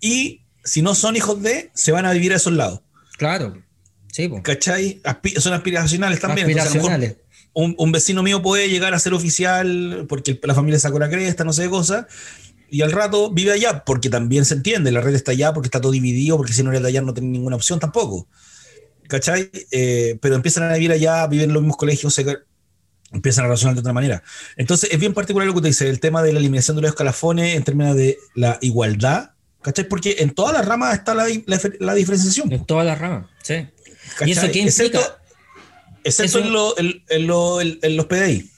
Y 0.00 0.42
si 0.64 0.82
no 0.82 0.94
son 0.94 1.16
hijos 1.16 1.42
de, 1.42 1.70
se 1.74 1.92
van 1.92 2.06
a 2.06 2.12
vivir 2.12 2.32
a 2.32 2.36
esos 2.36 2.52
lados. 2.52 2.80
Claro. 3.18 3.62
Sí, 4.12 4.30
¿Cachai? 4.42 5.00
son 5.38 5.52
aspiracionales 5.52 6.20
también. 6.20 6.46
Aspiracionales. 6.46 7.16
un, 7.52 7.92
vecino 7.92 8.22
mío 8.22 8.42
puede 8.42 8.68
llegar 8.68 8.92
a 8.92 8.98
ser 8.98 9.14
oficial 9.14 10.06
porque 10.08 10.38
la 10.42 10.54
familia 10.54 10.78
sacó 10.80 10.98
la 10.98 11.08
cresta, 11.08 11.44
no 11.44 11.52
sé 11.52 11.62
de 11.62 11.70
cosas. 11.70 12.06
Y 12.70 12.82
al 12.82 12.92
rato 12.92 13.30
vive 13.30 13.52
allá, 13.52 13.84
porque 13.84 14.10
también 14.10 14.44
se 14.44 14.54
entiende, 14.54 14.92
la 14.92 15.00
red 15.00 15.14
está 15.14 15.32
allá, 15.32 15.52
porque 15.52 15.66
está 15.66 15.80
todo 15.80 15.90
dividido, 15.92 16.36
porque 16.36 16.52
si 16.52 16.62
no 16.62 16.70
eres 16.70 16.82
de 16.82 16.88
allá 16.88 17.02
no 17.02 17.12
tiene 17.12 17.28
ninguna 17.28 17.56
opción 17.56 17.80
tampoco. 17.80 18.28
¿Cachai? 19.08 19.50
Eh, 19.72 20.18
pero 20.22 20.36
empiezan 20.36 20.70
a 20.70 20.74
vivir 20.74 20.92
allá, 20.92 21.26
viven 21.26 21.50
en 21.50 21.54
los 21.54 21.62
mismos 21.62 21.76
colegios, 21.76 22.14
empiezan 23.12 23.44
a 23.44 23.48
relacionar 23.48 23.74
de 23.74 23.80
otra 23.80 23.92
manera. 23.92 24.22
Entonces, 24.56 24.90
es 24.92 24.98
bien 24.98 25.14
particular 25.14 25.46
lo 25.46 25.54
que 25.54 25.62
te 25.62 25.68
dice, 25.68 25.88
el 25.88 26.00
tema 26.00 26.22
de 26.22 26.32
la 26.32 26.38
eliminación 26.38 26.76
de 26.76 26.82
los 26.82 26.90
escalafones 26.90 27.56
en 27.56 27.64
términos 27.64 27.96
de 27.96 28.18
la 28.34 28.58
igualdad, 28.60 29.30
¿cachai? 29.62 29.88
Porque 29.88 30.16
en 30.20 30.30
todas 30.30 30.54
las 30.54 30.66
ramas 30.66 30.94
está 30.94 31.14
la, 31.14 31.26
la, 31.78 31.94
diferenciación. 31.94 32.52
En 32.52 32.64
todas 32.64 32.86
las 32.86 32.98
ramas, 32.98 33.26
sí. 33.42 33.66
¿Y 34.24 34.32
eso 34.32 34.50
qué 34.50 34.60
implica? 34.60 35.00
Excepto, 36.02 36.38
en, 36.78 37.26
los 37.96 38.06
PDI. 38.06 38.50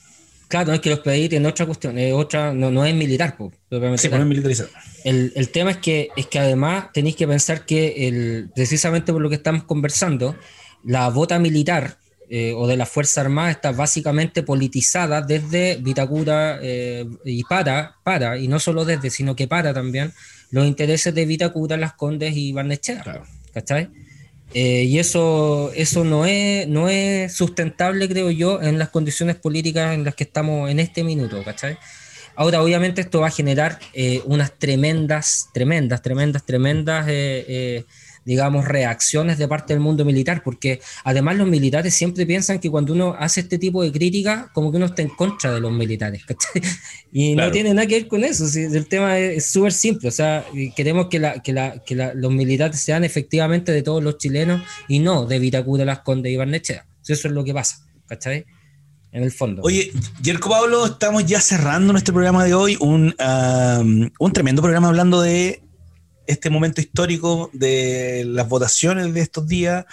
Claro, 0.47 0.67
no 0.67 0.73
es 0.73 0.81
que 0.81 0.91
los 0.91 0.99
PDI 0.99 1.29
tienen 1.29 1.47
otra 1.47 1.65
cuestión, 1.65 1.97
es 1.97 2.13
otra, 2.13 2.53
no, 2.53 2.69
no 2.69 2.85
es 2.85 2.93
militar, 2.93 3.35
pues, 3.37 3.51
sí, 3.99 4.09
no 4.09 4.17
es 4.17 4.25
militarizado. 4.25 4.69
El, 5.03 5.33
el, 5.35 5.49
tema 5.49 5.71
es 5.71 5.77
que, 5.77 6.09
es 6.15 6.27
que 6.27 6.39
además 6.39 6.85
tenéis 6.93 7.15
que 7.15 7.27
pensar 7.27 7.65
que 7.65 8.07
el, 8.07 8.49
precisamente 8.55 9.11
por 9.11 9.21
lo 9.21 9.29
que 9.29 9.35
estamos 9.35 9.63
conversando, 9.63 10.37
la 10.83 11.09
bota 11.09 11.39
militar 11.39 11.97
eh, 12.29 12.53
o 12.55 12.67
de 12.67 12.77
la 12.77 12.85
Fuerza 12.85 13.21
Armada 13.21 13.51
está 13.51 13.71
básicamente 13.71 14.43
politizada 14.43 15.21
desde 15.21 15.77
Vitacura 15.81 16.59
eh, 16.61 17.05
y 17.25 17.43
para, 17.43 17.97
para, 18.03 18.37
y 18.37 18.47
no 18.47 18.59
solo 18.59 18.85
desde, 18.85 19.09
sino 19.09 19.35
que 19.35 19.47
para 19.47 19.73
también 19.73 20.13
los 20.49 20.65
intereses 20.65 21.13
de 21.13 21.25
Vitacura, 21.25 21.77
Las 21.77 21.93
Condes 21.93 22.35
y 22.35 22.51
Barnechea. 22.51 23.23
¿Cachai? 23.53 23.89
Eh, 24.53 24.83
y 24.83 24.99
eso, 24.99 25.71
eso 25.75 26.03
no, 26.03 26.25
es, 26.25 26.67
no 26.67 26.89
es 26.89 27.33
sustentable, 27.33 28.07
creo 28.07 28.31
yo, 28.31 28.61
en 28.61 28.79
las 28.79 28.89
condiciones 28.89 29.35
políticas 29.35 29.93
en 29.93 30.03
las 30.03 30.15
que 30.15 30.23
estamos 30.23 30.69
en 30.69 30.79
este 30.79 31.03
minuto, 31.03 31.43
¿cachai? 31.43 31.77
Ahora, 32.35 32.63
obviamente, 32.63 33.01
esto 33.01 33.21
va 33.21 33.27
a 33.27 33.31
generar 33.31 33.77
unas 34.25 34.57
tremendas, 34.57 35.49
tremendas, 35.53 36.01
tremendas, 36.01 36.43
tremendas 36.43 37.05
digamos, 38.25 38.65
reacciones 38.65 39.37
de 39.37 39.47
parte 39.47 39.73
del 39.73 39.79
mundo 39.81 40.05
militar, 40.05 40.41
porque 40.43 40.81
además 41.03 41.37
los 41.37 41.47
militares 41.47 41.93
siempre 41.93 42.25
piensan 42.25 42.59
que 42.59 42.69
cuando 42.69 42.93
uno 42.93 43.15
hace 43.17 43.41
este 43.41 43.57
tipo 43.57 43.83
de 43.83 43.91
crítica, 43.91 44.49
como 44.53 44.71
que 44.71 44.77
uno 44.77 44.87
está 44.87 45.01
en 45.01 45.09
contra 45.09 45.53
de 45.53 45.59
los 45.59 45.71
militares, 45.71 46.23
Y 47.11 47.35
no 47.35 47.51
tiene 47.51 47.73
nada 47.73 47.87
que 47.87 47.95
ver 47.95 48.07
con 48.07 48.23
eso, 48.23 48.45
el 48.57 48.87
tema 48.87 49.19
es 49.19 49.45
súper 49.45 49.73
simple, 49.73 50.09
o 50.09 50.11
sea, 50.11 50.45
queremos 50.75 51.07
que, 51.09 51.19
la, 51.19 51.41
que, 51.41 51.53
la, 51.53 51.83
que 51.83 51.95
los 52.15 52.31
militares 52.31 52.79
sean 52.79 53.03
efectivamente 53.03 53.71
de 53.71 53.83
todos 53.83 54.03
los 54.03 54.17
chilenos 54.17 54.63
y 54.87 54.99
no 54.99 55.25
de 55.25 55.39
Vitacura, 55.39 55.85
Las 55.85 55.99
Condes 55.99 56.31
y 56.31 56.37
Barnechea, 56.37 56.85
eso 57.07 57.27
es 57.27 57.33
lo 57.33 57.43
que 57.43 57.53
pasa, 57.53 57.85
¿cachai? 58.07 58.45
en 59.13 59.21
el 59.21 59.31
fondo. 59.31 59.61
Oye, 59.63 59.91
Yerko 60.23 60.49
Pablo, 60.49 60.87
estamos 60.87 61.23
ya 61.25 61.39
cerrando 61.39 61.93
nuestro 61.93 62.15
programa 62.15 62.43
de 62.45 62.55
hoy, 62.55 62.75
un, 62.79 63.15
un 64.19 64.33
tremendo 64.33 64.61
programa 64.61 64.87
hablando 64.87 65.21
de 65.21 65.62
este 66.27 66.49
momento 66.49 66.81
histórico 66.81 67.49
de 67.53 68.23
las 68.25 68.47
votaciones 68.47 69.13
de 69.13 69.21
estos 69.21 69.47
días, 69.47 69.85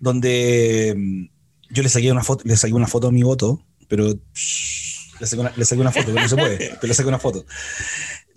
donde 0.00 0.94
mm, 0.96 1.24
yo 1.70 1.82
le 1.82 1.88
saqué 1.88 2.12
una 2.12 2.24
foto, 2.24 2.44
le 2.46 2.56
saqué 2.56 2.74
una 2.74 2.86
foto 2.86 3.08
a 3.08 3.12
mi 3.12 3.22
voto, 3.22 3.64
pero 3.88 4.08
le, 4.08 5.26
saqué 5.26 5.40
una, 5.40 5.52
le 5.56 5.64
saqué 5.64 5.80
una 5.80 5.92
foto, 5.92 6.06
pero 6.06 6.20
no 6.20 6.28
se 6.28 6.36
puede, 6.36 6.56
pero 6.56 6.88
le 6.88 6.94
saqué 6.94 7.08
una 7.08 7.18
foto, 7.18 7.46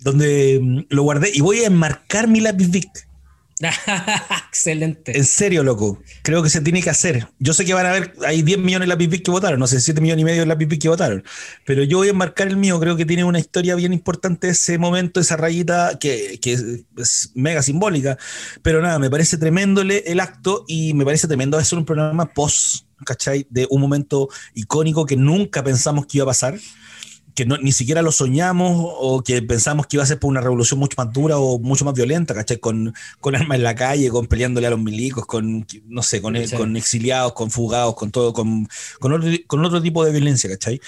donde 0.00 0.58
mm, 0.62 0.80
lo 0.90 1.02
guardé 1.02 1.30
y 1.34 1.40
voy 1.40 1.60
a 1.60 1.66
enmarcar 1.66 2.28
mi 2.28 2.40
lápiz 2.40 2.70
Vic 2.70 3.08
Excelente. 4.48 5.16
En 5.16 5.24
serio, 5.24 5.62
loco. 5.62 6.02
Creo 6.22 6.42
que 6.42 6.50
se 6.50 6.60
tiene 6.60 6.82
que 6.82 6.90
hacer. 6.90 7.28
Yo 7.38 7.54
sé 7.54 7.64
que 7.64 7.72
van 7.72 7.86
a 7.86 7.90
haber, 7.90 8.14
hay 8.26 8.42
10 8.42 8.58
millones 8.58 8.86
de 8.86 8.94
lápiz 8.94 9.22
que 9.22 9.30
votaron, 9.30 9.58
no 9.58 9.66
sé, 9.66 9.80
7 9.80 10.00
millones 10.00 10.22
y 10.22 10.24
medio 10.24 10.40
de 10.40 10.46
lápiz 10.46 10.78
que 10.78 10.88
votaron. 10.88 11.24
Pero 11.64 11.82
yo 11.82 11.98
voy 11.98 12.10
a 12.10 12.12
marcar 12.12 12.48
el 12.48 12.56
mío. 12.56 12.78
Creo 12.78 12.96
que 12.96 13.06
tiene 13.06 13.24
una 13.24 13.38
historia 13.38 13.74
bien 13.74 13.92
importante 13.92 14.48
ese 14.48 14.78
momento, 14.78 15.20
esa 15.20 15.36
rayita 15.36 15.98
que, 15.98 16.38
es 16.96 17.32
mega 17.34 17.62
simbólica. 17.62 18.18
Pero 18.62 18.82
nada, 18.82 18.98
me 18.98 19.08
parece 19.08 19.38
tremendo 19.38 19.80
el, 19.80 20.20
acto 20.20 20.64
y 20.68 20.92
me 20.92 21.04
parece 21.04 21.26
tremendo 21.26 21.56
hacer 21.56 21.78
un 21.78 21.86
programa 21.86 22.26
post, 22.26 22.84
¿cachai? 23.04 23.46
De 23.48 23.66
un 23.70 23.80
momento 23.80 24.28
icónico 24.54 25.06
que 25.06 25.16
nunca 25.16 25.64
pensamos 25.64 26.06
que 26.06 26.18
iba 26.18 26.24
a 26.24 26.28
pasar 26.28 26.58
que 27.36 27.44
ni 27.44 27.70
siquiera 27.70 28.00
lo 28.00 28.10
soñamos 28.10 28.72
o 28.98 29.22
que 29.22 29.42
pensamos 29.42 29.86
que 29.86 29.96
iba 29.96 30.02
a 30.02 30.06
ser 30.06 30.18
por 30.18 30.30
una 30.30 30.40
revolución 30.40 30.80
mucho 30.80 30.94
más 30.96 31.12
dura 31.12 31.38
o 31.38 31.58
mucho 31.58 31.84
más 31.84 31.92
violenta, 31.92 32.34
¿cachai? 32.34 32.58
Con, 32.58 32.94
con 33.20 33.36
armas 33.36 33.56
en 33.56 33.62
la 33.62 33.74
calle, 33.74 34.08
con 34.08 34.26
peleándole 34.26 34.66
a 34.66 34.70
los 34.70 34.80
milicos, 34.80 35.26
con, 35.26 35.66
no 35.86 36.02
sé, 36.02 36.22
con, 36.22 36.34
con 36.56 36.76
exiliados, 36.76 37.34
con 37.34 37.50
fugados, 37.50 37.94
con 37.94 38.10
todo, 38.10 38.32
con, 38.32 38.66
con, 38.98 39.12
otro, 39.12 39.30
con 39.46 39.64
otro 39.64 39.82
tipo 39.82 40.02
de 40.02 40.12
violencia, 40.12 40.48
¿cachai? 40.48 40.80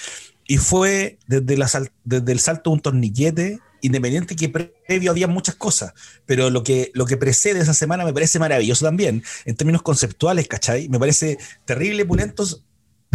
Y 0.47 0.57
fue 0.57 1.19
desde, 1.27 1.55
la, 1.55 1.69
desde 2.03 2.31
el 2.31 2.39
salto 2.39 2.71
de 2.71 2.73
un 2.73 2.81
torniquete, 2.81 3.59
independiente 3.81 4.35
que 4.35 4.49
previo 4.49 5.11
había 5.11 5.27
muchas 5.27 5.53
cosas, 5.53 5.93
pero 6.25 6.49
lo 6.49 6.63
que, 6.63 6.89
lo 6.95 7.05
que 7.05 7.15
precede 7.15 7.59
esa 7.59 7.75
semana 7.75 8.03
me 8.05 8.13
parece 8.13 8.39
maravilloso 8.39 8.85
también, 8.85 9.23
en 9.45 9.55
términos 9.55 9.83
conceptuales, 9.83 10.47
¿cachai? 10.47 10.89
Me 10.89 10.97
parece 10.97 11.37
terrible, 11.65 12.05
pulentos, 12.05 12.63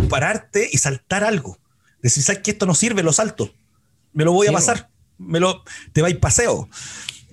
pararte 0.09 0.69
y 0.71 0.79
saltar 0.79 1.25
algo 1.25 1.59
Decir, 2.05 2.23
¿sabes 2.23 2.43
que 2.43 2.51
esto 2.51 2.67
no 2.67 2.75
sirve? 2.75 3.03
Lo 3.03 3.15
salto. 3.15 3.51
Me 4.13 4.25
lo 4.25 4.33
voy 4.33 4.47
a 4.47 4.53
pasar. 4.53 4.91
Me 5.17 5.41
lo, 5.41 5.65
te 5.95 6.03
vais 6.03 6.15
paseo. 6.17 6.69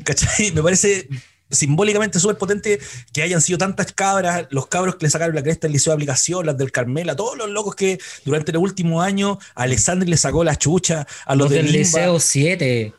¿Cachai? 0.05 0.51
Me 0.55 0.63
parece 0.63 1.09
simbólicamente 1.49 2.21
súper 2.21 2.37
potente 2.37 2.79
que 3.11 3.21
hayan 3.21 3.41
sido 3.41 3.57
tantas 3.57 3.91
cabras, 3.91 4.47
los 4.49 4.67
cabros 4.67 4.95
que 4.95 5.07
le 5.07 5.09
sacaron 5.09 5.35
la 5.35 5.43
cresta 5.43 5.67
del 5.67 5.73
liceo 5.73 5.91
de 5.91 5.95
aplicación, 5.95 6.45
las 6.45 6.57
del 6.57 6.71
Carmela, 6.71 7.17
todos 7.17 7.37
los 7.37 7.49
locos 7.49 7.75
que 7.75 7.99
durante 8.23 8.53
los 8.53 8.63
últimos 8.63 9.03
años 9.03 9.39
a 9.55 9.63
Alexander 9.63 10.07
le 10.07 10.15
sacó 10.15 10.45
la 10.45 10.55
chucha, 10.55 11.05
a 11.25 11.35
los, 11.35 11.49
del 11.49 11.69
liceo 11.69 12.21
7, 12.21 12.93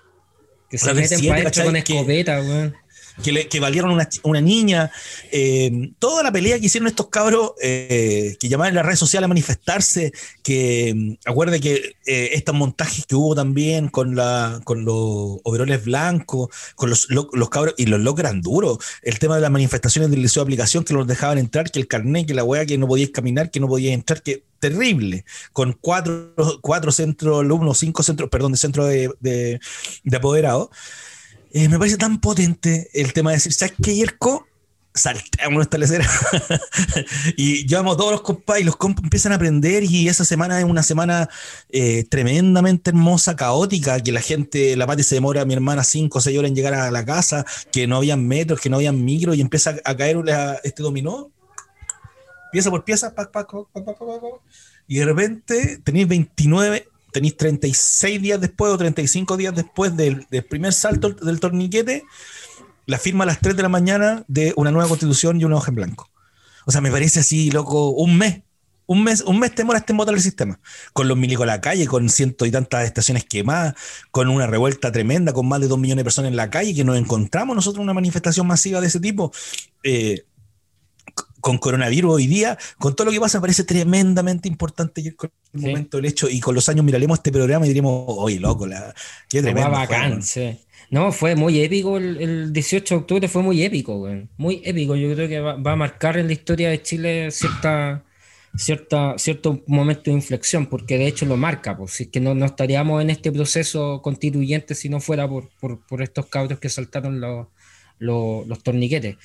que 0.68 0.76
se 0.76 0.92
meten 0.92 1.26
para 1.26 1.50
con 1.50 1.74
escopeta, 1.74 2.42
que, 3.22 3.60
valieron 3.60 3.90
una, 3.90 4.08
una 4.22 4.40
niña. 4.40 4.90
Eh, 5.30 5.92
toda 5.98 6.22
la 6.22 6.32
pelea 6.32 6.58
que 6.58 6.66
hicieron 6.66 6.88
estos 6.88 7.08
cabros 7.08 7.52
eh, 7.62 8.36
que 8.40 8.48
llamaban 8.48 8.70
en 8.70 8.76
las 8.76 8.86
redes 8.86 8.98
sociales 8.98 9.26
a 9.26 9.28
manifestarse, 9.28 10.12
que 10.42 10.92
mm, 10.94 11.28
acuerde 11.28 11.60
que 11.60 11.96
eh, 12.06 12.30
estos 12.32 12.54
montajes 12.54 13.06
que 13.06 13.14
hubo 13.14 13.34
también 13.34 13.88
con, 13.88 14.14
la, 14.14 14.60
con 14.64 14.84
los 14.84 15.40
overoles 15.44 15.84
blancos, 15.84 16.48
con 16.74 16.90
los, 16.90 17.08
los 17.10 17.50
cabros, 17.50 17.74
y 17.76 17.86
los 17.86 18.00
locos 18.00 18.22
duros. 18.40 18.78
El 19.02 19.18
tema 19.18 19.36
de 19.36 19.42
las 19.42 19.50
manifestaciones 19.50 20.10
del 20.10 20.22
liceo 20.22 20.42
de 20.42 20.48
aplicación 20.48 20.84
que 20.84 20.94
los 20.94 21.06
dejaban 21.06 21.38
entrar, 21.38 21.70
que 21.70 21.80
el 21.80 21.88
carnet, 21.88 22.26
que 22.26 22.34
la 22.34 22.44
weá, 22.44 22.64
que 22.66 22.78
no 22.78 22.86
podías 22.86 23.10
caminar, 23.10 23.50
que 23.50 23.60
no 23.60 23.68
podías 23.68 23.94
entrar, 23.94 24.22
que 24.22 24.44
terrible, 24.58 25.24
con 25.52 25.72
cuatro, 25.72 26.34
cuatro 26.60 26.92
centros 26.92 27.40
alumnos, 27.40 27.78
cinco 27.78 28.04
centros, 28.04 28.30
perdón, 28.30 28.52
de 28.52 28.58
centro 28.58 28.86
de, 28.86 29.10
de, 29.18 29.60
de 30.04 30.16
apoderados. 30.16 30.68
Eh, 31.54 31.68
me 31.68 31.78
parece 31.78 31.98
tan 31.98 32.18
potente 32.18 32.88
el 32.94 33.12
tema 33.12 33.30
de 33.30 33.36
decir, 33.36 33.52
¿sabes 33.52 33.74
qué, 33.82 33.94
Yerko? 33.94 34.46
Salteamos 34.94 35.62
esta 35.62 35.76
lecera. 35.76 36.08
y 37.36 37.66
llevamos 37.66 37.98
todos 37.98 38.12
los 38.12 38.22
compas 38.22 38.58
y 38.60 38.64
los 38.64 38.76
compas 38.76 39.04
empiezan 39.04 39.32
a 39.32 39.34
aprender 39.34 39.84
y 39.84 40.08
esa 40.08 40.24
semana 40.24 40.58
es 40.58 40.64
una 40.64 40.82
semana 40.82 41.28
eh, 41.68 42.04
tremendamente 42.08 42.90
hermosa, 42.90 43.36
caótica, 43.36 44.00
que 44.00 44.12
la 44.12 44.22
gente, 44.22 44.76
la 44.76 44.86
Pati 44.86 45.02
se 45.02 45.16
demora, 45.16 45.44
mi 45.44 45.52
hermana, 45.52 45.84
cinco 45.84 46.18
o 46.18 46.20
seis 46.22 46.38
horas 46.38 46.48
en 46.48 46.56
llegar 46.56 46.72
a 46.72 46.90
la 46.90 47.04
casa, 47.04 47.44
que 47.70 47.86
no 47.86 47.96
habían 47.96 48.26
metros, 48.26 48.58
que 48.58 48.70
no 48.70 48.76
habían 48.76 49.04
micro 49.04 49.34
y 49.34 49.42
empieza 49.42 49.76
a 49.84 49.96
caer 49.96 50.16
este 50.64 50.82
dominó, 50.82 51.30
pieza 52.50 52.70
por 52.70 52.84
pieza, 52.84 53.14
y 54.86 54.96
de 54.98 55.04
repente 55.04 55.78
tenéis 55.84 56.08
29, 56.08 56.88
tenéis 57.12 57.36
36 57.36 58.20
días 58.20 58.40
después 58.40 58.72
o 58.72 58.78
35 58.78 59.36
días 59.36 59.54
después 59.54 59.96
del, 59.96 60.26
primer 60.48 60.72
salto 60.72 61.10
del 61.10 61.40
torniquete, 61.40 62.04
la 62.86 62.98
firma 62.98 63.24
a 63.24 63.26
las 63.28 63.40
3 63.40 63.54
de 63.54 63.62
la 63.62 63.68
mañana 63.68 64.24
de 64.28 64.52
una 64.56 64.70
nueva 64.70 64.88
constitución 64.88 65.40
y 65.40 65.44
una 65.44 65.56
hoja 65.56 65.70
en 65.70 65.76
blanco. 65.76 66.10
O 66.66 66.72
sea, 66.72 66.80
me 66.80 66.90
parece 66.90 67.20
así, 67.20 67.50
loco, 67.50 67.90
un 67.90 68.16
mes. 68.18 68.42
Un 68.86 69.04
mes, 69.04 69.22
un 69.22 69.38
mes 69.38 69.54
te 69.54 69.62
moraste 69.64 69.92
en 69.92 69.96
votar 69.96 70.14
el 70.14 70.20
sistema. 70.20 70.58
Con 70.92 71.06
los 71.06 71.16
milicos 71.16 71.44
a 71.44 71.46
la 71.46 71.60
calle, 71.60 71.86
con 71.86 72.08
ciento 72.08 72.44
y 72.46 72.50
tantas 72.50 72.84
estaciones 72.84 73.24
quemadas, 73.24 73.74
con 74.10 74.28
una 74.28 74.46
revuelta 74.46 74.90
tremenda, 74.90 75.32
con 75.32 75.48
más 75.48 75.60
de 75.60 75.68
dos 75.68 75.78
millones 75.78 76.00
de 76.00 76.04
personas 76.04 76.30
en 76.30 76.36
la 76.36 76.50
calle, 76.50 76.74
que 76.74 76.84
nos 76.84 76.98
encontramos 76.98 77.54
nosotros 77.54 77.82
una 77.82 77.94
manifestación 77.94 78.46
masiva 78.46 78.80
de 78.80 78.88
ese 78.88 79.00
tipo. 79.00 79.32
Eh, 79.84 80.24
con 81.42 81.58
coronavirus 81.58 82.14
hoy 82.14 82.26
día, 82.28 82.56
con 82.78 82.94
todo 82.94 83.06
lo 83.06 83.12
que 83.12 83.20
pasa, 83.20 83.38
me 83.38 83.42
parece 83.42 83.64
tremendamente 83.64 84.48
importante 84.48 85.02
el 85.02 85.16
momento 85.52 85.98
del 85.98 86.06
hecho. 86.06 86.30
Y 86.30 86.40
con 86.40 86.54
los 86.54 86.68
años 86.68 86.84
miraremos 86.84 87.18
este 87.18 87.32
programa 87.32 87.66
y 87.66 87.68
diremos, 87.68 88.04
oye, 88.06 88.38
loco, 88.38 88.66
la, 88.66 88.94
qué 89.28 89.42
tremendo. 89.42 89.70
bacán, 89.70 90.20
No, 90.90 91.10
fue 91.10 91.34
muy 91.34 91.60
épico 91.60 91.98
el, 91.98 92.52
18 92.52 92.94
de 92.94 93.00
octubre, 93.00 93.28
fue 93.28 93.42
muy 93.42 93.62
épico, 93.62 93.98
güey. 93.98 94.28
Muy 94.36 94.62
épico. 94.64 94.94
Yo 94.94 95.12
creo 95.14 95.28
que 95.28 95.40
va, 95.40 95.72
a 95.72 95.76
marcar 95.76 96.16
en 96.16 96.28
la 96.28 96.32
historia 96.32 96.70
de 96.70 96.80
Chile 96.80 97.32
cierta, 97.32 98.04
cierta, 98.56 99.14
cierto 99.18 99.64
momento 99.66 100.04
de 100.04 100.12
inflexión, 100.12 100.66
porque 100.66 100.96
de 100.96 101.08
hecho 101.08 101.26
lo 101.26 101.36
marca, 101.36 101.76
pues, 101.76 101.90
si 101.90 102.04
es 102.04 102.08
que 102.10 102.20
no, 102.20 102.36
no 102.36 102.46
estaríamos 102.46 103.02
en 103.02 103.10
este 103.10 103.32
proceso 103.32 104.00
constituyente 104.00 104.76
si 104.76 104.88
no 104.88 105.00
fuera 105.00 105.28
por, 105.28 105.50
por, 105.58 106.02
estos 106.02 106.26
cabros 106.26 106.60
que 106.60 106.68
saltaron 106.68 107.20
los, 107.20 107.48
los, 107.98 108.46
los 108.46 108.62
torniquetes. 108.62 109.16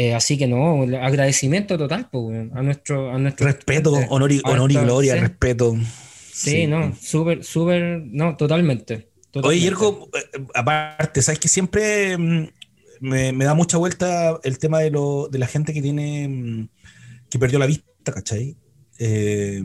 Eh, 0.00 0.14
así 0.14 0.38
que 0.38 0.46
no, 0.46 0.82
agradecimiento 1.02 1.76
total 1.76 2.08
a, 2.54 2.62
nuestro, 2.62 3.10
a 3.10 3.18
nuestro. 3.18 3.46
Respeto, 3.46 3.94
honor 4.10 4.30
y, 4.30 4.40
honor 4.44 4.70
y 4.70 4.76
gloria, 4.76 5.16
respeto. 5.16 5.76
Sí, 6.32 6.68
no, 6.68 6.94
súper, 6.94 7.42
súper, 7.42 8.02
no, 8.04 8.36
totalmente. 8.36 9.08
Oye, 9.42 9.58
Yerko, 9.58 10.08
eh, 10.14 10.38
aparte, 10.54 11.20
sabes 11.20 11.40
que 11.40 11.48
siempre 11.48 12.16
mm, 12.16 12.48
me, 13.00 13.44
da 13.44 13.54
mucha 13.54 13.76
vuelta 13.76 14.38
el 14.44 14.60
tema 14.60 14.78
de, 14.78 14.92
lo, 14.92 15.26
de 15.26 15.40
la 15.40 15.48
gente 15.48 15.74
que 15.74 15.82
tiene, 15.82 16.28
mm, 16.28 16.68
que 17.28 17.40
perdió 17.40 17.58
la 17.58 17.66
vista, 17.66 18.12
¿cachai? 18.12 18.56
Eh, 19.00 19.60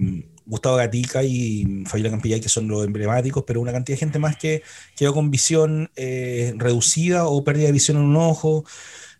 Gustavo 0.47 0.77
Gatica 0.77 1.23
y 1.23 1.83
Fabiola 1.85 2.09
Campillay, 2.09 2.41
que 2.41 2.49
son 2.49 2.67
los 2.67 2.83
emblemáticos, 2.83 3.43
pero 3.45 3.61
una 3.61 3.71
cantidad 3.71 3.97
de 3.97 3.99
gente 3.99 4.17
más 4.17 4.35
que 4.35 4.63
quedó 4.95 5.13
con 5.13 5.29
visión 5.29 5.91
reducida 5.95 7.27
o 7.27 7.43
pérdida 7.43 7.67
de 7.67 7.73
visión 7.73 7.97
en 7.97 8.03
un 8.03 8.15
ojo. 8.15 8.65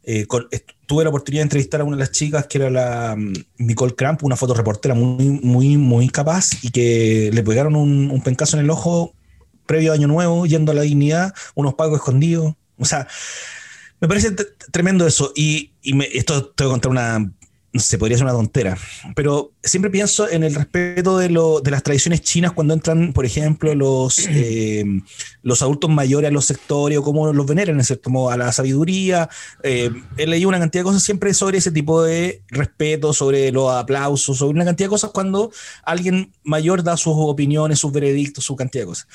Eh, 0.04 0.28
tuve 0.86 1.04
la 1.04 1.10
oportunidad 1.10 1.42
de 1.42 1.44
entrevistar 1.44 1.82
a 1.82 1.84
una 1.86 1.96
de 1.96 2.02
las 2.02 2.12
chicas 2.12 2.48
que 2.48 2.58
era 2.58 2.70
la 2.70 3.16
mm, 3.18 3.34
Nicole 3.60 3.96
Cramp, 3.96 4.24
una 4.24 4.36
fotoreportera 4.36 4.96
muy, 4.96 5.30
muy, 5.30 5.78
muy 5.78 6.10
capaz 6.10 6.50
y 6.62 6.72
que 6.72 7.30
le 7.34 7.44
pegaron 7.44 7.76
un, 7.76 8.12
un 8.12 8.22
pencazo 8.22 8.58
en 8.58 8.64
el 8.64 8.70
ojo 8.70 9.14
previo 9.66 9.92
a 9.92 9.96
Año 9.96 10.08
Nuevo, 10.08 10.46
yendo 10.46 10.72
a 10.72 10.76
la 10.76 10.82
dignidad, 10.82 11.34
unos 11.56 11.76
pagos 11.76 12.00
escondidos. 12.00 12.54
O 12.78 12.86
sea, 12.86 13.08
me 14.00 14.08
parece 14.08 14.32
tremendo 14.72 15.08
eso. 15.08 15.32
Y, 15.36 15.72
y 15.82 15.94
me, 15.94 16.10
esto 16.12 16.48
te 16.48 16.64
voy 16.64 16.72
a 16.72 16.74
contar 16.74 16.92
una 16.92 17.32
se 17.76 17.98
podría 17.98 18.18
ser 18.18 18.26
una 18.26 18.34
tontera, 18.34 18.78
pero 19.16 19.52
siempre 19.64 19.90
pienso 19.90 20.30
en 20.30 20.44
el 20.44 20.54
respeto 20.54 21.18
de, 21.18 21.30
lo, 21.30 21.60
de 21.60 21.72
las 21.72 21.82
tradiciones 21.82 22.22
chinas 22.22 22.52
cuando 22.52 22.74
entran, 22.74 23.14
por 23.14 23.26
ejemplo, 23.26 23.74
los, 23.74 24.20
eh, 24.30 24.86
los 25.42 25.62
adultos 25.62 25.90
mayores 25.90 26.30
a 26.30 26.34
los 26.34 26.46
sectores 26.46 27.00
o 27.00 27.04
cómo 27.04 27.34
los 27.34 27.46
veneran, 27.48 27.78
en 27.78 27.84
cierto 27.84 28.10
modo, 28.10 28.30
a 28.30 28.38
la 28.38 28.52
sabiduría. 28.52 29.28
Eh, 29.64 29.90
he 30.18 30.28
leído 30.28 30.50
una 30.50 30.60
cantidad 30.60 30.82
de 30.84 30.86
cosas 30.86 31.04
siempre 31.04 31.34
sobre 31.34 31.58
ese 31.58 31.72
tipo 31.72 32.04
de 32.04 32.44
respeto, 32.50 33.12
sobre 33.12 33.52
los 33.52 33.72
aplausos, 33.72 34.38
sobre 34.38 34.56
una 34.56 34.66
cantidad 34.66 34.88
de 34.88 34.92
cosas 34.92 35.12
cuando 35.12 35.52
alguien 35.84 36.32
mayor 36.44 36.84
da 36.84 36.96
sus 36.96 37.14
opiniones, 37.16 37.80
sus 37.80 37.92
veredictos, 37.92 38.44
su 38.44 38.56
cantidad 38.56 38.84
de 38.84 38.88
cosas. 38.88 39.08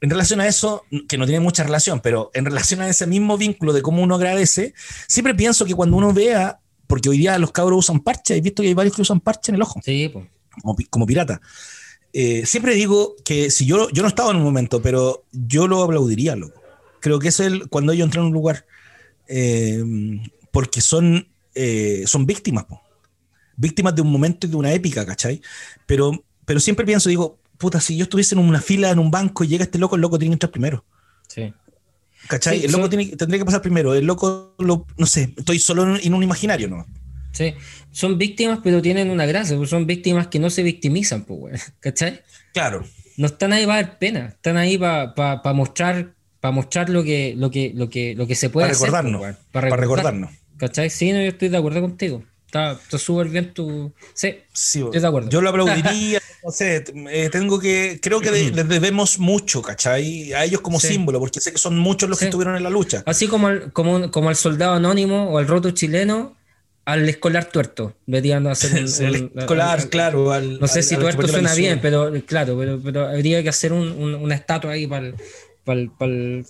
En 0.00 0.10
relación 0.10 0.40
a 0.40 0.48
eso, 0.48 0.82
que 1.08 1.16
no 1.16 1.26
tiene 1.26 1.38
mucha 1.38 1.62
relación, 1.62 2.00
pero 2.00 2.32
en 2.34 2.44
relación 2.44 2.80
a 2.80 2.88
ese 2.88 3.06
mismo 3.06 3.38
vínculo 3.38 3.72
de 3.72 3.82
cómo 3.82 4.02
uno 4.02 4.16
agradece, 4.16 4.74
siempre 5.06 5.32
pienso 5.32 5.64
que 5.64 5.76
cuando 5.76 5.96
uno 5.96 6.12
vea 6.12 6.58
porque 6.86 7.08
hoy 7.08 7.18
día 7.18 7.38
los 7.38 7.52
cabros 7.52 7.78
usan 7.78 8.00
parche, 8.00 8.36
he 8.36 8.40
visto 8.40 8.62
que 8.62 8.68
hay 8.68 8.74
varios 8.74 8.94
que 8.94 9.02
usan 9.02 9.20
parche 9.20 9.50
en 9.50 9.56
el 9.56 9.62
ojo. 9.62 9.80
Sí, 9.84 10.10
pues. 10.12 10.26
Como, 10.90 11.06
pirata. 11.06 11.40
Eh, 12.12 12.44
siempre 12.44 12.74
digo 12.74 13.16
que 13.24 13.50
si 13.50 13.64
yo, 13.64 13.88
yo 13.90 14.02
no 14.02 14.08
estaba 14.08 14.30
en 14.30 14.36
un 14.36 14.42
momento, 14.42 14.82
pero 14.82 15.24
yo 15.32 15.66
lo 15.66 15.82
aplaudiría, 15.82 16.36
loco. 16.36 16.60
Creo 17.00 17.18
que 17.18 17.28
es 17.28 17.40
el, 17.40 17.68
cuando 17.68 17.92
ellos 17.92 18.04
entran 18.04 18.24
a 18.24 18.28
un 18.28 18.34
lugar, 18.34 18.66
eh, 19.28 19.82
porque 20.50 20.80
son, 20.80 21.26
eh, 21.54 22.04
son 22.06 22.26
víctimas, 22.26 22.64
po. 22.64 22.82
víctimas 23.56 23.94
de 23.94 24.02
un 24.02 24.12
momento 24.12 24.46
y 24.46 24.50
de 24.50 24.56
una 24.56 24.72
épica, 24.72 25.06
¿cachai? 25.06 25.40
Pero, 25.86 26.24
pero 26.44 26.60
siempre 26.60 26.84
pienso, 26.84 27.08
digo, 27.08 27.38
puta, 27.56 27.80
si 27.80 27.96
yo 27.96 28.04
estuviese 28.04 28.34
en 28.34 28.40
una 28.40 28.60
fila 28.60 28.90
en 28.90 28.98
un 28.98 29.10
banco 29.10 29.44
y 29.44 29.48
llega 29.48 29.64
este 29.64 29.78
loco, 29.78 29.96
el 29.96 30.02
loco 30.02 30.18
tiene 30.18 30.32
que 30.32 30.34
entrar 30.34 30.52
primero. 30.52 30.84
Sí. 31.28 31.52
¿Cachai? 32.28 32.58
Sí, 32.60 32.64
el 32.66 32.72
loco 32.72 32.84
son- 32.84 32.90
tiene, 32.90 33.16
tendría 33.16 33.38
que 33.38 33.44
pasar 33.44 33.62
primero. 33.62 33.94
El 33.94 34.04
loco, 34.06 34.54
lo- 34.58 34.86
no 34.96 35.06
sé, 35.06 35.32
estoy 35.36 35.58
solo 35.58 35.96
en, 35.96 36.00
en 36.06 36.14
un 36.14 36.22
imaginario, 36.22 36.68
¿no? 36.68 36.86
Sí, 37.32 37.54
son 37.90 38.18
víctimas, 38.18 38.60
pero 38.62 38.82
tienen 38.82 39.10
una 39.10 39.24
gracia, 39.26 39.56
pues 39.56 39.70
son 39.70 39.86
víctimas 39.86 40.26
que 40.28 40.38
no 40.38 40.50
se 40.50 40.62
victimizan, 40.62 41.24
pues, 41.24 41.72
¿cachai? 41.80 42.20
Claro. 42.52 42.84
No 43.16 43.26
están 43.26 43.52
ahí 43.52 43.66
para 43.66 43.82
dar 43.82 43.98
pena, 43.98 44.26
están 44.28 44.56
ahí 44.56 44.78
para 44.78 45.40
mostrar, 45.54 46.14
para 46.40 46.52
mostrar 46.52 46.88
lo 46.90 47.02
que, 47.04 47.34
lo 47.36 47.50
que, 47.50 47.72
lo 47.74 47.88
que, 47.88 48.14
lo 48.14 48.26
que 48.26 48.34
se 48.34 48.50
puede 48.50 48.66
Para 48.66 48.72
hacer, 48.76 48.86
recordarnos. 48.86 49.18
pues, 49.20 49.32
weón, 49.34 49.46
Para 49.52 49.64
recordar, 49.66 49.80
recordarnos. 49.88 50.30
¿Cachai? 50.58 50.90
Sí, 50.90 51.12
no, 51.12 51.18
yo 51.20 51.28
estoy 51.28 51.48
de 51.48 51.56
acuerdo 51.56 51.80
contigo. 51.80 52.22
Está 52.54 52.98
súper 52.98 53.28
bien 53.28 53.54
tu. 53.54 53.92
Sí, 54.12 54.36
Sí, 54.52 54.84
de 54.92 55.06
acuerdo. 55.06 55.30
Yo 55.30 55.40
lo 55.40 55.48
aplaudiría, 55.50 56.20
no 56.44 56.50
sé, 56.50 56.84
eh, 57.10 57.28
tengo 57.32 57.58
que, 57.58 57.98
creo 58.02 58.20
que 58.20 58.30
de- 58.30 58.50
les 58.50 58.68
debemos 58.68 59.18
mucho, 59.18 59.62
¿cachai? 59.62 60.32
A 60.34 60.44
ellos 60.44 60.60
como 60.60 60.78
Sí. 60.78 60.88
símbolo, 60.88 61.18
porque 61.18 61.40
sé 61.40 61.50
que 61.52 61.58
son 61.58 61.78
muchos 61.78 62.10
los 62.10 62.18
que 62.18 62.26
estuvieron 62.26 62.54
en 62.56 62.62
la 62.62 62.68
lucha. 62.70 63.02
Así 63.06 63.26
como 63.26 63.46
al, 63.46 63.72
como, 63.72 64.10
como 64.10 64.28
al 64.28 64.36
soldado 64.36 64.74
anónimo 64.74 65.30
o 65.30 65.38
al 65.38 65.48
roto 65.48 65.70
chileno, 65.70 66.36
al 66.84 67.08
escolar 67.08 67.46
tuerto. 67.46 67.94
Verían 68.06 68.46
hacer 68.48 68.72
un, 68.84 69.04
El 69.06 69.22
un- 69.32 69.38
escolar, 69.38 69.80
al- 69.80 69.88
claro. 69.88 70.32
al- 70.32 70.58
No 70.60 70.66
sé 70.68 70.82
si 70.82 70.96
tuerto 70.96 71.26
suena 71.28 71.54
bien, 71.54 71.78
pero 71.80 72.12
claro, 72.26 72.56
pero, 72.58 72.78
pero 72.82 73.06
habría 73.08 73.42
que 73.42 73.48
hacer 73.48 73.72
un- 73.72 73.92
un- 73.92 74.14
una 74.16 74.34
estatua 74.34 74.72
ahí 74.72 74.86
para 74.86 75.12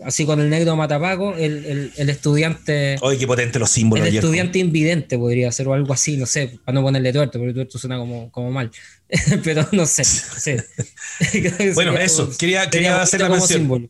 así 0.04 0.24
con 0.24 0.40
el 0.40 0.48
negro 0.48 0.74
matapaco, 0.76 1.34
el, 1.34 1.64
el, 1.66 1.92
el 1.96 2.10
estudiante. 2.10 2.96
Oye, 3.02 3.18
qué 3.18 3.26
potente 3.26 3.58
los 3.58 3.70
símbolos. 3.70 4.06
El 4.06 4.14
estudiante 4.16 4.58
invidente 4.58 5.18
podría 5.18 5.52
ser 5.52 5.68
o 5.68 5.74
algo 5.74 5.92
así, 5.92 6.16
no 6.16 6.26
sé, 6.26 6.58
para 6.64 6.74
no 6.74 6.82
ponerle 6.82 7.12
tuerto, 7.12 7.38
porque 7.38 7.52
tuerto 7.54 7.78
suena 7.78 7.98
como, 7.98 8.30
como 8.30 8.50
mal. 8.50 8.70
pero 9.44 9.66
no 9.72 9.84
sé. 9.86 10.04
sí. 10.04 10.52
Bueno, 11.74 11.96
eso, 11.98 12.24
como- 12.26 12.36
quería- 12.38 12.68
quería 12.70 13.00
hacer 13.02 13.20
la 13.20 13.28
mención. 13.28 13.60
símbolo. 13.60 13.88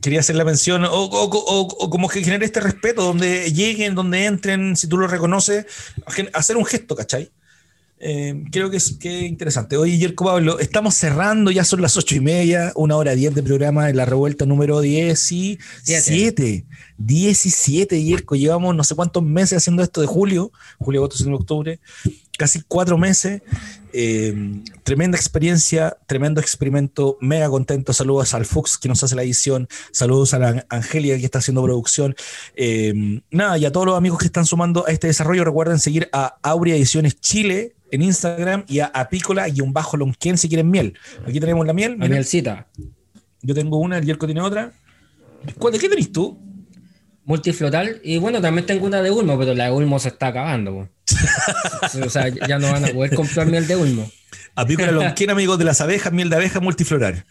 Quería 0.00 0.20
hacer 0.20 0.36
la 0.36 0.44
mención, 0.44 0.84
o, 0.84 0.90
o- 0.90 1.24
o- 1.24 1.60
o 1.84 1.90
como 1.90 2.08
que 2.08 2.22
genere 2.22 2.44
este 2.44 2.60
respeto, 2.60 3.02
donde 3.02 3.52
lleguen, 3.52 3.96
donde 3.96 4.26
entren, 4.26 4.76
si 4.76 4.86
tú 4.86 4.96
lo 4.96 5.08
reconoces, 5.08 5.66
hacer 6.32 6.56
un 6.56 6.64
gesto, 6.64 6.94
¿cachai? 6.94 7.30
Eh, 8.04 8.42
creo 8.50 8.68
que 8.68 8.78
es, 8.78 8.96
que 8.98 9.20
es 9.20 9.22
interesante. 9.26 9.76
Oye, 9.76 9.96
Yerko 9.96 10.24
Pablo, 10.24 10.58
estamos 10.58 10.96
cerrando, 10.96 11.52
ya 11.52 11.62
son 11.62 11.80
las 11.80 11.96
ocho 11.96 12.16
y 12.16 12.20
media, 12.20 12.72
una 12.74 12.96
hora 12.96 13.14
diez 13.14 13.32
de 13.32 13.44
programa 13.44 13.88
en 13.88 13.96
la 13.96 14.04
revuelta 14.04 14.44
número 14.44 14.80
17. 14.80 16.66
17, 16.98 18.02
Yerko. 18.02 18.34
Llevamos 18.34 18.74
no 18.74 18.82
sé 18.82 18.96
cuántos 18.96 19.22
meses 19.22 19.58
haciendo 19.58 19.84
esto 19.84 20.00
de 20.00 20.08
julio, 20.08 20.50
julio, 20.78 21.04
agosto, 21.04 21.32
octubre, 21.32 21.78
casi 22.36 22.62
cuatro 22.66 22.98
meses. 22.98 23.40
Eh, 23.92 24.34
tremenda 24.82 25.16
experiencia, 25.16 25.96
tremendo 26.08 26.40
experimento, 26.40 27.18
mega 27.20 27.48
contento. 27.50 27.92
Saludos 27.92 28.34
al 28.34 28.46
Fux 28.46 28.78
que 28.78 28.88
nos 28.88 29.04
hace 29.04 29.14
la 29.14 29.22
edición, 29.22 29.68
saludos 29.92 30.34
a 30.34 30.40
la 30.40 30.66
Angélica 30.70 31.18
que 31.18 31.24
está 31.24 31.38
haciendo 31.38 31.62
producción. 31.62 32.16
Eh, 32.56 33.20
nada, 33.30 33.58
y 33.58 33.64
a 33.64 33.70
todos 33.70 33.86
los 33.86 33.96
amigos 33.96 34.18
que 34.18 34.26
están 34.26 34.44
sumando 34.44 34.84
a 34.88 34.90
este 34.90 35.06
desarrollo, 35.06 35.44
recuerden 35.44 35.78
seguir 35.78 36.08
a 36.12 36.36
Aurea 36.42 36.74
Ediciones 36.74 37.20
Chile 37.20 37.76
en 37.92 38.02
Instagram 38.02 38.64
y 38.66 38.80
a 38.80 38.86
Apícola 38.86 39.48
y 39.48 39.60
un 39.60 39.72
bajo 39.72 39.96
Lonquén 39.96 40.36
si 40.36 40.48
quieren 40.48 40.68
miel. 40.68 40.98
Aquí 41.24 41.38
tenemos 41.38 41.64
la 41.64 41.72
miel. 41.72 41.96
La 41.98 42.08
mielcita. 42.08 42.66
Yo 43.42 43.54
tengo 43.54 43.78
una, 43.78 43.98
el 43.98 44.04
Yerko 44.04 44.26
tiene 44.26 44.40
otra. 44.40 44.72
¿Cuál, 45.58 45.72
¿De 45.72 45.78
qué 45.78 45.88
tenés 45.88 46.10
tú? 46.10 46.40
multiflotal. 47.24 48.00
Y 48.02 48.18
bueno, 48.18 48.40
también 48.40 48.66
tengo 48.66 48.86
una 48.86 49.02
de 49.02 49.10
Ulmo, 49.10 49.38
pero 49.38 49.54
la 49.54 49.66
de 49.66 49.72
Ulmo 49.72 49.98
se 49.98 50.08
está 50.08 50.28
acabando. 50.28 50.88
o 52.04 52.10
sea, 52.10 52.28
ya 52.28 52.58
no 52.58 52.70
van 52.72 52.84
a 52.84 52.88
poder 52.88 53.14
comprar 53.14 53.46
miel 53.46 53.66
de 53.66 53.76
Ulmo. 53.76 54.10
Apícola 54.54 54.92
Lonquén, 54.92 55.30
amigos 55.30 55.58
de 55.58 55.64
las 55.64 55.80
abejas, 55.80 56.12
miel 56.12 56.28
de 56.28 56.36
abeja 56.36 56.60
multifloral. 56.60 57.24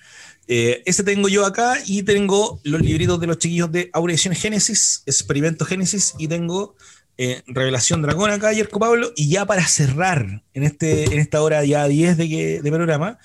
Eh, 0.48 0.82
ese 0.86 1.04
tengo 1.04 1.30
yo 1.30 1.46
acá 1.46 1.76
y 1.86 2.04
tengo 2.04 2.60
los 2.64 2.82
libritos 2.82 3.20
de 3.22 3.28
los 3.28 3.38
chiquillos 3.38 3.72
de 3.72 3.90
Aureación 3.94 4.34
Génesis, 4.34 5.04
Experimento 5.06 5.66
Génesis 5.66 6.16
y 6.18 6.28
tengo 6.28 6.76
eh, 7.24 7.42
Revelación 7.48 8.02
Dragón 8.02 8.32
acá, 8.32 8.52
Yerko 8.54 8.80
Pablo. 8.80 9.12
Y 9.16 9.30
ya 9.30 9.46
para 9.46 9.66
cerrar 9.68 10.44
en, 10.54 10.64
este, 10.64 11.06
en 11.06 11.20
esta 11.20 11.42
hora 11.42 11.64
ya 11.66 11.88
10 11.88 12.18
de, 12.18 12.28
que- 12.30 12.62
de 12.62 12.72
programa, 12.72 13.20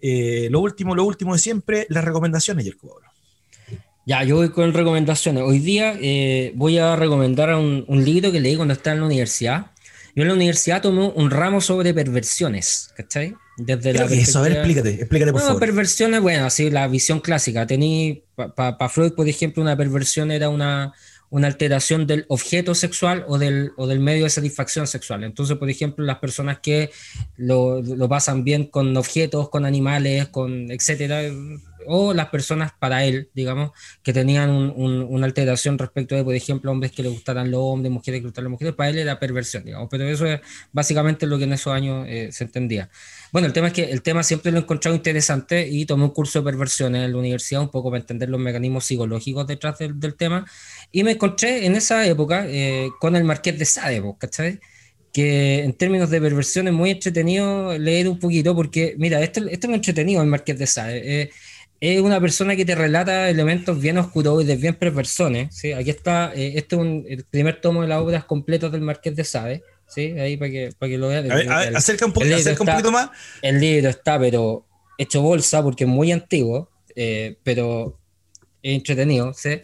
eh, 0.00 0.48
lo 0.50 0.60
último, 0.60 0.94
lo 0.94 1.04
último 1.04 1.34
de 1.34 1.38
siempre, 1.40 1.86
las 1.90 2.04
recomendaciones, 2.04 2.64
Yerko 2.64 2.88
Pablo. 2.88 3.06
Ya, 4.06 4.22
yo 4.22 4.36
voy 4.36 4.50
con 4.50 4.72
recomendaciones. 4.72 5.42
Hoy 5.42 5.58
día 5.58 5.98
eh, 6.00 6.52
voy 6.54 6.78
a 6.78 6.94
recomendar 6.94 7.52
un, 7.56 7.84
un 7.88 8.04
libro 8.04 8.30
que 8.30 8.38
leí 8.40 8.54
cuando 8.56 8.72
estaba 8.74 8.94
en 8.94 9.00
la 9.00 9.06
universidad. 9.06 9.66
Yo 10.14 10.22
en 10.22 10.28
la 10.28 10.34
universidad 10.34 10.80
tomé 10.80 11.12
un 11.14 11.30
ramo 11.30 11.60
sobre 11.60 11.92
perversiones, 11.92 12.90
¿cachai? 12.96 13.34
Desde 13.58 13.82
¿Qué 13.82 13.90
es 13.90 14.00
lo 14.00 14.06
que 14.08 14.14
es 14.20 14.28
eso? 14.28 14.38
A 14.38 14.42
ver, 14.42 14.52
explícate, 14.52 14.90
explícate 14.94 15.32
por 15.32 15.40
No, 15.40 15.46
favor. 15.48 15.60
perversiones, 15.60 16.20
bueno, 16.20 16.46
así 16.46 16.70
la 16.70 16.86
visión 16.88 17.20
clásica. 17.20 17.66
Tení, 17.66 18.22
para 18.54 18.88
Freud, 18.88 19.12
por 19.12 19.28
ejemplo, 19.28 19.62
una 19.62 19.76
perversión 19.76 20.30
era 20.30 20.48
una, 20.50 20.92
una 21.30 21.46
alteración 21.48 22.06
del 22.06 22.24
objeto 22.28 22.74
sexual 22.74 23.24
o 23.28 23.38
del, 23.38 23.72
o 23.76 23.86
del 23.86 24.00
medio 24.00 24.24
de 24.24 24.30
satisfacción 24.30 24.86
sexual. 24.86 25.24
Entonces, 25.24 25.56
por 25.56 25.68
ejemplo, 25.70 26.04
las 26.04 26.18
personas 26.18 26.60
que 26.60 26.90
lo, 27.36 27.82
lo 27.82 28.08
pasan 28.08 28.44
bien 28.44 28.64
con 28.66 28.96
objetos, 28.96 29.48
con 29.50 29.64
animales, 29.64 30.28
con 30.28 30.70
etcétera, 30.70 31.22
o 31.88 32.12
las 32.14 32.28
personas 32.30 32.72
para 32.78 33.04
él, 33.04 33.30
digamos, 33.34 33.70
que 34.02 34.12
tenían 34.12 34.50
un- 34.50 34.72
un- 34.76 35.02
una 35.08 35.26
alteración 35.26 35.78
respecto 35.78 36.16
de, 36.16 36.24
por 36.24 36.34
ejemplo, 36.34 36.70
hombres 36.72 36.90
que 36.92 37.02
le 37.02 37.08
gustaran 37.08 37.50
los 37.50 37.60
hombres, 37.60 37.92
mujeres 37.92 38.20
que 38.20 38.24
gustaran 38.26 38.46
las 38.46 38.50
mujeres, 38.52 38.74
para 38.74 38.90
él 38.90 38.98
era 38.98 39.20
perversión, 39.20 39.64
digamos. 39.64 39.88
Pero 39.90 40.04
eso 40.08 40.26
es 40.26 40.40
básicamente 40.72 41.26
lo 41.26 41.38
que 41.38 41.44
en 41.44 41.52
esos 41.52 41.72
años 41.72 42.04
eh, 42.08 42.30
se 42.32 42.44
entendía. 42.44 42.90
Bueno, 43.32 43.46
el 43.48 43.52
tema 43.52 43.66
es 43.68 43.72
que 43.72 43.84
el 43.84 44.02
tema 44.02 44.22
siempre 44.22 44.50
lo 44.52 44.58
he 44.58 44.60
encontrado 44.62 44.96
interesante 44.96 45.66
y 45.68 45.84
tomé 45.84 46.04
un 46.04 46.10
curso 46.10 46.38
de 46.38 46.44
perversiones 46.44 47.04
en 47.04 47.12
la 47.12 47.18
universidad 47.18 47.60
un 47.62 47.70
poco 47.70 47.90
para 47.90 48.00
entender 48.00 48.28
los 48.28 48.40
mecanismos 48.40 48.84
psicológicos 48.84 49.46
detrás 49.46 49.78
del, 49.78 49.98
del 49.98 50.14
tema 50.14 50.46
y 50.92 51.02
me 51.04 51.12
encontré 51.12 51.66
en 51.66 51.74
esa 51.74 52.06
época 52.06 52.46
eh, 52.48 52.88
con 53.00 53.16
el 53.16 53.24
Marqués 53.24 53.58
de 53.58 53.64
Sade, 53.64 54.02
¿cachai? 54.18 54.60
Que 55.12 55.64
en 55.64 55.72
términos 55.74 56.10
de 56.10 56.20
perversión 56.20 56.68
es 56.68 56.74
muy 56.74 56.90
entretenido 56.90 57.76
leer 57.78 58.08
un 58.08 58.18
poquito 58.18 58.54
porque, 58.54 58.94
mira, 58.98 59.20
esto, 59.22 59.40
esto 59.40 59.66
es 59.66 59.68
muy 59.68 59.76
entretenido 59.76 60.22
el 60.22 60.28
Marqués 60.28 60.58
de 60.58 60.66
Sade. 60.66 61.22
eh, 61.22 61.30
es 61.78 62.00
una 62.00 62.18
persona 62.20 62.56
que 62.56 62.64
te 62.64 62.74
relata 62.74 63.28
elementos 63.28 63.78
bien 63.78 63.98
oscuroides, 63.98 64.58
bien 64.58 64.74
perversones. 64.76 65.54
¿sí? 65.54 65.72
Aquí 65.72 65.90
está, 65.90 66.32
eh, 66.34 66.54
este 66.56 66.74
es 66.76 66.80
un- 66.80 67.04
el 67.06 67.24
primer 67.24 67.60
tomo 67.60 67.82
de 67.82 67.88
las 67.88 67.98
obras 68.00 68.24
completas 68.24 68.72
del 68.72 68.80
Marqués 68.80 69.14
de 69.14 69.24
Sade. 69.24 69.62
¿Sí? 69.88 70.18
Ahí 70.18 70.36
para 70.36 70.50
que, 70.50 70.70
para 70.78 70.90
que 70.90 70.98
lo 70.98 71.08
vean. 71.08 71.30
Acerca 71.76 72.06
un, 72.06 72.32
acerca 72.32 72.64
poquito 72.64 72.92
más. 72.92 73.10
el 73.42 73.60
libro 73.60 73.90
está, 73.90 74.18
pero 74.18 74.66
hecho 74.98 75.22
bolsa 75.22 75.62
porque 75.62 75.84
es 75.84 75.90
muy 75.90 76.12
antiguo, 76.12 76.70
eh, 76.94 77.36
pero 77.42 77.98
es 78.62 78.74
entretenido. 78.76 79.32
¿sí? 79.34 79.62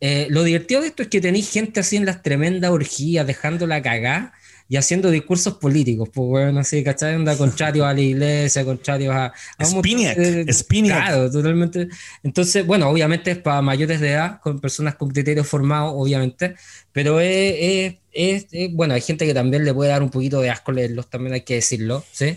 Eh, 0.00 0.26
lo 0.30 0.42
divertido 0.42 0.80
de 0.80 0.88
esto 0.88 1.02
es 1.02 1.08
que 1.08 1.20
tenéis 1.20 1.50
gente 1.50 1.80
así 1.80 1.96
en 1.96 2.06
las 2.06 2.22
tremendas 2.22 2.70
orgías, 2.70 3.26
dejándola 3.26 3.82
cagar 3.82 4.32
y 4.70 4.76
haciendo 4.76 5.10
discursos 5.10 5.54
políticos, 5.54 6.08
pues 6.14 6.28
bueno, 6.28 6.60
así, 6.60 6.82
¿cachai? 6.84 7.16
Onda 7.16 7.36
contrarios 7.36 7.84
a 7.88 7.92
la 7.92 8.00
iglesia, 8.00 8.64
contrarios 8.64 9.12
a... 9.14 9.26
a 9.58 9.64
de- 10.16 10.52
Spiniak. 10.54 10.96
Claro, 10.96 11.30
totalmente. 11.30 11.88
Entonces, 12.22 12.64
bueno, 12.64 12.88
obviamente 12.88 13.32
es 13.32 13.38
para 13.38 13.60
mayores 13.62 14.00
de 14.00 14.10
edad, 14.12 14.40
con 14.40 14.60
personas 14.60 14.94
con 14.94 15.10
criterios 15.10 15.46
formados, 15.48 15.92
obviamente, 15.96 16.54
pero 16.92 17.20
es, 17.20 17.54
es- 17.58 17.94
es- 18.12 18.46
es- 18.52 18.72
bueno, 18.72 18.94
hay 18.94 19.00
gente 19.02 19.26
que 19.26 19.34
también 19.34 19.64
le 19.64 19.74
puede 19.74 19.90
dar 19.90 20.02
un 20.04 20.10
poquito 20.10 20.40
de 20.40 20.50
asco 20.50 20.72
leerlos, 20.72 21.10
también 21.10 21.34
hay 21.34 21.40
que 21.42 21.54
decirlo, 21.56 22.04
¿sí? 22.12 22.36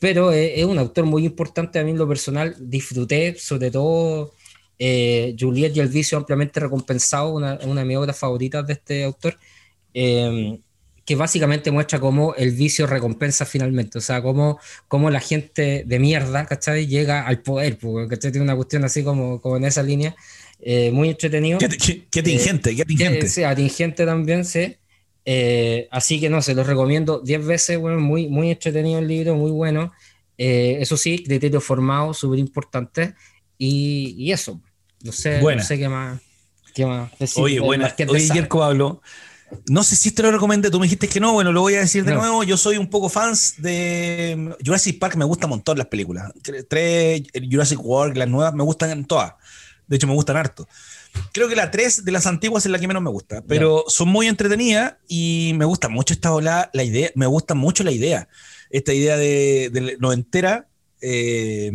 Pero 0.00 0.32
es, 0.32 0.52
es 0.56 0.64
un 0.64 0.78
autor 0.78 1.04
muy 1.04 1.24
importante, 1.26 1.78
a 1.78 1.84
mí 1.84 1.90
en 1.90 1.98
lo 1.98 2.08
personal 2.08 2.56
disfruté, 2.58 3.36
sobre 3.38 3.70
todo 3.70 4.32
eh, 4.78 5.36
Juliet 5.38 5.76
y 5.76 5.80
el 5.80 5.88
vicio 5.88 6.18
ampliamente 6.18 6.60
recompensado, 6.60 7.34
una, 7.34 7.58
una 7.64 7.82
de 7.82 7.86
mis 7.86 7.96
obras 7.98 8.18
favoritas 8.18 8.66
de 8.66 8.72
este 8.72 9.04
autor, 9.04 9.38
eh, 9.94 10.58
que 11.04 11.16
básicamente 11.16 11.70
muestra 11.70 12.00
cómo 12.00 12.34
el 12.34 12.52
vicio 12.52 12.86
recompensa 12.86 13.44
finalmente, 13.44 13.98
o 13.98 14.00
sea, 14.00 14.22
cómo, 14.22 14.58
cómo 14.88 15.10
la 15.10 15.20
gente 15.20 15.84
de 15.86 15.98
mierda, 15.98 16.46
¿cachai? 16.46 16.86
Llega 16.86 17.26
al 17.26 17.40
poder, 17.40 17.78
¿cachai? 18.08 18.32
Tiene 18.32 18.42
una 18.44 18.56
cuestión 18.56 18.84
así 18.84 19.02
como, 19.04 19.40
como 19.40 19.56
en 19.58 19.64
esa 19.64 19.82
línea, 19.82 20.16
eh, 20.60 20.90
muy 20.92 21.10
entretenido. 21.10 21.58
Qué, 21.58 21.68
qué- 21.68 22.06
qué 22.10 22.22
tingente, 22.22 22.74
qué 22.74 22.84
tingente. 22.84 23.18
Que, 23.20 23.28
sí, 23.28 23.42
atingente 23.42 24.06
también, 24.06 24.44
sí. 24.44 24.76
Eh, 25.26 25.88
así 25.90 26.20
que 26.20 26.30
no, 26.30 26.40
se 26.42 26.54
los 26.54 26.66
recomiendo 26.66 27.20
10 27.20 27.44
veces, 27.44 27.78
bueno, 27.78 27.98
muy, 27.98 28.28
muy 28.28 28.50
entretenido 28.50 28.98
el 28.98 29.08
libro, 29.08 29.34
muy 29.34 29.50
bueno. 29.50 29.92
Eh, 30.38 30.78
eso 30.80 30.96
sí, 30.96 31.22
criterio 31.22 31.60
formado, 31.60 32.14
súper 32.14 32.38
importante. 32.38 33.14
Y, 33.58 34.14
y 34.18 34.32
eso, 34.32 34.60
no 35.02 35.12
sé, 35.12 35.40
no 35.62 35.64
sé 35.64 35.78
qué 35.78 35.88
más. 35.88 36.20
Qué 36.74 36.86
más 36.86 37.16
decir 37.18 37.42
Oye, 37.42 37.54
del 37.54 37.62
buena. 37.62 37.94
Oye, 38.08 38.42
Pablo. 38.48 39.00
No 39.68 39.84
sé 39.84 39.96
si 39.96 40.10
te 40.10 40.22
lo 40.22 40.30
recomendé, 40.30 40.70
tú 40.70 40.80
me 40.80 40.86
dijiste 40.86 41.08
que 41.08 41.20
no, 41.20 41.32
bueno, 41.32 41.52
lo 41.52 41.60
voy 41.60 41.74
a 41.74 41.80
decir 41.80 42.04
de 42.04 42.12
No. 42.12 42.20
nuevo. 42.20 42.44
Yo 42.44 42.56
soy 42.56 42.76
un 42.76 42.88
poco 42.88 43.08
fans 43.08 43.54
de 43.58 44.54
Jurassic 44.64 44.98
Park, 44.98 45.16
me 45.16 45.24
gustan 45.24 45.46
un 45.46 45.56
montón 45.58 45.78
las 45.78 45.86
películas. 45.86 46.32
Tres, 46.68 47.22
Jurassic 47.50 47.78
World, 47.82 48.16
las 48.16 48.28
nuevas, 48.28 48.54
me 48.54 48.64
gustan 48.64 49.04
todas. 49.04 49.34
De 49.86 49.96
hecho, 49.96 50.06
me 50.06 50.14
gustan 50.14 50.36
harto. 50.36 50.66
Creo 51.32 51.48
que 51.48 51.54
la 51.56 51.70
3 51.70 52.04
de 52.04 52.12
las 52.12 52.26
antiguas 52.26 52.64
es 52.66 52.72
la 52.72 52.78
que 52.78 52.88
menos 52.88 53.02
me 53.02 53.10
gusta, 53.10 53.42
pero 53.46 53.84
son 53.86 54.08
muy 54.08 54.26
entretenidas 54.26 54.94
y 55.06 55.52
me 55.54 55.64
gusta 55.64 55.88
mucho 55.88 56.12
esta 56.12 56.32
ola, 56.32 56.70
la 56.72 56.82
idea, 56.82 57.10
me 57.14 57.26
gusta 57.26 57.54
mucho 57.54 57.84
la 57.84 57.92
idea. 57.92 58.28
Esta 58.70 58.92
idea 58.92 59.16
de, 59.16 59.70
de 59.72 59.96
noventera, 60.00 60.66
eh, 61.00 61.70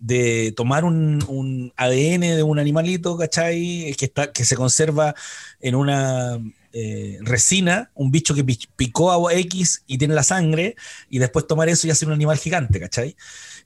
de 0.00 0.52
tomar 0.56 0.84
un, 0.84 1.72
ADN 1.76 2.20
de 2.20 2.42
un 2.42 2.58
animalito, 2.58 3.16
¿cachai? 3.16 3.94
Que, 3.96 4.06
está, 4.06 4.32
que 4.32 4.44
se 4.44 4.56
conserva 4.56 5.14
en 5.60 5.74
una 5.74 6.40
eh, 6.72 7.18
resina, 7.20 7.90
un 7.94 8.10
bicho 8.10 8.34
que 8.34 8.44
picó 8.76 9.28
a 9.28 9.34
X 9.34 9.82
y 9.86 9.98
tiene 9.98 10.14
la 10.14 10.22
sangre, 10.22 10.76
y 11.08 11.18
después 11.18 11.46
tomar 11.46 11.68
eso 11.68 11.86
y 11.86 11.90
hacer 11.90 12.08
un 12.08 12.14
animal 12.14 12.38
gigante, 12.38 12.78
¿cachai? 12.80 13.16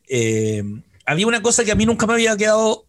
Eh, 0.09 0.62
había 1.06 1.26
una 1.26 1.43
cosa 1.43 1.64
que 1.64 1.72
a 1.72 1.74
mí 1.74 1.86
nunca 1.86 2.06
me 2.06 2.14
había 2.14 2.36
quedado 2.36 2.86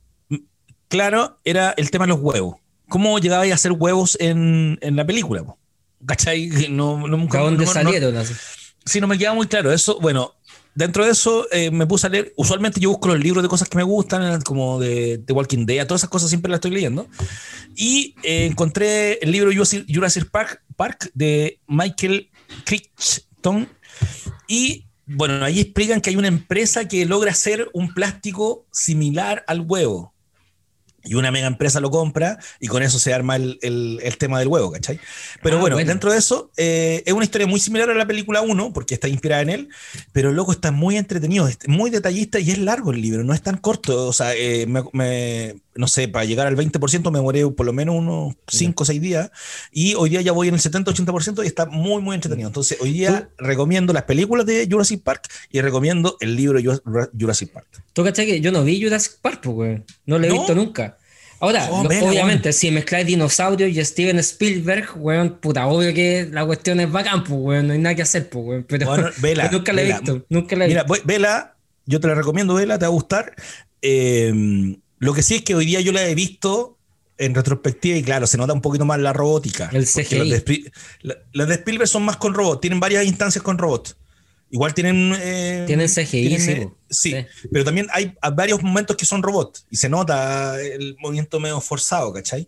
claro, 0.88 1.40
era 1.44 1.74
el 1.78 1.92
tema 1.92 2.06
de 2.06 2.10
los 2.10 2.20
huevos. 2.20 2.58
¿Cómo 2.88 3.18
llegabais 3.20 3.52
a 3.52 3.56
hacer 3.56 3.72
huevos 3.72 4.18
en, 4.20 4.78
la 4.82 5.06
película? 5.06 5.44
¿Cachai? 6.06 6.50
No, 6.70 7.08
nunca, 7.08 7.40
dónde 7.40 7.66
salieron? 7.66 8.24
sí, 8.86 9.02
no 9.02 9.08
me 9.08 9.18
queda 9.18 9.34
muy 9.34 9.48
claro. 9.48 9.74
Eso, 9.74 10.00
bueno, 10.00 10.35
dentro 10.76 11.06
de 11.06 11.12
eso 11.12 11.48
eh, 11.52 11.72
me 11.72 11.88
puse 11.88 12.08
a 12.08 12.10
leer. 12.10 12.34
Usualmente 12.36 12.80
yo 12.80 12.90
busco 12.90 13.08
los 13.08 13.20
libros 13.20 13.42
de 13.42 13.50
cosas 13.50 13.68
que 13.68 13.78
me 13.78 13.84
gustan, 13.84 14.42
como 14.42 14.80
de, 14.80 15.18
de 15.18 15.34
Walking 15.34 15.66
Dead, 15.66 15.88
todas 15.88 16.02
esas 16.02 16.10
cosas 16.10 16.30
siempre 16.30 16.50
las 16.50 16.58
estoy 16.58 16.72
leyendo. 16.72 17.08
Y 17.76 18.16
eh, 18.24 18.46
encontré 18.46 19.20
el 19.20 19.32
libro 19.32 19.52
Jurassic 19.54 20.30
Park, 20.30 20.62
Park 20.76 21.12
de 21.14 21.60
Michael 21.68 22.30
Crichton. 22.66 23.68
Y 24.48 24.86
bueno, 25.06 25.44
ahí 25.44 25.60
explican 25.60 26.02
que 26.02 26.10
hay 26.12 26.16
una 26.16 26.28
empresa 26.28 26.88
que 26.88 27.06
logra 27.06 27.32
hacer 27.32 27.70
un 27.74 27.94
plástico 27.94 28.66
similar 28.72 29.44
al 29.48 29.62
huevo 29.62 30.15
y 31.06 31.16
una 31.16 31.32
mega 31.32 31.48
empresa 31.48 31.80
lo 31.80 31.92
compra 31.92 32.38
y 32.60 32.68
con 32.68 32.84
eso 32.84 33.00
se 33.00 33.14
arma 33.14 33.36
el, 33.36 33.60
el, 33.62 34.18
tema 34.18 34.40
del 34.40 34.48
huevo, 34.48 34.72
¿cachai? 34.72 35.00
Pero 35.42 35.58
ah, 35.58 35.60
bueno, 35.60 35.78
dentro 35.78 36.12
de 36.12 36.18
eso 36.18 36.52
eh, 36.58 37.04
es 37.06 37.14
una 37.14 37.24
historia 37.24 37.48
muy 37.48 37.60
similar 37.60 37.90
a 37.90 37.94
la 37.94 38.08
película 38.08 38.42
1 38.42 38.74
porque 38.74 38.96
está 38.96 39.08
inspirada 39.08 39.42
en 39.42 39.50
él, 39.50 39.70
pero 40.12 40.32
loco 40.32 40.52
está 40.52 40.72
muy 40.72 40.98
entretenido, 40.98 41.48
es 41.48 41.60
muy 41.68 41.90
detallista 41.90 42.40
y 42.40 42.52
es 42.52 42.58
largo 42.58 42.92
el 42.92 43.02
libro, 43.02 43.24
no 43.24 43.34
es 43.34 43.42
tan 43.42 43.58
corto, 43.58 44.08
o 44.08 44.14
sea, 44.14 44.34
eh, 44.36 44.66
me, 44.68 45.56
no 45.76 45.88
sé, 45.88 46.08
para 46.08 46.26
llegar 46.26 46.48
al 46.48 46.56
20% 46.56 47.12
me 47.12 47.22
moré 47.22 47.46
por 47.52 47.66
lo 47.66 47.74
menos 47.74 47.96
unos 47.96 48.36
5 48.48 48.82
o 48.82 48.86
6 48.86 49.02
días 49.02 49.32
y 49.72 49.94
hoy 49.96 50.10
día 50.10 50.22
ya 50.22 50.32
voy 50.32 50.48
en 50.48 50.54
el 50.54 50.62
70-80% 50.62 51.44
y 51.44 51.48
está 51.48 51.66
muy, 51.66 52.02
muy 52.02 52.16
entretenido. 52.16 52.48
Entonces, 52.48 52.78
hoy 52.80 52.94
día 52.94 53.30
recomiendo 53.38 53.92
las 53.92 54.04
películas 54.04 54.46
de 54.46 54.68
Jurassic 54.70 55.04
Park 55.04 55.28
y 55.52 55.60
recomiendo 55.62 56.16
el 56.22 56.36
libro 56.36 56.60
Jurassic 57.18 57.52
Park. 57.52 57.68
¿Tú 57.92 58.04
cachai 58.04 58.26
que 58.26 58.40
yo 58.40 58.52
no 58.52 58.64
vi 58.64 58.82
Jurassic 58.82 59.20
Park, 59.22 59.42
pues, 59.44 59.82
No 60.06 60.18
lo 60.18 60.26
he 60.26 60.32
visto 60.32 60.56
nunca. 60.56 60.98
Ahora, 61.42 61.68
oh, 61.70 61.82
obviamente, 61.82 62.54
si 62.54 62.72
mezcláis 62.72 63.06
dinosaurios 63.06 63.70
y 63.70 63.84
Steven 63.84 64.18
Spielberg, 64.20 64.92
weón, 64.96 65.38
puta, 65.42 65.68
obvio 65.68 65.94
que 65.94 66.30
la 66.32 66.46
cuestión 66.46 66.80
es 66.80 66.90
bacán, 66.90 67.26
pues, 67.26 67.38
weón, 67.38 67.68
no 67.68 67.74
hay 67.74 67.80
nada 67.80 67.96
que 67.96 68.02
hacer, 68.04 68.30
pues, 68.30 68.46
weón. 68.46 68.66
Pero, 68.68 69.12
vela, 69.22 69.50
nunca 69.52 69.74
la 69.74 69.82
he 69.82 69.86
visto, 69.86 70.26
nunca 70.30 70.56
la 70.56 70.66
he 70.66 70.68
Mira, 70.70 70.86
vela, 71.04 71.56
yo 71.86 72.00
te 72.00 72.08
la 72.08 72.16
recomiendo, 72.16 72.54
vela, 72.54 72.80
te 72.80 72.86
va 72.86 72.88
a 72.88 72.92
gustar. 72.92 73.36
Eh, 73.82 74.78
lo 75.00 75.14
que 75.14 75.24
sí 75.24 75.36
es 75.36 75.42
que 75.44 75.56
hoy 75.56 75.66
día 75.66 75.82
yo 75.82 75.92
la 75.92 76.08
he 76.08 76.16
visto 76.16 76.76
en 77.18 77.34
retrospectiva 77.34 77.98
y 77.98 78.04
claro, 78.04 78.28
se 78.28 78.38
nota 78.38 78.54
un 78.54 78.62
poquito 78.62 78.86
más 78.86 79.00
la 79.00 79.14
robótica. 79.14 79.70
El 79.72 79.86
CGI. 79.86 80.70
Las 81.34 81.48
de, 81.48 81.56
Spielberg 81.56 81.88
son 81.88 82.04
más 82.04 82.18
con 82.18 82.34
robots, 82.34 82.62
tienen 82.62 82.80
varias 82.80 83.06
instancias 83.06 83.44
con 83.44 83.58
robots. 83.58 83.96
Igual 84.52 84.74
tienen... 84.74 85.14
Eh, 85.20 85.64
tienen 85.66 85.88
CGI, 85.88 86.40
sí, 86.40 86.68
sí, 86.90 87.16
pero 87.52 87.66
también 87.66 87.88
hay 87.92 88.14
varios 88.34 88.62
momentos 88.62 88.96
que 88.96 89.06
son 89.06 89.24
robots 89.24 89.66
y 89.70 89.78
se 89.78 89.90
nota 89.90 90.62
el 90.62 90.96
movimiento 91.00 91.40
medio 91.40 91.60
forzado, 91.62 92.14
¿cachai? 92.14 92.48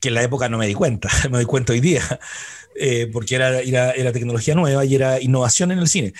Que 0.00 0.08
en 0.08 0.14
la 0.14 0.22
época 0.22 0.48
no 0.48 0.56
me 0.56 0.66
di 0.66 0.74
cuenta, 0.74 1.08
me 1.24 1.38
doy 1.38 1.44
cuenta 1.44 1.72
hoy 1.72 1.80
día, 1.80 2.02
eh, 2.76 3.08
porque 3.12 3.34
era, 3.34 3.60
era, 3.60 4.12
tecnología 4.12 4.54
nueva 4.54 4.84
y 4.84 4.94
era 4.94 5.20
innovación 5.20 5.72
en 5.72 5.78
el 5.78 5.88
cine. 5.88 6.14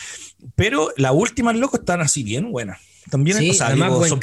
Pero 0.55 0.93
las 0.97 1.13
últimas, 1.13 1.57
locos, 1.57 1.81
están 1.81 2.01
así 2.01 2.23
bien 2.23 2.53
buenas. 2.53 2.81
También 3.11 3.39
sí, 3.39 3.51
o 3.51 4.07
son 4.07 4.21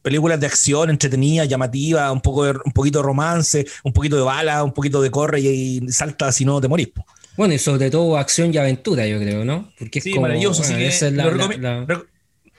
películas 0.00 0.40
de 0.40 0.46
acción 0.46 0.90
entretenida, 0.90 1.44
llamativa, 1.44 2.10
un, 2.10 2.20
poco 2.20 2.44
de, 2.44 2.52
un 2.64 2.72
poquito 2.72 3.00
de 3.00 3.04
romance, 3.04 3.66
un 3.84 3.92
poquito 3.92 4.16
de 4.16 4.22
bala, 4.22 4.64
un 4.64 4.72
poquito 4.72 5.02
de 5.02 5.10
corre 5.10 5.40
y, 5.40 5.80
salta 5.88 6.32
si 6.32 6.44
no 6.44 6.60
te 6.60 6.68
morís. 6.68 6.88
Bueno, 7.36 7.54
y 7.54 7.58
sobre 7.58 7.90
todo 7.90 8.16
acción 8.16 8.52
y 8.52 8.58
aventura, 8.58 9.06
yo 9.06 9.18
creo, 9.18 9.44
¿no? 9.44 9.70
Porque 9.78 9.98
es 9.98 10.04
sí, 10.04 10.18
maravilloso. 10.18 10.62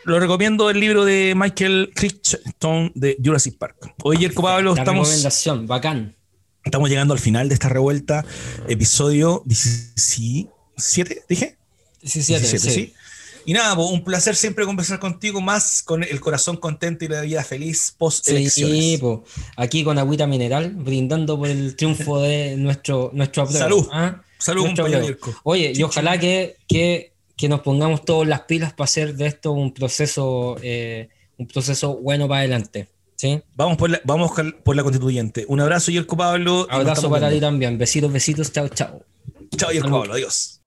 lo, 0.06 0.20
recomiendo 0.20 0.70
el 0.70 0.80
libro 0.80 1.06
de 1.06 1.34
Michael 1.36 1.92
Crichton 1.96 2.92
de 2.96 3.18
Jurassic 3.24 3.58
Park. 3.58 3.94
Hoy, 4.04 4.18
Jerko 4.18 4.42
Pablo, 4.42 4.74
estamos. 4.76 5.08
Recomendación, 5.08 5.68
bacán. 5.68 6.16
Estamos 6.64 6.90
llegando 6.90 7.14
al 7.14 7.20
final 7.20 7.50
de 7.50 7.56
esta 7.56 7.70
revuelta, 7.70 8.26
episodio 8.68 9.44
17, 9.46 11.24
¿dije? 11.28 11.58
17, 12.02 12.60
sí. 12.60 12.94
Y 13.46 13.54
nada, 13.54 13.74
un 13.78 14.04
placer 14.04 14.36
siempre 14.36 14.66
conversar 14.66 15.00
contigo, 15.00 15.42
más 15.42 15.84
con 15.84 16.04
el 16.04 16.20
corazón 16.22 16.58
contento 16.58 17.06
y 17.06 17.08
la 17.10 17.22
vida 17.22 17.44
feliz 17.44 17.94
post 17.98 18.28
elecciones. 18.30 19.00
Sí, 19.00 19.02
aquí 19.58 19.84
con 19.84 19.98
agüita 19.98 20.28
mineral, 20.28 20.72
brindando 20.72 21.38
por 21.38 21.50
el 21.50 21.76
triunfo 21.76 22.20
de 22.22 22.56
nuestro, 22.58 23.12
nuestro 23.14 23.46
Salud. 23.48 23.88
¿ah? 23.92 24.22
Salud, 24.38 24.68
Oye, 25.44 25.72
y 25.74 25.84
ojalá 25.84 26.20
que, 26.20 26.58
que, 26.68 27.14
que, 27.38 27.48
nos 27.48 27.62
pongamos 27.62 28.04
todas 28.04 28.28
las 28.28 28.42
pilas 28.42 28.74
para 28.74 28.86
hacer 28.86 29.16
de 29.16 29.28
esto 29.28 29.54
un 29.54 29.74
proceso, 29.74 30.58
eh, 30.62 31.10
un 31.38 31.48
proceso 31.48 31.96
bueno 31.98 32.28
para 32.28 32.40
adelante. 32.40 32.90
¿sí? 33.16 33.42
Vamos, 33.56 33.78
por 33.78 33.90
la, 33.90 34.02
vamos 34.04 34.32
por 34.64 34.76
la 34.76 34.84
constituyente. 34.84 35.46
Un 35.48 35.62
abrazo, 35.62 35.92
Yerko 35.92 36.18
Pablo. 36.18 36.68
Abrazo 36.70 37.10
para 37.10 37.30
ti 37.30 37.40
también. 37.40 37.78
Besitos, 37.78 38.12
besitos. 38.12 38.52
Chao, 38.52 38.68
chao. 38.68 39.06
Chao, 39.56 39.72
Yerko 39.72 39.90
Pablo. 39.90 40.14
Adiós. 40.14 40.62